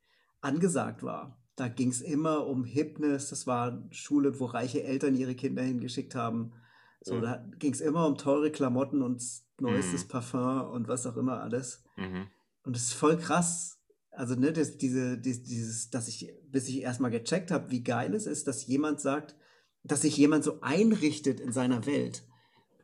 angesagt 0.42 1.04
war. 1.04 1.38
Da 1.56 1.68
ging 1.68 1.90
es 1.90 2.02
immer 2.02 2.46
um 2.48 2.64
Hipness. 2.66 3.30
Das 3.30 3.48
war 3.48 3.72
eine 3.72 3.88
Schule, 3.94 4.40
wo 4.40 4.46
reiche 4.46 4.84
Eltern 4.84 5.16
ihre 5.16 5.36
Kinder 5.36 5.64
hingeschickt 5.64 6.16
haben. 6.16 6.54
So, 7.02 7.16
Mhm. 7.16 7.22
da 7.22 7.46
ging 7.60 7.74
es 7.74 7.82
immer 7.82 8.08
um 8.08 8.18
teure 8.18 8.52
Klamotten 8.52 9.02
und 9.02 9.24
neuestes 9.60 10.04
Mhm. 10.06 10.08
Parfum 10.10 10.62
und 10.72 10.88
was 10.88 11.06
auch 11.06 11.18
immer 11.18 11.42
alles. 11.42 11.84
Mhm. 11.98 12.28
Und 12.64 12.76
das 12.76 12.84
ist 12.84 12.94
voll 12.94 13.18
krass. 13.18 13.75
Also, 14.18 14.36
ne, 14.36 14.51
das, 14.53 14.78
diese, 14.78 15.18
dies- 15.18 15.43
dieses, 15.43 15.89
dass 15.89 16.07
ich, 16.07 16.34
bis 16.49 16.68
ich 16.70 16.82
erstmal 16.82 17.11
gecheckt 17.11 17.51
habe, 17.51 17.72
wie 17.72 17.84
geil 17.84 18.13
es 18.13 18.26
ist, 18.28 18.47
dass 18.47 18.66
jemand 18.66 19.01
sagt, 19.01 19.36
dass 19.84 20.01
sich 20.01 20.18
jemand 20.18 20.43
so 20.43 20.61
einrichtet 20.61 21.39
in 21.39 21.51
seiner 21.51 21.86
Welt. 21.86 22.24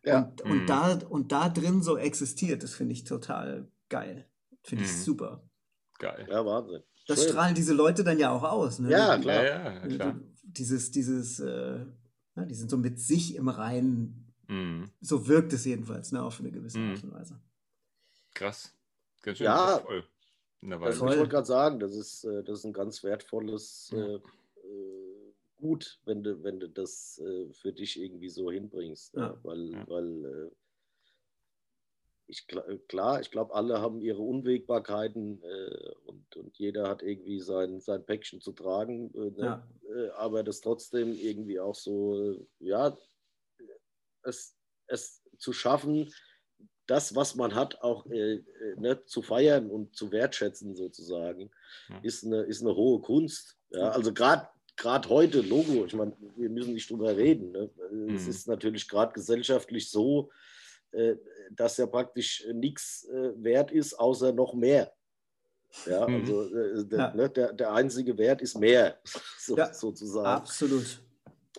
Ja. 0.04 0.24
Und, 0.24 0.42
und, 0.42 0.58
Mhm. 0.64 0.68
da, 0.68 0.94
und 1.10 1.32
da 1.32 1.50
drin 1.50 1.82
so 1.82 1.98
existiert, 1.98 2.64
das 2.64 2.74
finde 2.74 2.94
ich 2.94 3.04
total 3.04 3.72
geil. 3.90 4.28
Finde 4.64 4.84
ich 4.86 4.92
Mhm. 4.92 4.98
super. 4.98 5.50
Geil. 6.00 6.28
ja, 6.30 6.44
Wahnsinn. 6.46 6.82
Das 7.08 7.20
Schön. 7.22 7.30
strahlen 7.30 7.56
diese 7.56 7.74
Leute 7.74 8.04
dann 8.04 8.18
ja 8.18 8.32
auch 8.32 8.44
aus. 8.44 8.80
Ne? 8.80 8.90
Ja, 8.92 9.18
klar. 9.20 9.44
Ja, 9.44 9.88
klar. 9.88 10.20
Dieses, 10.44 10.92
dieses, 10.92 11.40
äh, 11.40 11.86
ja, 12.36 12.46
die 12.46 12.56
sind 12.56 12.70
so 12.70 12.78
mit 12.78 13.00
sich 13.00 13.36
im 13.36 13.50
Reinen. 13.50 14.34
Mhm. 14.48 14.90
So 15.02 15.28
wirkt 15.28 15.54
es 15.54 15.66
jedenfalls, 15.66 16.12
ne, 16.12 16.22
auf 16.24 16.40
eine 16.40 16.52
gewisse 16.52 16.80
Mhm. 16.80 16.92
Art 16.92 17.04
und 17.04 17.14
Weise. 17.14 17.40
Krass. 18.34 18.74
Ganz 19.22 19.38
schön 19.38 19.46
Ja. 19.46 19.80
voll. 19.80 20.04
Also 20.64 20.82
Weise. 20.82 20.94
ich 20.94 21.20
wollte 21.20 21.30
gerade 21.30 21.46
sagen, 21.48 21.80
das 21.80 21.96
ist, 21.96 22.24
äh, 22.24 22.44
das 22.44 22.60
ist 22.60 22.66
ein 22.66 22.74
ganz 22.74 23.04
wertvolles 23.04 23.92
Ja. 23.94 24.06
äh, 24.06 24.16
äh, 24.16 24.22
Gut, 25.58 26.00
wenn 26.06 26.24
du, 26.24 26.42
wenn 26.44 26.60
du 26.60 26.68
das 26.68 27.20
äh, 27.20 27.54
für 27.54 27.72
dich 27.72 28.02
irgendwie 28.02 28.30
so 28.30 28.52
hinbringst. 28.52 29.14
Ja. 29.14 29.22
Ja. 29.22 29.40
Weil, 29.44 29.72
Ja. 29.72 29.88
weil 29.88 30.26
äh, 30.26 30.52
ich 32.28 32.46
äh, 32.50 32.78
klar, 32.88 33.22
ich 33.22 33.30
glaube, 33.30 33.54
alle 33.54 33.80
haben 33.80 34.02
ihre 34.02 34.22
Unwägbarkeiten 34.22 35.44
äh, 35.44 35.92
und, 36.06 36.36
und 36.36 36.58
jeder 36.58 36.88
hat 36.90 37.04
irgendwie 37.04 37.40
sein, 37.40 37.80
sein 37.80 38.04
Päckchen 38.06 38.42
zu 38.42 38.54
tragen. 38.54 39.14
Äh, 39.14 39.32
ne? 39.32 39.38
Ja. 39.38 39.68
äh, 39.96 40.10
aber 40.12 40.44
das 40.44 40.62
trotzdem 40.62 41.14
irgendwie 41.14 41.60
auch 41.60 41.76
so, 41.76 42.32
äh, 42.32 42.46
ja, 42.60 42.98
es, 44.24 44.56
es 44.88 45.22
zu 45.38 45.54
schaffen, 45.54 46.12
das, 46.88 47.16
was 47.16 47.36
man 47.36 47.56
hat, 47.56 47.82
auch 47.82 48.06
äh, 48.08 48.36
äh, 48.36 48.44
ne, 48.78 49.04
zu 49.06 49.22
feiern 49.22 49.70
und 49.70 49.96
zu 49.96 50.12
wertschätzen 50.12 50.76
sozusagen, 50.76 51.52
Ja. 51.90 52.00
ist, 52.04 52.26
eine, 52.26 52.42
ist 52.44 52.62
eine 52.62 52.76
hohe 52.76 53.02
Kunst. 53.02 53.58
Ja? 53.72 53.90
Also 53.92 54.14
gerade 54.14 54.48
gerade 54.78 55.08
heute, 55.10 55.42
Logo, 55.42 55.86
ich 55.86 55.94
meine, 55.94 56.14
wir 56.38 56.50
müssen 56.50 56.74
nicht 56.74 56.90
drüber 56.90 57.16
reden. 57.16 57.52
Ne? 57.52 57.70
Es 58.16 58.24
Mhm. 58.24 58.30
ist 58.30 58.48
natürlich 58.48 58.88
gerade 58.88 59.14
gesellschaftlich 59.14 59.92
so, 59.92 60.32
äh, 60.92 61.16
dass 61.52 61.78
ja 61.78 61.86
praktisch 61.86 62.46
nichts 62.54 63.06
äh, 63.06 63.32
wert 63.44 63.72
ist, 63.72 63.94
außer 63.94 64.32
noch 64.34 64.54
mehr. 64.54 64.92
Ja, 65.86 66.08
Mhm. 66.08 66.16
also 66.16 66.44
äh, 66.56 66.86
der, 66.86 67.00
Ja. 67.00 67.14
Ne, 67.16 67.30
der, 67.30 67.54
der 67.54 67.74
einzige 67.74 68.18
Wert 68.18 68.42
ist 68.42 68.58
mehr, 68.58 69.00
so, 69.40 69.56
Ja. 69.56 69.72
sozusagen. 69.74 70.26
Absolut. 70.28 71.02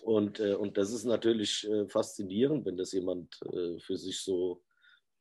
Und, 0.01 0.39
äh, 0.41 0.53
und 0.55 0.77
das 0.77 0.91
ist 0.91 1.05
natürlich 1.05 1.65
äh, 1.69 1.87
faszinierend, 1.87 2.65
wenn 2.65 2.75
das 2.77 2.91
jemand 2.91 3.39
für 3.79 3.97
sich 3.97 4.19
so 4.21 4.61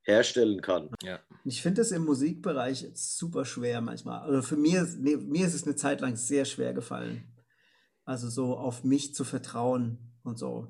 herstellen 0.03 0.61
kann. 0.61 0.90
Ja. 1.03 1.20
Ich 1.44 1.62
finde 1.62 1.82
es 1.82 1.92
im 1.92 2.05
Musikbereich 2.05 2.88
super 2.94 3.44
schwer 3.44 3.80
manchmal. 3.80 4.20
Also 4.22 4.42
für 4.42 4.57
mir, 4.57 4.82
ist- 4.82 4.98
nee, 5.00 5.16
mir 5.16 5.46
ist 5.46 5.55
es 5.55 5.64
eine 5.64 5.76
Zeit 5.76 6.00
lang 6.00 6.16
sehr 6.16 6.44
schwer 6.44 6.72
gefallen. 6.74 7.24
Also 8.05 8.28
so 8.28 8.57
auf 8.57 8.82
mich 8.84 9.14
zu 9.14 9.24
vertrauen 9.24 9.98
und 10.24 10.38
so. 10.38 10.68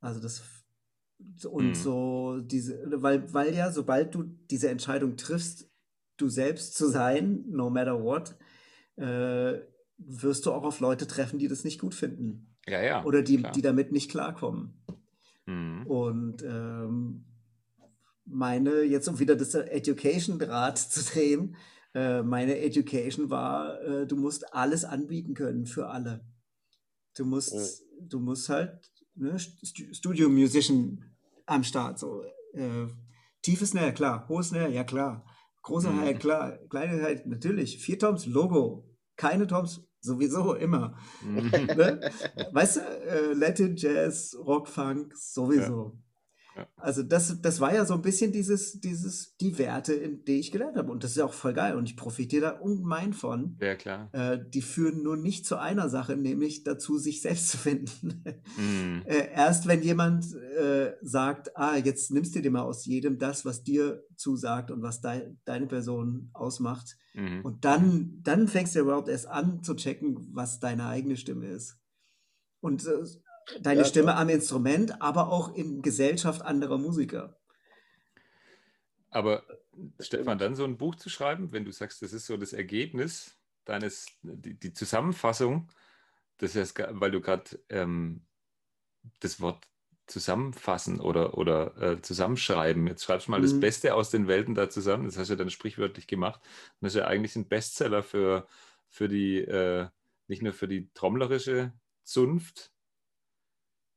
Also 0.00 0.20
das 0.20 0.42
und 1.48 1.68
Mhm. 1.68 1.74
so 1.74 2.40
diese, 2.40 2.82
weil, 3.00 3.32
weil 3.32 3.54
ja, 3.54 3.70
sobald 3.70 4.14
du 4.14 4.24
diese 4.50 4.68
Entscheidung 4.68 5.16
triffst, 5.16 5.70
du 6.16 6.28
selbst 6.28 6.74
zu 6.76 6.88
sein, 6.88 7.44
no 7.48 7.70
matter 7.70 8.02
what, 8.02 8.36
äh, 8.96 9.60
wirst 9.98 10.44
du 10.46 10.52
auch 10.52 10.64
auf 10.64 10.80
Leute 10.80 11.06
treffen, 11.06 11.38
die 11.38 11.46
das 11.48 11.62
nicht 11.64 11.80
gut 11.80 11.94
finden. 11.94 12.56
Ja, 12.66 12.82
ja. 12.82 13.04
Oder 13.04 13.22
die, 13.22 13.38
klar. 13.38 13.52
die 13.52 13.62
damit 13.62 13.92
nicht 13.92 14.10
klarkommen. 14.10 14.82
Mhm. 15.46 15.86
Und 15.86 16.42
ähm, 16.42 17.24
meine, 18.26 18.82
jetzt 18.82 19.08
um 19.08 19.18
wieder 19.18 19.36
das 19.36 19.54
Education-Rad 19.54 20.78
zu 20.78 21.02
drehen, 21.12 21.56
äh, 21.94 22.22
meine 22.22 22.58
Education 22.58 23.30
war, 23.30 23.80
äh, 23.82 24.06
du 24.06 24.16
musst 24.16 24.54
alles 24.54 24.84
anbieten 24.84 25.34
können 25.34 25.66
für 25.66 25.88
alle. 25.88 26.24
Du 27.16 27.24
musst, 27.24 27.82
du 28.00 28.18
musst 28.20 28.48
halt 28.48 28.90
ne, 29.14 29.38
Stu- 29.38 29.92
Studio-Musician 29.92 31.04
am 31.46 31.64
Start. 31.64 31.98
So, 31.98 32.22
äh, 32.54 32.86
tiefes 33.42 33.70
Snare, 33.70 33.92
klar. 33.92 34.26
Hohes 34.28 34.48
Snare, 34.48 34.70
ja 34.70 34.84
klar. 34.84 35.24
Große 35.62 35.90
Mhm. 35.90 36.00
Hi, 36.00 36.14
klar. 36.14 36.58
Kleine 36.70 37.02
Hi, 37.02 37.20
natürlich. 37.26 37.78
Vier 37.78 37.98
Toms, 37.98 38.26
Logo. 38.26 38.88
Keine 39.16 39.46
Toms, 39.46 39.82
sowieso 40.00 40.54
immer. 40.54 40.96
Mhm. 41.22 41.50
Ne? 41.76 42.10
Weißt 42.52 42.76
du, 42.76 42.80
äh, 42.80 43.32
Latin, 43.34 43.76
Jazz, 43.76 44.34
Rock, 44.38 44.66
Funk, 44.68 45.14
sowieso. 45.16 45.92
Ja. 45.94 46.02
Also 46.76 47.02
das, 47.02 47.40
das 47.40 47.60
war 47.60 47.74
ja 47.74 47.84
so 47.84 47.94
ein 47.94 48.02
bisschen 48.02 48.32
dieses, 48.32 48.80
dieses, 48.80 49.36
die 49.36 49.58
Werte, 49.58 49.94
in 49.94 50.24
die 50.24 50.38
ich 50.38 50.50
gelernt 50.50 50.76
habe. 50.76 50.90
Und 50.90 51.04
das 51.04 51.12
ist 51.12 51.16
ja 51.16 51.24
auch 51.24 51.32
voll 51.32 51.54
geil. 51.54 51.76
Und 51.76 51.88
ich 51.88 51.96
profitiere 51.96 52.42
da 52.42 52.50
ungemein 52.50 53.12
von. 53.12 53.56
Ja, 53.60 53.74
klar. 53.74 54.10
Äh, 54.12 54.38
die 54.48 54.62
führen 54.62 55.02
nur 55.02 55.16
nicht 55.16 55.46
zu 55.46 55.58
einer 55.58 55.88
Sache, 55.88 56.16
nämlich 56.16 56.64
dazu, 56.64 56.98
sich 56.98 57.22
selbst 57.22 57.48
zu 57.48 57.58
finden. 57.58 58.24
Mhm. 58.56 59.02
äh, 59.06 59.28
erst 59.32 59.66
wenn 59.66 59.82
jemand 59.82 60.34
äh, 60.34 60.94
sagt, 61.02 61.56
ah, 61.56 61.76
jetzt 61.76 62.10
nimmst 62.10 62.34
du 62.34 62.42
dir 62.42 62.50
mal 62.50 62.62
aus 62.62 62.84
jedem 62.84 63.18
das, 63.18 63.44
was 63.44 63.62
dir 63.62 64.04
zusagt 64.16 64.70
und 64.70 64.82
was 64.82 65.00
dei 65.00 65.34
deine 65.44 65.66
Person 65.66 66.30
ausmacht. 66.32 66.96
Mhm. 67.14 67.40
Und 67.42 67.64
dann, 67.64 68.20
dann 68.22 68.48
fängst 68.48 68.74
du 68.74 68.80
überhaupt 68.80 69.08
erst 69.08 69.28
an 69.28 69.62
zu 69.62 69.74
checken, 69.74 70.28
was 70.32 70.60
deine 70.60 70.86
eigene 70.86 71.16
Stimme 71.16 71.46
ist. 71.46 71.78
Und 72.60 72.86
äh, 72.86 73.04
deine 73.60 73.80
Ja, 73.80 73.84
Stimme 73.84 74.16
am 74.16 74.28
Instrument, 74.28 75.00
aber 75.02 75.30
auch 75.32 75.54
in 75.54 75.82
Gesellschaft 75.82 76.42
anderer 76.42 76.78
Musiker. 76.78 77.36
Aber 79.10 79.44
Stefan, 80.00 80.38
dann 80.38 80.54
so 80.54 80.64
ein 80.64 80.78
Buch 80.78 80.94
zu 80.96 81.10
schreiben, 81.10 81.52
wenn 81.52 81.64
du 81.64 81.72
sagst, 81.72 82.02
das 82.02 82.12
ist 82.12 82.26
so 82.26 82.36
das 82.36 82.52
Ergebnis 82.52 83.38
deines, 83.64 84.06
die, 84.22 84.58
die 84.58 84.72
Zusammenfassung, 84.72 85.70
das 86.38 86.56
ist, 86.56 86.78
ja- 86.78 86.88
weil 87.00 87.10
du 87.10 87.20
gerade 87.20 87.60
ähm, 87.68 88.26
das 89.20 89.40
Wort 89.40 89.68
zusammenfassen 90.06 91.00
oder, 91.00 91.38
oder 91.38 91.76
äh, 91.80 92.02
zusammenschreiben, 92.02 92.86
jetzt 92.86 93.04
schreibst 93.04 93.28
du 93.28 93.32
mal 93.32 93.40
das 93.40 93.54
Mhm. 93.54 93.60
Beste 93.60 93.94
aus 93.94 94.10
den 94.10 94.28
Welten 94.28 94.54
da 94.54 94.68
zusammen, 94.70 95.06
das 95.06 95.18
hast 95.18 95.28
du 95.28 95.34
ja 95.34 95.38
dann 95.38 95.50
sprichwörtlich 95.50 96.06
gemacht. 96.06 96.40
Und 96.44 96.86
das 96.86 96.94
ist 96.94 97.00
ja 97.00 97.06
eigentlich 97.06 97.36
ein 97.36 97.48
Bestseller 97.48 98.02
für, 98.02 98.46
für 98.88 99.08
die, 99.08 99.38
äh, 99.40 99.88
nicht 100.28 100.42
nur 100.42 100.52
für 100.54 100.68
die 100.68 100.90
trommlerische 100.94 101.72
Zunft, 102.04 102.71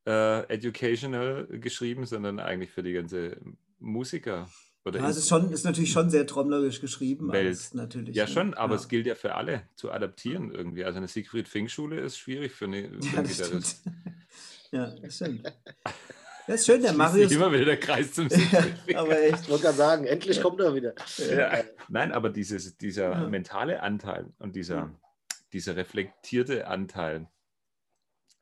äh, 0.05 0.41
educational 0.53 1.47
geschrieben, 1.59 2.05
sondern 2.05 2.39
eigentlich 2.39 2.71
für 2.71 2.83
die 2.83 2.93
ganze 2.93 3.37
Musiker. 3.79 4.49
Oder 4.85 4.99
Ja, 4.99 5.09
es 5.09 5.17
ist, 5.17 5.29
schon, 5.29 5.51
ist 5.51 5.65
natürlich 5.65 5.91
schon 5.91 6.11
sehr 6.11 6.27
trommlerisch 6.27 6.79
geschrieben. 6.79 7.31
Welt. 7.31 7.57
natürlich, 7.73 8.15
Ja, 8.15 8.25
ne? 8.25 8.31
schon, 8.31 8.53
aber 8.53 8.75
ja. 8.75 8.79
es 8.81 8.87
gilt 8.87 9.07
ja 9.07 9.15
für 9.15 9.33
alle 9.33 9.63
zu 9.75 9.91
adaptieren 9.91 10.51
irgendwie. 10.51 10.85
Also 10.85 10.97
eine 10.97 11.07
Siegfried-Fink-Schule 11.07 11.99
ist 12.01 12.19
schwierig 12.19 12.51
für, 12.51 12.65
eine, 12.65 12.89
für 13.01 13.15
Ja, 13.15 13.21
das 13.23 13.37
Gitarrist. 13.37 13.79
stimmt. 13.81 13.95
Ja, 14.71 14.95
das 15.01 15.15
stimmt. 15.15 15.53
Ja, 16.47 16.53
ist 16.53 16.67
schön, 16.67 16.79
der 16.83 16.89
Schließt 16.89 16.97
Marius. 16.99 17.31
immer 17.31 17.51
wieder 17.51 17.65
der 17.65 17.79
Kreis 17.79 18.13
zum 18.13 18.29
Siegfried. 18.29 18.95
aber 18.95 19.19
echt. 19.19 19.39
Ich 19.41 19.49
wollte 19.49 19.63
gerade 19.63 19.77
sagen, 19.77 20.05
endlich 20.05 20.39
kommt 20.43 20.59
er 20.61 20.75
wieder. 20.75 20.93
ja. 21.27 21.63
Nein, 21.89 22.11
aber 22.11 22.29
dieses, 22.29 22.77
dieser 22.77 23.13
Ja. 23.13 23.27
mentale 23.27 23.81
Anteil 23.81 24.31
und 24.37 24.55
dieser, 24.55 24.75
Ja. 24.75 24.95
dieser 25.53 25.75
reflektierte 25.75 26.67
Anteil, 26.67 27.27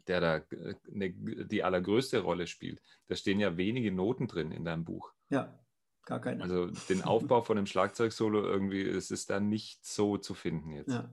der 0.08 0.22
da 0.22 0.36
äh, 0.38 0.76
ne, 0.89 1.12
die 1.12 1.64
allergrößte 1.64 2.20
Rolle 2.20 2.47
spielt. 2.47 2.82
Da 3.08 3.16
stehen 3.16 3.39
ja 3.39 3.58
wenige 3.58 3.91
Noten 3.91 4.28
drin 4.28 4.51
in 4.51 4.66
deinem 4.66 4.86
Buch. 4.86 5.14
Ja, 5.30 5.60
gar 6.06 6.20
keine. 6.20 6.43
Also 6.43 6.68
den 6.89 7.01
Aufbau 7.01 7.41
von 7.41 7.58
dem 7.58 7.66
Schlagzeugsolo 7.68 8.43
irgendwie, 8.43 8.82
es 8.82 9.12
ist 9.12 9.30
da 9.30 9.39
nicht 9.39 9.86
so 9.86 10.18
zu 10.18 10.34
finden 10.34 10.72
jetzt. 10.72 10.91
Ja. 10.91 11.10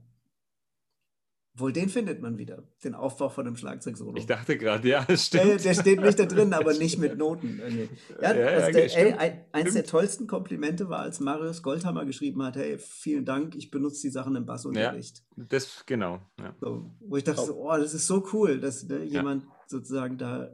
Wohl 1.54 1.72
den 1.72 1.88
findet 1.88 2.22
man 2.22 2.38
wieder, 2.38 2.62
den 2.84 2.94
Aufbau 2.94 3.28
von 3.28 3.46
einem 3.46 3.56
Schlagzeugsolo. 3.56 4.16
Ich 4.16 4.26
dachte 4.26 4.56
gerade, 4.56 4.88
ja, 4.88 5.04
das 5.04 5.30
Der, 5.30 5.40
stimmt. 5.40 5.64
der 5.64 5.74
steht 5.74 6.00
nicht 6.00 6.18
da 6.18 6.24
drin, 6.24 6.52
aber 6.52 6.72
nicht 6.78 6.98
mit 6.98 7.18
Noten. 7.18 7.58
irgendwie. 7.58 7.88
Ja, 8.22 8.32
Ja, 8.32 8.40
ja, 8.40 8.46
also 8.46 8.68
okay, 8.68 8.88
der, 8.88 8.96
ey, 8.96 9.12
ein, 9.14 9.44
eins 9.52 9.74
der 9.74 9.84
tollsten 9.84 10.28
Komplimente 10.28 10.88
war, 10.88 11.00
als 11.00 11.18
Marius 11.18 11.62
Goldhammer 11.62 12.04
geschrieben 12.04 12.42
hat, 12.44 12.56
hey, 12.56 12.78
vielen 12.78 13.24
Dank, 13.24 13.56
ich 13.56 13.70
benutze 13.70 14.00
die 14.02 14.10
Sachen 14.10 14.36
im 14.36 14.46
Bassunterricht. 14.46 15.24
Das, 15.36 15.84
genau. 15.86 16.20
Ja. 16.38 16.54
So, 16.60 16.94
wo 17.00 17.16
ich 17.16 17.24
dachte, 17.24 17.44
so, 17.44 17.56
oh, 17.56 17.76
das 17.76 17.94
ist 17.94 18.06
so 18.06 18.26
cool, 18.32 18.60
dass 18.60 18.84
ne, 18.84 19.02
jemand 19.02 19.44
sozusagen 19.66 20.18
da 20.18 20.50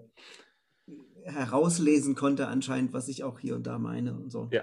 herauslesen 1.24 2.14
konnte 2.14 2.46
anscheinend, 2.48 2.92
was 2.94 3.08
ich 3.08 3.22
auch 3.22 3.38
hier 3.38 3.54
und 3.54 3.66
da 3.66 3.78
meine 3.78 4.14
und 4.14 4.30
so. 4.30 4.48
Ja. 4.50 4.62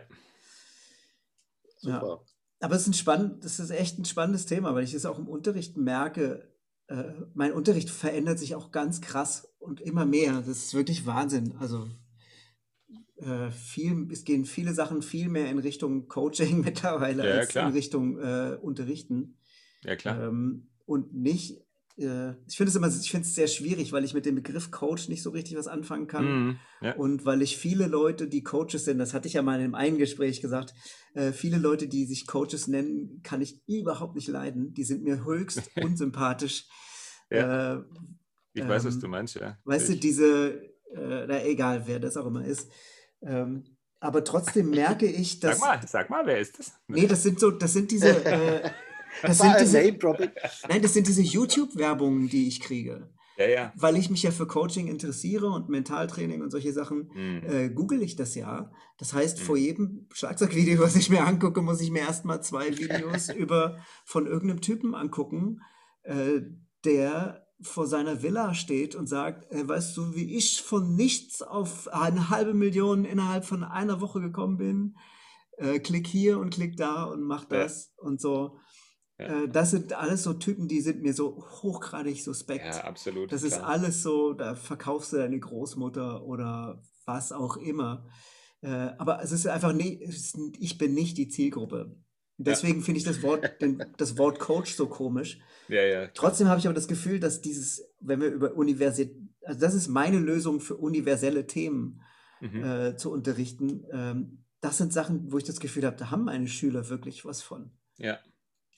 Super. 1.78 2.24
Aber 2.64 2.76
es 2.76 2.84
ist 2.84 2.88
ein 2.88 2.94
spannend, 2.94 3.44
das 3.44 3.60
ist 3.60 3.72
echt 3.72 4.00
ein 4.00 4.06
spannendes 4.06 4.46
Thema, 4.46 4.74
weil 4.74 4.86
ich 4.86 4.94
es 4.94 5.06
auch 5.06 5.20
im 5.20 5.28
Unterricht 5.28 5.76
merke. 5.76 6.48
Äh, 6.88 7.12
mein 7.34 7.52
Unterricht 7.52 7.90
verändert 7.90 8.40
sich 8.40 8.56
auch 8.56 8.72
ganz 8.72 9.02
krass 9.02 9.54
und 9.60 9.82
immer 9.82 10.06
mehr. 10.06 10.36
Das 10.38 10.48
ist 10.48 10.74
wirklich 10.74 11.06
Wahnsinn. 11.06 11.56
Also 11.60 11.90
äh, 13.18 13.52
viel, 13.52 14.08
es 14.12 14.24
gehen 14.24 14.46
viele 14.46 14.74
Sachen 14.74 15.02
viel 15.02 15.28
mehr 15.28 15.50
in 15.50 15.60
Richtung 15.60 16.08
Coaching 16.08 16.62
mittlerweile 16.66 17.28
Ja, 17.28 17.36
als 17.40 17.50
klar. 17.50 17.68
in 17.68 17.74
Richtung 17.74 18.18
äh, 18.20 18.58
Unterrichten. 18.62 19.38
ja, 19.84 19.98
klar. 19.98 20.24
Ähm, 20.30 20.70
und 20.86 21.14
nicht, 21.14 21.63
äh, 21.98 22.32
ich 22.48 22.58
finde 22.58 22.70
es 22.70 22.76
immer, 22.76 22.88
ich 22.88 23.12
finde 23.12 23.28
es 23.28 23.36
sehr 23.36 23.48
schwierig, 23.48 23.92
weil 23.94 24.04
ich 24.04 24.14
mit 24.14 24.26
dem 24.26 24.36
Begriff 24.36 24.72
Coach 24.72 25.10
nicht 25.10 25.22
so 25.24 25.30
richtig 25.30 25.58
was 25.58 25.68
anfangen 25.68 26.08
kann. 26.08 26.26
Mhm. 26.26 26.60
Ja. 26.82 26.96
Und 26.96 27.26
weil 27.26 27.42
ich 27.42 27.58
viele 27.58 27.88
Leute, 27.88 28.28
die 28.28 28.44
Coaches 28.44 28.86
sind, 28.86 28.98
das 28.98 29.14
hatte 29.14 29.28
ich 29.28 29.34
ja 29.36 29.42
mal 29.42 29.56
in 29.60 29.62
einem 29.66 29.76
einen 29.76 29.98
Gespräch 29.98 30.42
gesagt, 30.42 30.74
äh, 31.14 31.32
viele 31.32 31.58
Leute, 31.58 31.88
die 31.88 32.06
sich 32.06 32.26
Coaches 32.28 32.68
nennen, 32.68 33.22
kann 33.24 33.42
ich 33.42 33.62
überhaupt 33.68 34.16
nicht 34.16 34.28
leiden. 34.28 34.74
Die 34.74 34.84
sind 34.84 35.04
mir 35.04 35.24
höchst 35.26 35.62
unsympathisch. 35.82 36.66
Ja. 37.30 37.76
Äh, 37.76 37.84
Ich 38.54 38.68
weiß, 38.68 38.86
was 38.86 38.96
ähm, 38.96 39.02
du 39.02 39.08
meinst, 39.08 39.36
ja. 39.36 39.58
weißt 39.66 39.90
du, 39.90 39.94
Ich- 39.94 40.00
diese, 40.00 40.62
äh, 40.96 41.26
na 41.28 41.44
egal, 41.46 41.84
wer 41.86 42.00
das 42.00 42.18
auch 42.18 42.26
immer 42.28 42.46
ist. 42.46 42.70
Ähm, 43.22 43.64
aber 44.00 44.24
trotzdem 44.24 44.70
merke 44.70 45.06
ich, 45.06 45.40
dass. 45.42 45.60
Sag 45.60 45.68
mal, 45.82 45.88
sag 45.88 46.10
mal, 46.10 46.26
wer 46.26 46.40
ist 46.40 46.60
das? 46.60 46.74
Nee, 46.88 47.08
das 47.08 47.24
sind 47.24 47.40
so, 47.40 47.52
das 47.52 47.74
sind 47.74 47.90
diese. 47.92 48.10
Äh, 48.26 48.70
das 49.22 49.38
sind 49.38 49.56
diese 49.60 49.80
nein, 50.70 50.82
das 50.82 50.94
sind 50.94 51.08
diese 51.08 51.22
YouTube-Werbungen, 51.22 52.30
die 52.30 52.48
ich 52.48 52.60
kriege. 52.60 53.10
Ja, 53.38 53.48
ja. 53.48 53.74
Weil 53.76 53.98
ich 53.98 54.10
mich 54.12 54.22
ja 54.22 54.30
für 54.32 54.46
Coaching 54.46 54.88
interessiere 54.88 55.48
und 55.48 55.68
Mentaltraining 55.68 56.42
und 56.44 56.52
solche 56.52 56.72
Sachen, 56.72 57.10
Mhm. 57.16 57.42
äh, 57.48 57.70
google 57.70 58.04
ich 58.04 58.16
das 58.16 58.36
ja. 58.36 58.72
Das 59.00 59.14
heißt, 59.14 59.40
Mhm. 59.40 59.44
vor 59.44 59.58
jedem 59.58 60.08
Schlagzeugvideo, 60.14 60.80
was 60.84 60.96
ich 60.96 61.10
mir 61.10 61.24
angucke, 61.26 61.62
muss 61.64 61.82
ich 61.82 61.90
mir 61.90 62.02
erstmal 62.02 62.44
zwei 62.44 62.70
Videos 62.78 63.30
über 63.36 63.78
von 64.06 64.28
irgendeinem 64.28 64.62
Typen 64.62 64.94
angucken, 64.94 65.62
äh, 66.04 66.42
der 66.86 67.48
vor 67.62 67.88
seiner 67.88 68.22
Villa 68.22 68.54
steht 68.54 68.94
und 68.94 69.08
sagt, 69.08 69.52
äh, 69.52 69.68
weißt 69.68 69.96
du, 69.98 70.14
wie 70.16 70.36
ich 70.36 70.62
von 70.62 70.96
nichts 70.96 71.42
auf 71.42 71.88
eine 71.92 72.30
halbe 72.30 72.54
Million 72.54 73.04
innerhalb 73.06 73.46
von 73.46 73.64
einer 73.64 74.00
Woche 74.02 74.22
gekommen 74.22 74.58
bin? 74.58 74.96
Äh, 75.58 75.80
klick 75.80 76.06
hier 76.08 76.38
und 76.40 76.50
klick 76.54 76.78
da 76.78 77.04
und 77.06 77.22
mach 77.24 77.44
Ja. 77.50 77.60
das 77.64 77.94
und 77.98 78.20
so. 78.22 78.58
Ja. 79.20 79.44
Äh, 79.44 79.50
das 79.50 79.72
sind 79.72 79.94
alles 79.94 80.24
so 80.24 80.34
Typen, 80.34 80.68
die 80.68 80.82
sind 80.82 81.02
mir 81.02 81.14
so 81.14 81.46
hochgradig 81.62 82.24
suspekt. 82.24 82.66
Ja, 82.66 82.84
absolut. 82.84 83.32
Das 83.32 83.44
ist 83.44 83.58
klar. 83.58 83.70
alles 83.70 84.02
so, 84.02 84.34
da 84.34 84.56
verkaufst 84.56 85.14
du 85.14 85.18
deine 85.18 85.40
Großmutter 85.40 86.24
oder 86.26 86.82
was 87.06 87.32
auch 87.32 87.58
immer. 87.58 88.08
Äh, 88.62 88.70
aber 88.98 89.22
es 89.22 89.32
ist 89.32 89.46
einfach 89.48 89.74
nicht, 89.74 90.02
es 90.02 90.16
ist, 90.16 90.38
ich 90.60 90.78
bin 90.78 90.94
nicht 90.94 91.18
die 91.18 91.28
Zielgruppe. 91.28 91.96
Deswegen 92.38 92.82
finde 92.82 92.98
ich 92.98 93.04
das 93.04 93.22
Wort, 93.22 93.44
den, 93.62 93.84
das 93.98 94.18
Wort 94.18 94.40
Coach 94.40 94.74
so 94.76 94.88
komisch. 94.88 95.40
Ja, 95.68 95.84
ja. 95.84 96.08
Trotzdem 96.14 96.48
habe 96.48 96.60
ich 96.60 96.66
aber 96.66 96.74
das 96.74 96.88
Gefühl, 96.88 97.20
dass 97.20 97.42
dieses, 97.42 97.84
wenn 98.00 98.20
wir 98.22 98.30
über 98.30 98.54
Universität, 98.56 99.16
also 99.44 99.60
das 99.60 99.74
ist 99.74 99.88
meine 99.88 100.20
Lösung 100.20 100.60
für 100.60 100.76
universelle 100.76 101.46
Themen 101.46 102.02
Mhm. 102.44 102.64
äh, 102.64 102.98
zu 102.98 103.10
unterrichten. 103.10 103.86
Ähm, 103.92 104.44
das 104.60 104.78
sind 104.78 104.92
Sachen, 104.92 105.32
wo 105.32 105.38
ich 105.38 105.46
das 105.46 105.62
Gefühl 105.62 105.86
habe, 105.86 105.96
da 105.96 106.12
haben 106.12 106.26
meine 106.26 106.48
Schüler 106.48 106.90
wirklich 106.90 107.24
was 107.24 107.42
von. 107.42 107.72
Ja, 107.98 108.20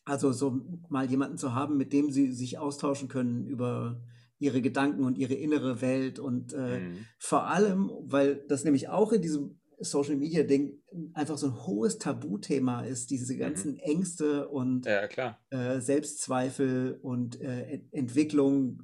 Also 0.05 0.31
so 0.31 0.61
mal 0.89 1.09
jemanden 1.09 1.37
zu 1.37 1.53
haben, 1.55 1.77
mit 1.77 1.91
dem 1.91 2.11
sie 2.11 2.31
sich 2.31 2.57
austauschen 2.59 3.07
können 3.07 3.45
über 3.47 4.01
ihre 4.37 4.61
Gedanken 4.61 5.03
und 5.03 5.17
ihre 5.17 5.33
innere 5.33 5.81
Welt 5.81 6.19
und 6.19 6.53
äh, 6.53 6.79
Mhm. 6.81 7.05
vor 7.17 7.47
allem, 7.47 7.89
weil 8.01 8.35
das 8.47 8.63
nämlich 8.63 8.89
auch 8.89 9.11
in 9.13 9.21
diesem 9.21 9.59
Social 9.79 10.15
Media 10.15 10.43
Ding 10.43 10.81
einfach 11.13 11.37
so 11.37 11.47
ein 11.47 11.65
hohes 11.65 11.97
Tabuthema 11.97 12.81
ist, 12.81 13.09
diese 13.09 13.35
ganzen 13.35 13.77
Ängste 13.77 14.47
und 14.47 14.85
ja, 14.85 15.07
klar. 15.07 15.39
äh, 15.49 15.79
Selbstzweifel 15.81 16.99
und 17.01 17.41
äh, 17.41 17.63
Ent- 17.73 17.93
Entwicklung, 17.93 18.83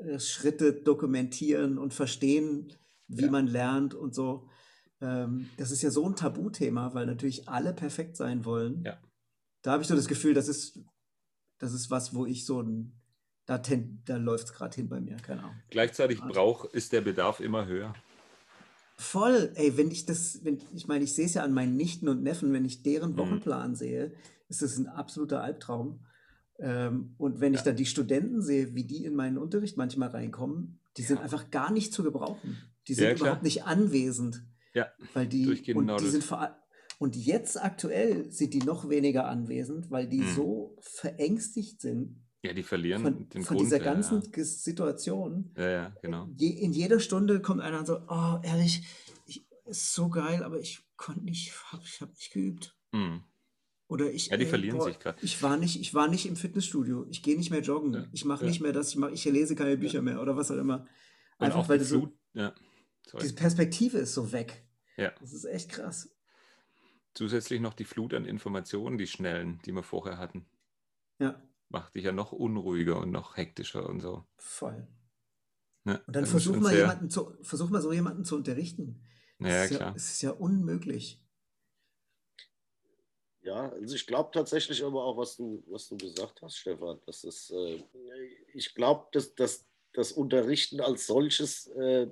äh, 0.00 0.18
Schritte 0.20 0.74
dokumentieren 0.74 1.78
und 1.78 1.94
verstehen, 1.94 2.72
wie 3.08 3.24
Ja. 3.24 3.30
man 3.30 3.46
lernt 3.46 3.94
und 3.94 4.14
so. 4.14 4.48
Ähm, 5.00 5.48
das 5.56 5.70
ist 5.70 5.82
ja 5.82 5.90
so 5.90 6.06
ein 6.08 6.14
Tabuthema, 6.16 6.92
weil 6.94 7.06
natürlich 7.06 7.48
alle 7.48 7.72
perfekt 7.72 8.16
sein 8.16 8.44
wollen. 8.44 8.82
Ja. 8.84 8.98
Da 9.62 9.72
habe 9.72 9.82
ich 9.82 9.88
so 9.88 9.94
das 9.94 10.08
Gefühl, 10.08 10.34
das 10.34 10.48
ist, 10.48 10.78
das 11.58 11.72
ist 11.72 11.90
was, 11.90 12.14
wo 12.14 12.26
ich 12.26 12.44
so 12.44 12.60
ein, 12.62 12.92
da, 13.46 13.58
ten- 13.58 14.02
da 14.04 14.16
läuft 14.16 14.46
es 14.46 14.52
gerade 14.52 14.74
hin 14.74 14.88
bei 14.88 15.00
mir, 15.00 15.16
keine 15.16 15.42
Ahnung. 15.44 15.56
Gleichzeitig 15.70 16.20
Also- 16.22 16.32
brauch, 16.34 16.64
ist 16.66 16.92
der 16.92 17.00
Bedarf 17.00 17.40
immer 17.40 17.66
höher. 17.66 17.94
Voll, 18.96 19.50
ey, 19.54 19.76
wenn 19.76 19.90
ich 19.90 20.06
das, 20.06 20.44
wenn, 20.44 20.58
ich 20.74 20.86
meine, 20.86 21.02
ich 21.04 21.14
sehe 21.14 21.26
es 21.26 21.34
ja 21.34 21.42
an 21.42 21.52
meinen 21.52 21.76
Nichten 21.76 22.08
und 22.08 22.22
Neffen, 22.22 22.52
wenn 22.52 22.64
ich 22.64 22.82
deren 22.82 23.12
Mhm. 23.12 23.16
Wochenplan 23.18 23.74
sehe, 23.74 24.12
ist 24.48 24.62
das 24.62 24.76
ein 24.76 24.86
absoluter 24.86 25.42
Albtraum. 25.42 26.04
Ähm, 26.58 27.14
und 27.18 27.40
wenn 27.40 27.54
ich 27.54 27.60
Ja. 27.60 27.66
dann 27.66 27.76
die 27.76 27.86
Studenten 27.86 28.42
sehe, 28.42 28.74
wie 28.74 28.84
die 28.84 29.04
in 29.04 29.14
meinen 29.16 29.38
Unterricht 29.38 29.76
manchmal 29.76 30.10
reinkommen, 30.10 30.78
die 30.96 31.02
sind 31.02 31.16
Ja. 31.16 31.22
einfach 31.22 31.50
gar 31.50 31.72
nicht 31.72 31.92
zu 31.92 32.02
gebrauchen. 32.04 32.58
Die 32.86 32.94
sind 32.94 33.04
Ja, 33.06 33.14
überhaupt 33.16 33.42
nicht 33.42 33.64
anwesend. 33.64 34.44
Ja, 34.74 34.86
Weil 35.14 35.26
die, 35.26 35.46
und 35.48 35.66
die 35.66 35.74
nordelt. 35.74 36.10
sind 36.12 36.22
vor 36.24 36.40
all- 36.42 36.56
und 37.02 37.16
jetzt 37.16 37.60
aktuell 37.62 38.30
sind 38.30 38.54
die 38.54 38.60
noch 38.60 38.88
weniger 38.88 39.26
anwesend, 39.26 39.90
weil 39.90 40.06
die 40.08 40.20
Mhm. 40.20 40.34
so 40.34 40.76
verängstigt 40.80 41.80
sind 41.80 42.22
Ja, 42.44 42.52
die 42.52 42.62
verlieren 42.62 43.02
von, 43.02 43.28
den 43.28 43.42
von 43.44 43.56
Grund. 43.56 43.66
dieser 43.66 43.78
ja, 43.78 43.84
ganzen 43.84 44.20
Ges- 44.32 44.62
Situation. 44.62 45.52
Ja, 45.56 45.68
ja, 45.70 45.96
genau. 46.00 46.28
Je, 46.36 46.48
in 46.50 46.72
jeder 46.72 47.00
Stunde 47.00 47.40
kommt 47.42 47.60
einer 47.60 47.78
und 47.80 47.86
so, 47.86 47.98
oh, 48.08 48.38
ehrlich, 48.42 48.84
ich, 49.26 49.44
ist 49.66 49.92
so 49.94 50.08
geil, 50.08 50.42
aber 50.42 50.58
ich 50.60 50.82
konnte 50.96 51.24
nicht, 51.24 51.52
hab, 51.72 51.82
ich 51.84 52.00
habe 52.00 52.12
nicht 52.12 52.32
geübt. 52.32 52.76
Mhm. 52.92 53.22
Oder 53.88 54.10
ich, 54.12 54.28
Ja, 54.28 54.36
die 54.36 54.44
ey, 54.44 54.48
verlieren 54.50 54.78
boah, 54.78 54.84
sich 54.86 54.98
gerade. 54.98 55.18
ich 55.22 55.42
war 55.42 55.56
nicht, 55.56 55.80
ich 55.80 55.92
war 55.94 56.08
nicht 56.08 56.26
im 56.26 56.36
Fitnessstudio. 56.36 57.06
Ich 57.10 57.22
gehe 57.22 57.36
nicht 57.36 57.50
mehr 57.50 57.60
joggen. 57.62 57.92
Ja, 57.94 58.06
Ich 58.12 58.24
mache 58.24 58.44
ja. 58.44 58.48
nicht 58.50 58.60
mehr 58.60 58.72
das. 58.72 58.88
Ich, 58.90 58.96
mach, 58.96 59.10
ich 59.10 59.24
lese 59.24 59.54
keine 59.54 59.76
Bücher 59.76 60.02
mehr 60.02 60.20
oder 60.22 60.34
was 60.36 60.50
auch 60.50 60.56
immer. 60.56 60.86
Einfach 61.38 61.58
auch 61.58 61.68
weil 61.68 61.78
die 61.78 61.84
das 61.84 61.90
so. 61.90 62.12
Ja, 62.32 62.54
sorry. 63.06 63.22
diese 63.24 63.34
Perspektive 63.34 63.98
ist 63.98 64.14
so 64.14 64.32
weg. 64.32 64.64
Ja. 64.96 65.12
Das 65.20 65.32
ist 65.32 65.44
echt 65.44 65.68
krass. 65.70 66.08
Zusätzlich 67.14 67.60
noch 67.60 67.74
die 67.74 67.84
Flut 67.84 68.14
an 68.14 68.24
Informationen, 68.24 68.98
die 68.98 69.06
schnellen, 69.06 69.60
die 69.66 69.72
wir 69.72 69.82
vorher 69.82 70.18
hatten. 70.18 70.46
Ja, 71.18 71.42
Macht 71.68 71.94
dich 71.94 72.04
ja 72.04 72.12
noch 72.12 72.32
unruhiger 72.32 72.98
und 72.98 73.10
noch 73.10 73.36
hektischer 73.36 73.88
und 73.88 74.00
so. 74.00 74.26
voll. 74.36 74.86
Ne? 75.84 76.02
Und 76.06 76.14
dann 76.14 76.26
versuch 76.26 76.56
mal 76.56 76.74
jemanden 76.74 77.10
zu, 77.10 77.34
versuch 77.42 77.68
mal 77.70 77.80
so 77.82 77.92
jemanden 77.92 78.24
zu 78.24 78.36
unterrichten. 78.36 79.02
Das 79.38 79.50
Ja, 79.50 79.64
ist 79.64 79.70
ja, 79.72 79.76
klar. 79.78 79.94
es 79.96 80.12
ist 80.12 80.22
ja 80.22 80.30
unmöglich. 80.30 81.20
Ja, 83.40 83.70
also 83.70 83.96
ich 83.96 84.06
glaube 84.06 84.30
tatsächlich 84.32 84.84
aber 84.84 85.04
auch, 85.04 85.16
was 85.16 85.36
du, 85.36 85.64
was 85.66 85.88
du 85.88 85.96
gesagt 85.96 86.42
hast, 86.42 86.56
Stefan. 86.56 87.00
Das 87.06 87.24
ist, 87.24 87.50
äh, 87.50 87.82
ich 88.54 88.74
glaube, 88.74 89.08
dass, 89.12 89.34
dass 89.34 89.66
das 89.92 90.12
Unterrichten 90.12 90.80
als 90.80 91.06
solches 91.06 91.66
äh, 91.68 92.08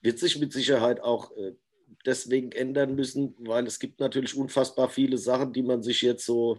wird 0.00 0.18
sich 0.20 0.38
mit 0.38 0.52
Sicherheit 0.52 1.00
auch 1.00 1.36
äh, 1.36 1.56
deswegen 2.04 2.52
ändern 2.52 2.94
müssen, 2.94 3.34
weil 3.38 3.66
es 3.66 3.78
gibt 3.78 4.00
natürlich 4.00 4.36
unfassbar 4.36 4.88
viele 4.88 5.18
Sachen, 5.18 5.52
die 5.52 5.62
man 5.62 5.82
sich 5.82 6.02
jetzt 6.02 6.24
so 6.24 6.58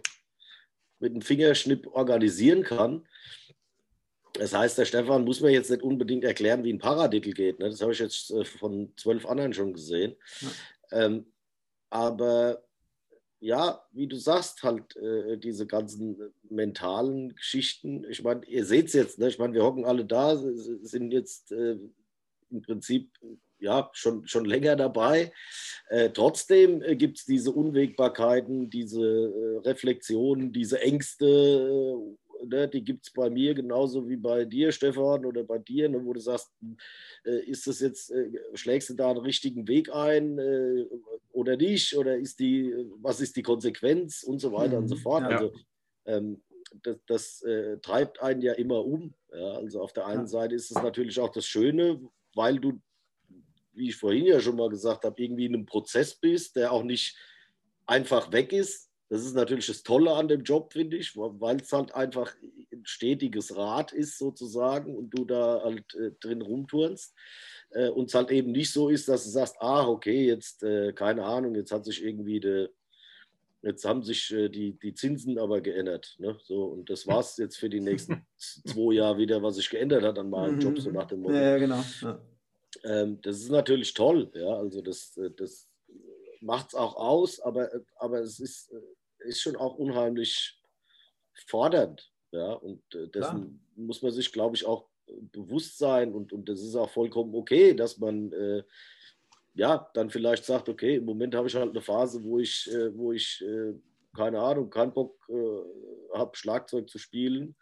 mit 0.99 1.11
einem 1.13 1.21
Fingerschnipp 1.21 1.88
organisieren 1.88 2.63
kann. 2.63 3.07
Das 4.34 4.53
heißt, 4.53 4.77
der 4.77 4.86
Stefan 4.86 5.23
muss 5.23 5.41
mir 5.41 5.49
jetzt 5.49 5.71
nicht 5.71 5.82
unbedingt 5.82 6.23
erklären, 6.23 6.63
wie 6.63 6.73
ein 6.73 6.80
Paradiddle 6.80 7.34
geht. 7.34 7.59
Ne? 7.59 7.69
Das 7.69 7.82
habe 7.82 7.91
ich 7.91 7.99
jetzt 7.99 8.32
äh, 8.32 8.45
von 8.45 8.93
zwölf 8.95 9.25
anderen 9.25 9.53
schon 9.53 9.73
gesehen. 9.73 10.15
Ähm, 10.91 11.25
aber 11.89 12.63
ja, 13.39 13.84
wie 13.91 14.07
du 14.07 14.17
sagst, 14.17 14.63
halt 14.63 14.95
äh, 14.97 15.38
diese 15.38 15.65
ganzen 15.65 16.34
mentalen 16.49 17.36
Geschichten. 17.36 18.05
Ich 18.09 18.21
meine, 18.21 18.45
ihr 18.45 18.65
seht 18.65 18.88
es 18.88 18.93
jetzt, 18.93 19.17
ne? 19.17 19.30
ich 19.30 19.39
meine, 19.39 19.53
wir 19.53 19.63
hocken 19.63 19.86
alle 19.86 20.05
da, 20.05 20.38
sind 20.38 21.11
jetzt 21.11 21.51
äh, 21.51 21.77
im 22.51 22.61
Prinzip 22.61 23.11
ja 23.60 23.89
schon, 23.93 24.28
schon 24.28 24.45
länger 24.45 24.76
dabei. 24.76 25.32
Äh, 25.89 26.12
trotzdem 26.12 26.82
äh, 26.82 26.95
gibt 26.95 27.18
es 27.18 27.26
diese 27.26 27.51
Unwägbarkeiten, 27.51 28.70
diese 28.70 29.01
äh, 29.01 29.68
Reflexionen, 29.68 30.53
diese 30.53 30.82
Ängste, 30.82 31.26
äh, 31.26 32.45
ne, 32.45 32.68
die 32.68 32.84
gibt 32.84 33.07
es 33.07 33.14
bei 33.14 33.30
mir 33.30 33.53
genauso 33.53 34.07
wie 34.07 34.18
bei 34.18 34.45
dir, 34.45 34.72
Stefan, 34.72 35.26
oder 35.26 35.43
bei 35.43 35.57
dir, 35.57 35.89
ne, 35.89 36.03
wo 36.05 36.14
du 36.14 36.20
sagst, 36.20 36.51
äh, 37.26 37.39
ist 37.45 37.68
das 37.68 37.80
jetzt, 37.80 38.12
äh, 38.12 38.32
schlägst 38.53 38.89
du 38.89 38.93
da 38.93 39.10
einen 39.10 39.20
richtigen 39.20 39.68
Weg 39.68 39.93
ein 39.93 40.39
oder 41.32 41.57
nicht? 41.57 41.95
Oder 41.97 42.18
ist 42.18 42.39
die, 42.39 42.74
was 43.01 43.20
ist 43.20 43.36
die 43.36 43.43
Konsequenz 43.43 44.24
und 44.24 44.39
so 44.39 44.51
weiter 44.51 44.78
mhm. 44.78 44.84
und 44.84 44.88
so 44.89 44.95
mhm. 44.95 44.99
fort. 44.99 45.24
Ja. 45.24 45.30
Also 45.30 45.53
ähm, 46.05 46.41
das, 46.84 46.97
das 47.07 47.45
treibt 47.82 48.22
einen 48.22 48.41
ja 48.41 48.53
immer 48.53 48.86
um. 48.86 49.16
Ja? 49.34 49.53
Also 49.53 49.82
auf 49.82 49.93
der 49.93 50.05
einen 50.05 50.22
ja. 50.22 50.28
Seite 50.28 50.55
ist 50.55 50.70
es 50.70 50.82
natürlich 50.82 51.20
auch 51.20 51.32
das 51.32 51.47
Schöne, 51.47 51.99
weil 52.36 52.60
du, 52.60 52.80
wie 53.80 53.89
ich 53.89 53.95
vorhin 53.95 54.25
ja 54.25 54.39
schon 54.39 54.57
mal 54.57 54.69
gesagt 54.69 55.03
habe, 55.05 55.19
irgendwie 55.21 55.45
in 55.45 55.55
einem 55.55 55.65
Prozess 55.65 56.13
bist, 56.13 56.55
der 56.55 56.71
auch 56.71 56.84
nicht 56.84 57.17
einfach 57.88 58.32
weg 58.32 58.53
ist, 58.53 58.89
das 59.09 59.25
ist 59.25 59.36
natürlich 59.36 59.65
das 59.65 59.82
Tolle 59.82 60.13
an 60.13 60.27
dem 60.27 60.43
Job, 60.43 60.71
finde 60.71 60.97
ich, 60.97 61.17
weil 61.17 61.57
es 61.59 61.73
halt 61.73 61.95
einfach 61.95 62.32
ein 62.71 62.86
stetiges 62.86 63.55
Rad 63.55 63.91
ist 63.91 64.19
sozusagen 64.19 64.95
und 64.95 65.09
du 65.09 65.25
da 65.25 65.61
halt 65.63 65.95
äh, 65.95 66.11
drin 66.19 66.43
rumturnst. 66.43 67.15
Äh, 67.71 67.89
und 67.89 68.09
es 68.09 68.13
halt 68.13 68.30
eben 68.30 68.51
nicht 68.51 68.71
so 68.71 68.89
ist, 68.89 69.09
dass 69.09 69.23
du 69.23 69.32
sagst, 69.32 69.55
ah, 69.59 69.88
okay, 69.88 70.27
jetzt, 70.27 70.61
äh, 70.61 70.93
keine 70.93 71.25
Ahnung, 71.25 71.55
jetzt 71.55 71.71
hat 71.71 71.86
sich 71.86 72.03
irgendwie 72.03 72.39
de, 72.39 72.69
jetzt 73.63 73.84
haben 73.84 74.03
sich 74.03 74.32
äh, 74.32 74.47
die, 74.47 74.73
die 74.73 74.93
Zinsen 74.93 75.39
aber 75.39 75.61
geändert. 75.61 76.15
Ne? 76.19 76.38
So, 76.43 76.65
und 76.65 76.91
das 76.91 77.07
war 77.07 77.19
es 77.19 77.36
jetzt 77.38 77.57
für 77.57 77.69
die 77.69 77.82
nächsten 77.82 78.27
zwei 78.38 78.93
Jahre 78.93 79.17
wieder, 79.17 79.41
was 79.41 79.55
sich 79.55 79.71
geändert 79.71 80.03
hat 80.03 80.19
an 80.19 80.30
meinem 80.30 80.59
Job, 80.59 80.80
so 80.80 80.91
nach 80.91 81.07
dem 81.07 81.21
Motto. 81.21 81.34
Ja, 81.34 81.57
genau. 81.57 81.84
Ja. 82.01 82.21
Ähm, 82.84 83.21
das 83.21 83.38
ist 83.38 83.51
natürlich 83.51 83.93
toll, 83.93 84.32
ja, 84.34 84.55
also 84.55 84.82
das, 84.82 85.17
äh, 85.17 85.32
das 85.32 85.67
macht 86.41 86.69
es 86.69 86.75
auch 86.75 86.95
aus, 86.95 87.39
aber, 87.39 87.69
aber 87.97 88.19
es 88.19 88.39
ist 88.39 88.71
äh, 88.71 88.80
ist 89.19 89.41
schon 89.41 89.55
auch 89.55 89.75
unheimlich 89.75 90.59
fordernd. 91.47 92.11
Ja, 92.32 92.53
und 92.53 92.84
äh, 92.93 93.07
dessen 93.07 93.41
Klar. 93.41 93.49
muss 93.75 94.01
man 94.01 94.11
sich, 94.11 94.32
glaube 94.32 94.55
ich, 94.55 94.65
auch 94.65 94.88
bewusst 95.32 95.77
sein 95.80 96.13
und, 96.13 96.32
und 96.32 96.47
das 96.47 96.61
ist 96.61 96.75
auch 96.75 96.89
vollkommen 96.89 97.34
okay, 97.34 97.73
dass 97.73 97.97
man 97.97 98.32
äh, 98.32 98.63
ja 99.55 99.89
dann 99.95 100.11
vielleicht 100.11 100.45
sagt, 100.45 100.69
okay, 100.69 100.97
im 100.97 101.05
Moment 101.05 101.34
habe 101.34 101.47
ich 101.47 101.55
halt 101.55 101.71
eine 101.71 101.82
Phase, 101.82 102.23
wo 102.23 102.38
ich, 102.38 102.71
äh, 102.71 102.95
wo 102.95 103.11
ich 103.11 103.43
äh, 103.43 103.73
keine 104.15 104.39
Ahnung, 104.39 104.69
keinen 104.69 104.93
Bock 104.93 105.17
äh, 105.30 106.17
habe, 106.17 106.38
Schlagzeug 106.38 106.88
zu 106.89 106.99
spielen, 106.99 107.55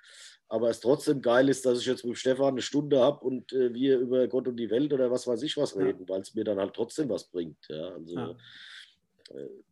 aber 0.49 0.69
es 0.69 0.79
trotzdem 0.79 1.21
geil 1.21 1.49
ist, 1.49 1.65
dass 1.65 1.79
ich 1.79 1.85
jetzt 1.85 2.05
mit 2.05 2.17
Stefan 2.17 2.53
eine 2.53 2.61
Stunde 2.61 2.99
habe 2.99 3.25
und 3.25 3.51
äh, 3.53 3.73
wir 3.73 3.99
über 3.99 4.27
Gott 4.27 4.47
und 4.47 4.57
die 4.57 4.69
Welt 4.69 4.93
oder 4.93 5.11
was 5.11 5.27
weiß 5.27 5.41
ich 5.43 5.57
was 5.57 5.75
reden, 5.75 6.05
ja. 6.07 6.09
weil 6.09 6.21
es 6.21 6.35
mir 6.35 6.43
dann 6.43 6.59
halt 6.59 6.73
trotzdem 6.73 7.09
was 7.09 7.25
bringt. 7.25 7.57
Ja, 7.69 7.89
also 7.89 8.15
ja. 8.15 8.35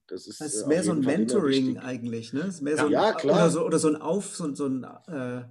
Das 0.08 0.28
ist, 0.28 0.40
das 0.42 0.54
ist 0.54 0.64
äh, 0.64 0.68
mehr 0.68 0.84
so 0.84 0.92
ein 0.92 1.00
Mentoring 1.00 1.78
eigentlich, 1.78 2.32
ne? 2.34 2.42
ist 2.42 2.62
mehr 2.62 2.76
ja, 2.76 2.80
so 2.80 2.86
ein, 2.86 2.92
ja, 2.92 3.14
klar. 3.14 3.38
Oder 3.38 3.50
so, 3.50 3.66
oder 3.66 3.80
so 3.80 3.88
ein 3.88 3.96
Auf, 3.96 4.36
so, 4.36 4.54
so 4.54 4.68
ein, 4.68 4.84
äh, 5.08 5.44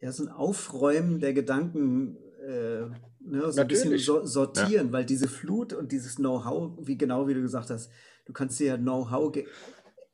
ja, 0.00 0.12
so 0.12 0.24
ein 0.24 0.28
Aufräumen 0.28 1.18
der 1.18 1.32
Gedanken, 1.32 2.16
äh, 2.46 2.86
ne? 3.20 3.50
so 3.50 3.60
ein 3.60 3.68
bisschen 3.68 3.98
so, 3.98 4.24
sortieren, 4.24 4.92
weil 4.92 5.04
diese 5.04 5.26
Flut 5.26 5.72
und 5.72 5.90
dieses 5.90 6.16
Know-how, 6.16 6.72
wie 6.82 6.96
genau 6.96 7.26
wie 7.26 7.34
du 7.34 7.42
gesagt 7.42 7.70
hast, 7.70 7.90
du 8.26 8.32
kannst 8.32 8.60
dir 8.60 8.66
ja 8.66 8.76
Know-how, 8.76 9.32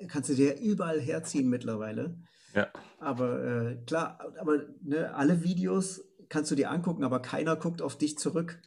kannst 0.08 0.30
du 0.30 0.34
dir 0.34 0.58
überall 0.58 1.00
herziehen 1.00 1.48
mittlerweile. 1.48 2.16
Ja. 2.56 2.72
Aber 2.98 3.44
äh, 3.44 3.76
klar, 3.84 4.18
aber 4.38 4.64
ne, 4.82 5.14
alle 5.14 5.44
Videos 5.44 6.02
kannst 6.30 6.50
du 6.50 6.54
dir 6.54 6.70
angucken, 6.70 7.04
aber 7.04 7.20
keiner 7.20 7.54
guckt 7.54 7.82
auf 7.82 7.98
dich 7.98 8.18
zurück. 8.18 8.60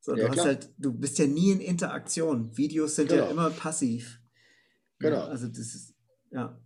So, 0.00 0.14
ja, 0.14 0.28
du, 0.28 0.36
hast 0.36 0.44
halt, 0.44 0.70
du 0.76 0.92
bist 0.92 1.18
ja 1.18 1.26
nie 1.26 1.50
in 1.50 1.60
Interaktion. 1.60 2.56
Videos 2.56 2.96
sind 2.96 3.08
genau. 3.08 3.24
ja 3.24 3.30
immer 3.30 3.50
passiv. 3.50 4.20
Genau. 4.98 5.16
Ja, 5.16 5.24
also 5.24 5.48
das 5.48 5.58
ist, 5.58 5.94
ja. 6.30 6.60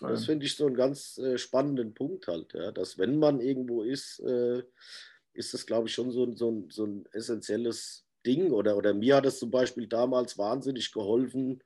Das 0.00 0.26
finde 0.26 0.46
ich 0.46 0.54
so 0.54 0.66
einen 0.66 0.76
ganz 0.76 1.18
äh, 1.18 1.38
spannenden 1.38 1.94
Punkt 1.94 2.28
halt, 2.28 2.52
ja, 2.52 2.70
dass 2.70 2.98
wenn 2.98 3.18
man 3.18 3.40
irgendwo 3.40 3.82
ist, 3.82 4.20
äh, 4.20 4.62
ist 5.32 5.54
das, 5.54 5.66
glaube 5.66 5.88
ich, 5.88 5.94
schon 5.94 6.10
so, 6.10 6.30
so, 6.36 6.66
so 6.70 6.84
ein 6.84 7.06
essentielles 7.12 8.06
Ding. 8.24 8.52
Oder, 8.52 8.76
oder 8.76 8.94
mir 8.94 9.16
hat 9.16 9.26
es 9.26 9.38
zum 9.38 9.50
Beispiel 9.50 9.88
damals 9.88 10.38
wahnsinnig 10.38 10.92
geholfen, 10.92 11.62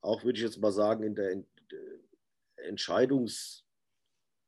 auch 0.00 0.24
würde 0.24 0.38
ich 0.38 0.44
jetzt 0.44 0.58
mal 0.58 0.72
sagen, 0.72 1.04
in 1.04 1.14
der 1.14 1.32
Entscheidungs- 1.32 1.46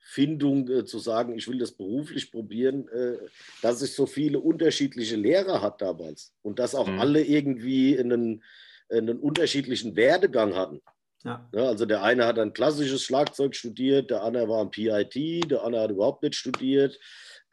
Findung 0.05 0.69
äh, 0.69 0.85
zu 0.85 0.99
sagen, 0.99 1.37
ich 1.37 1.49
will 1.49 1.59
das 1.59 1.73
beruflich 1.73 2.31
probieren, 2.31 2.89
äh, 2.89 3.17
dass 3.63 3.81
es 3.81 3.97
so 3.97 4.07
viele 4.07 4.41
unterschiedliche 4.41 5.17
Lehrer 5.17 5.63
hat 5.63 5.81
damals 5.81 6.35
und 6.43 6.59
dass 6.59 6.75
auch 6.75 6.89
mhm. 6.89 7.01
alle 7.01 7.25
irgendwie 7.25 7.99
einen, 7.99 8.43
einen 8.91 9.19
unterschiedlichen 9.19 9.97
Werdegang 9.97 10.55
hatten. 10.55 10.83
Ja. 11.25 11.49
Ja, 11.55 11.67
also 11.67 11.87
der 11.87 12.03
eine 12.03 12.27
hat 12.27 12.39
ein 12.39 12.53
klassisches 12.53 13.05
Schlagzeug 13.05 13.55
studiert, 13.55 14.11
der 14.11 14.23
andere 14.23 14.49
war 14.49 14.61
ein 14.61 14.71
PIT, 14.71 15.51
der 15.51 15.63
andere 15.63 15.83
hat 15.83 15.91
überhaupt 15.91 16.23
nicht 16.23 16.35
studiert. 16.35 16.99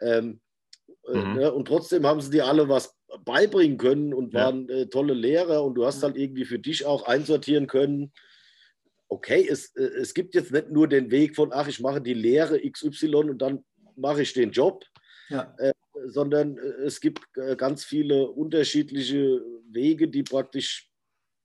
Ähm, 0.01 0.41
äh, 1.07 1.17
mhm. 1.17 1.33
ne, 1.35 1.53
und 1.53 1.67
trotzdem 1.67 2.05
haben 2.05 2.19
sie 2.19 2.31
dir 2.31 2.45
alle 2.45 2.67
was 2.67 2.97
beibringen 3.23 3.77
können 3.77 4.13
und 4.13 4.33
waren 4.33 4.67
ja. 4.67 4.75
äh, 4.75 4.85
tolle 4.87 5.13
Lehrer 5.13 5.63
und 5.63 5.75
du 5.75 5.85
hast 5.85 6.03
halt 6.03 6.17
irgendwie 6.17 6.45
für 6.45 6.59
dich 6.59 6.85
auch 6.85 7.03
einsortieren 7.03 7.67
können, 7.67 8.11
okay, 9.09 9.45
es, 9.49 9.75
äh, 9.75 9.83
es 9.83 10.13
gibt 10.13 10.35
jetzt 10.35 10.51
nicht 10.51 10.69
nur 10.69 10.87
den 10.87 11.11
Weg 11.11 11.35
von, 11.35 11.51
ach, 11.51 11.67
ich 11.67 11.79
mache 11.79 11.99
die 12.01 12.13
Lehre 12.13 12.59
XY 12.61 13.15
und 13.15 13.41
dann 13.41 13.65
mache 13.95 14.21
ich 14.21 14.33
den 14.33 14.51
Job, 14.51 14.85
ja. 15.29 15.53
äh, 15.57 15.73
sondern 16.07 16.57
äh, 16.57 16.85
es 16.85 17.01
gibt 17.01 17.21
äh, 17.35 17.55
ganz 17.55 17.83
viele 17.83 18.29
unterschiedliche 18.29 19.43
Wege, 19.69 20.07
die 20.07 20.23
praktisch 20.23 20.89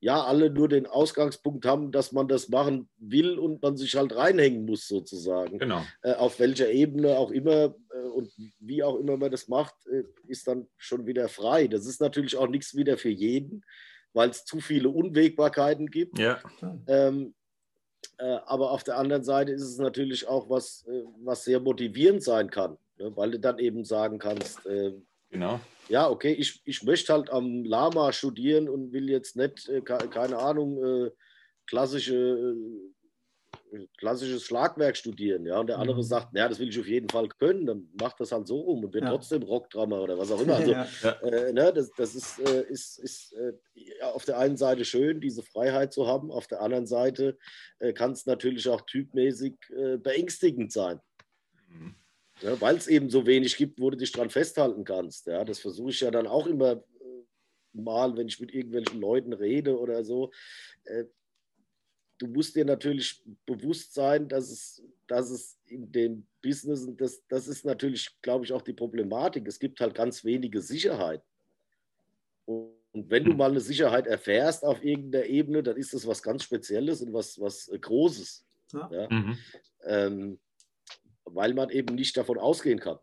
ja 0.00 0.22
alle 0.22 0.50
nur 0.50 0.68
den 0.68 0.86
Ausgangspunkt 0.86 1.64
haben, 1.64 1.90
dass 1.90 2.12
man 2.12 2.28
das 2.28 2.50
machen 2.50 2.90
will 2.98 3.38
und 3.38 3.62
man 3.62 3.78
sich 3.78 3.96
halt 3.96 4.14
reinhängen 4.14 4.66
muss 4.66 4.86
sozusagen. 4.86 5.58
Genau. 5.58 5.82
Äh, 6.02 6.12
auf 6.12 6.38
welcher 6.38 6.70
Ebene 6.70 7.16
auch 7.16 7.30
immer 7.30 7.74
äh, 7.90 8.08
und 8.08 8.30
wie 8.60 8.82
auch 8.82 8.98
immer 8.98 9.16
man 9.16 9.30
das 9.30 9.48
macht, 9.48 9.74
ist 10.28 10.46
dann 10.46 10.68
schon 10.76 11.06
wieder 11.06 11.28
frei. 11.28 11.68
Das 11.68 11.86
ist 11.86 12.00
natürlich 12.00 12.36
auch 12.36 12.48
nichts 12.48 12.76
wieder 12.76 12.98
für 12.98 13.08
jeden, 13.08 13.64
weil 14.12 14.28
es 14.28 14.44
zu 14.44 14.60
viele 14.60 14.90
Unwägbarkeiten 14.90 15.90
gibt. 15.90 16.18
Ja. 16.18 16.40
Ähm, 16.86 17.34
äh, 17.34 17.43
aber 18.46 18.70
auf 18.70 18.84
der 18.84 18.98
anderen 18.98 19.24
Seite 19.24 19.52
ist 19.52 19.62
es 19.62 19.78
natürlich 19.78 20.26
auch 20.26 20.48
was, 20.50 20.84
äh, 20.86 21.04
was 21.22 21.44
sehr 21.44 21.60
motivierend 21.60 22.22
sein 22.22 22.50
kann, 22.50 22.76
ne? 22.98 23.12
weil 23.16 23.32
du 23.32 23.38
dann 23.38 23.58
eben 23.58 23.84
sagen 23.84 24.18
kannst, 24.18 24.64
äh, 24.66 24.92
genau. 25.30 25.60
ja, 25.88 26.08
okay, 26.08 26.32
ich, 26.32 26.60
ich 26.64 26.82
möchte 26.82 27.12
halt 27.12 27.30
am 27.30 27.64
Lama 27.64 28.12
studieren 28.12 28.68
und 28.68 28.92
will 28.92 29.08
jetzt 29.08 29.36
nicht, 29.36 29.70
keine 29.84 30.38
Ahnung, 30.38 31.10
klassische 31.66 32.54
klassisches 33.98 34.44
Schlagwerk 34.44 34.96
studieren, 34.96 35.46
ja, 35.46 35.58
und 35.58 35.68
der 35.68 35.78
andere 35.78 35.98
mhm. 35.98 36.02
sagt, 36.02 36.36
ja, 36.36 36.48
das 36.48 36.58
will 36.58 36.68
ich 36.68 36.78
auf 36.78 36.86
jeden 36.86 37.08
Fall 37.08 37.28
können, 37.28 37.66
dann 37.66 37.88
macht 38.00 38.20
das 38.20 38.32
halt 38.32 38.46
so 38.46 38.60
rum 38.60 38.84
und 38.84 38.94
wird 38.94 39.04
ja. 39.04 39.10
trotzdem 39.10 39.42
Rockdrummer 39.42 40.02
oder 40.02 40.18
was 40.18 40.30
auch 40.30 40.40
immer. 40.40 40.54
Also, 40.64 40.70
ja. 40.70 41.10
äh, 41.22 41.52
ne, 41.52 41.72
das, 41.72 41.90
das 41.96 42.14
ist, 42.14 42.38
äh, 42.38 42.62
ist, 42.68 42.98
ist 42.98 43.32
äh, 43.34 43.52
auf 44.02 44.24
der 44.24 44.38
einen 44.38 44.56
Seite 44.56 44.84
schön, 44.84 45.20
diese 45.20 45.42
Freiheit 45.42 45.92
zu 45.92 46.06
haben, 46.06 46.30
auf 46.30 46.46
der 46.46 46.62
anderen 46.62 46.86
Seite 46.86 47.36
äh, 47.80 47.92
kann 47.92 48.12
es 48.12 48.24
natürlich 48.24 48.68
auch 48.68 48.82
typmäßig 48.82 49.54
äh, 49.70 49.96
beängstigend 49.96 50.72
sein. 50.72 51.00
Mhm. 51.68 51.96
Ja, 52.40 52.60
Weil 52.60 52.76
es 52.76 52.86
eben 52.86 53.10
so 53.10 53.26
wenig 53.26 53.56
gibt, 53.56 53.80
wo 53.80 53.90
du 53.90 53.96
dich 53.96 54.12
dran 54.12 54.30
festhalten 54.30 54.84
kannst. 54.84 55.26
Ja, 55.26 55.44
das 55.44 55.58
versuche 55.58 55.90
ich 55.90 56.00
ja 56.00 56.10
dann 56.10 56.26
auch 56.26 56.46
immer 56.46 56.72
äh, 56.72 57.24
mal, 57.72 58.16
wenn 58.16 58.28
ich 58.28 58.40
mit 58.40 58.54
irgendwelchen 58.54 59.00
Leuten 59.00 59.32
rede 59.32 59.78
oder 59.78 60.04
so 60.04 60.30
du 62.18 62.26
musst 62.26 62.54
dir 62.56 62.64
natürlich 62.64 63.22
bewusst 63.46 63.94
sein, 63.94 64.28
dass 64.28 64.50
es, 64.50 64.82
dass 65.06 65.30
es 65.30 65.58
in 65.66 65.90
dem 65.90 66.26
Business, 66.42 66.84
und 66.84 67.00
das, 67.00 67.22
das 67.28 67.48
ist 67.48 67.64
natürlich, 67.64 68.10
glaube 68.22 68.44
ich, 68.44 68.52
auch 68.52 68.62
die 68.62 68.72
Problematik, 68.72 69.46
es 69.48 69.58
gibt 69.58 69.80
halt 69.80 69.94
ganz 69.94 70.24
wenige 70.24 70.60
Sicherheit. 70.60 71.22
Und 72.46 72.74
wenn 72.92 73.24
du 73.24 73.30
hm. 73.30 73.38
mal 73.38 73.50
eine 73.50 73.60
Sicherheit 73.60 74.06
erfährst 74.06 74.64
auf 74.64 74.84
irgendeiner 74.84 75.26
Ebene, 75.26 75.62
dann 75.62 75.76
ist 75.76 75.94
das 75.94 76.06
was 76.06 76.22
ganz 76.22 76.44
Spezielles 76.44 77.02
und 77.02 77.12
was, 77.12 77.40
was 77.40 77.68
äh, 77.68 77.78
Großes. 77.78 78.44
Ja. 78.72 78.90
Ja? 78.92 79.08
Mhm. 79.10 79.38
Ähm, 79.84 80.38
weil 81.24 81.54
man 81.54 81.70
eben 81.70 81.94
nicht 81.94 82.16
davon 82.16 82.38
ausgehen 82.38 82.78
kann. 82.78 82.98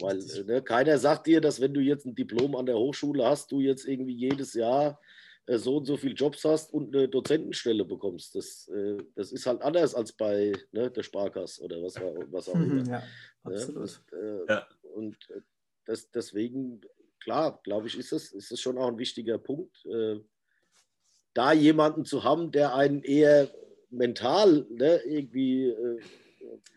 Weil 0.00 0.18
ne, 0.46 0.62
keiner 0.62 0.98
sagt 0.98 1.26
dir, 1.26 1.40
dass 1.40 1.60
wenn 1.60 1.74
du 1.74 1.80
jetzt 1.80 2.06
ein 2.06 2.14
Diplom 2.14 2.56
an 2.56 2.66
der 2.66 2.76
Hochschule 2.76 3.24
hast, 3.24 3.52
du 3.52 3.60
jetzt 3.60 3.86
irgendwie 3.86 4.14
jedes 4.14 4.54
Jahr 4.54 4.92
äh, 4.92 5.23
so 5.46 5.76
und 5.76 5.84
so 5.84 5.96
viele 5.96 6.14
Jobs 6.14 6.44
hast 6.44 6.72
und 6.72 6.94
eine 6.94 7.08
Dozentenstelle 7.08 7.84
bekommst. 7.84 8.34
Das, 8.34 8.68
äh, 8.68 8.96
das 9.14 9.32
ist 9.32 9.46
halt 9.46 9.62
anders 9.62 9.94
als 9.94 10.12
bei 10.12 10.52
ne, 10.72 10.90
der 10.90 11.02
Sparkasse 11.02 11.62
oder 11.62 11.82
was, 11.82 11.96
was 11.96 12.48
auch 12.48 12.54
immer. 12.54 12.86
Ja, 12.88 13.02
absolut. 13.42 13.82
Das, 13.82 14.02
äh, 14.12 14.46
ja. 14.48 14.66
Und 14.94 15.16
das, 15.84 16.10
deswegen, 16.10 16.80
klar, 17.20 17.60
glaube 17.62 17.88
ich, 17.88 17.98
ist 17.98 18.12
es, 18.12 18.32
ist 18.32 18.52
es 18.52 18.60
schon 18.60 18.78
auch 18.78 18.88
ein 18.88 18.98
wichtiger 18.98 19.38
Punkt, 19.38 19.86
da 21.34 21.52
jemanden 21.52 22.04
zu 22.04 22.22
haben, 22.22 22.52
der 22.52 22.74
einen 22.74 23.02
eher 23.02 23.50
mental 23.90 24.66
ne, 24.70 25.00
irgendwie 25.04 25.74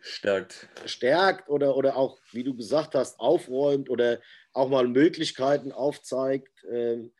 stärkt. 0.00 0.68
stärkt 0.84 1.48
oder, 1.48 1.76
oder 1.76 1.96
auch, 1.96 2.18
wie 2.32 2.44
du 2.44 2.54
gesagt 2.54 2.94
hast, 2.94 3.18
aufräumt 3.20 3.88
oder 3.88 4.20
auch 4.52 4.68
mal 4.68 4.86
Möglichkeiten 4.88 5.72
aufzeigt. 5.72 6.64
Ähm, 6.70 7.12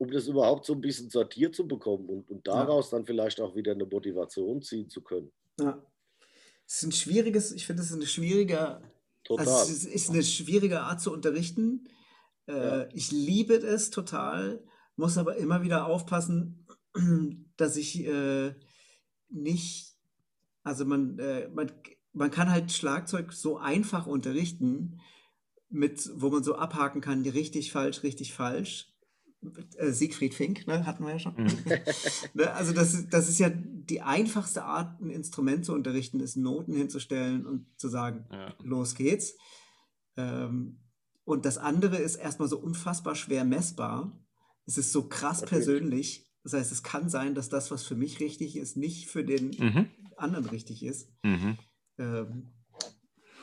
um 0.00 0.10
das 0.10 0.28
überhaupt 0.28 0.64
so 0.64 0.72
ein 0.72 0.80
bisschen 0.80 1.10
sortiert 1.10 1.54
zu 1.54 1.68
bekommen 1.68 2.08
und, 2.08 2.30
und 2.30 2.46
daraus 2.46 2.90
ja. 2.90 2.96
dann 2.96 3.06
vielleicht 3.06 3.38
auch 3.38 3.54
wieder 3.54 3.72
eine 3.72 3.84
Motivation 3.84 4.62
ziehen 4.62 4.88
zu 4.88 5.02
können. 5.02 5.30
Ja. 5.60 5.84
es 6.66 6.76
ist 6.76 6.82
ein 6.84 6.92
schwieriges, 6.92 7.52
ich 7.52 7.66
finde, 7.66 7.82
es 7.82 7.90
ist 7.90 7.96
eine 7.96 8.06
schwierige, 8.06 8.80
Total. 9.24 9.46
also 9.46 9.70
es 9.70 9.84
ist, 9.84 10.08
eine 10.08 10.22
schwierige 10.22 10.80
Art 10.80 11.02
zu 11.02 11.12
unterrichten. 11.12 11.86
Äh, 12.48 12.52
Ja. 12.52 12.88
Ich 12.94 13.12
liebe 13.12 13.54
es 13.54 13.90
total, 13.90 14.64
muss 14.96 15.18
aber 15.18 15.36
immer 15.36 15.62
wieder 15.62 15.86
aufpassen, 15.86 16.66
dass 17.58 17.76
ich 17.76 18.06
äh, 18.06 18.54
nicht, 19.28 19.98
also 20.62 20.86
man, 20.86 21.18
äh, 21.18 21.48
man, 21.48 21.70
man 22.14 22.30
kann 22.30 22.50
halt 22.50 22.72
Schlagzeug 22.72 23.34
so 23.34 23.58
einfach 23.58 24.06
unterrichten, 24.06 24.98
mit, 25.68 26.08
wo 26.14 26.30
man 26.30 26.42
so 26.42 26.54
abhaken 26.54 27.02
kann, 27.02 27.20
richtig, 27.20 27.70
falsch, 27.70 28.02
richtig, 28.02 28.32
falsch. 28.32 28.90
Äh, 29.76 29.90
Siegfried 29.92 30.34
Fink, 30.34 30.66
ne, 30.66 30.84
hatten 30.84 31.04
wir 31.04 31.12
ja 31.12 31.18
schon. 31.18 31.34
Mhm. 31.36 31.48
Ne, 32.34 32.52
also 32.52 32.72
das, 32.72 32.92
ist- 32.94 33.12
das 33.12 33.28
ist 33.28 33.38
ja 33.38 33.48
die 33.50 34.02
einfachste 34.02 34.64
Art, 34.64 35.00
ein 35.00 35.10
Instrument 35.10 35.64
zu 35.64 35.72
unterrichten, 35.72 36.20
ist 36.20 36.36
Noten 36.36 36.74
hinzustellen 36.74 37.46
und 37.46 37.66
zu 37.78 37.88
sagen, 37.88 38.26
Ja. 38.30 38.54
los 38.62 38.94
geht's. 38.94 39.34
Ähm, 40.16 40.80
und 41.24 41.44
das 41.46 41.58
andere 41.58 41.96
ist 41.96 42.16
erstmal 42.16 42.48
so 42.48 42.58
unfassbar 42.58 43.14
schwer 43.14 43.44
messbar. 43.44 44.18
Es 44.66 44.76
ist 44.78 44.92
so 44.92 45.08
krass 45.08 45.40
Natürlich. 45.40 45.64
persönlich. 45.66 46.26
Das 46.42 46.52
heißt, 46.54 46.72
es 46.72 46.82
kann 46.82 47.08
sein, 47.08 47.34
dass 47.34 47.48
das, 47.48 47.70
was 47.70 47.82
für 47.84 47.94
mich 47.96 48.20
richtig 48.20 48.56
ist, 48.56 48.76
nicht 48.76 49.08
für 49.08 49.24
den 49.24 49.50
Mhm. 49.58 49.86
anderen 50.16 50.46
richtig 50.46 50.82
ist. 50.82 51.08
Mhm. 51.22 51.56
Ähm, 51.98 52.52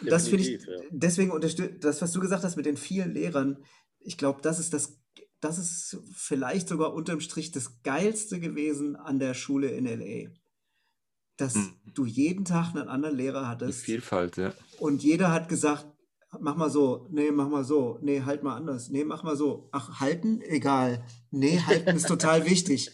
das 0.06 0.28
finde 0.28 0.44
ich, 0.44 0.62
ja. 0.64 0.76
deswegen 0.92 1.32
unterstützt, 1.32 1.84
das, 1.84 2.02
was 2.02 2.12
du 2.12 2.20
gesagt 2.20 2.44
hast 2.44 2.56
mit 2.56 2.66
den 2.68 2.78
vielen 2.78 3.14
Lehrern, 3.14 3.58
ich 4.00 4.18
glaube, 4.18 4.42
das 4.42 4.60
ist 4.60 4.74
das, 4.74 5.00
das 5.40 5.58
ist 5.60 5.98
vielleicht 6.14 6.68
sogar 6.70 6.94
unterm 6.94 7.20
Strich 7.20 7.52
das 7.52 7.82
Geilste 7.84 8.40
gewesen 8.40 8.96
an 8.96 9.20
der 9.20 9.34
Schule 9.34 9.70
in 9.70 9.86
LA. 9.86 10.30
Dass 11.38 11.56
Mhm. 11.56 11.74
du 11.94 12.06
jeden 12.06 12.46
Tag 12.46 12.76
einen 12.76 12.88
anderen 12.88 13.16
Lehrer 13.16 13.42
Die 13.42 13.48
hattest 13.48 13.82
Vielfalt, 13.82 14.38
ja. 14.38 14.54
und 14.80 15.04
jeder 15.04 15.32
hat 15.32 15.50
gesagt, 15.50 15.86
mach 16.40 16.56
mal 16.56 16.70
so, 16.72 17.08
nee, 17.12 17.30
mach 17.32 17.48
mal 17.50 17.64
so, 17.64 18.00
nee, 18.02 18.22
halt 18.24 18.42
mal 18.44 18.56
anders, 18.56 18.90
nee, 18.90 19.04
mach 19.04 19.24
mal 19.24 19.36
so. 19.38 19.70
Ach, 19.72 20.00
halten? 20.00 20.42
Egal. 20.42 21.06
Nee, 21.30 21.60
halten 21.60 21.96
ist 21.96 22.08
total 22.08 22.46
wichtig. 22.50 22.92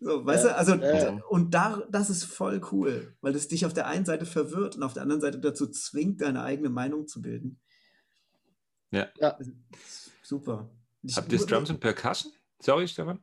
So, 0.00 0.26
weißt 0.26 0.44
Ja, 0.44 0.50
du, 0.50 0.56
also, 0.56 0.74
ja. 0.74 1.18
und 1.30 1.54
da, 1.54 1.82
das 1.90 2.10
ist 2.10 2.24
voll 2.24 2.60
cool, 2.72 3.16
weil 3.20 3.34
es 3.36 3.46
dich 3.48 3.64
auf 3.64 3.72
der 3.72 3.86
einen 3.86 4.04
Seite 4.04 4.26
verwirrt 4.26 4.74
und 4.76 4.82
auf 4.82 4.92
der 4.92 5.02
anderen 5.04 5.20
Seite 5.20 5.38
dazu 5.38 5.68
zwingt, 5.68 6.20
deine 6.20 6.42
eigene 6.42 6.68
Meinung 6.70 7.06
zu 7.06 7.22
bilden. 7.22 7.60
Ja. 8.90 9.08
Ja. 9.18 9.38
Super. 10.22 10.68
Ich, 11.06 11.16
Habt 11.16 11.32
ihr 11.32 11.38
Drums 11.38 11.70
und 11.70 11.80
Percussion? 11.80 12.32
Sorry, 12.60 12.88
Stefan. 12.88 13.20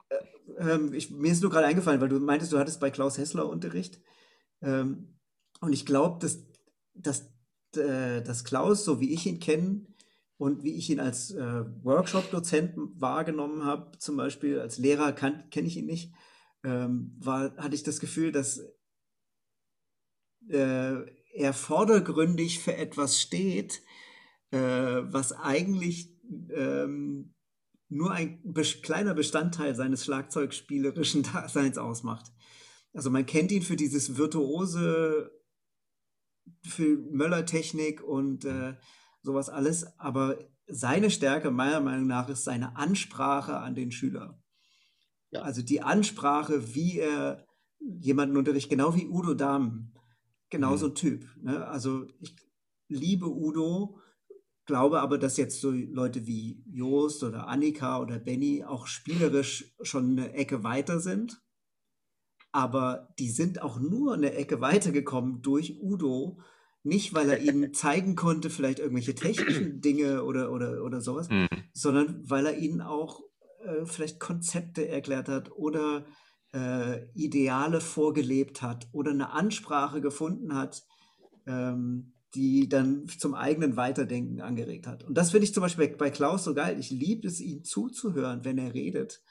ähm, 0.60 0.94
ich, 0.94 1.10
mir 1.10 1.32
ist 1.32 1.42
nur 1.42 1.50
gerade 1.50 1.66
eingefallen, 1.66 2.00
weil 2.00 2.10
du 2.10 2.20
meintest, 2.20 2.54
du 2.54 2.60
hattest 2.60 2.80
bei 2.80 2.92
Klaus 2.92 3.18
Hessler 3.18 3.50
Unterricht. 3.50 4.00
Ähm, 4.62 5.18
und 5.62 5.74
ich 5.74 5.86
glaube, 5.86 6.20
dass, 6.20 6.46
dass, 6.94 7.32
äh, 7.76 8.22
dass 8.22 8.44
Klaus, 8.44 8.86
so 8.86 9.00
wie 9.00 9.14
ich 9.14 9.26
ihn 9.26 9.40
kenne 9.40 9.88
und 10.38 10.64
wie 10.64 10.76
ich 10.76 10.90
ihn 10.92 11.00
als 11.00 11.32
äh, 11.32 11.64
Workshop-Dozent 11.84 12.76
wahrgenommen 12.96 13.66
habe, 13.66 13.98
zum 13.98 14.18
Beispiel 14.18 14.60
als 14.60 14.78
Lehrer 14.78 15.12
kenne 15.14 15.68
ich 15.68 15.78
ihn 15.78 15.88
nicht, 15.88 16.14
ähm, 16.64 17.16
war, 17.20 17.56
hatte 17.58 17.76
ich 17.76 17.84
das 17.84 18.00
Gefühl, 18.00 18.32
dass 18.32 18.64
äh, 20.50 20.96
er 21.34 21.54
vordergründig 21.54 22.60
für 22.60 22.76
etwas 22.76 23.20
steht, 23.20 23.82
äh, 24.52 24.58
was 24.58 25.32
eigentlich 25.34 26.16
ähm, 26.50 27.34
nur 27.92 28.12
ein 28.12 28.42
kleiner 28.82 29.14
Bestandteil 29.14 29.76
seines 29.76 30.06
schlagzeugspielerischen 30.06 31.24
Daseins 31.34 31.78
ausmacht. 31.78 32.32
Also 32.94 33.10
man 33.10 33.26
kennt 33.26 33.52
ihn 33.52 33.62
für 33.62 33.76
dieses 33.76 34.18
virtuose, 34.18 35.32
für 36.64 36.98
Möller-Technik 37.12 38.02
und 38.02 38.46
äh, 38.46 38.76
sowas 39.22 39.50
alles, 39.50 40.00
aber 40.00 40.38
seine 40.68 41.12
Stärke 41.12 41.52
meiner 41.52 41.82
Meinung 41.82 42.08
nach 42.08 42.30
ist 42.30 42.44
seine 42.44 42.76
Ansprache 42.78 43.58
an 43.58 43.76
den 43.76 43.92
Schüler. 43.92 44.42
Ja. 45.32 45.42
Also 45.42 45.62
die 45.62 45.82
Ansprache, 45.82 46.74
wie 46.74 47.00
er 47.00 47.46
jemanden 47.80 48.38
unterrichtet, 48.38 48.72
genau 48.72 48.96
wie 48.96 49.08
Udo 49.08 49.34
Dahmen. 49.34 49.94
Genau 50.50 50.72
Mhm. 50.72 50.78
so 50.78 50.88
ein 50.88 50.96
Typ. 50.96 51.26
Ne? 51.42 51.66
Also 51.68 52.08
ich 52.20 52.36
liebe 52.88 53.28
Udo, 53.28 54.01
glaube 54.66 55.02
aber, 55.02 55.18
dass 55.18 55.38
jetzt 55.38 55.62
so 55.62 55.72
Leute 55.72 56.26
wie 56.28 56.64
Joost 56.72 57.24
oder 57.24 57.48
Annika 57.48 58.00
oder 58.00 58.20
Benny 58.20 58.64
auch 58.64 58.88
spielerisch 58.88 59.76
schon 59.82 60.12
eine 60.12 60.34
Ecke 60.34 60.64
weiter 60.64 61.00
sind. 61.00 61.42
Aber 62.52 63.14
die 63.18 63.30
sind 63.30 63.62
auch 63.62 63.80
nur 63.80 64.14
eine 64.14 64.34
Ecke 64.34 64.62
weitergekommen 64.62 65.42
durch 65.42 65.80
Udo. 65.82 66.40
Nicht, 66.84 67.14
weil 67.14 67.30
er 67.30 67.40
ihnen 67.42 67.74
zeigen 67.74 68.16
konnte, 68.16 68.50
vielleicht 68.50 68.80
irgendwelche 68.80 69.16
technischen 69.16 69.82
Dinge 69.82 70.24
oder, 70.24 70.52
oder, 70.52 70.84
oder 70.84 71.02
sowas, 71.02 71.30
Mhm. 71.30 71.48
sondern 71.74 72.30
weil 72.30 72.46
er 72.46 72.58
ihnen 72.58 72.82
auch 72.82 73.22
äh, 73.64 73.86
vielleicht 73.86 74.20
Konzepte 74.20 74.88
erklärt 74.88 75.30
hat 75.30 75.52
oder 75.52 76.06
äh, 76.54 77.06
Ideale 77.14 77.80
vorgelebt 77.80 78.62
hat 78.62 78.90
oder 78.92 79.12
eine 79.12 79.32
Ansprache 79.32 80.02
gefunden 80.02 80.54
hat, 80.56 80.84
ähm, 81.48 82.14
die 82.34 82.70
dann 82.70 83.08
zum 83.08 83.34
eigenen 83.34 83.76
Weiterdenken 83.76 84.42
angeregt 84.42 84.88
hat. 84.88 85.04
Und 85.04 85.18
das 85.18 85.32
finde 85.32 85.46
ich 85.46 85.54
zum 85.54 85.62
Beispiel 85.62 85.90
bei, 85.90 86.10
Klaus 86.10 86.44
so 86.44 86.54
geil. 86.54 86.80
Ich 86.80 86.90
liebe 86.90 87.28
es, 87.28 87.42
ihm 87.42 87.64
zuzuhören, 87.64 88.46
wenn 88.46 88.58
er 88.58 88.74
redet. 88.74 89.22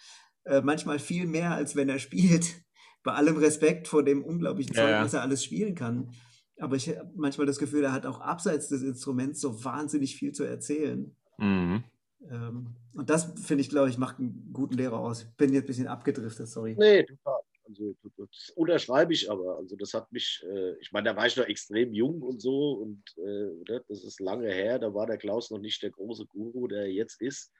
Äh, 0.45 0.61
manchmal 0.63 0.99
viel 0.99 1.27
mehr, 1.27 1.53
als 1.53 1.77
wenn 1.77 1.89
er 1.89 1.99
spielt. 1.99 2.47
Bei 3.03 3.13
allem 3.13 3.39
Respekt 3.39 3.89
vor 3.89 4.05
dem 4.05 4.23
unglaublichen 4.23 4.75
Zeug, 4.75 4.91
ja. 4.91 5.03
was 5.03 5.15
er 5.15 5.23
alles 5.23 5.43
spielen 5.43 5.75
kann. 5.75 6.11
Aber 6.59 6.77
ich 6.77 6.91
habe 6.91 7.11
manchmal 7.17 7.47
das 7.47 7.59
Gefühl, 7.59 7.83
er 7.83 7.93
hat 7.93 8.05
auch 8.05 8.21
abseits 8.21 8.69
des 8.69 8.83
Instruments 8.83 9.41
so 9.41 9.65
wahnsinnig 9.65 10.17
viel 10.17 10.33
zu 10.33 10.45
erzählen. 10.45 11.17
Mhm. 11.39 11.83
Ähm, 12.31 12.77
und 12.95 13.09
das, 13.09 13.33
finde 13.41 13.63
ich, 13.63 13.71
glaube 13.71 13.89
ich, 13.89 13.97
macht 13.97 14.19
einen 14.19 14.51
guten 14.53 14.75
Lehrer 14.75 14.99
aus. 14.99 15.23
Ich 15.23 15.37
bin 15.37 15.55
jetzt 15.55 15.65
ein 15.65 15.69
bisschen 15.69 15.89
abgedriftet, 15.89 16.49
sorry. 16.49 16.77
Nee, 16.79 17.05
total. 17.05 17.41
Also, 17.71 17.95
das 18.17 18.51
unterschreibe 18.57 19.13
ich 19.13 19.31
aber. 19.31 19.57
Also, 19.57 19.77
das 19.77 19.95
hat 19.95 20.11
mich, 20.13 20.45
äh, 20.47 20.79
ich 20.81 20.93
meine, 20.93 21.11
da 21.11 21.17
war 21.17 21.27
ich 21.27 21.37
noch 21.37 21.47
extrem 21.47 21.93
jung 21.95 22.23
und 22.23 22.41
so 22.41 22.73
und 22.73 23.03
äh, 23.19 23.73
ne, 23.73 23.85
das 23.89 24.05
ist 24.05 24.21
lange 24.21 24.53
her. 24.53 24.79
Da 24.79 24.93
war 24.93 25.07
der 25.07 25.19
Klaus 25.19 25.51
noch 25.51 25.61
nicht 25.61 25.83
der 25.83 25.91
große 25.91 26.27
Guru, 26.27 26.67
der 26.67 26.83
er 26.83 26.93
jetzt 26.93 27.21
ist. 27.21 27.53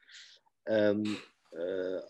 Ähm, 0.67 1.17
äh, 1.53 2.01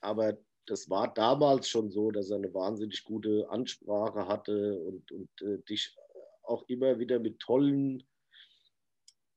aber 0.00 0.38
das 0.66 0.88
war 0.90 1.12
damals 1.12 1.68
schon 1.68 1.90
so, 1.90 2.10
dass 2.10 2.30
er 2.30 2.36
eine 2.36 2.52
wahnsinnig 2.52 3.02
gute 3.04 3.48
Ansprache 3.50 4.28
hatte 4.28 4.78
und, 4.80 5.10
und 5.10 5.30
äh, 5.42 5.58
dich 5.68 5.96
auch 6.42 6.68
immer 6.68 6.98
wieder 6.98 7.18
mit 7.18 7.38
tollen 7.40 8.02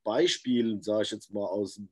Beispielen, 0.04 0.82
sage 0.82 1.04
ich 1.04 1.10
jetzt 1.12 1.32
mal, 1.32 1.46
aus 1.46 1.74
dem 1.74 1.88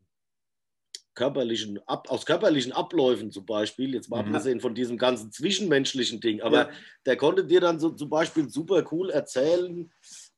körperlichen 1.20 1.78
Ab, 1.86 2.10
aus 2.10 2.24
körperlichen 2.24 2.72
Abläufen 2.72 3.30
zum 3.30 3.44
Beispiel, 3.44 3.92
jetzt 3.92 4.08
mal 4.08 4.22
Mhm. 4.22 4.28
abgesehen 4.28 4.60
von 4.60 4.74
diesem 4.74 4.96
ganzen 4.96 5.30
zwischenmenschlichen 5.30 6.18
Ding, 6.18 6.40
aber 6.40 6.70
Ja. 6.70 6.70
der 7.04 7.18
konnte 7.18 7.44
dir 7.44 7.60
dann 7.60 7.78
so 7.78 7.90
zum 7.90 8.08
Beispiel 8.08 8.48
super 8.48 8.82
cool 8.90 9.10
erzählen, 9.10 9.92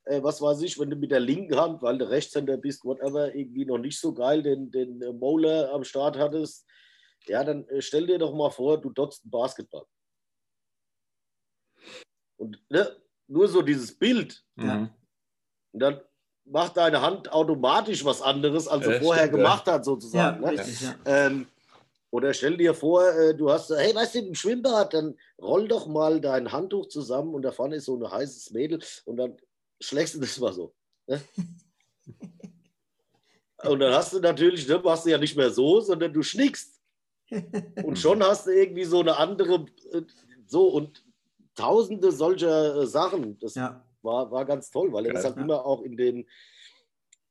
äh, 0.07 0.21
was 0.25 0.43
weiß 0.43 0.61
ich, 0.63 0.81
wenn 0.81 0.91
du 0.91 0.97
mit 0.97 1.13
der 1.13 1.21
linken 1.21 1.55
Hand, 1.57 1.83
weil 1.83 1.99
du 1.99 2.11
Rechtshänder 2.11 2.57
bist, 2.57 2.85
whatever, 2.85 3.33
irgendwie 3.33 3.65
noch 3.65 3.79
nicht 3.79 4.01
so 4.01 4.13
geil 4.13 4.43
den, 4.43 4.73
den 4.73 5.01
äh, 5.03 5.13
Molar 5.13 5.71
am 5.73 5.85
Start 5.85 6.19
hattest, 6.19 6.67
ja, 7.29 7.45
dann 7.45 7.65
äh, 7.69 7.81
stell 7.81 8.09
dir 8.09 8.19
doch 8.19 8.35
mal 8.35 8.51
vor, 8.51 8.81
du 8.81 8.91
dotzt 8.91 9.23
einen 9.23 9.31
Basketball. 9.31 9.85
Und 12.41 12.61
ne, 12.71 13.01
nur 13.29 13.47
so 13.47 13.63
dieses 13.63 13.97
Bild, 13.97 14.45
Ja. 14.57 14.79
Mhm. 14.79 14.91
und 15.75 15.81
dann 15.81 16.01
macht 16.53 16.77
deine 16.77 17.01
Hand 17.01 17.33
automatisch 17.33 18.05
was 18.05 18.21
anderes, 18.21 18.69
als 18.69 18.85
sie 18.85 18.93
Ja, 18.93 19.01
vorher 19.01 19.25
stimmt, 19.25 19.39
ja. 19.39 19.43
gemacht 19.45 19.67
hat, 19.67 19.81
Ja, 19.81 19.85
sozusagen. 19.85 20.41
ne? 20.41 20.51
richtig, 20.51 20.81
ja. 20.83 20.95
Ähm, 21.07 21.47
oder 22.11 22.35
stell 22.35 22.59
dir 22.59 22.75
vor, 22.75 23.09
äh, 23.09 23.35
du 23.35 23.51
hast, 23.51 23.71
hey, 23.71 23.95
weißt 23.95 24.17
du, 24.17 24.19
im 24.19 24.35
Schwimmbad, 24.35 24.93
dann 24.93 25.17
roll 25.41 25.67
doch 25.67 25.87
mal 25.87 26.21
dein 26.21 26.53
Handtuch 26.53 26.89
zusammen 26.89 27.35
und 27.35 27.43
da 27.43 27.53
vorne 27.53 27.77
ist 27.77 27.87
so 27.87 27.97
ein 27.97 28.11
heißes 28.11 28.51
Mädel 28.51 28.81
und 29.07 29.17
dann 29.17 29.37
schlägst 29.81 30.15
du 30.15 30.21
das 30.21 30.39
mal 30.39 30.53
so. 30.53 30.75
Ne? 31.07 31.23
und 33.65 33.81
dann 33.81 33.95
hast 33.95 34.13
du 34.13 34.21
natürlich, 34.21 34.69
ne, 34.69 34.79
machst 34.79 35.07
du 35.07 35.11
ja 35.11 35.19
nicht 35.19 35.37
mehr 35.37 35.51
so, 35.51 35.81
sondern 35.81 36.13
du 36.13 36.23
schnickst. 36.23 36.81
Und 37.83 37.99
schon 37.99 38.23
hast 38.27 38.47
du 38.47 38.51
irgendwie 38.51 38.85
so 38.85 39.01
eine 39.01 39.17
andere, 39.17 39.65
äh, 39.93 40.03
so 40.47 40.69
und 40.69 41.03
tausende 41.55 42.13
solcher 42.13 42.83
äh, 42.83 42.87
Sachen. 42.87 43.39
Das 43.39 43.55
ja. 43.55 43.83
War, 44.03 44.31
war 44.31 44.45
ganz 44.45 44.71
toll, 44.71 44.93
weil 44.93 45.07
er 45.07 45.13
das 45.15 45.25
halt 45.25 45.37
immer 45.37 45.65
auch 45.65 45.83
in 45.83 45.97
den 45.97 46.29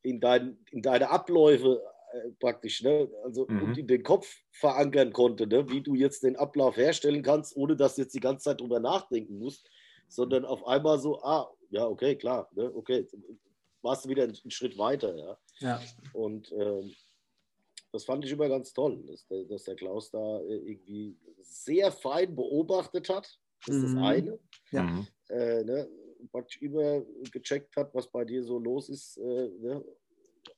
in, 0.04 0.20
dein, 0.20 0.58
in 0.72 0.82
deine 0.82 1.10
Abläufe 1.10 1.82
äh, 2.14 2.32
praktisch, 2.40 2.82
ne? 2.82 3.08
Also 3.24 3.46
Mhm. 3.48 3.62
und 3.62 3.78
in 3.78 3.88
den 3.88 4.04
Kopf 4.04 4.36
verankern 4.52 5.14
konnte, 5.14 5.46
ne? 5.48 5.70
wie 5.70 5.82
du 5.82 5.94
jetzt 5.96 6.24
den 6.24 6.36
Ablauf 6.36 6.76
herstellen 6.78 7.22
kannst, 7.24 7.56
ohne 7.56 7.76
dass 7.76 7.96
du 7.96 8.02
jetzt 8.02 8.16
die 8.16 8.20
ganze 8.20 8.46
Zeit 8.46 8.62
drüber 8.62 8.80
nachdenken 8.80 9.38
musst, 9.38 9.70
sondern 10.10 10.44
auf 10.46 10.66
einmal 10.66 11.00
so, 11.00 11.22
ah, 11.22 11.52
ja, 11.70 11.86
okay, 11.88 12.16
klar, 12.16 12.50
ne? 12.54 12.74
okay, 12.76 13.08
warst 13.82 14.06
du 14.06 14.10
wieder 14.10 14.24
einen 14.24 14.36
Schritt 14.52 14.78
weiter, 14.78 15.16
ja. 15.16 15.38
ja. 15.60 15.82
Und 16.14 16.52
ähm, 16.52 16.94
das 17.94 18.04
fand 18.06 18.26
ich 18.26 18.32
immer 18.32 18.50
ganz 18.50 18.74
toll, 18.74 19.04
dass 19.08 19.28
der, 19.28 19.44
dass 19.46 19.64
der 19.64 19.76
Klaus 19.76 20.10
da 20.12 20.40
äh, 20.42 20.56
irgendwie 20.72 21.16
sehr 21.42 21.92
fein 21.92 22.36
beobachtet 22.36 23.08
hat. 23.10 23.40
Das 23.66 23.76
ist 23.76 23.92
Mhm. 23.94 23.96
das 23.96 24.04
eine 24.04 24.40
Ja. 24.72 25.06
Äh, 25.30 25.64
ne, 25.64 25.88
praktisch 26.30 26.62
immer 26.62 27.02
gecheckt 27.32 27.76
hat, 27.76 27.94
was 27.94 28.10
bei 28.12 28.26
dir 28.26 28.44
so 28.44 28.60
los 28.60 28.90
ist, 28.90 29.18
äh, 29.18 29.50
ne? 29.60 29.84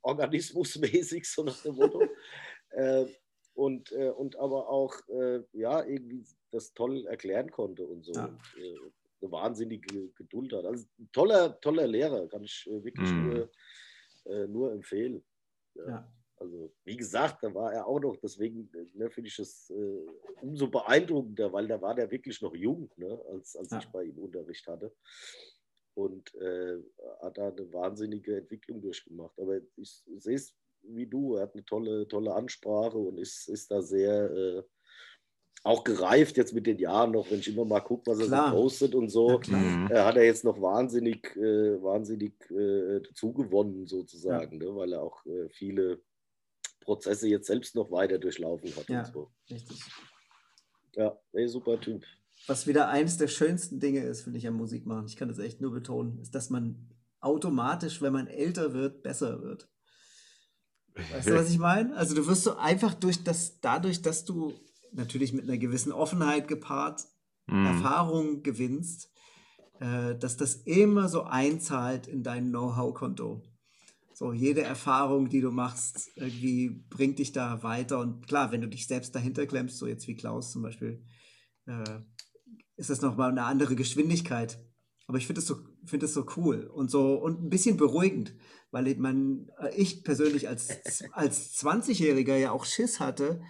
organismusmäßig, 0.01 1.30
so 1.30 1.43
nach 1.43 1.61
dem 1.61 1.76
Motto. 1.76 2.01
äh, 2.72 3.05
und, 3.53 3.91
äh, 3.91 4.09
und 4.09 4.36
aber 4.38 4.70
auch 4.70 4.95
äh, 5.09 5.41
ja, 5.53 5.84
irgendwie 5.84 6.26
das 6.51 6.74
toll 6.74 7.05
erklären 7.05 7.51
konnte 7.51 7.86
und 7.86 8.03
so. 8.03 8.14
Ja. 8.14 8.26
Und, 8.26 8.41
äh, 8.57 8.78
eine 9.22 9.32
wahnsinnige 9.32 10.09
Geduld 10.09 10.51
hat. 10.53 10.66
Also 10.66 10.86
ein 10.99 11.09
toller, 11.14 11.59
toller 11.61 11.88
Lehrer, 11.88 12.28
kann 12.28 12.43
ich 12.43 12.68
äh, 12.70 12.84
wirklich 12.84 13.09
mm. 13.09 13.30
nur, 13.30 14.47
nur 14.47 14.72
empfehlen. 14.72 15.24
Ja. 15.76 15.88
ja. 15.88 16.14
Also, 16.38 16.73
wie 16.84 16.97
gesagt, 16.97 17.43
da 17.43 17.53
war 17.53 17.73
er 17.73 17.88
auch 17.88 17.99
noch, 17.99 18.17
deswegen 18.17 18.69
ne, 18.93 19.09
finde 19.09 19.29
ich 19.29 19.39
es 19.39 19.69
äh, 19.69 20.05
umso 20.41 20.67
beeindruckender, 20.67 21.53
weil 21.53 21.67
da 21.67 21.81
war 21.81 21.95
der 21.95 22.11
wirklich 22.11 22.41
noch 22.41 22.55
jung, 22.55 22.91
ne, 22.97 23.19
als, 23.31 23.55
als 23.55 23.71
ja. 23.71 23.79
ich 23.79 23.88
bei 23.88 24.03
ihm 24.03 24.17
Unterricht 24.17 24.67
hatte. 24.67 24.93
Und 25.95 26.34
äh, 26.36 26.79
hat 27.21 27.38
da 27.38 27.49
eine 27.49 27.71
wahnsinnige 27.71 28.38
Entwicklung 28.38 28.81
durchgemacht. 28.81 29.39
Aber 29.39 29.59
ich 29.75 30.03
sehe 30.17 30.36
es 30.36 30.55
wie 30.84 31.07
du, 31.07 31.36
er 31.36 31.43
hat 31.43 31.53
eine 31.53 31.65
tolle, 31.65 32.07
tolle 32.07 32.34
Ansprache 32.34 32.97
und 32.97 33.17
ist, 33.17 33.47
ist 33.47 33.71
da 33.71 33.81
sehr 33.81 34.31
äh, 34.31 34.63
auch 35.63 35.84
gereift 35.84 36.36
jetzt 36.36 36.53
mit 36.53 36.67
den 36.67 36.77
Jahren 36.77 37.11
noch, 37.11 37.31
wenn 37.31 37.39
ich 37.39 37.47
immer 37.47 37.63
mal 37.63 37.79
gucke, 37.79 38.11
was 38.11 38.19
er 38.19 38.27
Klar. 38.27 38.51
so 38.51 38.57
postet 38.57 38.95
und 38.95 39.09
so, 39.09 39.39
ja, 39.41 39.89
äh, 39.89 39.99
hat 39.99 40.17
er 40.17 40.25
jetzt 40.25 40.43
noch 40.43 40.61
wahnsinnig, 40.61 41.36
äh, 41.38 41.81
wahnsinnig 41.81 42.34
äh, 42.51 42.99
dazugewonnen 42.99 43.88
sozusagen, 43.88 44.61
ja. 44.61 44.69
ne? 44.69 44.75
weil 44.75 44.93
er 44.93 45.01
auch 45.01 45.25
äh, 45.25 45.47
viele 45.49 46.01
Prozesse 46.84 47.27
jetzt 47.27 47.47
selbst 47.47 47.75
noch 47.75 47.91
weiter 47.91 48.19
durchlaufen 48.19 48.75
hat. 48.75 48.89
Ja, 48.89 49.05
so. 49.05 49.31
richtig. 49.49 49.79
Ja, 50.95 51.17
ey, 51.31 51.47
super 51.47 51.79
Typ. 51.79 52.03
Was 52.47 52.67
wieder 52.67 52.89
eines 52.89 53.17
der 53.17 53.27
schönsten 53.27 53.79
Dinge 53.79 54.01
ist, 54.01 54.21
finde 54.21 54.38
ich, 54.38 54.47
am 54.47 54.55
Musikmachen, 54.55 55.05
ich 55.07 55.15
kann 55.15 55.29
das 55.29 55.39
echt 55.39 55.61
nur 55.61 55.71
betonen, 55.71 56.19
ist, 56.19 56.36
dass 56.36 56.49
man 56.49 56.89
automatisch, 57.19 58.01
wenn 58.01 58.13
man 58.13 58.27
älter 58.27 58.73
wird, 58.73 59.01
besser 59.01 59.41
wird. 59.41 59.69
Weißt 60.95 61.29
du, 61.29 61.36
was 61.36 61.49
ich 61.49 61.57
meine? 61.57 61.95
Also 61.95 62.13
du 62.13 62.27
wirst 62.27 62.43
so 62.43 62.57
einfach 62.57 62.93
durch 62.93 63.23
das, 63.23 63.59
dadurch, 63.61 64.01
dass 64.01 64.25
du 64.25 64.53
natürlich 64.91 65.34
mit 65.34 65.45
einer 65.45 65.57
gewissen 65.57 65.91
Offenheit 65.91 66.47
gepaart 66.47 67.01
mm. 67.47 67.65
Erfahrung 67.65 68.43
gewinnst, 68.43 69.09
äh, 69.79 70.15
dass 70.15 70.38
das 70.38 70.55
immer 70.55 71.09
so 71.09 71.23
einzahlt 71.23 72.07
in 72.07 72.23
dein 72.23 72.49
Know-how-Konto. 72.49 73.41
So, 74.14 74.32
jede 74.32 74.61
Erfahrung, 74.61 75.30
die 75.30 75.41
du 75.41 75.51
machst, 75.51 76.11
irgendwie 76.16 76.70
bringt 76.70 77.18
dich 77.18 77.32
da 77.32 77.64
weiter. 77.64 77.99
Und 77.99 78.28
klar, 78.28 78.51
wenn 78.51 78.61
du 78.61 78.68
dich 78.68 78.88
selbst 78.88 79.16
dahinter 79.16 79.47
klemmst, 79.47 79.78
so 79.78 79.88
jetzt 79.88 80.07
wie 80.07 80.16
Klaus 80.16 80.51
zum 80.51 80.61
Beispiel, 80.61 81.03
äh, 81.66 81.99
ist 82.76 82.91
das 82.91 83.01
nochmal 83.01 83.32
eine 83.32 83.43
andere 83.43 83.76
Geschwindigkeit. 83.76 84.59
Aber 85.07 85.18
ich 85.18 85.26
finde 85.26 85.41
es 85.41 85.47
so, 85.47 85.57
find 85.86 86.07
so 86.07 86.26
cool 86.38 86.66
und 86.68 86.91
so 86.91 87.16
und 87.16 87.43
ein 87.43 87.49
bisschen 87.49 87.76
beruhigend, 87.76 88.36
weil 88.72 88.95
man, 88.95 89.49
äh, 89.59 89.76
ich 89.76 90.03
persönlich 90.03 90.47
als, 90.47 91.03
als 91.11 91.55
20-Jähriger 91.59 92.36
ja 92.36 92.51
auch 92.51 92.66
Schiss 92.66 92.99
hatte. 92.99 93.41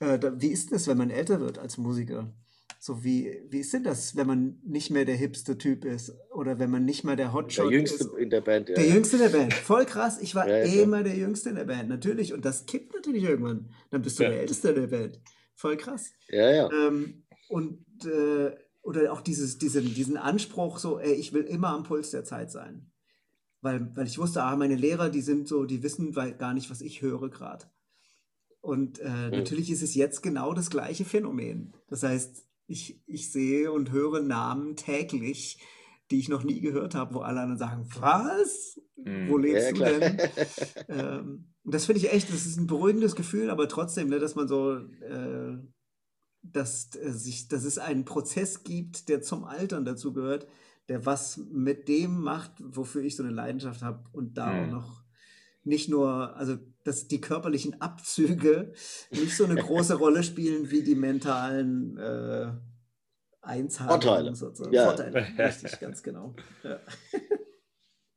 Äh, 0.00 0.18
wie 0.36 0.48
ist 0.48 0.70
das, 0.70 0.86
wenn 0.86 0.98
man 0.98 1.10
älter 1.10 1.40
wird 1.40 1.58
als 1.58 1.78
Musiker? 1.78 2.32
So 2.82 3.04
wie, 3.04 3.42
wie 3.50 3.58
ist 3.58 3.74
denn 3.74 3.84
das, 3.84 4.16
wenn 4.16 4.26
man 4.26 4.58
nicht 4.64 4.90
mehr 4.90 5.04
der 5.04 5.14
hipste 5.14 5.58
Typ 5.58 5.84
ist 5.84 6.14
oder 6.32 6.58
wenn 6.58 6.70
man 6.70 6.86
nicht 6.86 7.04
mehr 7.04 7.14
der 7.14 7.34
Hotshot 7.34 7.66
ist? 7.66 7.70
Der 7.70 7.78
Jüngste 7.78 8.04
ist? 8.04 8.14
in 8.14 8.30
der 8.30 8.40
Band, 8.40 8.70
ja. 8.70 8.74
Der 8.74 8.88
Jüngste 8.88 9.16
in 9.16 9.22
der 9.22 9.28
Band. 9.28 9.52
Voll 9.52 9.84
krass. 9.84 10.18
Ich 10.22 10.34
war 10.34 10.48
ja, 10.48 10.64
ja, 10.64 10.82
immer 10.82 11.02
der 11.02 11.14
Jüngste 11.14 11.50
in 11.50 11.56
der 11.56 11.66
Band, 11.66 11.90
natürlich. 11.90 12.32
Und 12.32 12.46
das 12.46 12.64
kippt 12.64 12.94
natürlich 12.94 13.24
irgendwann. 13.24 13.68
Dann 13.90 14.00
bist 14.00 14.18
du 14.18 14.22
ja. 14.22 14.30
der 14.30 14.40
Älteste 14.40 14.70
in 14.70 14.74
der 14.76 14.86
Band. 14.86 15.20
Voll 15.54 15.76
krass. 15.76 16.10
Ja, 16.30 16.50
ja. 16.50 16.70
Ähm, 16.72 17.24
und 17.50 17.84
äh, 18.06 18.56
oder 18.80 19.12
auch 19.12 19.20
dieses, 19.20 19.58
diesen, 19.58 19.92
diesen 19.92 20.16
Anspruch, 20.16 20.78
so, 20.78 20.98
ey, 20.98 21.12
ich 21.12 21.34
will 21.34 21.42
immer 21.42 21.68
am 21.68 21.82
Puls 21.82 22.12
der 22.12 22.24
Zeit 22.24 22.50
sein. 22.50 22.90
Weil, 23.60 23.94
weil 23.94 24.06
ich 24.06 24.18
wusste, 24.18 24.42
ah, 24.42 24.56
meine 24.56 24.76
Lehrer, 24.76 25.10
die 25.10 25.20
sind 25.20 25.48
so, 25.48 25.66
die 25.66 25.82
wissen 25.82 26.12
gar 26.12 26.54
nicht, 26.54 26.70
was 26.70 26.80
ich 26.80 27.02
höre 27.02 27.28
gerade. 27.28 27.66
Und 28.62 29.00
äh, 29.00 29.08
mhm. 29.08 29.30
natürlich 29.32 29.70
ist 29.70 29.82
es 29.82 29.94
jetzt 29.94 30.22
genau 30.22 30.54
das 30.54 30.70
gleiche 30.70 31.04
Phänomen. 31.04 31.74
Das 31.88 32.02
heißt, 32.02 32.46
ich, 32.70 33.02
ich 33.06 33.32
sehe 33.32 33.72
und 33.72 33.90
höre 33.90 34.20
Namen 34.20 34.76
täglich, 34.76 35.58
die 36.10 36.18
ich 36.18 36.28
noch 36.28 36.44
nie 36.44 36.60
gehört 36.60 36.94
habe, 36.94 37.14
wo 37.14 37.18
alle 37.20 37.40
anderen 37.40 37.58
sagen, 37.58 37.86
was? 37.98 38.80
Wo 38.96 39.36
hm, 39.36 39.42
lebst 39.42 39.76
ja, 39.76 39.90
du 39.92 39.98
denn? 39.98 40.18
ähm, 40.88 41.44
und 41.64 41.74
das 41.74 41.86
finde 41.86 42.00
ich 42.00 42.12
echt, 42.12 42.32
das 42.32 42.46
ist 42.46 42.58
ein 42.58 42.66
beruhigendes 42.68 43.16
Gefühl, 43.16 43.50
aber 43.50 43.68
trotzdem, 43.68 44.08
ne, 44.08 44.18
dass 44.18 44.36
man 44.36 44.46
so, 44.46 44.76
äh, 44.76 45.58
dass, 46.42 46.94
äh, 46.94 47.10
sich, 47.10 47.48
dass 47.48 47.64
es 47.64 47.78
einen 47.78 48.04
Prozess 48.04 48.62
gibt, 48.62 49.08
der 49.08 49.20
zum 49.20 49.44
Altern 49.44 49.84
dazu 49.84 50.12
gehört, 50.12 50.46
der 50.88 51.04
was 51.06 51.38
mit 51.50 51.88
dem 51.88 52.20
macht, 52.20 52.52
wofür 52.58 53.02
ich 53.02 53.16
so 53.16 53.22
eine 53.22 53.32
Leidenschaft 53.32 53.82
habe 53.82 54.04
und 54.12 54.38
da 54.38 54.46
mhm. 54.46 54.52
auch 54.52 54.62
hm. 54.62 54.70
noch 54.70 55.04
nicht 55.64 55.88
nur, 55.88 56.36
also 56.36 56.56
dass 56.84 57.08
die 57.08 57.20
körperlichen 57.20 57.80
Abzüge 57.80 58.72
nicht 59.10 59.36
so 59.36 59.44
eine 59.44 59.56
große 59.56 59.94
Rolle 59.98 60.22
spielen 60.22 60.70
wie 60.70 60.82
die 60.82 60.94
mentalen 60.94 61.98
äh, 61.98 62.52
Einzahlungen. 63.42 64.02
Vorteile. 64.02 64.34
Sozusagen. 64.34 64.74
Ja. 64.74 64.86
Vorteile, 64.86 65.26
richtig, 65.38 65.78
ganz 65.80 66.02
genau. 66.02 66.34
Ja. 66.62 66.80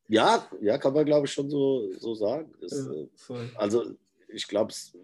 ja, 0.07 0.47
ja, 0.61 0.78
kann 0.78 0.93
man 0.93 1.05
glaube 1.05 1.28
ich 1.28 1.34
schon 1.34 1.49
so, 1.49 1.91
so 1.99 2.14
sagen. 2.16 2.53
Das, 2.61 2.88
äh, 2.88 3.07
also 3.55 3.93
ich 4.30 4.47
glaube, 4.47 4.72
es, 4.72 4.97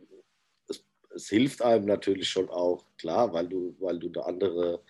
es, 0.67 0.83
es, 1.15 1.29
hilft 1.29 1.61
einem 1.61 1.85
natürlich 1.85 2.29
schon 2.29 2.49
auch, 2.49 2.85
klar, 2.97 3.33
weil 3.33 3.47
du, 3.47 3.75
weil 3.79 3.99
du 3.99 4.07
eine 4.07 4.25
andere, 4.25 4.81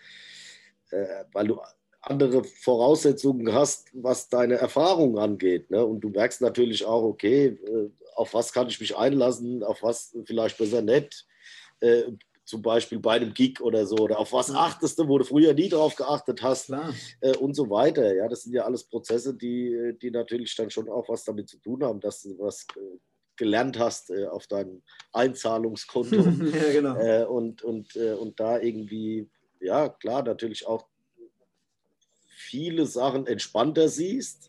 äh, 0.92 1.26
weil 1.34 1.48
du 1.48 1.60
andere 2.02 2.44
Voraussetzungen 2.44 3.54
hast, 3.54 3.90
was 3.94 4.30
deine 4.30 4.56
Erfahrung 4.56 5.18
angeht. 5.18 5.70
Ne? 5.70 5.86
Und 5.86 6.00
du 6.02 6.10
merkst 6.10 6.42
natürlich 6.42 6.86
auch, 6.86 7.04
okay, 7.04 7.48
äh, 7.48 7.90
auf 8.20 8.34
was 8.34 8.52
kann 8.52 8.68
ich 8.68 8.80
mich 8.80 8.98
einlassen, 8.98 9.64
auf 9.64 9.82
was 9.82 10.16
vielleicht 10.26 10.58
besser 10.58 10.82
nicht. 10.82 11.26
Äh, 11.80 12.04
zum 12.44 12.62
Beispiel 12.64 13.00
bei 13.00 13.14
einem 13.14 13.34
Gig 13.34 13.62
oder 13.62 13.86
so, 13.86 13.96
oder 13.96 14.20
auf 14.20 14.34
was 14.34 14.50
achtest 14.50 14.98
du, 14.98 15.08
wo 15.08 15.20
du 15.20 15.24
früher 15.24 15.54
nie 15.54 15.70
drauf 15.70 15.96
geachtet 15.96 16.42
hast 16.42 16.72
äh, 17.22 17.38
und 17.38 17.54
so 17.54 17.70
weiter. 17.70 18.16
Ja, 18.16 18.28
das 18.28 18.44
sind 18.44 18.54
ja 18.54 18.66
alles 18.66 18.84
Prozesse, 18.86 19.36
die, 19.36 19.94
die 20.02 20.10
natürlich 20.10 20.56
dann 20.56 20.72
schon 20.72 20.90
auch 20.90 21.08
was 21.08 21.24
damit 21.24 21.48
zu 21.48 21.60
tun 21.60 21.84
haben, 21.84 22.00
dass 22.00 22.24
du 22.24 22.38
was 22.40 22.66
äh, 22.76 22.98
gelernt 23.38 23.78
hast 23.78 24.10
äh, 24.10 24.26
auf 24.26 24.48
deinem 24.48 24.82
Einzahlungskonto. 25.14 26.16
ja, 26.16 26.72
genau. 26.72 26.96
Äh, 26.98 27.26
und, 27.26 27.62
und, 27.62 27.96
äh, 27.96 28.14
und 28.14 28.40
da 28.40 28.60
irgendwie, 28.60 29.30
ja, 29.62 29.88
klar, 29.88 30.24
natürlich 30.24 30.66
auch 30.66 30.88
viele 32.28 32.88
Sachen 32.88 33.28
entspannter 33.28 33.90
siehst. 33.90 34.49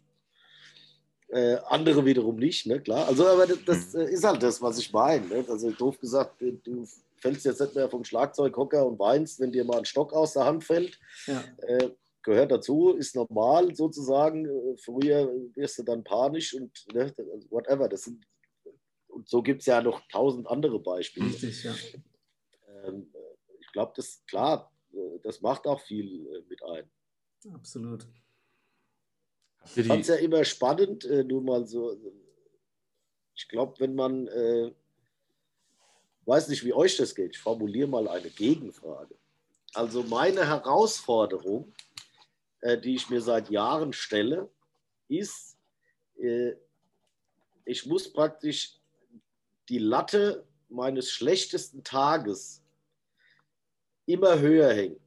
Äh, 1.32 1.58
andere 1.66 2.04
wiederum 2.04 2.36
nicht, 2.36 2.66
ne? 2.66 2.80
klar. 2.80 3.06
Also, 3.06 3.26
aber 3.26 3.46
das, 3.46 3.64
das 3.64 3.92
mhm. 3.94 4.00
ist 4.00 4.24
halt 4.24 4.42
das, 4.42 4.60
was 4.60 4.78
ich 4.78 4.92
meine. 4.92 5.26
Ne? 5.26 5.44
Also, 5.48 5.70
doof 5.70 5.98
gesagt, 6.00 6.40
du 6.40 6.86
fällst 7.18 7.44
jetzt 7.44 7.60
nicht 7.60 7.74
mehr 7.74 7.88
vom 7.88 8.04
Schlagzeughocker 8.04 8.84
und 8.84 8.98
weinst, 8.98 9.38
wenn 9.38 9.52
dir 9.52 9.64
mal 9.64 9.78
ein 9.78 9.84
Stock 9.84 10.12
aus 10.12 10.32
der 10.32 10.46
Hand 10.46 10.64
fällt. 10.64 10.98
Ja. 11.26 11.44
Äh, 11.58 11.90
gehört 12.22 12.50
dazu, 12.50 12.90
ist 12.94 13.14
normal 13.14 13.74
sozusagen. 13.74 14.46
Äh, 14.46 14.76
früher 14.78 15.30
wirst 15.54 15.78
du 15.78 15.82
dann 15.84 16.02
panisch 16.02 16.54
und 16.54 16.86
ne, 16.92 17.14
whatever. 17.50 17.88
Das 17.88 18.04
sind, 18.04 18.24
und 19.08 19.28
so 19.28 19.42
gibt 19.42 19.60
es 19.60 19.66
ja 19.66 19.80
noch 19.80 20.00
tausend 20.10 20.48
andere 20.48 20.80
Beispiele. 20.80 21.26
Richtig, 21.26 21.62
ja. 21.62 21.74
Ähm, 22.84 23.12
ich 23.60 23.72
glaube, 23.72 23.92
das 23.94 24.22
klar, 24.26 24.72
äh, 24.92 25.18
das 25.22 25.40
macht 25.40 25.66
auch 25.66 25.80
viel 25.80 26.26
äh, 26.26 26.42
mit 26.48 26.62
ein. 26.64 26.90
Absolut. 27.54 28.06
Ich 29.74 29.86
fand 29.86 30.02
es 30.02 30.08
ja 30.08 30.16
immer 30.16 30.44
spannend, 30.44 31.04
äh, 31.04 31.24
nur 31.24 31.42
mal 31.42 31.66
so. 31.66 31.96
Ich 33.34 33.48
glaube, 33.48 33.78
wenn 33.78 33.94
man, 33.94 34.26
äh, 34.28 34.72
weiß 36.26 36.48
nicht, 36.48 36.64
wie 36.64 36.72
euch 36.72 36.96
das 36.96 37.14
geht, 37.14 37.36
ich 37.36 37.40
formuliere 37.40 37.88
mal 37.88 38.08
eine 38.08 38.30
Gegenfrage. 38.30 39.14
Also 39.74 40.02
meine 40.02 40.46
Herausforderung, 40.46 41.72
äh, 42.60 42.78
die 42.78 42.96
ich 42.96 43.08
mir 43.08 43.20
seit 43.20 43.50
Jahren 43.50 43.92
stelle, 43.92 44.50
ist, 45.08 45.56
äh, 46.18 46.54
ich 47.64 47.86
muss 47.86 48.12
praktisch 48.12 48.80
die 49.68 49.78
Latte 49.78 50.44
meines 50.68 51.10
schlechtesten 51.10 51.84
Tages 51.84 52.62
immer 54.06 54.40
höher 54.40 54.72
hängen. 54.72 55.00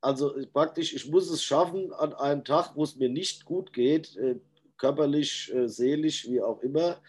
Also 0.00 0.34
praktisch, 0.52 0.94
ich 0.94 1.10
muss 1.10 1.30
es 1.30 1.42
schaffen, 1.42 1.92
an 1.92 2.14
einem 2.14 2.44
Tag, 2.44 2.76
wo 2.76 2.84
es 2.84 2.96
mir 2.96 3.08
nicht 3.08 3.44
gut 3.44 3.72
geht, 3.72 4.16
äh, 4.16 4.36
körperlich, 4.76 5.52
äh, 5.52 5.68
seelisch, 5.68 6.28
wie 6.28 6.40
auch 6.40 6.60
immer, 6.60 7.00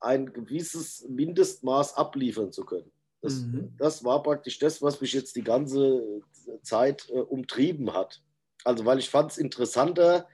ein 0.00 0.32
gewisses 0.32 1.06
Mindestmaß 1.08 1.96
abliefern 1.96 2.52
zu 2.52 2.64
können. 2.64 2.90
Das, 3.20 3.34
mhm. 3.34 3.74
das, 3.78 4.04
war 4.04 4.22
praktisch 4.22 4.58
das, 4.58 4.80
was 4.80 5.00
mich 5.00 5.12
jetzt 5.12 5.34
die 5.34 5.42
ganze 5.42 6.22
Zeit 6.62 7.08
äh, 7.08 7.18
umtrieben 7.18 7.92
hat. 7.92 8.22
Also 8.64 8.84
weil 8.84 8.98
ich 8.98 9.10
fand 9.10 9.32
es 9.32 9.38
interessanter, 9.38 10.28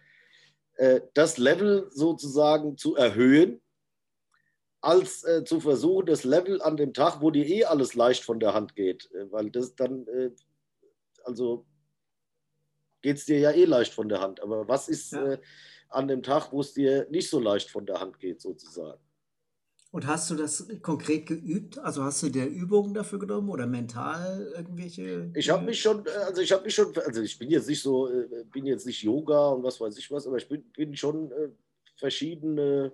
äh, 0.77 1.01
das 1.15 1.39
Level 1.39 1.89
sozusagen 1.91 2.77
zu 2.77 2.97
erhöhen, 2.97 3.61
als 4.81 5.25
äh, 5.25 5.45
zu 5.45 5.61
versuchen, 5.61 6.07
das 6.07 6.25
Level 6.25 6.61
an 6.61 6.77
dem 6.77 6.93
Tag, 6.93 7.23
wo 7.23 7.31
dir 7.31 7.47
eh 7.47 7.65
alles 7.65 7.95
leicht 7.95 8.23
von 8.23 8.39
der 8.39 8.53
Hand 8.53 8.77
geht, 8.77 9.11
äh, 9.13 9.31
weil 9.33 9.51
das 9.51 9.75
dann 9.77 10.07
also 11.25 11.67
geht 13.03 13.19
es 13.19 13.27
dir 13.27 13.39
ja 13.39 13.51
eh 13.51 13.65
leicht 13.65 13.93
von 13.93 14.09
der 14.09 14.21
Hand. 14.21 14.41
Aber 14.41 14.67
was 14.69 14.89
ist 14.89 15.13
Ja. 15.13 15.33
äh, 15.33 15.41
an 15.89 16.09
dem 16.09 16.23
Tag, 16.23 16.53
wo 16.53 16.61
es 16.61 16.73
dir 16.73 17.07
nicht 17.11 17.29
so 17.29 17.39
leicht 17.39 17.71
von 17.71 17.87
der 17.87 18.01
Hand 18.01 18.19
geht, 18.19 18.41
sozusagen? 18.41 19.01
Und 19.93 20.09
hast 20.09 20.29
du 20.29 20.35
das 20.35 20.67
konkret 20.83 21.27
geübt? 21.27 21.79
Also 21.79 22.03
hast 22.03 22.21
du 22.25 22.29
dir 22.29 22.47
Übungen 22.47 22.95
dafür 22.95 23.21
genommen 23.21 23.49
oder 23.49 23.65
mental 23.67 24.53
irgendwelche? 24.57 25.31
Ich 25.37 25.49
habe 25.51 25.65
mich 25.65 25.81
schon, 25.81 26.05
äh, 26.07 26.11
also 26.11 26.41
ich 26.43 26.51
habe 26.51 26.65
mich 26.65 26.75
schon, 26.75 26.97
also 26.99 27.23
ich 27.23 27.39
bin 27.39 27.49
jetzt 27.51 27.69
nicht 27.69 27.81
so, 27.81 28.09
äh, 28.09 28.45
bin 28.53 28.67
jetzt 28.67 28.87
nicht 28.87 29.03
Yoga 29.03 29.51
und 29.51 29.63
was 29.63 29.81
weiß 29.81 29.97
ich 29.97 30.11
was, 30.11 30.27
aber 30.27 30.39
ich 30.39 30.49
bin, 30.49 30.65
bin 30.73 30.97
schon 30.97 31.31
äh, 31.31 31.51
verschiedene 31.97 32.93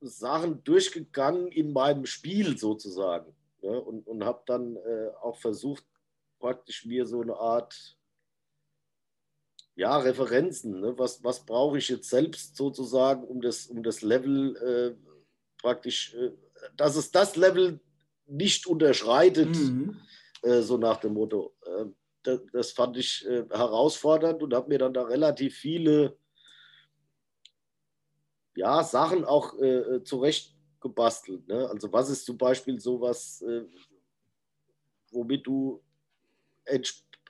Sachen 0.00 0.64
durchgegangen 0.64 1.46
in 1.48 1.72
meinem 1.72 2.06
Spiel 2.06 2.58
sozusagen. 2.58 3.32
Ne? 3.62 3.80
Und, 3.80 4.06
und 4.08 4.24
habe 4.24 4.42
dann 4.46 4.74
äh, 4.76 5.10
auch 5.20 5.36
versucht, 5.38 5.84
praktisch 6.42 6.84
mir 6.84 7.06
so 7.06 7.22
eine 7.22 7.36
Art, 7.36 7.96
ja, 9.76 9.96
Referenzen, 9.96 10.80
ne? 10.80 10.98
was, 10.98 11.22
was 11.22 11.46
brauche 11.46 11.78
ich 11.78 11.88
jetzt 11.88 12.10
selbst 12.10 12.56
sozusagen, 12.56 13.22
um 13.24 13.40
das, 13.40 13.66
um 13.68 13.82
das 13.82 14.02
Level 14.02 14.56
äh, 14.56 14.96
praktisch, 15.56 16.14
äh, 16.14 16.32
dass 16.76 16.96
es 16.96 17.10
das 17.12 17.36
Level 17.36 17.80
nicht 18.26 18.66
unterschreitet, 18.66 19.54
Mhm. 19.56 19.96
äh, 20.42 20.62
so 20.62 20.76
nach 20.76 20.98
dem 20.98 21.14
Motto. 21.14 21.54
Äh, 21.64 21.86
das, 22.24 22.40
das 22.52 22.72
fand 22.72 22.96
ich 22.96 23.24
äh, 23.26 23.44
herausfordernd 23.48 24.42
und 24.42 24.52
habe 24.52 24.68
mir 24.68 24.78
dann 24.78 24.94
da 24.94 25.02
relativ 25.02 25.56
viele 25.56 26.18
ja, 28.54 28.82
Sachen 28.82 29.24
auch 29.24 29.58
äh, 29.58 29.96
äh, 29.96 30.04
zurechtgebastelt. 30.04 31.46
Ne? 31.48 31.68
Also 31.68 31.92
was 31.92 32.10
ist 32.10 32.26
zum 32.26 32.36
Beispiel 32.36 32.78
sowas, 32.80 33.42
äh, 33.42 33.64
womit 35.12 35.46
du 35.46 35.82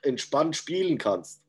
entspannt 0.01 0.55
spielen 0.55 0.97
kannst? 0.97 1.43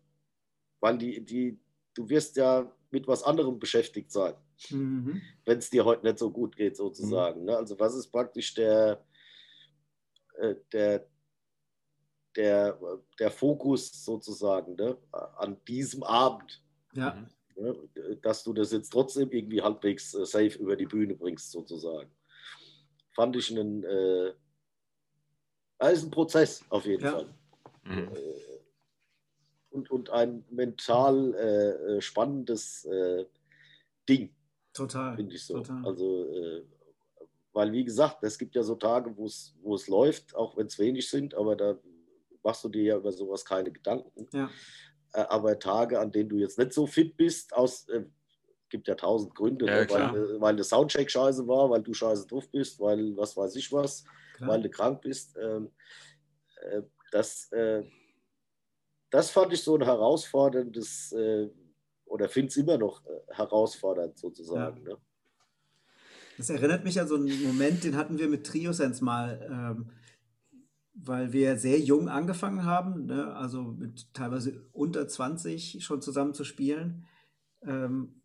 Weil 0.80 0.98
die, 0.98 1.24
die, 1.24 1.58
du 1.94 2.08
wirst 2.08 2.36
ja 2.36 2.70
mit 2.90 3.06
was 3.08 3.22
anderem 3.22 3.58
beschäftigt 3.58 4.10
sein, 4.12 4.34
Mhm. 4.70 5.20
wenn 5.44 5.58
es 5.58 5.68
dir 5.70 5.84
heute 5.84 6.06
nicht 6.06 6.18
so 6.18 6.30
gut 6.30 6.56
geht, 6.56 6.76
sozusagen. 6.76 7.44
Ne? 7.44 7.56
Also 7.56 7.78
was 7.80 7.94
ist 7.94 8.08
praktisch 8.12 8.54
der, 8.54 9.04
äh, 10.38 10.54
der, 10.72 11.06
der, 12.36 12.78
der 13.18 13.30
Fokus 13.30 14.04
sozusagen 14.04 14.76
ne? 14.76 14.96
an 15.36 15.56
diesem 15.66 16.02
Abend? 16.04 16.62
Ja. 16.92 17.14
Mhm. 17.14 17.28
ne, 17.56 18.16
dass 18.22 18.44
du 18.44 18.52
das 18.52 18.70
jetzt 18.72 18.90
trotzdem 18.90 19.30
irgendwie 19.30 19.60
halbwegs 19.62 20.14
äh, 20.14 20.24
safe 20.24 20.58
über 20.58 20.76
die 20.76 20.86
Bühne 20.86 21.14
bringst, 21.16 21.50
sozusagen. 21.50 22.10
Fand 23.12 23.34
ich 23.36 23.50
einen, 23.50 23.82
äh, 23.84 24.32
ist 25.92 26.04
ein 26.04 26.10
Prozess 26.10 26.64
auf 26.70 26.84
jeden 26.86 27.04
Ja. 27.04 27.12
Fall. 27.12 27.34
Mhm. 27.84 28.08
Äh, 28.14 28.60
und, 29.70 29.90
und 29.90 30.10
ein 30.10 30.44
mental 30.50 31.34
äh, 31.34 31.96
äh, 31.96 32.00
spannendes 32.00 32.84
äh, 32.84 33.26
Ding, 34.08 34.34
Total. 34.72 35.16
finde 35.16 35.34
ich 35.34 35.44
so. 35.44 35.54
Total. 35.54 35.84
Also, 35.84 36.32
äh, 36.32 36.62
weil 37.52 37.72
wie 37.72 37.84
gesagt, 37.84 38.22
es 38.22 38.38
gibt 38.38 38.54
ja 38.54 38.62
so 38.62 38.74
Tage, 38.76 39.16
wo 39.16 39.26
es 39.26 39.54
wo 39.62 39.74
es 39.74 39.88
läuft, 39.88 40.34
auch 40.34 40.56
wenn 40.56 40.66
es 40.66 40.78
wenig 40.78 41.08
sind, 41.08 41.34
aber 41.34 41.56
da 41.56 41.78
machst 42.42 42.62
du 42.64 42.68
dir 42.68 42.82
ja 42.82 42.96
über 42.96 43.12
sowas 43.12 43.44
keine 43.44 43.70
Gedanken. 43.72 44.28
Ja. 44.32 44.50
Äh, 45.12 45.22
aber 45.28 45.58
Tage, 45.58 45.98
an 45.98 46.12
denen 46.12 46.28
du 46.28 46.36
jetzt 46.36 46.58
nicht 46.58 46.72
so 46.72 46.86
fit 46.86 47.16
bist, 47.16 47.52
aus 47.54 47.88
äh, 47.88 48.04
gibt 48.68 48.88
ja 48.88 48.94
tausend 48.94 49.34
Gründe, 49.34 49.66
Ja, 49.66 49.80
ne? 49.84 49.90
weil, 49.90 50.40
weil 50.40 50.56
der 50.56 50.64
Soundcheck 50.64 51.10
scheiße 51.10 51.46
war, 51.46 51.70
weil 51.70 51.82
du 51.82 51.94
scheiße 51.94 52.26
drauf 52.26 52.48
bist, 52.50 52.78
weil 52.80 53.16
was 53.16 53.36
weiß 53.36 53.54
ich 53.56 53.72
was, 53.72 54.04
Klar. 54.34 54.50
weil 54.50 54.62
du 54.62 54.70
krank 54.70 55.00
bist. 55.00 55.36
Ähm, 55.40 55.70
äh, 56.62 56.82
das, 57.14 57.52
äh, 57.52 57.84
das 59.10 59.30
fand 59.30 59.52
ich 59.52 59.62
so 59.62 59.76
ein 59.76 59.84
herausforderndes, 59.84 61.12
äh, 61.12 61.48
oder 62.06 62.28
finde 62.28 62.48
es 62.48 62.56
immer 62.56 62.76
noch 62.76 63.06
äh, 63.06 63.20
herausfordernd 63.32 64.18
sozusagen. 64.18 64.82
Ne? 64.82 64.98
Das 66.36 66.50
erinnert 66.50 66.82
mich 66.82 67.00
an 67.00 67.06
so 67.06 67.14
einen 67.14 67.42
Moment, 67.44 67.84
den 67.84 67.96
hatten 67.96 68.18
wir 68.18 68.28
mit 68.28 68.44
Trio-Sense 68.44 69.04
mal, 69.04 69.48
ähm, 69.48 69.90
weil 70.94 71.32
wir 71.32 71.56
sehr 71.56 71.78
jung 71.78 72.08
angefangen 72.08 72.64
haben, 72.64 73.06
ne? 73.06 73.32
also 73.36 73.62
mit 73.62 74.12
teilweise 74.12 74.66
unter 74.72 75.06
20 75.06 75.84
schon 75.84 76.02
zusammen 76.02 76.34
zu 76.34 76.42
spielen. 76.42 77.06
Ähm, 77.62 78.20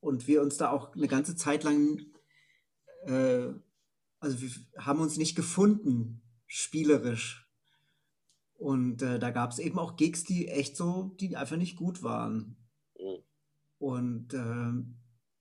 und 0.00 0.26
wir 0.26 0.40
uns 0.40 0.56
da 0.56 0.70
auch 0.70 0.94
eine 0.94 1.08
ganze 1.08 1.36
Zeit 1.36 1.62
lang, 1.62 2.00
äh, 3.04 3.48
also 4.18 4.40
wir 4.40 4.50
haben 4.78 5.00
uns 5.00 5.18
nicht 5.18 5.34
gefunden, 5.34 6.22
spielerisch. 6.46 7.43
Und 8.56 9.02
äh, 9.02 9.18
da 9.18 9.30
gab 9.30 9.50
es 9.50 9.58
eben 9.58 9.78
auch 9.78 9.96
Gigs, 9.96 10.24
die 10.24 10.48
echt 10.48 10.76
so, 10.76 11.14
die 11.20 11.36
einfach 11.36 11.56
nicht 11.56 11.76
gut 11.76 12.02
waren. 12.02 12.56
Mhm. 12.98 13.22
Und 13.78 14.34
ähm, 14.34 14.96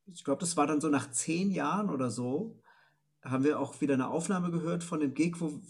ich 0.05 0.23
glaube, 0.23 0.41
das 0.41 0.57
war 0.57 0.67
dann 0.67 0.81
so 0.81 0.89
nach 0.89 1.11
zehn 1.11 1.51
Jahren 1.51 1.89
oder 1.89 2.09
so, 2.09 2.59
haben 3.21 3.43
wir 3.43 3.59
auch 3.59 3.79
wieder 3.79 3.93
eine 3.93 4.09
Aufnahme 4.09 4.51
gehört 4.51 4.83
von 4.83 4.99
dem 4.99 5.13
Gig, 5.13 5.39
wo 5.39 5.61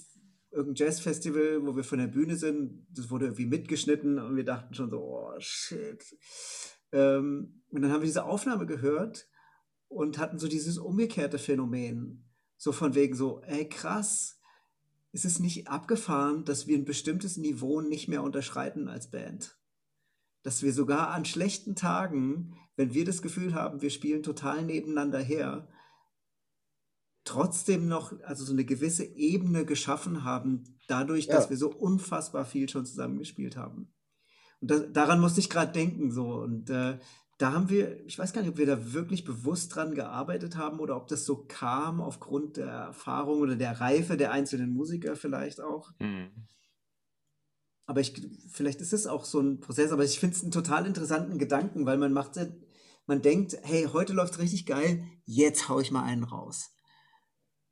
irgendein 0.51 0.87
Jazzfestival, 0.87 1.65
wo 1.65 1.75
wir 1.75 1.83
von 1.83 1.99
der 1.99 2.07
Bühne 2.07 2.35
sind. 2.35 2.85
Das 2.91 3.09
wurde 3.09 3.25
irgendwie 3.25 3.45
mitgeschnitten 3.45 4.19
und 4.19 4.35
wir 4.35 4.45
dachten 4.45 4.73
schon 4.73 4.89
so, 4.89 5.01
oh 5.01 5.33
shit. 5.39 6.03
Ähm, 6.91 7.63
und 7.69 7.81
dann 7.81 7.91
haben 7.91 8.01
wir 8.01 8.07
diese 8.07 8.25
Aufnahme 8.25 8.65
gehört 8.65 9.27
und 9.87 10.17
hatten 10.17 10.39
so 10.39 10.47
dieses 10.47 10.77
umgekehrte 10.77 11.37
Phänomen. 11.37 12.29
So 12.57 12.71
von 12.71 12.95
wegen 12.95 13.15
so, 13.15 13.41
ey 13.41 13.67
krass, 13.67 14.39
ist 15.13 15.25
es 15.25 15.39
nicht 15.39 15.67
abgefahren, 15.67 16.43
dass 16.43 16.67
wir 16.67 16.77
ein 16.77 16.85
bestimmtes 16.85 17.37
Niveau 17.37 17.81
nicht 17.81 18.07
mehr 18.07 18.23
unterschreiten 18.23 18.89
als 18.89 19.09
Band? 19.09 19.57
Dass 20.41 20.63
wir 20.63 20.73
sogar 20.73 21.11
an 21.11 21.23
schlechten 21.23 21.75
Tagen, 21.75 22.57
wenn 22.75 22.93
wir 22.93 23.05
das 23.05 23.21
Gefühl 23.21 23.53
haben, 23.53 23.81
wir 23.81 23.91
spielen 23.91 24.23
total 24.23 24.63
nebeneinander 24.65 25.19
her, 25.19 25.69
trotzdem 27.23 27.87
noch 27.87 28.19
also 28.23 28.43
so 28.43 28.51
eine 28.51 28.65
gewisse 28.65 29.05
Ebene 29.05 29.65
geschaffen 29.65 30.23
haben, 30.23 30.79
dadurch, 30.87 31.27
dass 31.27 31.45
Ja. 31.45 31.49
wir 31.51 31.57
so 31.57 31.71
unfassbar 31.73 32.43
viel 32.45 32.67
schon 32.67 32.85
zusammengespielt 32.85 33.55
haben. 33.55 33.93
Und 34.59 34.71
da, 34.71 34.79
daran 34.79 35.21
musste 35.21 35.39
ich 35.39 35.49
gerade 35.49 35.71
denken 35.71 36.11
so. 36.11 36.33
Und 36.41 36.69
äh, 36.69 36.99
da 37.43 37.51
haben 37.51 37.67
wir, 37.67 38.05
ich 38.05 38.17
weiß 38.17 38.31
gar 38.31 38.41
nicht, 38.41 38.51
ob 38.51 38.57
wir 38.57 38.65
da 38.65 38.93
wirklich 38.93 39.25
bewusst 39.25 39.75
dran 39.75 39.95
gearbeitet 39.95 40.55
haben 40.55 40.79
oder 40.79 40.95
ob 40.95 41.09
das 41.09 41.25
so 41.25 41.43
kam 41.43 41.99
aufgrund 41.99 42.55
der 42.55 42.67
Erfahrung 42.67 43.41
oder 43.41 43.57
der 43.57 43.81
Reife 43.81 44.15
der 44.15 44.31
einzelnen 44.31 44.73
Musiker 44.73 45.17
vielleicht 45.17 45.59
auch. 45.59 45.91
Mhm. 45.99 46.31
Aber 47.85 47.99
ich, 47.99 48.13
vielleicht 48.49 48.79
ist 48.79 48.93
es 48.93 49.07
auch 49.07 49.25
so 49.25 49.41
ein 49.41 49.59
Prozess, 49.59 49.91
aber 49.91 50.05
ich 50.05 50.21
finde 50.21 50.37
es 50.37 50.41
einen 50.41 50.53
total 50.53 50.85
interessanten 50.85 51.37
Gedanken, 51.37 51.85
weil 51.85 51.97
man 51.97 52.13
macht, 52.13 52.39
man 53.07 53.21
denkt, 53.21 53.57
hey, 53.63 53.89
heute 53.91 54.13
läuft 54.13 54.39
richtig 54.39 54.65
geil, 54.65 55.03
jetzt 55.25 55.67
hau 55.67 55.81
ich 55.81 55.91
mal 55.91 56.03
einen 56.03 56.23
raus. 56.23 56.71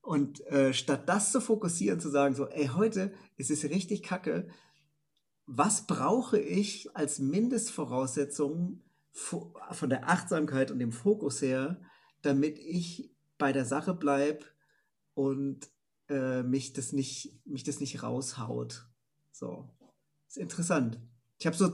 Und 0.01 0.45
äh, 0.47 0.74
statt 0.74 1.07
das 1.07 1.32
zu 1.32 1.39
fokussieren, 1.39 2.01
zu 2.01 2.09
sagen, 2.09 2.36
so, 2.36 2.49
ey, 2.49 2.67
heute 2.76 3.13
ist 3.38 3.51
es 3.51 3.63
richtig 3.63 4.03
kacke, 4.03 4.49
was 5.45 5.88
brauche 5.88 6.39
ich 6.39 6.93
als 6.93 7.19
Mindestvoraussetzung 7.19 8.82
vo- 8.82 8.90
von 9.14 9.89
der 9.89 10.09
Achtsamkeit 10.09 10.72
und 10.72 10.80
dem 10.80 10.91
Fokus 10.91 11.41
her, 11.41 11.82
damit 12.22 12.58
ich 12.59 13.13
bei 13.38 13.51
der 13.51 13.66
Sache 13.66 13.93
bleibe 13.93 14.46
und 15.13 15.70
äh, 16.09 16.43
mich, 16.43 16.74
das 16.74 16.93
nicht, 16.93 17.39
mich 17.46 17.63
das 17.63 17.79
nicht 17.79 18.04
raushaut. 18.04 18.88
So. 19.32 19.70
Ist 20.28 20.38
interessant. 20.38 21.00
Ich 21.39 21.47
habe 21.47 21.55
so, 21.58 21.71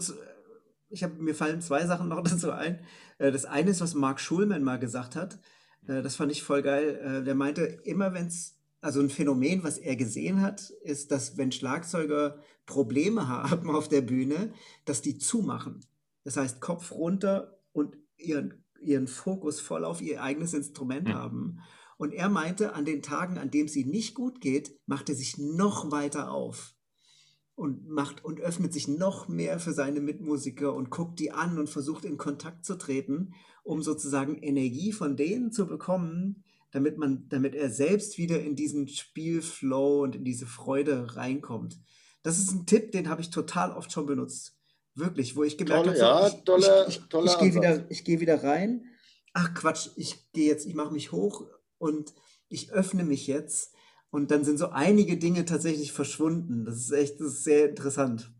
ich 0.89 1.03
habe, 1.03 1.21
mir 1.21 1.35
fallen 1.35 1.61
zwei 1.61 1.85
Sachen 1.85 2.07
noch 2.07 2.21
dazu 2.23 2.51
ein. 2.51 2.79
Äh, 3.17 3.31
Das 3.31 3.45
eine 3.45 3.71
ist, 3.71 3.81
was 3.81 3.93
Mark 3.93 4.19
Schulman 4.19 4.63
mal 4.63 4.79
gesagt 4.79 5.15
hat. 5.15 5.39
Äh, 5.87 6.01
Das 6.01 6.15
fand 6.15 6.31
ich 6.31 6.43
voll 6.43 6.61
geil. 6.61 6.99
Äh, 7.03 7.23
Der 7.23 7.35
meinte, 7.35 7.61
immer 7.61 8.13
wenn 8.13 8.27
es, 8.27 8.55
also 8.81 8.99
ein 9.01 9.09
Phänomen, 9.09 9.63
was 9.63 9.77
er 9.77 9.95
gesehen 9.95 10.41
hat, 10.41 10.69
ist, 10.83 11.11
dass 11.11 11.37
wenn 11.37 11.51
Schlagzeuger 11.51 12.39
Probleme 12.65 13.27
haben 13.49 13.69
auf 13.69 13.87
der 13.87 14.01
Bühne, 14.01 14.53
dass 14.85 15.01
die 15.01 15.17
zumachen. 15.17 15.85
Das 16.27 16.35
heißt, 16.35 16.59
Kopf 16.59 16.91
runter 16.91 17.57
und 17.71 17.95
ihren, 18.17 18.65
ihren 18.81 19.07
Fokus 19.07 19.61
voll 19.61 19.85
auf 19.85 20.01
ihr 20.01 20.21
eigenes 20.21 20.53
Instrument 20.53 21.07
Mhm. 21.07 21.13
haben. 21.13 21.59
Und 21.97 22.11
er 22.11 22.27
meinte, 22.27 22.73
an 22.73 22.83
den 22.83 23.01
Tagen, 23.01 23.37
an 23.37 23.49
denen 23.49 23.69
es 23.69 23.77
ihm 23.77 23.87
nicht 23.87 24.13
gut 24.13 24.41
geht, 24.41 24.77
macht 24.87 25.07
er 25.07 25.15
sich 25.15 25.37
noch 25.37 25.89
weiter 25.89 26.29
auf 26.29 26.75
und 27.55 27.87
macht 27.87 28.25
und 28.25 28.41
öffnet 28.41 28.73
sich 28.73 28.89
noch 28.89 29.29
mehr 29.29 29.57
für 29.57 29.71
seine 29.71 30.01
Mitmusiker 30.01 30.73
und 30.75 30.89
guckt 30.89 31.17
die 31.21 31.31
an 31.31 31.57
und 31.57 31.69
versucht 31.69 32.03
in 32.03 32.17
Kontakt 32.17 32.65
zu 32.65 32.77
treten, 32.77 33.33
um 33.63 33.81
sozusagen 33.81 34.35
Energie 34.35 34.91
von 34.91 35.15
denen 35.15 35.53
zu 35.53 35.65
bekommen, 35.65 36.43
damit 36.71 36.97
man, 36.97 37.29
damit 37.29 37.55
er 37.55 37.69
selbst 37.69 38.17
wieder 38.17 38.43
in 38.43 38.57
diesen 38.57 38.89
Spielflow 38.89 40.03
und 40.03 40.17
in 40.17 40.25
diese 40.25 40.45
Freude 40.45 41.15
reinkommt. 41.15 41.79
Das 42.21 42.37
ist 42.37 42.51
ein 42.51 42.65
Tipp, 42.65 42.91
den 42.91 43.07
habe 43.07 43.21
ich 43.21 43.29
total 43.29 43.71
oft 43.71 43.93
schon 43.93 44.05
benutzt. 44.07 44.56
Wirklich, 44.97 45.35
wo 45.35 45.43
ich 45.43 45.57
gemerkt 45.57 45.87
habe, 45.87 45.97
ja, 45.97 46.29
so, 46.29 46.57
ich, 46.57 46.65
ich, 46.87 47.01
ich, 47.09 47.23
ich 47.25 47.37
gehe 47.39 47.53
wieder, 47.55 47.85
ich 47.91 48.03
gehe 48.03 48.19
wieder 48.19 48.43
rein. 48.43 48.83
Ach 49.33 49.53
Quatsch, 49.53 49.89
ich 49.95 50.31
gehe 50.33 50.47
jetzt, 50.47 50.65
ich 50.65 50.73
mache 50.73 50.91
mich 50.91 51.11
hoch 51.11 51.45
und 51.77 52.13
ich 52.49 52.71
öffne 52.71 53.03
mich 53.03 53.27
jetzt. 53.27 53.73
Und 54.09 54.31
dann 54.31 54.43
sind 54.43 54.57
so 54.57 54.69
einige 54.69 55.17
Dinge 55.17 55.45
tatsächlich 55.45 55.91
verschwunden. 55.91 56.65
Das 56.65 56.77
ist 56.77 56.91
echt, 56.91 57.19
das 57.19 57.27
ist 57.27 57.43
sehr 57.43 57.69
interessant. 57.69 58.31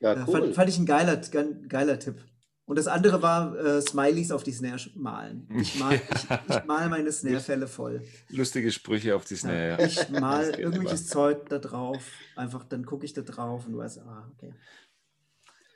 Ja, 0.00 0.12
Äh, 0.12 0.24
cool. 0.26 0.32
fand, 0.42 0.54
fand 0.54 0.68
ich 0.68 0.78
ein 0.78 0.84
geiler, 0.86 1.16
geiler 1.16 1.98
Tipp. 1.98 2.16
Und 2.66 2.76
das 2.78 2.86
andere 2.86 3.22
war 3.22 3.56
äh, 3.58 3.80
Smileys 3.82 4.30
auf 4.30 4.42
die 4.44 4.52
Snare 4.52 4.78
malen. 4.94 5.48
Ich 5.58 5.78
mal, 5.78 5.94
ich, 6.14 6.56
ich 6.56 6.64
mal 6.66 6.88
meine 6.88 7.10
Snare-Fälle 7.10 7.66
voll. 7.66 8.02
Lustige 8.28 8.70
Sprüche 8.70 9.16
auf 9.16 9.24
die 9.24 9.36
Snare. 9.36 9.68
Ja, 9.70 9.78
Ja. 9.80 9.86
ich 9.86 10.08
mal 10.10 10.50
irgendwelches 10.58 11.06
Zeug 11.08 11.48
da 11.48 11.58
drauf. 11.58 12.02
Einfach, 12.36 12.64
dann 12.64 12.84
gucke 12.84 13.04
ich 13.06 13.12
da 13.12 13.22
drauf 13.22 13.66
und 13.66 13.72
du 13.72 13.78
weißt, 13.78 13.98
ah, 14.00 14.30
okay. 14.34 14.52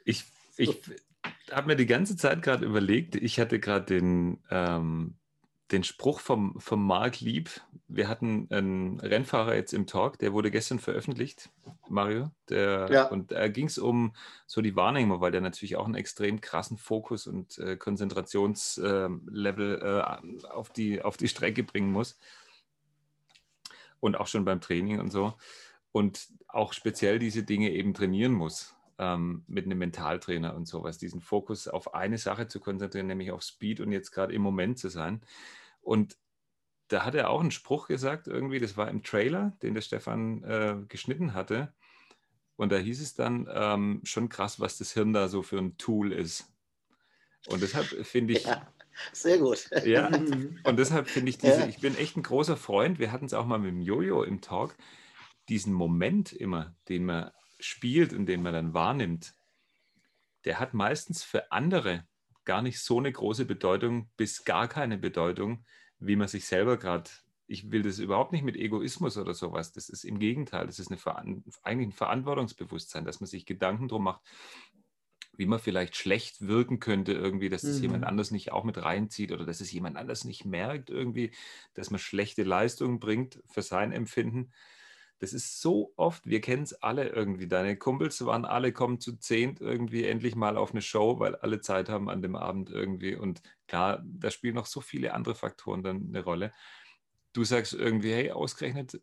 Ich, 0.05 0.25
ich 0.57 0.81
habe 1.51 1.69
mir 1.69 1.77
die 1.77 1.87
ganze 1.87 2.17
Zeit 2.17 2.43
gerade 2.43 2.65
überlegt, 2.65 3.17
ich 3.17 3.41
hatte 3.41 3.61
gerade 3.61 3.87
den, 3.87 4.43
ähm, 4.51 5.15
den 5.73 5.85
Spruch 5.85 6.21
vom, 6.21 6.61
vom 6.61 6.87
Mark 6.87 7.21
Lieb. 7.21 7.63
Wir 7.89 8.09
hatten 8.09 8.49
einen 8.51 9.01
Rennfahrer 9.01 9.55
jetzt 9.55 9.73
im 9.73 9.87
Talk, 9.87 10.19
der 10.19 10.33
wurde 10.33 10.51
gestern 10.51 10.79
veröffentlicht, 10.79 11.51
Mario. 11.89 12.31
Der, 12.49 12.89
Ja. 12.91 13.09
Und 13.09 13.33
da 13.33 13.49
ging 13.49 13.67
es 13.67 13.79
um 13.79 14.15
so 14.47 14.61
die 14.61 14.77
Wahrnehmung, 14.77 15.21
weil 15.21 15.33
der 15.33 15.41
natürlich 15.41 15.77
auch 15.77 15.87
einen 15.87 15.95
extrem 15.95 16.41
krassen 16.41 16.79
Fokus 16.79 17.27
und 17.27 17.59
äh, 17.59 17.77
Konzentrationslevel 17.77 19.81
äh, 19.83 20.47
auf, 20.47 20.71
die, 20.71 21.03
auf 21.03 21.17
die 21.17 21.29
Strecke 21.29 21.63
bringen 21.63 21.93
muss. 21.93 22.19
Und 24.01 24.17
auch 24.17 24.27
schon 24.27 24.45
beim 24.45 24.61
Training 24.61 25.01
und 25.01 25.11
so. 25.11 25.35
Und 25.93 26.29
auch 26.49 26.75
speziell 26.75 27.19
diese 27.19 27.43
Dinge 27.43 27.71
eben 27.71 27.95
trainieren 27.95 28.33
muss 28.33 28.74
ähm, 28.99 29.45
mit 29.47 29.65
einem 29.67 29.79
Mentaltrainer 29.79 30.55
und 30.55 30.67
sowas, 30.67 30.99
diesen 30.99 31.21
Fokus 31.21 31.69
auf 31.69 31.95
eine 31.95 32.19
Sache 32.19 32.49
zu 32.49 32.61
konzentrieren, 32.61 33.07
nämlich 33.07 33.31
auf 33.33 33.43
Speed 33.43 33.81
und 33.81 33.93
jetzt 33.93 34.11
gerade 34.13 34.35
im 34.35 34.43
Moment 34.43 34.79
zu 34.79 34.89
sein. 34.89 35.23
Und 35.81 36.17
da 36.89 37.05
hat 37.05 37.15
er 37.15 37.31
auch 37.31 37.41
einen 37.41 37.51
Spruch 37.51 37.89
gesagt, 37.89 38.27
irgendwie, 38.29 38.61
das 38.61 38.77
war 38.77 38.89
im 38.91 39.03
Trailer, 39.03 39.57
den 39.63 39.75
der 39.75 39.81
Stefan 39.83 40.43
äh, 40.45 40.77
geschnitten 40.89 41.35
hatte. 41.35 41.73
Und 42.57 42.71
da 42.71 42.77
hieß 42.77 43.01
es 43.01 43.15
dann 43.15 43.49
ähm, 43.53 44.01
schon 44.05 44.29
krass, 44.29 44.61
was 44.61 44.79
das 44.79 44.93
Hirn 44.93 45.13
da 45.13 45.29
so 45.29 45.43
für 45.43 45.59
ein 45.59 45.77
Tool 45.77 46.13
ist. 46.13 46.53
Und 47.49 47.63
deshalb 47.63 47.87
finde 48.07 48.35
ich, 48.35 48.45
Ja, 48.47 48.73
sehr 49.13 49.39
gut. 49.39 49.69
ja, 49.85 50.09
Mhm. 50.19 50.61
und 50.65 50.79
deshalb 50.79 51.09
finde 51.09 51.31
ich 51.31 51.39
diese, 51.39 51.63
Ja. 51.63 51.67
ich 51.67 51.81
bin 51.81 51.97
echt 51.97 52.17
ein 52.17 52.23
großer 52.23 52.57
Freund, 52.57 52.99
wir 52.99 53.13
hatten 53.13 53.27
es 53.27 53.35
auch 53.35 53.47
mal 53.47 53.59
mit 53.59 53.71
dem 53.71 53.81
Jojo 53.81 54.23
im 54.23 54.41
Talk, 54.41 54.77
diesen 55.49 55.73
Moment 55.73 56.33
immer, 56.33 56.75
den 56.89 57.05
man 57.05 57.31
spielt 57.65 58.13
und 58.13 58.27
den 58.27 58.43
man 58.43 58.53
dann 58.53 58.75
wahrnimmt, 58.75 59.35
der 60.45 60.61
hat 60.61 60.75
meistens 60.75 61.23
für 61.25 61.51
andere 61.53 62.07
gar 62.45 62.61
nicht 62.63 62.81
so 62.81 62.99
eine 62.99 63.11
große 63.11 63.47
Bedeutung, 63.47 64.11
bis 64.17 64.45
gar 64.45 64.69
keine 64.69 64.99
Bedeutung, 64.99 65.65
wie 65.99 66.17
man 66.17 66.29
sich 66.29 66.47
selber 66.47 66.77
gerade, 66.77 67.11
ich 67.47 67.71
will 67.71 67.83
das 67.83 67.99
überhaupt 67.99 68.33
nicht 68.33 68.43
mit 68.45 68.57
Egoismus 68.57 69.17
oder 69.17 69.33
sowas, 69.35 69.73
das 69.73 69.89
ist 69.89 70.05
im 70.05 70.19
Gegenteil, 70.19 70.67
das 70.67 70.79
ist 70.79 70.89
eine, 70.89 70.99
Veran- 70.99 71.45
eigentlich 71.63 71.89
ein 71.89 71.93
Verantwortungsbewusstsein, 71.93 73.05
dass 73.05 73.21
man 73.21 73.27
sich 73.29 73.47
Gedanken 73.47 73.89
drum 73.89 74.05
macht, 74.05 74.21
wie 75.37 75.47
man 75.47 75.59
vielleicht 75.59 75.97
schlecht 75.97 76.47
wirken 76.47 76.79
könnte, 76.79 77.13
irgendwie, 77.13 77.49
dass 77.49 77.67
das 77.67 77.81
Mhm. 77.81 77.83
jemand 77.83 78.05
anders 78.05 78.31
nicht 78.31 78.53
auch 78.53 78.63
mit 78.65 78.79
reinzieht 78.83 79.33
oder 79.33 79.45
dass 79.45 79.61
es 79.61 79.73
jemand 79.73 79.97
anders 79.97 80.25
nicht 80.25 80.45
merkt, 80.45 80.91
irgendwie, 80.91 81.33
dass 81.75 81.91
man 81.91 81.99
schlechte 81.99 82.45
Leistungen 82.45 83.01
bringt 83.01 83.43
für 83.47 83.63
sein 83.63 83.91
Empfinden. 83.91 84.53
Das 85.19 85.33
ist 85.33 85.61
so 85.61 85.93
oft, 85.97 86.27
wir 86.27 86.41
kennen 86.41 86.65
es 86.65 86.83
alle 86.83 87.09
irgendwie. 87.09 87.47
Deine 87.47 87.77
Kumpels 87.77 88.25
waren 88.27 88.45
alle, 88.45 88.73
kommen 88.73 89.01
zu 89.01 89.17
zehnt 89.17 89.61
irgendwie 89.61 90.05
endlich 90.05 90.35
mal 90.35 90.57
auf 90.57 90.73
eine 90.73 90.83
Show, 90.83 91.19
weil 91.21 91.37
alle 91.37 91.61
Zeit 91.61 91.89
haben 91.89 92.11
an 92.11 92.21
dem 92.21 92.37
Abend 92.37 92.71
irgendwie. 92.71 93.15
Und 93.15 93.41
klar, 93.69 94.03
da 94.05 94.31
spielen 94.31 94.55
noch 94.55 94.67
so 94.67 94.81
viele 94.81 95.15
andere 95.15 95.35
Faktoren 95.35 95.83
dann 95.83 96.09
eine 96.09 96.23
Rolle. 96.23 96.53
Du 97.33 97.45
sagst 97.45 97.73
irgendwie, 97.73 98.13
hey, 98.13 98.33
ausgerechnet, 98.33 99.01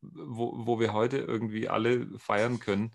wo, 0.00 0.66
wo 0.66 0.78
wir 0.80 0.92
heute 0.92 1.18
irgendwie 1.18 1.68
alle 1.68 2.06
feiern 2.18 2.60
können, 2.60 2.94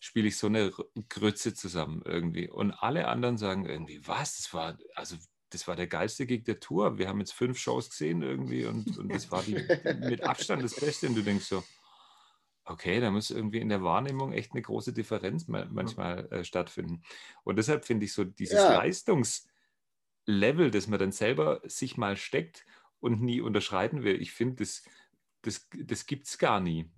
spiele 0.00 0.28
ich 0.28 0.36
so 0.36 0.48
eine 0.48 0.72
Grütze 1.08 1.54
zusammen 1.54 2.02
irgendwie. 2.04 2.50
Und 2.50 2.72
alle 2.72 3.06
anderen 3.06 3.38
sagen 3.38 3.66
irgendwie, 3.66 4.06
was? 4.06 4.36
Das 4.36 4.52
war, 4.52 4.76
also 4.96 5.16
das 5.50 5.68
war 5.68 5.76
der 5.76 5.86
geilste 5.86 6.26
Gig 6.26 6.44
der 6.44 6.60
Tour. 6.60 6.98
Wir 6.98 7.08
haben 7.08 7.20
jetzt 7.20 7.32
fünf 7.32 7.58
Shows 7.58 7.90
gesehen 7.90 8.22
irgendwie 8.22 8.64
und, 8.64 8.98
und 8.98 9.12
das 9.12 9.30
war 9.30 9.42
die, 9.42 9.54
mit 10.00 10.24
Abstand 10.24 10.64
das 10.64 10.74
Beste. 10.74 11.06
Und 11.06 11.14
du 11.14 11.22
denkst 11.22 11.44
so, 11.44 11.62
okay, 12.64 13.00
da 13.00 13.10
muss 13.10 13.30
irgendwie 13.30 13.60
in 13.60 13.68
der 13.68 13.82
Wahrnehmung 13.82 14.32
echt 14.32 14.52
eine 14.52 14.62
große 14.62 14.92
Differenz 14.92 15.48
ma- 15.48 15.66
manchmal 15.70 16.30
äh, 16.32 16.44
stattfinden. 16.44 17.02
Und 17.44 17.56
deshalb 17.56 17.84
finde 17.84 18.06
ich 18.06 18.12
so 18.12 18.24
dieses 18.24 18.60
Ja. 18.60 18.68
Leistungslevel, 18.68 20.70
das 20.70 20.86
man 20.86 20.98
dann 20.98 21.12
selber 21.12 21.60
sich 21.64 21.96
mal 21.96 22.16
steckt 22.16 22.64
und 23.00 23.20
nie 23.20 23.40
unterschreiten 23.40 24.04
will, 24.04 24.20
ich 24.20 24.32
finde, 24.32 24.56
das, 24.56 24.84
das, 25.42 25.68
das 25.76 26.06
gibt 26.06 26.28
es 26.28 26.38
gar 26.38 26.60
nie. 26.60 26.90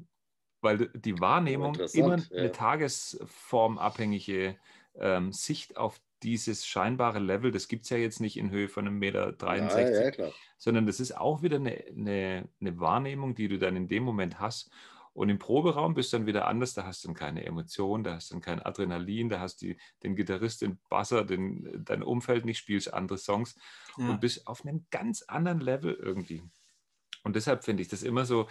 Weil 0.61 0.89
die 0.95 1.19
Wahrnehmung 1.21 1.75
immer 1.93 2.15
interessant, 2.15 2.33
eine 2.37 2.47
ja. 2.47 2.53
tagesformabhängige 2.53 4.57
ähm, 4.95 5.33
Sicht 5.33 5.77
auf 5.77 6.01
dieses 6.23 6.67
scheinbare 6.67 7.19
Level, 7.19 7.51
das 7.51 7.69
gibt 7.69 7.85
es 7.85 7.91
ja 7.91 7.99
jetzt 7.99 8.21
nicht 8.21 8.39
in 8.39 8.51
Höhe 8.51 8.69
von 8.69 8.87
einem 8.87 8.99
Meter 8.99 9.27
Ja, 9.27 9.37
63 9.37 10.05
ja, 10.05 10.11
klar. 10.11 10.33
sondern 10.57 10.87
das 10.87 11.01
ist 11.01 11.17
auch 11.17 11.43
wieder 11.43 11.57
eine, 11.57 11.85
eine, 11.87 12.49
eine 12.61 12.81
Wahrnehmung, 12.81 13.35
die 13.35 13.49
du 13.49 13.59
dann 13.59 13.77
in 13.77 13.89
dem 13.89 14.05
Moment 14.05 14.41
hast. 14.41 14.71
Und 15.15 15.29
im 15.29 15.39
Proberaum 15.39 15.95
bist 15.95 16.13
du 16.13 16.19
dann 16.19 16.27
wieder 16.27 16.47
anders, 16.49 16.75
da 16.75 16.85
hast 16.85 17.05
du 17.05 17.09
dann 17.09 17.15
keine 17.15 17.47
Emotion, 17.47 18.03
da 18.03 18.17
hast 18.17 18.31
du 18.31 18.35
dann 18.35 18.43
kein 18.43 18.61
Adrenalin, 18.61 19.29
da 19.29 19.39
hast 19.39 19.63
du 19.63 19.77
den 20.03 20.17
Gitarrist, 20.17 20.61
den 20.63 20.79
Basser, 20.91 21.25
den, 21.25 21.85
dein 21.85 22.03
Umfeld 22.03 22.45
nicht, 22.45 22.59
spielst 22.59 22.93
andere 22.93 23.17
Songs 23.17 23.55
Ja. 23.97 24.11
und 24.11 24.21
bist 24.21 24.47
auf 24.49 24.65
einem 24.65 24.87
ganz 24.91 25.23
anderen 25.23 25.61
Level 25.61 25.95
irgendwie. 25.95 26.43
Und 27.23 27.37
deshalb 27.37 27.65
finde 27.65 27.83
ich 27.83 27.89
das 27.89 28.03
immer 28.03 28.25
so, 28.27 28.49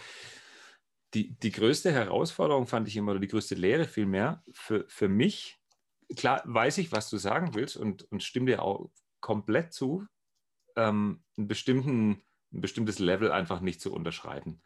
die, 1.12 1.38
die 1.38 1.52
größte 1.52 1.92
Herausforderung 1.92 2.66
fand 2.66 2.88
ich 2.88 2.96
immer, 2.96 3.12
oder 3.12 3.20
die 3.20 3.28
größte 3.28 3.54
Lehre 3.54 3.86
vielmehr, 3.86 4.42
für, 4.50 4.84
für 4.88 5.08
mich, 5.08 5.58
klar 6.16 6.42
weiß 6.44 6.78
ich, 6.78 6.92
was 6.92 7.10
du 7.10 7.18
sagen 7.18 7.54
willst 7.54 7.76
und, 7.76 8.10
und 8.10 8.22
stimme 8.22 8.46
dir 8.46 8.62
auch 8.62 8.90
komplett 9.20 9.72
zu, 9.74 10.06
ähm, 10.76 11.22
einen 11.36 11.46
bestimmten, 11.46 12.22
ein 12.52 12.60
bestimmtes 12.60 12.98
Level 12.98 13.30
einfach 13.30 13.60
nicht 13.60 13.80
zu 13.80 13.92
unterschreiten. 13.92 14.62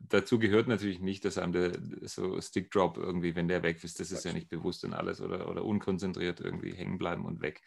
Dazu 0.00 0.38
gehört 0.38 0.68
natürlich 0.68 1.00
nicht, 1.00 1.24
dass 1.24 1.38
einem 1.38 1.52
der 1.52 1.72
so 2.08 2.40
Stick 2.40 2.70
Drop 2.70 2.96
irgendwie, 2.96 3.34
wenn 3.34 3.48
der 3.48 3.62
weg 3.62 3.82
ist, 3.82 3.98
das 4.00 4.12
ist 4.12 4.24
ja 4.24 4.32
nicht 4.32 4.48
bewusst 4.48 4.84
und 4.84 4.94
alles 4.94 5.20
oder, 5.20 5.48
oder 5.48 5.64
unkonzentriert 5.64 6.40
irgendwie 6.40 6.72
hängen 6.72 6.98
bleiben 6.98 7.24
und 7.24 7.40
weg. 7.40 7.62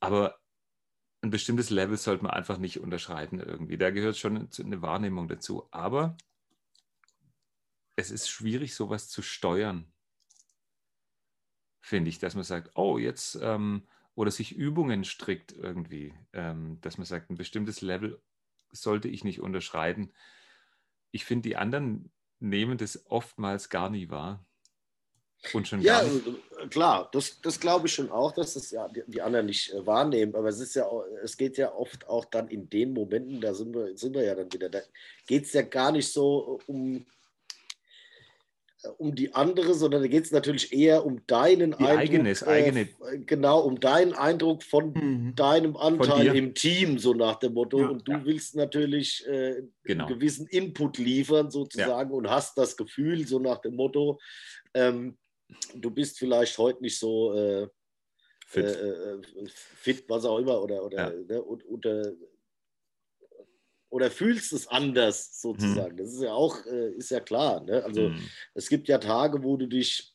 Aber 0.00 0.38
ein 1.22 1.30
bestimmtes 1.30 1.70
Level 1.70 1.96
sollte 1.96 2.22
man 2.22 2.32
einfach 2.32 2.58
nicht 2.58 2.80
unterschreiten 2.80 3.40
irgendwie. 3.40 3.76
Da 3.76 3.90
gehört 3.90 4.16
schon 4.16 4.48
eine 4.58 4.82
Wahrnehmung 4.82 5.28
dazu. 5.28 5.68
Aber 5.72 6.16
es 7.96 8.10
ist 8.10 8.28
schwierig, 8.28 8.74
sowas 8.74 9.08
zu 9.08 9.22
steuern, 9.22 9.92
finde 11.80 12.10
ich, 12.10 12.18
dass 12.18 12.34
man 12.34 12.44
sagt, 12.44 12.72
oh, 12.74 12.98
jetzt, 12.98 13.38
ähm, 13.40 13.86
oder 14.14 14.30
sich 14.30 14.54
Übungen 14.54 15.04
strickt 15.04 15.52
irgendwie, 15.52 16.14
ähm, 16.32 16.78
dass 16.80 16.98
man 16.98 17.06
sagt, 17.06 17.30
ein 17.30 17.36
bestimmtes 17.36 17.80
Level 17.80 18.20
sollte 18.70 19.08
ich 19.08 19.24
nicht 19.24 19.40
unterschreiten. 19.40 20.12
Ich 21.16 21.24
finde, 21.24 21.48
die 21.48 21.56
anderen 21.56 22.12
nehmen 22.40 22.76
das 22.76 23.06
oftmals 23.06 23.70
gar 23.70 23.88
nie 23.88 24.10
wahr. 24.10 24.44
Und 25.54 25.66
schon 25.66 25.80
Ja, 25.80 26.02
gar 26.02 26.12
nicht. 26.12 26.26
äh, 26.26 26.66
klar, 26.68 27.08
das, 27.12 27.40
das 27.40 27.58
glaube 27.58 27.86
ich 27.86 27.94
schon 27.94 28.10
auch, 28.10 28.32
dass 28.32 28.52
das 28.54 28.70
ja 28.70 28.86
die, 28.88 29.02
die 29.06 29.22
anderen 29.22 29.46
nicht 29.46 29.72
äh, 29.72 29.86
wahrnehmen. 29.86 30.34
Aber 30.34 30.48
es 30.48 30.60
ist 30.60 30.74
ja 30.74 30.84
auch, 30.86 31.04
es 31.22 31.38
geht 31.38 31.56
ja 31.56 31.72
oft 31.74 32.06
auch 32.06 32.26
dann 32.26 32.48
in 32.48 32.68
den 32.68 32.92
Momenten, 32.92 33.40
da 33.40 33.54
sind 33.54 33.74
wir, 33.74 33.96
sind 33.96 34.14
wir 34.14 34.24
ja 34.24 34.34
dann 34.34 34.52
wieder, 34.52 34.68
da 34.68 34.80
geht 35.26 35.44
es 35.44 35.54
ja 35.54 35.62
gar 35.62 35.90
nicht 35.90 36.12
so 36.12 36.60
um, 36.66 36.96
äh, 36.96 37.04
um 38.98 39.14
die 39.14 39.34
andere, 39.34 39.74
sondern 39.74 40.02
da 40.02 40.08
geht 40.08 40.24
es 40.24 40.30
natürlich 40.32 40.72
eher 40.72 41.04
um 41.06 41.26
deinen 41.26 41.72
Die 41.72 41.84
eigenes, 41.84 42.42
eigene- 42.42 42.88
äh, 43.10 43.18
genau, 43.18 43.60
um 43.60 43.78
deinen 43.80 44.12
Eindruck 44.14 44.62
von 44.62 44.92
Mhm. 44.92 45.34
deinem 45.34 45.76
Anteil 45.76 46.24
dir. 46.24 46.34
im 46.34 46.54
Team, 46.54 46.98
so 46.98 47.14
nach 47.14 47.36
dem 47.38 47.54
Motto. 47.54 47.80
Ja. 47.80 47.88
und 47.88 48.06
du 48.06 48.12
Ja. 48.12 48.24
willst 48.24 48.54
natürlich 48.56 49.26
äh, 49.26 49.62
Genau. 49.84 50.06
einen 50.06 50.14
gewissen 50.18 50.46
Input 50.48 50.98
liefern, 50.98 51.50
sozusagen, 51.50 52.10
und 52.12 52.28
hast 52.30 52.56
das 52.58 52.76
Gefühl, 52.76 53.26
so 53.26 53.38
nach 53.38 53.58
dem 53.58 53.74
Motto, 53.76 54.18
ähm, 54.74 55.16
du 55.74 55.90
bist 55.90 56.18
vielleicht 56.18 56.56
heute 56.58 56.82
nicht 56.82 56.98
so 56.98 57.32
äh, 57.34 57.68
Fit. 58.48 58.64
Äh, 58.64 59.14
äh, 59.14 59.20
fit, 59.48 60.04
was 60.08 60.24
auch 60.24 60.38
immer, 60.38 60.62
oder, 60.62 60.84
oder, 60.84 61.12
Ja. 61.16 61.22
ne, 61.28 61.42
und, 61.42 61.64
unter, 61.64 62.12
oder 63.88 64.10
fühlst 64.10 64.52
es 64.52 64.66
anders 64.66 65.40
sozusagen. 65.40 65.96
Das 65.96 66.12
ist 66.12 66.22
ja 66.22 66.32
auch, 66.32 66.64
äh, 66.66 66.92
ist 66.94 67.10
ja 67.10 67.20
klar. 67.20 67.62
Ne? 67.64 67.84
Also 67.84 68.08
Mhm. 68.10 68.28
es 68.54 68.68
gibt 68.68 68.88
ja 68.88 68.98
Tage, 68.98 69.42
wo 69.42 69.56
du 69.56 69.66
dich 69.66 70.12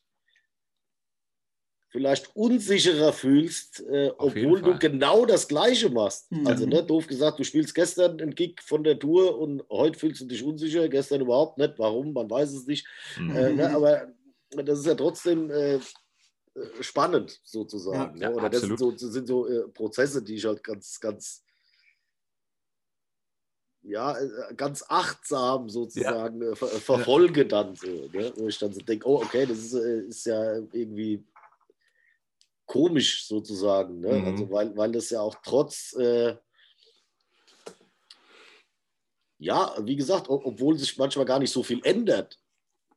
vielleicht 1.89 2.33
unsicherer 2.35 3.11
fühlst, 3.11 3.81
äh, 3.87 4.11
obwohl 4.17 4.61
du 4.61 4.79
genau 4.79 5.25
das 5.25 5.47
Gleiche 5.47 5.89
machst. 5.89 6.31
Mhm. 6.31 6.47
Also, 6.47 6.65
ne, 6.65 6.81
doof 6.83 7.05
gesagt, 7.05 7.37
du 7.39 7.43
spielst 7.43 7.75
gestern 7.75 8.19
einen 8.21 8.33
Gig 8.33 8.61
von 8.61 8.83
der 8.83 8.97
Tour 8.97 9.37
und 9.37 9.63
heute 9.69 9.99
fühlst 9.99 10.21
du 10.21 10.25
dich 10.25 10.41
unsicher, 10.41 10.87
gestern 10.87 11.21
überhaupt 11.21 11.57
nicht. 11.57 11.73
Warum? 11.77 12.13
Man 12.13 12.29
weiß 12.29 12.53
es 12.53 12.65
nicht. 12.65 12.87
Mhm. 13.17 13.35
Äh, 13.35 13.53
ne, 13.53 13.69
aber 13.75 14.13
das 14.51 14.79
ist 14.79 14.85
ja 14.85 14.95
trotzdem 14.95 15.49
äh, 15.51 15.75
äh, 15.75 15.79
spannend 16.79 17.39
sozusagen. 17.43 18.17
Ja, 18.17 18.29
ne? 18.29 18.35
ja, 18.35 18.39
Oder 18.39 18.49
das 18.49 18.61
sind 18.61 18.79
so, 18.79 18.91
absolut. 18.91 19.01
das 19.01 19.11
sind 19.11 19.27
so 19.27 19.47
äh, 19.47 19.67
Prozesse, 19.69 20.23
die 20.23 20.35
ich 20.35 20.45
halt 20.45 20.63
ganz, 20.63 20.97
ganz 20.99 21.43
ja, 23.83 24.17
äh, 24.17 24.53
ganz 24.55 24.83
achtsam 24.87 25.69
sozusagen 25.69 26.41
ja. 26.41 26.55
ver 26.55 26.67
verfolge 26.67 27.45
dann 27.45 27.75
so. 27.75 27.87
Ne? 27.87 28.31
Wo 28.35 28.47
ich 28.47 28.57
dann 28.57 28.73
so 28.73 28.81
denke, 28.81 29.07
oh, 29.07 29.21
okay, 29.21 29.45
das 29.45 29.57
ist, 29.57 29.73
ist 29.73 30.25
ja 30.25 30.55
irgendwie 30.71 31.23
komisch 32.65 33.25
sozusagen. 33.25 33.99
Ne? 33.99 34.13
Mhm. 34.13 34.27
Also 34.27 34.51
weil, 34.51 34.75
weil 34.77 34.91
das 34.91 35.09
ja 35.09 35.21
auch 35.21 35.35
trotz, 35.43 35.93
äh, 35.93 36.35
ja, 39.39 39.75
wie 39.81 39.95
gesagt, 39.95 40.27
obwohl 40.29 40.77
sich 40.77 40.97
manchmal 40.97 41.25
gar 41.25 41.39
nicht 41.39 41.51
so 41.51 41.63
viel 41.63 41.81
ändert. 41.83 42.37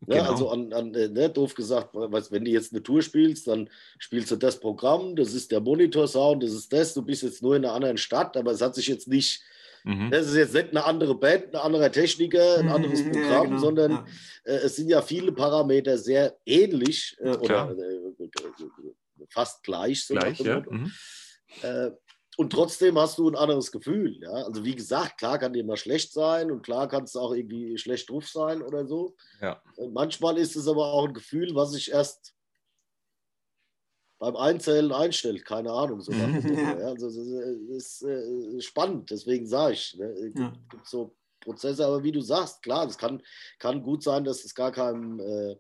Ne? 0.06 0.16
Genau. 0.16 0.30
Also 0.30 0.50
an, 0.50 0.72
an 0.72 0.90
ne, 0.90 1.30
doof 1.30 1.54
gesagt, 1.54 1.94
wenn 1.94 2.44
du 2.44 2.50
jetzt 2.50 2.72
eine 2.72 2.82
Tour 2.82 3.00
spielst, 3.00 3.46
dann 3.46 3.70
spielst 3.98 4.30
du 4.30 4.36
das 4.36 4.60
Programm, 4.60 5.16
das 5.16 5.32
ist 5.32 5.50
der 5.50 5.60
Monitor-Sound, 5.60 6.42
das 6.42 6.52
ist 6.52 6.72
das, 6.72 6.92
du 6.92 7.02
bist 7.02 7.22
jetzt 7.22 7.42
nur 7.42 7.56
in 7.56 7.64
einer 7.64 7.74
anderen 7.74 7.96
Stadt, 7.96 8.36
aber 8.36 8.50
es 8.50 8.60
hat 8.60 8.74
sich 8.74 8.86
jetzt 8.86 9.08
nicht, 9.08 9.42
mhm. 9.84 10.10
das 10.10 10.26
ist 10.26 10.36
jetzt 10.36 10.54
nicht 10.54 10.70
eine 10.70 10.84
andere 10.84 11.14
Band, 11.14 11.54
ein 11.54 11.60
anderer 11.60 11.90
Techniker, 11.92 12.58
ein 12.58 12.68
anderes 12.68 13.02
Programm, 13.02 13.30
ja, 13.30 13.44
genau. 13.44 13.58
sondern 13.58 13.90
ja. 13.92 14.06
äh, 14.44 14.56
es 14.56 14.76
sind 14.76 14.88
ja 14.88 15.00
viele 15.00 15.32
Parameter 15.32 15.96
sehr 15.96 16.36
ähnlich 16.44 17.16
äh, 17.20 17.36
oder 17.36 17.70
äh, 17.70 19.26
fast 19.30 19.62
gleich. 19.62 20.04
So 20.04 20.14
gleich, 20.14 20.40
ja. 20.40 20.62
Mhm. 20.68 20.92
Äh, 21.62 21.90
und 22.36 22.50
trotzdem 22.50 22.98
hast 22.98 23.18
du 23.18 23.28
ein 23.28 23.36
anderes 23.36 23.70
Gefühl. 23.70 24.18
Ja? 24.20 24.32
Also 24.32 24.64
wie 24.64 24.74
gesagt, 24.74 25.18
klar 25.18 25.38
kann 25.38 25.52
dir 25.52 25.64
mal 25.64 25.76
schlecht 25.76 26.12
sein 26.12 26.50
und 26.50 26.62
klar 26.62 26.88
kann 26.88 27.04
es 27.04 27.14
auch 27.16 27.32
irgendwie 27.32 27.78
schlecht 27.78 28.10
drauf 28.10 28.28
sein 28.28 28.62
oder 28.62 28.86
so. 28.86 29.14
Ja. 29.40 29.62
Äh, 29.76 29.88
manchmal 29.88 30.38
ist 30.38 30.56
es 30.56 30.66
aber 30.66 30.86
auch 30.92 31.06
ein 31.06 31.14
Gefühl, 31.14 31.54
was 31.54 31.72
sich 31.72 31.92
erst 31.92 32.33
beim 34.24 34.36
Einzählen 34.36 34.92
einstellt. 34.92 35.44
Keine 35.44 35.70
Ahnung. 35.70 36.00
So 36.00 36.12
ja. 36.12 36.28
Ja? 36.28 36.76
Also 36.88 37.06
das 37.06 37.16
ist, 37.16 38.02
äh, 38.02 38.60
spannend, 38.60 39.10
deswegen 39.10 39.46
sage 39.46 39.74
ich. 39.74 39.96
Ne? 39.98 40.06
Es 40.06 40.38
ja. 40.38 40.52
gibt 40.70 40.86
so 40.86 41.14
Prozesse, 41.40 41.84
aber 41.84 42.02
wie 42.02 42.12
du 42.12 42.20
sagst, 42.20 42.62
klar, 42.62 42.86
es 42.86 42.96
kann, 42.96 43.22
kann 43.58 43.82
gut 43.82 44.02
sein, 44.02 44.24
dass 44.24 44.44
es 44.44 44.54
gar 44.54 44.72
keinem 44.72 45.20
äh, 45.20 45.56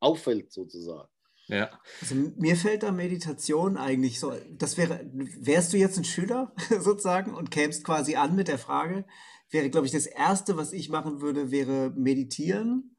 auffällt 0.00 0.52
sozusagen. 0.52 1.08
Ja. 1.46 1.78
Also 2.00 2.14
mir 2.14 2.56
fällt 2.56 2.84
da 2.84 2.92
Meditation 2.92 3.76
eigentlich 3.76 4.18
so, 4.18 4.32
das 4.52 4.78
wäre, 4.78 5.10
wärst 5.12 5.72
du 5.72 5.76
jetzt 5.76 5.98
ein 5.98 6.04
Schüler 6.04 6.54
sozusagen 6.80 7.34
und 7.34 7.50
kämst 7.50 7.84
quasi 7.84 8.16
an 8.16 8.34
mit 8.34 8.48
der 8.48 8.58
Frage, 8.58 9.04
wäre, 9.50 9.68
glaube 9.68 9.86
ich, 9.86 9.92
das 9.92 10.06
Erste, 10.06 10.56
was 10.56 10.72
ich 10.72 10.88
machen 10.88 11.20
würde, 11.20 11.50
wäre 11.50 11.92
meditieren, 11.96 12.96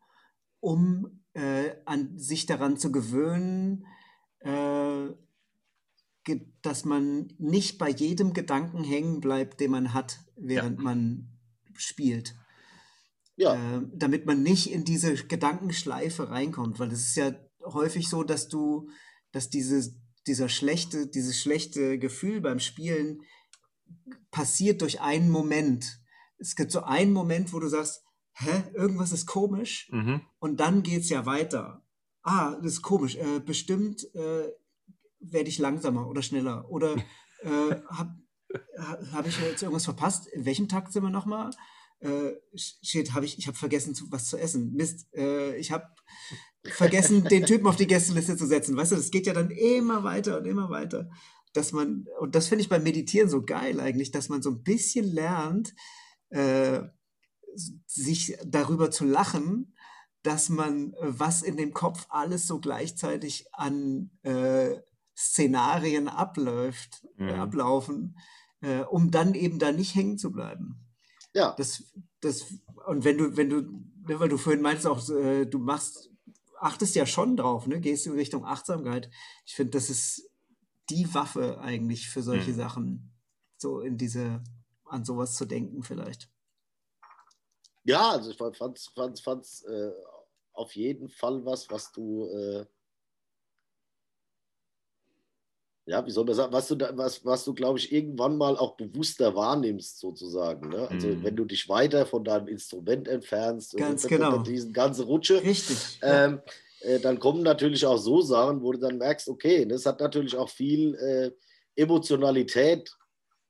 um 0.60 1.24
äh, 1.34 1.72
an 1.86 2.18
sich 2.18 2.46
daran 2.46 2.78
zu 2.78 2.92
gewöhnen, 2.92 3.86
äh, 4.46 5.16
dass 6.62 6.86
man 6.86 7.34
nicht 7.38 7.78
bei 7.78 7.90
jedem 7.90 8.34
Gedanken 8.34 8.84
hängen 8.84 9.20
bleibt, 9.20 9.60
den 9.60 9.72
man 9.72 9.94
hat, 9.94 10.20
während 10.36 10.80
ja. 10.80 10.84
man 10.84 11.30
spielt. 11.76 12.36
Ja. 13.36 13.56
Äh, 13.56 13.82
damit 13.94 14.26
man 14.26 14.42
nicht 14.42 14.72
in 14.72 14.86
diese 14.86 15.14
Gedankenschleife 15.16 16.30
reinkommt, 16.30 16.80
weil 16.80 16.90
das 16.90 17.02
ist 17.02 17.16
ja 17.16 17.36
häufig 17.64 18.08
so, 18.08 18.24
dass 18.24 18.48
du, 18.48 18.90
dass 19.32 19.50
dieses, 19.50 19.98
dieser 20.26 20.50
schlechte, 20.50 21.08
dieses 21.08 21.40
schlechte 21.40 22.00
Gefühl 22.00 22.42
beim 22.42 22.60
Spielen 22.60 23.22
passiert 24.32 24.82
durch 24.82 25.02
einen 25.02 25.30
Moment. 25.30 26.00
Es 26.38 26.56
gibt 26.56 26.72
so 26.72 26.84
einen 26.84 27.14
Moment, 27.14 27.54
wo 27.54 27.60
du 27.60 27.68
sagst, 27.68 28.04
hä, 28.34 28.64
irgendwas 28.74 29.12
ist 29.12 29.26
komisch 29.26 29.90
mhm. 29.92 30.22
und 30.40 30.60
dann 30.60 30.84
geht 30.84 31.02
es 31.02 31.10
ja 31.10 31.26
weiter. 31.26 31.85
Ah, 32.26 32.56
das 32.56 32.74
ist 32.74 32.82
komisch. 32.82 33.16
Äh, 33.18 33.40
bestimmt 33.40 34.04
äh, 34.16 34.52
werde 35.20 35.48
ich 35.48 35.60
langsamer 35.60 36.08
oder 36.08 36.24
schneller. 36.24 36.70
Oder 36.70 36.96
äh, 37.44 37.76
habe 37.88 38.16
hab 39.12 39.28
ich 39.28 39.40
jetzt 39.40 39.62
irgendwas 39.62 39.86
verpasst? 39.86 40.28
In 40.28 40.46
welchem 40.46 40.68
Takt 40.68 40.92
sind 40.92 41.04
wir 41.04 41.12
nochmal? 41.12 41.52
Äh, 42.00 42.34
shit, 42.56 43.14
habe 43.14 43.26
ich, 43.26 43.38
ich 43.38 43.46
habe 43.46 43.56
vergessen, 43.56 43.96
was 44.10 44.28
zu 44.28 44.38
essen. 44.38 44.74
Mist, 44.74 45.08
äh, 45.14 45.56
ich 45.58 45.72
habe 45.72 45.86
vergessen, 46.64 47.24
den 47.26 47.46
Typen 47.46 47.68
auf 47.68 47.76
die 47.76 47.88
Gästeliste 47.88 48.36
zu 48.36 48.48
setzen. 48.48 48.76
Weißt 48.76 48.92
du, 48.92 48.96
das 48.96 49.12
geht 49.12 49.28
ja 49.28 49.34
dann 49.34 49.52
immer 49.52 50.04
weiter 50.04 50.40
und 50.40 50.46
immer 50.46 50.72
weiter. 50.72 51.10
Dass 51.54 51.74
man, 51.74 52.08
und 52.20 52.34
das 52.34 52.48
finde 52.48 52.64
ich 52.64 52.70
beim 52.70 52.84
Meditieren 52.84 53.30
so 53.30 53.46
geil 53.46 53.80
eigentlich, 53.80 54.12
dass 54.12 54.30
man 54.30 54.42
so 54.42 54.50
ein 54.50 54.64
bisschen 54.64 55.06
lernt, 55.06 55.76
äh, 56.30 56.82
sich 57.86 58.36
darüber 58.44 58.90
zu 58.90 59.06
lachen, 59.06 59.75
dass 60.26 60.50
man, 60.50 60.94
äh, 60.94 60.98
was 61.20 61.42
in 61.42 61.58
dem 61.58 61.74
Kopf 61.74 62.08
alles 62.10 62.48
so 62.48 62.60
gleichzeitig 62.60 63.48
an 63.54 64.10
äh, 64.24 64.80
Szenarien 65.16 66.08
abläuft, 66.08 67.06
äh, 67.18 67.34
mhm. 67.34 67.40
ablaufen, 67.40 68.18
äh, 68.62 68.82
um 68.82 69.12
dann 69.12 69.34
eben 69.34 69.60
da 69.60 69.72
nicht 69.72 69.96
hängen 69.96 70.18
zu 70.18 70.32
bleiben. 70.32 70.86
Ja. 71.34 71.54
Das, 71.58 71.84
das, 72.22 72.46
und 72.88 73.04
wenn 73.04 73.18
du, 73.18 73.38
wenn 73.38 73.50
du, 73.50 73.62
ne, 73.62 74.20
weil 74.20 74.30
du 74.30 74.38
vorhin 74.38 74.62
meinst 74.62 74.88
auch, 74.88 75.08
äh, 75.10 75.46
du 75.46 75.60
machst 75.60 76.10
achtest 76.60 76.96
ja 76.96 77.06
schon 77.06 77.38
drauf, 77.38 77.68
ne? 77.68 77.80
Gehst 77.80 78.06
du 78.06 78.12
in 78.12 78.18
Richtung 78.18 78.46
Achtsamkeit. 78.46 79.12
Ich 79.46 79.56
finde, 79.56 79.72
das 79.72 79.90
ist 79.90 80.32
die 80.90 81.14
Waffe 81.14 81.60
eigentlich 81.60 82.10
für 82.10 82.24
solche 82.24 82.52
mhm. 82.52 82.56
Sachen, 82.56 83.14
so 83.58 83.82
in 83.82 83.98
diese, 83.98 84.42
an 84.86 85.06
sowas 85.06 85.36
zu 85.36 85.46
denken 85.46 85.84
vielleicht. 85.84 86.30
Ja, 87.84 88.12
also 88.12 88.32
ich 88.32 88.38
fand 88.38 88.78
es 88.78 89.22
fand, 89.22 89.46
äh, 89.68 89.92
auf 90.56 90.76
jeden 90.76 91.10
Fall 91.10 91.46
was, 91.46 91.70
was 91.70 91.92
du 91.92 92.28
äh, 92.28 92.66
ja, 95.88 96.06
wie 96.06 96.12
soll 96.12 96.26
man 96.26 96.34
sagen, 96.34 96.52
was 96.52 96.68
du, 96.68 96.76
da, 96.76 96.98
was, 96.98 97.24
was 97.24 97.44
du 97.46 97.54
glaube 97.54 97.78
ich, 97.78 97.92
irgendwann 97.92 98.38
mal 98.38 98.58
auch 98.58 98.76
bewusster 98.76 99.36
wahrnimmst, 99.36 100.00
sozusagen. 100.00 100.70
Ne? 100.70 100.88
Also, 100.90 101.08
mm. 101.10 101.24
wenn 101.24 101.36
du 101.36 101.46
dich 101.46 101.70
weiter 101.70 102.08
von 102.08 102.24
deinem 102.24 102.48
Instrument 102.48 103.08
entfernst, 103.08 103.78
Ganz 103.78 104.04
und, 104.06 104.10
genau. 104.10 104.38
diesen 104.40 104.74
ganze 104.74 105.04
Rutsche, 105.04 105.44
Richtig. 105.44 106.00
Ähm, 106.02 106.42
äh, 106.82 107.00
dann 107.00 107.20
kommen 107.20 107.44
natürlich 107.44 107.86
auch 107.86 107.98
so 107.98 108.22
Sachen, 108.22 108.64
wo 108.64 108.72
du 108.72 108.80
dann 108.80 108.98
merkst, 108.98 109.30
okay, 109.30 109.66
das 109.66 109.86
hat 109.86 110.00
natürlich 110.00 110.36
auch 110.36 110.50
viel 110.50 110.96
äh, 110.96 111.32
Emotionalität, 111.80 112.92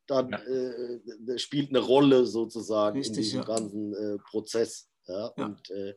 dann 0.07 0.29
ja. 0.29 0.37
äh, 0.39 1.39
spielt 1.39 1.69
eine 1.69 1.79
Rolle 1.79 2.25
sozusagen 2.25 2.97
Richtig, 2.97 3.17
in 3.17 3.23
diesem 3.23 3.39
ja. 3.39 3.45
ganzen 3.45 3.93
äh, 3.93 4.17
Prozess. 4.29 4.89
Ja? 5.07 5.31
ja. 5.37 5.45
Und 5.45 5.69
äh, 5.69 5.93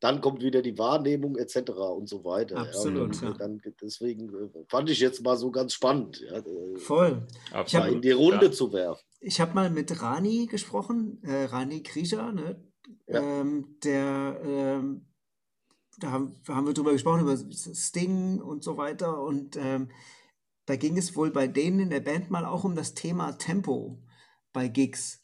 dann 0.00 0.22
kommt 0.22 0.42
wieder 0.42 0.62
die 0.62 0.78
Wahrnehmung 0.78 1.36
etc. 1.36 1.70
und 1.70 2.08
so 2.08 2.24
weiter. 2.24 2.56
Absolut. 2.56 3.20
Ja, 3.20 3.32
dann, 3.32 3.60
deswegen 3.80 4.28
äh, 4.30 4.64
fand 4.68 4.88
ich 4.90 4.98
jetzt 4.98 5.22
mal 5.22 5.36
so 5.36 5.50
ganz 5.50 5.74
spannend. 5.74 6.20
Ja, 6.20 6.38
äh, 6.38 6.76
Voll. 6.78 7.26
Ich 7.66 7.76
hab, 7.76 7.88
in 7.88 8.00
die 8.00 8.10
Runde 8.10 8.46
ja. 8.46 8.52
zu 8.52 8.72
werfen. 8.72 9.04
Ich 9.20 9.40
habe 9.40 9.54
mal 9.54 9.70
mit 9.70 10.00
Rani 10.00 10.46
gesprochen, 10.46 11.22
äh, 11.22 11.44
Rani 11.44 11.82
Krischer, 11.82 12.32
ne? 12.32 12.64
Ähm, 13.06 13.76
der, 13.84 14.40
ähm, 14.42 15.06
da 15.98 16.10
haben, 16.10 16.40
haben, 16.48 16.66
wir 16.66 16.74
drüber 16.74 16.92
gesprochen, 16.92 17.20
über 17.20 17.36
Sting 17.36 18.40
und 18.40 18.64
so 18.64 18.76
weiter. 18.78 19.22
Und 19.22 19.56
ähm, 19.56 19.90
da 20.64 20.76
ging 20.76 20.96
es 20.96 21.14
wohl 21.14 21.30
bei 21.30 21.46
denen 21.46 21.80
in 21.80 21.90
der 21.90 22.00
Band 22.00 22.30
mal 22.30 22.46
auch 22.46 22.64
um 22.64 22.74
das 22.74 22.94
Thema 22.94 23.32
Tempo 23.32 24.02
bei 24.52 24.68
Gigs 24.68 25.19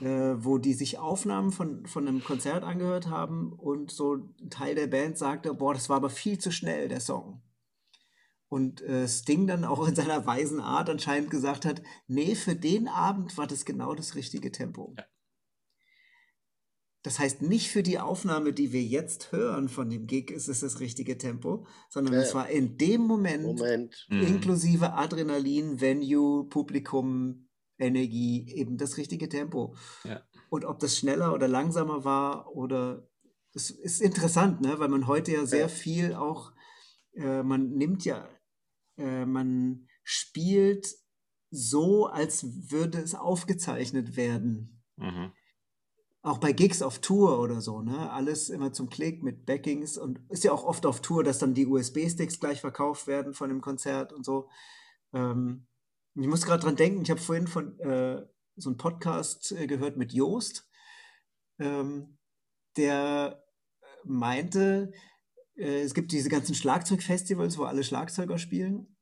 äh, 0.00 0.34
wo 0.36 0.58
die 0.58 0.74
sich 0.74 0.98
Aufnahmen 0.98 1.52
von, 1.52 1.86
von 1.86 2.06
einem 2.06 2.22
Konzert 2.22 2.64
angehört 2.64 3.08
haben 3.08 3.52
und 3.52 3.90
so 3.90 4.16
ein 4.16 4.50
Teil 4.50 4.74
der 4.74 4.86
Band 4.86 5.18
sagte, 5.18 5.54
boah, 5.54 5.74
das 5.74 5.88
war 5.88 5.96
aber 5.96 6.10
viel 6.10 6.38
zu 6.38 6.50
schnell, 6.50 6.88
der 6.88 7.00
Song. 7.00 7.42
Und 8.48 8.82
äh, 8.82 9.08
Sting 9.08 9.46
dann 9.46 9.64
auch 9.64 9.86
in 9.86 9.94
seiner 9.94 10.26
weisen 10.26 10.60
Art 10.60 10.88
anscheinend 10.88 11.30
gesagt 11.30 11.64
hat, 11.64 11.82
nee, 12.06 12.34
für 12.34 12.54
den 12.54 12.88
Abend 12.88 13.36
war 13.36 13.46
das 13.46 13.64
genau 13.64 13.94
das 13.94 14.14
richtige 14.14 14.52
Tempo. 14.52 14.94
Ja. 14.96 15.04
Das 17.04 17.18
heißt, 17.18 17.42
nicht 17.42 17.68
für 17.68 17.82
die 17.82 17.98
Aufnahme, 17.98 18.54
die 18.54 18.72
wir 18.72 18.82
jetzt 18.82 19.30
hören 19.30 19.68
von 19.68 19.90
dem 19.90 20.06
Gig, 20.06 20.30
ist 20.30 20.48
es 20.48 20.60
das 20.60 20.80
richtige 20.80 21.18
Tempo, 21.18 21.66
sondern 21.90 22.14
ja. 22.14 22.20
es 22.20 22.34
war 22.34 22.48
in 22.48 22.78
dem 22.78 23.02
Moment, 23.02 23.44
Moment. 23.44 24.06
Mhm. 24.08 24.22
inklusive 24.22 24.94
Adrenalin, 24.94 25.82
Venue, 25.82 26.48
Publikum, 26.48 27.43
Energie, 27.78 28.48
eben 28.54 28.76
das 28.76 28.96
richtige 28.96 29.28
Tempo. 29.28 29.74
Ja. 30.04 30.22
Und 30.48 30.64
ob 30.64 30.78
das 30.78 30.96
schneller 30.96 31.34
oder 31.34 31.48
langsamer 31.48 32.04
war 32.04 32.54
oder 32.54 33.08
es 33.54 33.70
ist 33.70 34.00
interessant, 34.00 34.60
ne? 34.60 34.78
weil 34.78 34.88
man 34.88 35.06
heute 35.06 35.32
ja 35.32 35.46
sehr 35.46 35.60
ja. 35.60 35.68
viel 35.68 36.14
auch, 36.14 36.52
äh, 37.14 37.42
man 37.42 37.70
nimmt 37.70 38.04
ja, 38.04 38.28
äh, 38.96 39.24
man 39.24 39.86
spielt 40.02 40.88
so, 41.50 42.06
als 42.06 42.70
würde 42.70 42.98
es 42.98 43.14
aufgezeichnet 43.14 44.16
werden. 44.16 44.82
Mhm. 44.96 45.32
Auch 46.22 46.38
bei 46.38 46.52
Gigs 46.52 46.82
auf 46.82 47.00
Tour 47.00 47.38
oder 47.38 47.60
so, 47.60 47.82
ne? 47.82 48.10
Alles 48.10 48.48
immer 48.48 48.72
zum 48.72 48.88
Klick 48.88 49.22
mit 49.22 49.44
Backings 49.44 49.98
und 49.98 50.20
ist 50.30 50.42
ja 50.42 50.52
auch 50.52 50.64
oft 50.64 50.86
auf 50.86 51.02
Tour, 51.02 51.22
dass 51.22 51.38
dann 51.38 51.52
die 51.52 51.66
USB-Sticks 51.66 52.40
gleich 52.40 52.62
verkauft 52.62 53.06
werden 53.06 53.34
von 53.34 53.50
dem 53.50 53.60
Konzert 53.60 54.12
und 54.12 54.24
so. 54.24 54.48
Ähm, 55.12 55.66
ich 56.14 56.26
muss 56.26 56.44
gerade 56.46 56.62
dran 56.62 56.76
denken, 56.76 57.02
ich 57.02 57.10
habe 57.10 57.20
vorhin 57.20 57.46
von 57.46 57.78
äh, 57.80 58.24
so 58.56 58.70
einem 58.70 58.76
Podcast 58.76 59.52
äh, 59.52 59.66
gehört 59.66 59.96
mit 59.96 60.12
Joost, 60.12 60.68
ähm, 61.58 62.18
der 62.76 63.42
meinte, 64.04 64.92
äh, 65.56 65.80
es 65.82 65.94
gibt 65.94 66.12
diese 66.12 66.28
ganzen 66.28 66.54
Schlagzeugfestivals, 66.54 67.58
wo 67.58 67.64
alle 67.64 67.84
Schlagzeuger 67.84 68.38
spielen. 68.38 68.96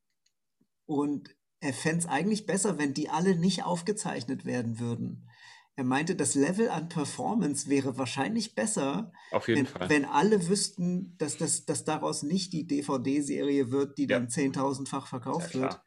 Und 0.87 1.35
er 1.61 1.73
fände 1.73 1.99
es 2.01 2.07
eigentlich 2.07 2.47
besser, 2.47 2.79
wenn 2.79 2.95
die 2.95 3.09
alle 3.09 3.37
nicht 3.37 3.65
aufgezeichnet 3.65 4.45
werden 4.45 4.79
würden. 4.81 5.29
er 5.75 5.85
meinte, 5.85 6.15
das 6.17 6.35
Level 6.35 6.69
an 6.69 6.91
Performance 6.91 7.69
wäre 7.71 7.97
wahrscheinlich 7.97 8.55
besser, 8.55 9.11
wenn, 9.47 9.67
wenn 9.89 10.05
alle 10.05 10.49
wüssten, 10.49 11.17
dass, 11.17 11.39
das, 11.39 11.65
dass 11.65 11.85
daraus 11.85 12.23
nicht 12.23 12.53
die 12.53 12.67
DVD-Serie 12.67 13.71
wird, 13.71 13.97
die 13.97 14.03
Ja. 14.03 14.19
dann 14.19 14.29
10.000-fach 14.29 15.07
verkauft 15.07 15.55
Ja, 15.55 15.61
wird. 15.63 15.81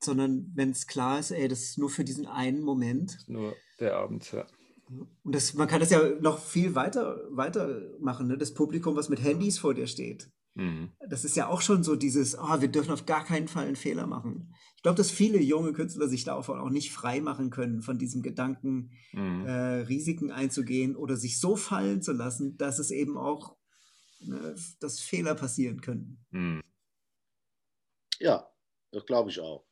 Sondern 0.00 0.52
wenn 0.54 0.70
es 0.70 0.86
klar 0.86 1.18
ist, 1.18 1.30
ey, 1.30 1.48
das 1.48 1.60
ist 1.60 1.78
nur 1.78 1.90
für 1.90 2.04
diesen 2.04 2.26
einen 2.26 2.62
Moment. 2.62 3.18
Nur 3.26 3.54
der 3.80 3.96
Abend, 3.96 4.30
ja. 4.32 4.46
Und 4.88 5.34
das, 5.34 5.54
man 5.54 5.68
kann 5.68 5.80
das 5.80 5.90
ja 5.90 6.00
noch 6.20 6.38
viel 6.38 6.74
weiter, 6.74 7.20
weiter 7.30 7.82
machen, 8.00 8.26
ne? 8.28 8.38
das 8.38 8.54
Publikum, 8.54 8.96
was 8.96 9.08
mit 9.10 9.22
Handys 9.22 9.58
vor 9.58 9.74
dir 9.74 9.86
steht. 9.86 10.30
Mhm. 10.54 10.90
Das 11.08 11.24
ist 11.24 11.36
ja 11.36 11.48
auch 11.48 11.60
schon 11.60 11.84
so 11.84 11.94
dieses, 11.94 12.34
ah, 12.36 12.60
wir 12.60 12.68
dürfen 12.68 12.90
auf 12.90 13.06
gar 13.06 13.24
keinen 13.24 13.48
Fall 13.48 13.66
einen 13.66 13.76
Fehler 13.76 14.06
machen. 14.06 14.54
Ich 14.76 14.82
glaube, 14.82 14.96
dass 14.96 15.10
viele 15.10 15.40
junge 15.40 15.72
Künstler 15.72 16.08
sich 16.08 16.24
davon 16.24 16.58
auch 16.58 16.70
nicht 16.70 16.92
frei 16.92 17.20
machen 17.20 17.50
können, 17.50 17.82
von 17.82 17.98
diesem 17.98 18.22
Gedanken, 18.22 18.92
Mhm. 19.12 19.46
äh, 19.46 19.80
Risiken 19.82 20.30
einzugehen 20.30 20.96
oder 20.96 21.16
sich 21.16 21.38
so 21.38 21.54
fallen 21.56 22.00
zu 22.02 22.12
lassen, 22.12 22.56
dass 22.56 22.78
es 22.78 22.90
eben 22.90 23.16
auch, 23.18 23.56
ne, 24.20 24.54
dass 24.80 25.00
Fehler 25.00 25.34
passieren 25.34 25.80
können. 25.80 26.24
Mhm. 26.30 26.62
Ja, 28.18 28.50
das 28.90 29.04
glaube 29.06 29.30
ich 29.30 29.40
auch. 29.40 29.67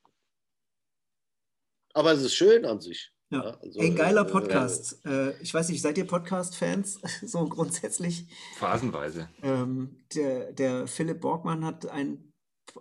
Aber 1.96 2.12
es 2.12 2.20
ist 2.20 2.34
schön 2.34 2.66
an 2.66 2.78
sich. 2.78 3.10
Ja, 3.30 3.40
also, 3.40 3.80
ein 3.80 3.96
geiler 3.96 4.28
äh, 4.28 4.30
Podcast. 4.30 5.02
Äh, 5.06 5.32
ich 5.40 5.54
weiß 5.54 5.70
nicht, 5.70 5.80
seid 5.80 5.96
ihr 5.96 6.06
Podcast-Fans? 6.06 7.00
so 7.22 7.48
grundsätzlich. 7.48 8.28
Phasenweise. 8.58 9.30
Ähm, 9.42 9.96
der, 10.14 10.52
der 10.52 10.86
Philipp 10.88 11.22
Borgmann 11.22 11.64
hat 11.64 11.88
einen 11.88 12.34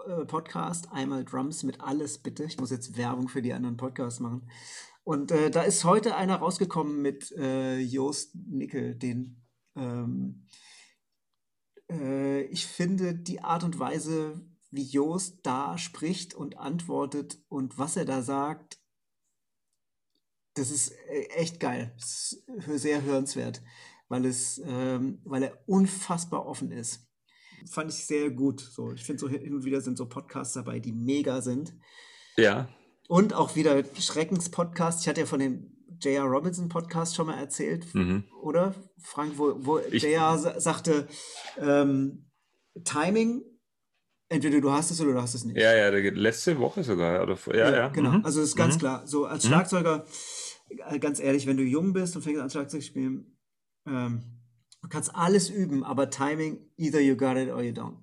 äh, 0.05 0.25
Podcast, 0.25 0.91
einmal 0.91 1.23
Drums 1.23 1.63
mit 1.63 1.79
alles 1.79 2.17
bitte. 2.17 2.43
Ich 2.43 2.59
muss 2.59 2.71
jetzt 2.71 2.97
Werbung 2.97 3.29
für 3.29 3.41
die 3.41 3.53
anderen 3.53 3.77
Podcasts 3.77 4.19
machen. 4.19 4.51
Und 5.05 5.31
äh, 5.31 5.49
da 5.49 5.61
ist 5.61 5.85
heute 5.85 6.17
einer 6.17 6.35
rausgekommen 6.35 7.01
mit 7.01 7.31
äh, 7.37 7.79
Joost 7.79 8.35
Nickel, 8.35 8.95
den 8.95 9.47
ähm, 9.77 10.45
äh, 11.89 12.41
ich 12.47 12.67
finde 12.67 13.15
die 13.15 13.39
Art 13.39 13.63
und 13.63 13.79
Weise, 13.79 14.45
wie 14.71 14.83
Joost 14.83 15.39
da 15.43 15.77
spricht 15.77 16.33
und 16.33 16.57
antwortet 16.57 17.39
und 17.47 17.77
was 17.77 17.95
er 17.95 18.03
da 18.03 18.21
sagt, 18.21 18.77
das 20.55 20.71
ist 20.71 20.91
äh, 21.09 21.27
echt 21.35 21.59
geil. 21.59 21.93
Ist 21.97 22.43
sehr 22.67 23.03
hörenswert, 23.03 23.61
weil 24.09 24.25
es, 24.25 24.61
ähm, 24.65 25.19
weil 25.23 25.43
er 25.43 25.57
unfassbar 25.67 26.45
offen 26.45 26.71
ist. 26.71 27.07
Fand 27.69 27.91
ich 27.91 28.05
sehr 28.05 28.29
gut. 28.31 28.59
So, 28.59 28.91
ich 28.91 29.03
finde 29.03 29.19
so 29.21 29.29
hin 29.29 29.53
und 29.53 29.63
wieder 29.65 29.81
sind 29.81 29.97
so 29.97 30.07
Podcasts 30.07 30.53
dabei, 30.53 30.79
die 30.79 30.91
mega 30.91 31.41
sind. 31.41 31.73
Ja. 32.37 32.67
Und 33.07 33.33
auch 33.33 33.55
wieder 33.55 33.83
Schreckenspodcast. 33.99 35.01
Ich 35.01 35.07
hatte 35.07 35.21
ja 35.21 35.27
von 35.27 35.39
dem 35.39 35.71
J.R. 36.01 36.23
Robinson 36.25 36.67
Podcast 36.69 37.15
schon 37.15 37.27
mal 37.27 37.37
erzählt, 37.39 37.93
Mhm. 37.95 38.25
oder? 38.41 38.75
Frank, 38.99 39.37
wo, 39.37 39.55
wo 39.65 39.79
J.R. 39.79 40.37
sa- 40.37 40.59
sagte, 40.59 41.07
ähm, 41.57 42.25
Timing, 42.83 43.43
entweder 44.27 44.59
du 44.59 44.71
hast 44.71 44.91
es 44.91 44.99
oder 44.99 45.13
du 45.13 45.21
hast 45.21 45.33
es 45.35 45.45
nicht. 45.45 45.57
Ja, 45.57 45.73
ja, 45.73 45.89
letzte 45.89 46.59
Woche 46.59 46.83
sogar. 46.83 47.23
Oder, 47.23 47.37
vor- 47.37 47.55
ja, 47.55 47.71
ja. 47.73 47.87
Genau, 47.89 48.11
Mhm. 48.11 48.25
also 48.25 48.41
ist 48.41 48.55
ganz 48.55 48.75
Mhm. 48.75 48.79
klar. 48.79 49.07
So 49.07 49.25
als 49.25 49.43
Mhm. 49.45 49.47
Schlagzeuger, 49.49 50.05
ganz 50.99 51.19
ehrlich, 51.19 51.45
wenn 51.47 51.57
du 51.57 51.63
jung 51.63 51.93
bist 51.93 52.15
und 52.15 52.21
fängst 52.21 52.41
an 52.41 52.49
Schlagzeug 52.49 52.81
zu 52.81 52.87
spielen, 52.87 53.37
ähm, 53.85 54.23
du 54.81 54.89
kannst 54.89 55.13
alles 55.15 55.49
üben, 55.49 55.83
aber 55.83 56.09
Timing, 56.09 56.59
either 56.77 56.99
you 57.01 57.15
got 57.15 57.37
it 57.37 57.49
or 57.49 57.61
you 57.61 57.71
don't. 57.73 57.97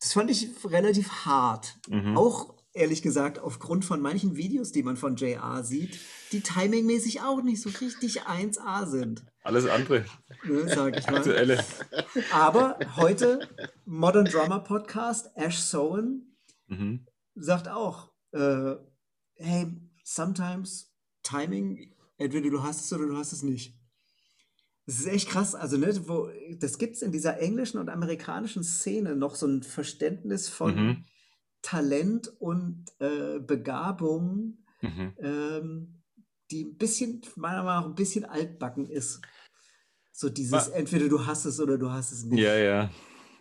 Das 0.00 0.12
fand 0.12 0.30
ich 0.30 0.48
relativ 0.64 1.10
hart. 1.26 1.78
Mhm. 1.88 2.16
Auch 2.16 2.54
ehrlich 2.72 3.02
gesagt, 3.02 3.40
aufgrund 3.40 3.84
von 3.84 4.00
manchen 4.00 4.36
Videos, 4.36 4.70
die 4.70 4.84
man 4.84 4.96
von 4.96 5.16
JR 5.16 5.64
sieht, 5.64 5.98
die 6.30 6.40
timingmäßig 6.40 7.20
auch 7.22 7.42
nicht 7.42 7.60
so 7.60 7.70
richtig 7.80 8.22
1A 8.22 8.86
sind, 8.86 9.24
Alles 9.42 9.66
andere. 9.66 10.04
ne, 10.44 10.68
sag 10.68 10.96
ich 10.96 11.06
mal. 11.08 11.16
Aktuelle. 11.16 11.64
Aber 12.32 12.78
heute 12.96 13.48
Modern 13.84 14.26
Drummer 14.26 14.60
Podcast, 14.60 15.30
Ash 15.34 15.58
Sowen, 15.58 16.36
Mhm. 16.68 17.06
sagt 17.34 17.66
auch, 17.68 18.12
äh, 18.32 18.74
hey, 19.36 19.72
sometimes 20.14 20.90
Timing, 21.22 21.94
entweder 22.16 22.48
du 22.50 22.62
hast 22.62 22.84
es 22.84 22.92
oder 22.92 23.06
du 23.06 23.16
hast 23.16 23.32
es 23.32 23.42
nicht. 23.42 23.78
Das 24.86 25.00
ist 25.00 25.06
echt 25.06 25.28
krass. 25.28 25.54
Also, 25.54 25.76
ne, 25.76 25.92
wo, 26.08 26.30
das 26.58 26.78
gibt 26.78 26.96
es 26.96 27.02
in 27.02 27.12
dieser 27.12 27.38
englischen 27.40 27.78
und 27.78 27.90
amerikanischen 27.90 28.64
Szene 28.64 29.14
noch 29.16 29.34
so 29.34 29.46
ein 29.46 29.62
Verständnis 29.62 30.48
von 30.48 30.74
Mhm. 30.74 31.04
Talent 31.60 32.28
und 32.40 32.86
äh, 33.00 33.38
Begabung, 33.40 34.64
Mhm. 34.80 35.12
ähm, 35.18 36.02
die 36.50 36.64
ein 36.64 36.78
bisschen, 36.78 37.20
meiner 37.36 37.62
Meinung 37.62 37.82
nach, 37.82 37.88
ein 37.90 37.94
bisschen 37.94 38.24
altbacken 38.24 38.88
ist. 38.88 39.20
So 40.12 40.30
dieses, 40.30 40.68
Ma- 40.68 40.74
entweder 40.74 41.08
du 41.10 41.26
hast 41.26 41.44
es 41.44 41.60
oder 41.60 41.76
du 41.76 41.90
hast 41.90 42.12
es 42.12 42.24
nicht. 42.24 42.40
Ja, 42.40 42.56
ja. 42.56 42.90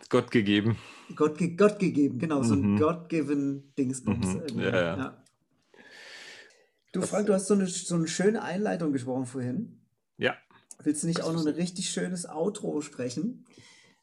Gott 0.09 0.31
gegeben. 0.31 0.75
Gott, 1.15 1.37
ge 1.37 1.55
Gott 1.55 1.79
gegeben, 1.79 2.19
genau, 2.19 2.43
so 2.43 2.55
ein 2.55 2.73
Mhm. 2.73 2.77
God-given 2.77 3.73
Dingsbums. 3.77 4.33
Mhm, 4.33 4.41
irgendwie, 4.41 4.63
ja, 4.65 4.97
ja. 4.97 5.23
Du, 7.01 7.07
Frank, 7.07 7.27
du 7.27 7.33
hast 7.33 7.47
so 7.47 7.53
eine, 7.53 7.67
so 7.67 7.95
eine 7.95 8.07
schöne 8.07 8.41
Einleitung 8.41 8.91
gesprochen 8.93 9.25
vorhin. 9.25 9.81
Ja. 10.17 10.35
Willst 10.83 11.03
du 11.03 11.07
nicht 11.07 11.21
auch 11.23 11.33
noch 11.33 11.45
ein 11.45 11.53
richtig 11.53 11.89
schönes 11.89 12.27
Outro 12.27 12.81
sprechen? 12.81 13.45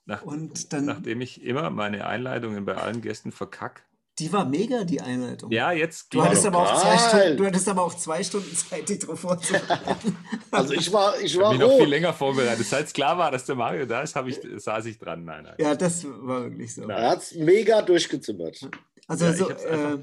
Nach, 0.07 0.23
Und 0.23 0.73
dann, 0.73 0.85
nachdem 0.85 1.21
ich 1.21 1.43
immer 1.43 1.71
meine 1.71 2.07
Einleitungen 2.07 2.65
bei 2.65 2.75
allen 2.77 3.01
Gästen 3.01 3.33
verkack. 3.33 3.85
die 4.19 4.33
war 4.33 4.45
mega, 4.45 4.85
die 4.85 5.01
Einleitung. 5.01 5.51
Ja, 5.51 5.73
jetzt 5.73 6.13
Du 6.13 6.23
hattest, 6.23 6.43
es. 6.43 6.47
aber 6.47 6.59
auch 6.63 6.81
zwei. 6.83 6.99
Stunden, 6.99 7.37
du 7.39 7.47
hattest 7.47 7.69
aber 7.69 7.83
auch 7.83 7.95
zwei 7.95 8.23
Stunden 8.23 8.55
Zeit, 8.55 8.89
die 8.89 8.99
drauf 8.99 9.21
vorzubereiten. 9.21 10.17
Also 10.51 10.75
ich 10.75 10.93
war, 10.93 11.19
ich 11.19 11.25
Ich 11.35 11.37
war 11.39 11.47
habe 11.47 11.59
mich 11.59 11.67
noch 11.67 11.77
viel 11.79 11.89
länger 11.89 12.13
vorbereitet. 12.13 12.65
Seit 12.67 12.87
es 12.87 12.93
klar 12.93 13.19
war, 13.19 13.31
dass 13.33 13.45
der 13.45 13.57
Mario 13.57 13.87
da 13.87 14.03
ist, 14.03 14.15
habe 14.15 14.31
ich, 14.31 14.39
saß 14.57 14.85
ich 14.87 14.99
dran. 14.99 15.25
Nein, 15.25 15.43
nein. 15.45 15.55
ja, 15.59 15.75
das 15.75 16.05
war 16.05 16.43
wirklich 16.45 16.75
so. 16.75 16.83
Er 16.89 17.11
hat 17.11 17.23
es 17.23 17.35
mega 17.35 17.83
durchgezimmert. 17.83 18.69
Also, 19.09 19.25
Ja, 19.25 19.31
ich 19.33 19.37
so, 19.39 19.51
hab's 19.51 19.65
äh, 19.65 19.69
einfach- 19.71 19.99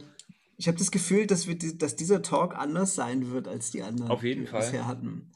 ich 0.61 0.67
habe 0.67 0.77
das 0.77 0.91
Gefühl, 0.91 1.25
dass, 1.25 1.47
wir 1.47 1.55
die, 1.57 1.75
dass 1.75 1.95
dieser 1.95 2.21
Talk 2.21 2.53
anders 2.55 2.93
sein 2.93 3.31
wird 3.31 3.47
als 3.47 3.71
die 3.71 3.81
anderen, 3.81 4.11
Auf 4.11 4.21
jeden 4.23 4.41
die 4.41 4.45
wir 4.45 4.51
Fall. 4.51 4.61
bisher 4.61 4.85
hatten. 4.87 5.31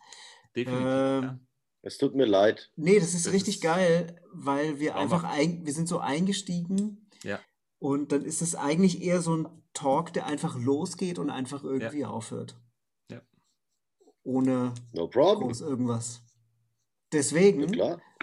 Definitiv. 0.56 0.86
Ähm, 0.86 1.24
ja. 1.24 1.40
Es 1.82 1.98
tut 1.98 2.14
mir 2.16 2.26
leid. 2.26 2.72
Nee, 2.76 3.00
das 3.00 3.14
ist 3.16 3.26
Das 3.26 3.34
richtig 3.34 3.56
ist 3.56 3.62
geil, 3.64 4.22
weil 4.32 4.80
wir 4.80 4.96
einfach 4.96 5.24
ein, 5.24 5.66
wir 5.66 5.74
sind 5.74 5.88
so 5.88 5.98
eingestiegen 6.00 7.10
Ja. 7.24 7.40
und 7.80 8.12
dann 8.12 8.24
ist 8.24 8.42
es 8.44 8.54
eigentlich 8.56 9.02
eher 9.02 9.22
so 9.22 9.36
ein 9.36 9.48
Talk, 9.74 10.14
der 10.14 10.28
einfach 10.28 10.58
losgeht 10.60 11.18
und 11.20 11.30
einfach 11.32 11.64
irgendwie 11.64 12.06
aufhört. 12.06 12.56
Ja. 13.10 13.22
Ohne 14.24 14.74
No 14.94 15.08
problem. 15.08 15.48
groß 15.48 15.62
irgendwas. 15.62 16.22
Ja, 16.22 16.22
Deswegen 17.14 17.76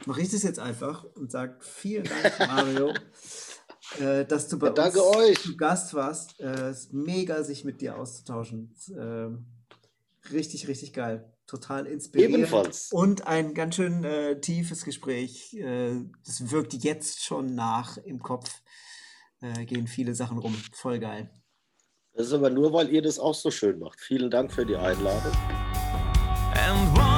mache 0.07 0.21
ich 0.23 0.31
das 0.31 0.43
jetzt 0.45 0.59
einfach 0.59 1.05
und 1.15 1.31
sage 1.33 1.57
vielen 1.61 2.05
Dank, 2.05 2.39
Mario, 2.39 2.95
äh, 4.01 4.25
dass 4.25 4.49
du 4.49 4.59
bei 4.59 4.69
Ja, 4.69 4.73
danke 4.73 5.03
uns 5.03 5.17
euch. 5.17 5.43
zu 5.43 5.57
Gast 5.57 5.95
warst. 5.95 6.41
Äh, 6.41 6.69
es 6.71 6.81
ist 6.81 6.93
mega, 6.93 7.43
sich 7.43 7.65
mit 7.65 7.81
dir 7.81 7.97
auszutauschen. 7.99 8.75
Ähm, 8.97 9.47
richtig, 10.33 10.69
richtig 10.69 10.93
geil. 10.93 11.29
Total 11.47 11.87
inspirierend. 11.87 12.37
Ebenfalls. 12.37 12.91
Und 12.93 13.27
ein 13.27 13.53
ganz 13.53 13.75
schön 13.75 14.05
äh, 14.05 14.41
tiefes 14.41 14.85
Gespräch. 14.85 15.53
Äh, 15.55 15.97
das 16.25 16.51
wirkt 16.51 16.73
jetzt 16.75 17.23
schon 17.25 17.55
nach 17.55 17.99
im 17.99 18.23
Kopf. 18.23 18.63
Äh, 19.41 19.65
gehen 19.67 19.87
viele 19.87 20.15
Sachen 20.15 20.39
rum. 20.39 20.57
Voll 20.73 20.99
geil. 20.99 21.31
Das 22.15 22.29
ist 22.29 22.33
aber 22.33 22.51
nur, 22.51 22.73
weil 22.73 22.91
ihr 22.91 23.03
das 23.03 23.19
auch 23.19 23.35
so 23.35 23.51
schön 23.51 23.79
macht. 23.79 24.01
Vielen 24.01 24.31
Dank 24.31 24.53
für 24.53 24.65
die 24.65 24.77
Einladung. 24.77 25.33
And 26.55 26.99
one 26.99 27.12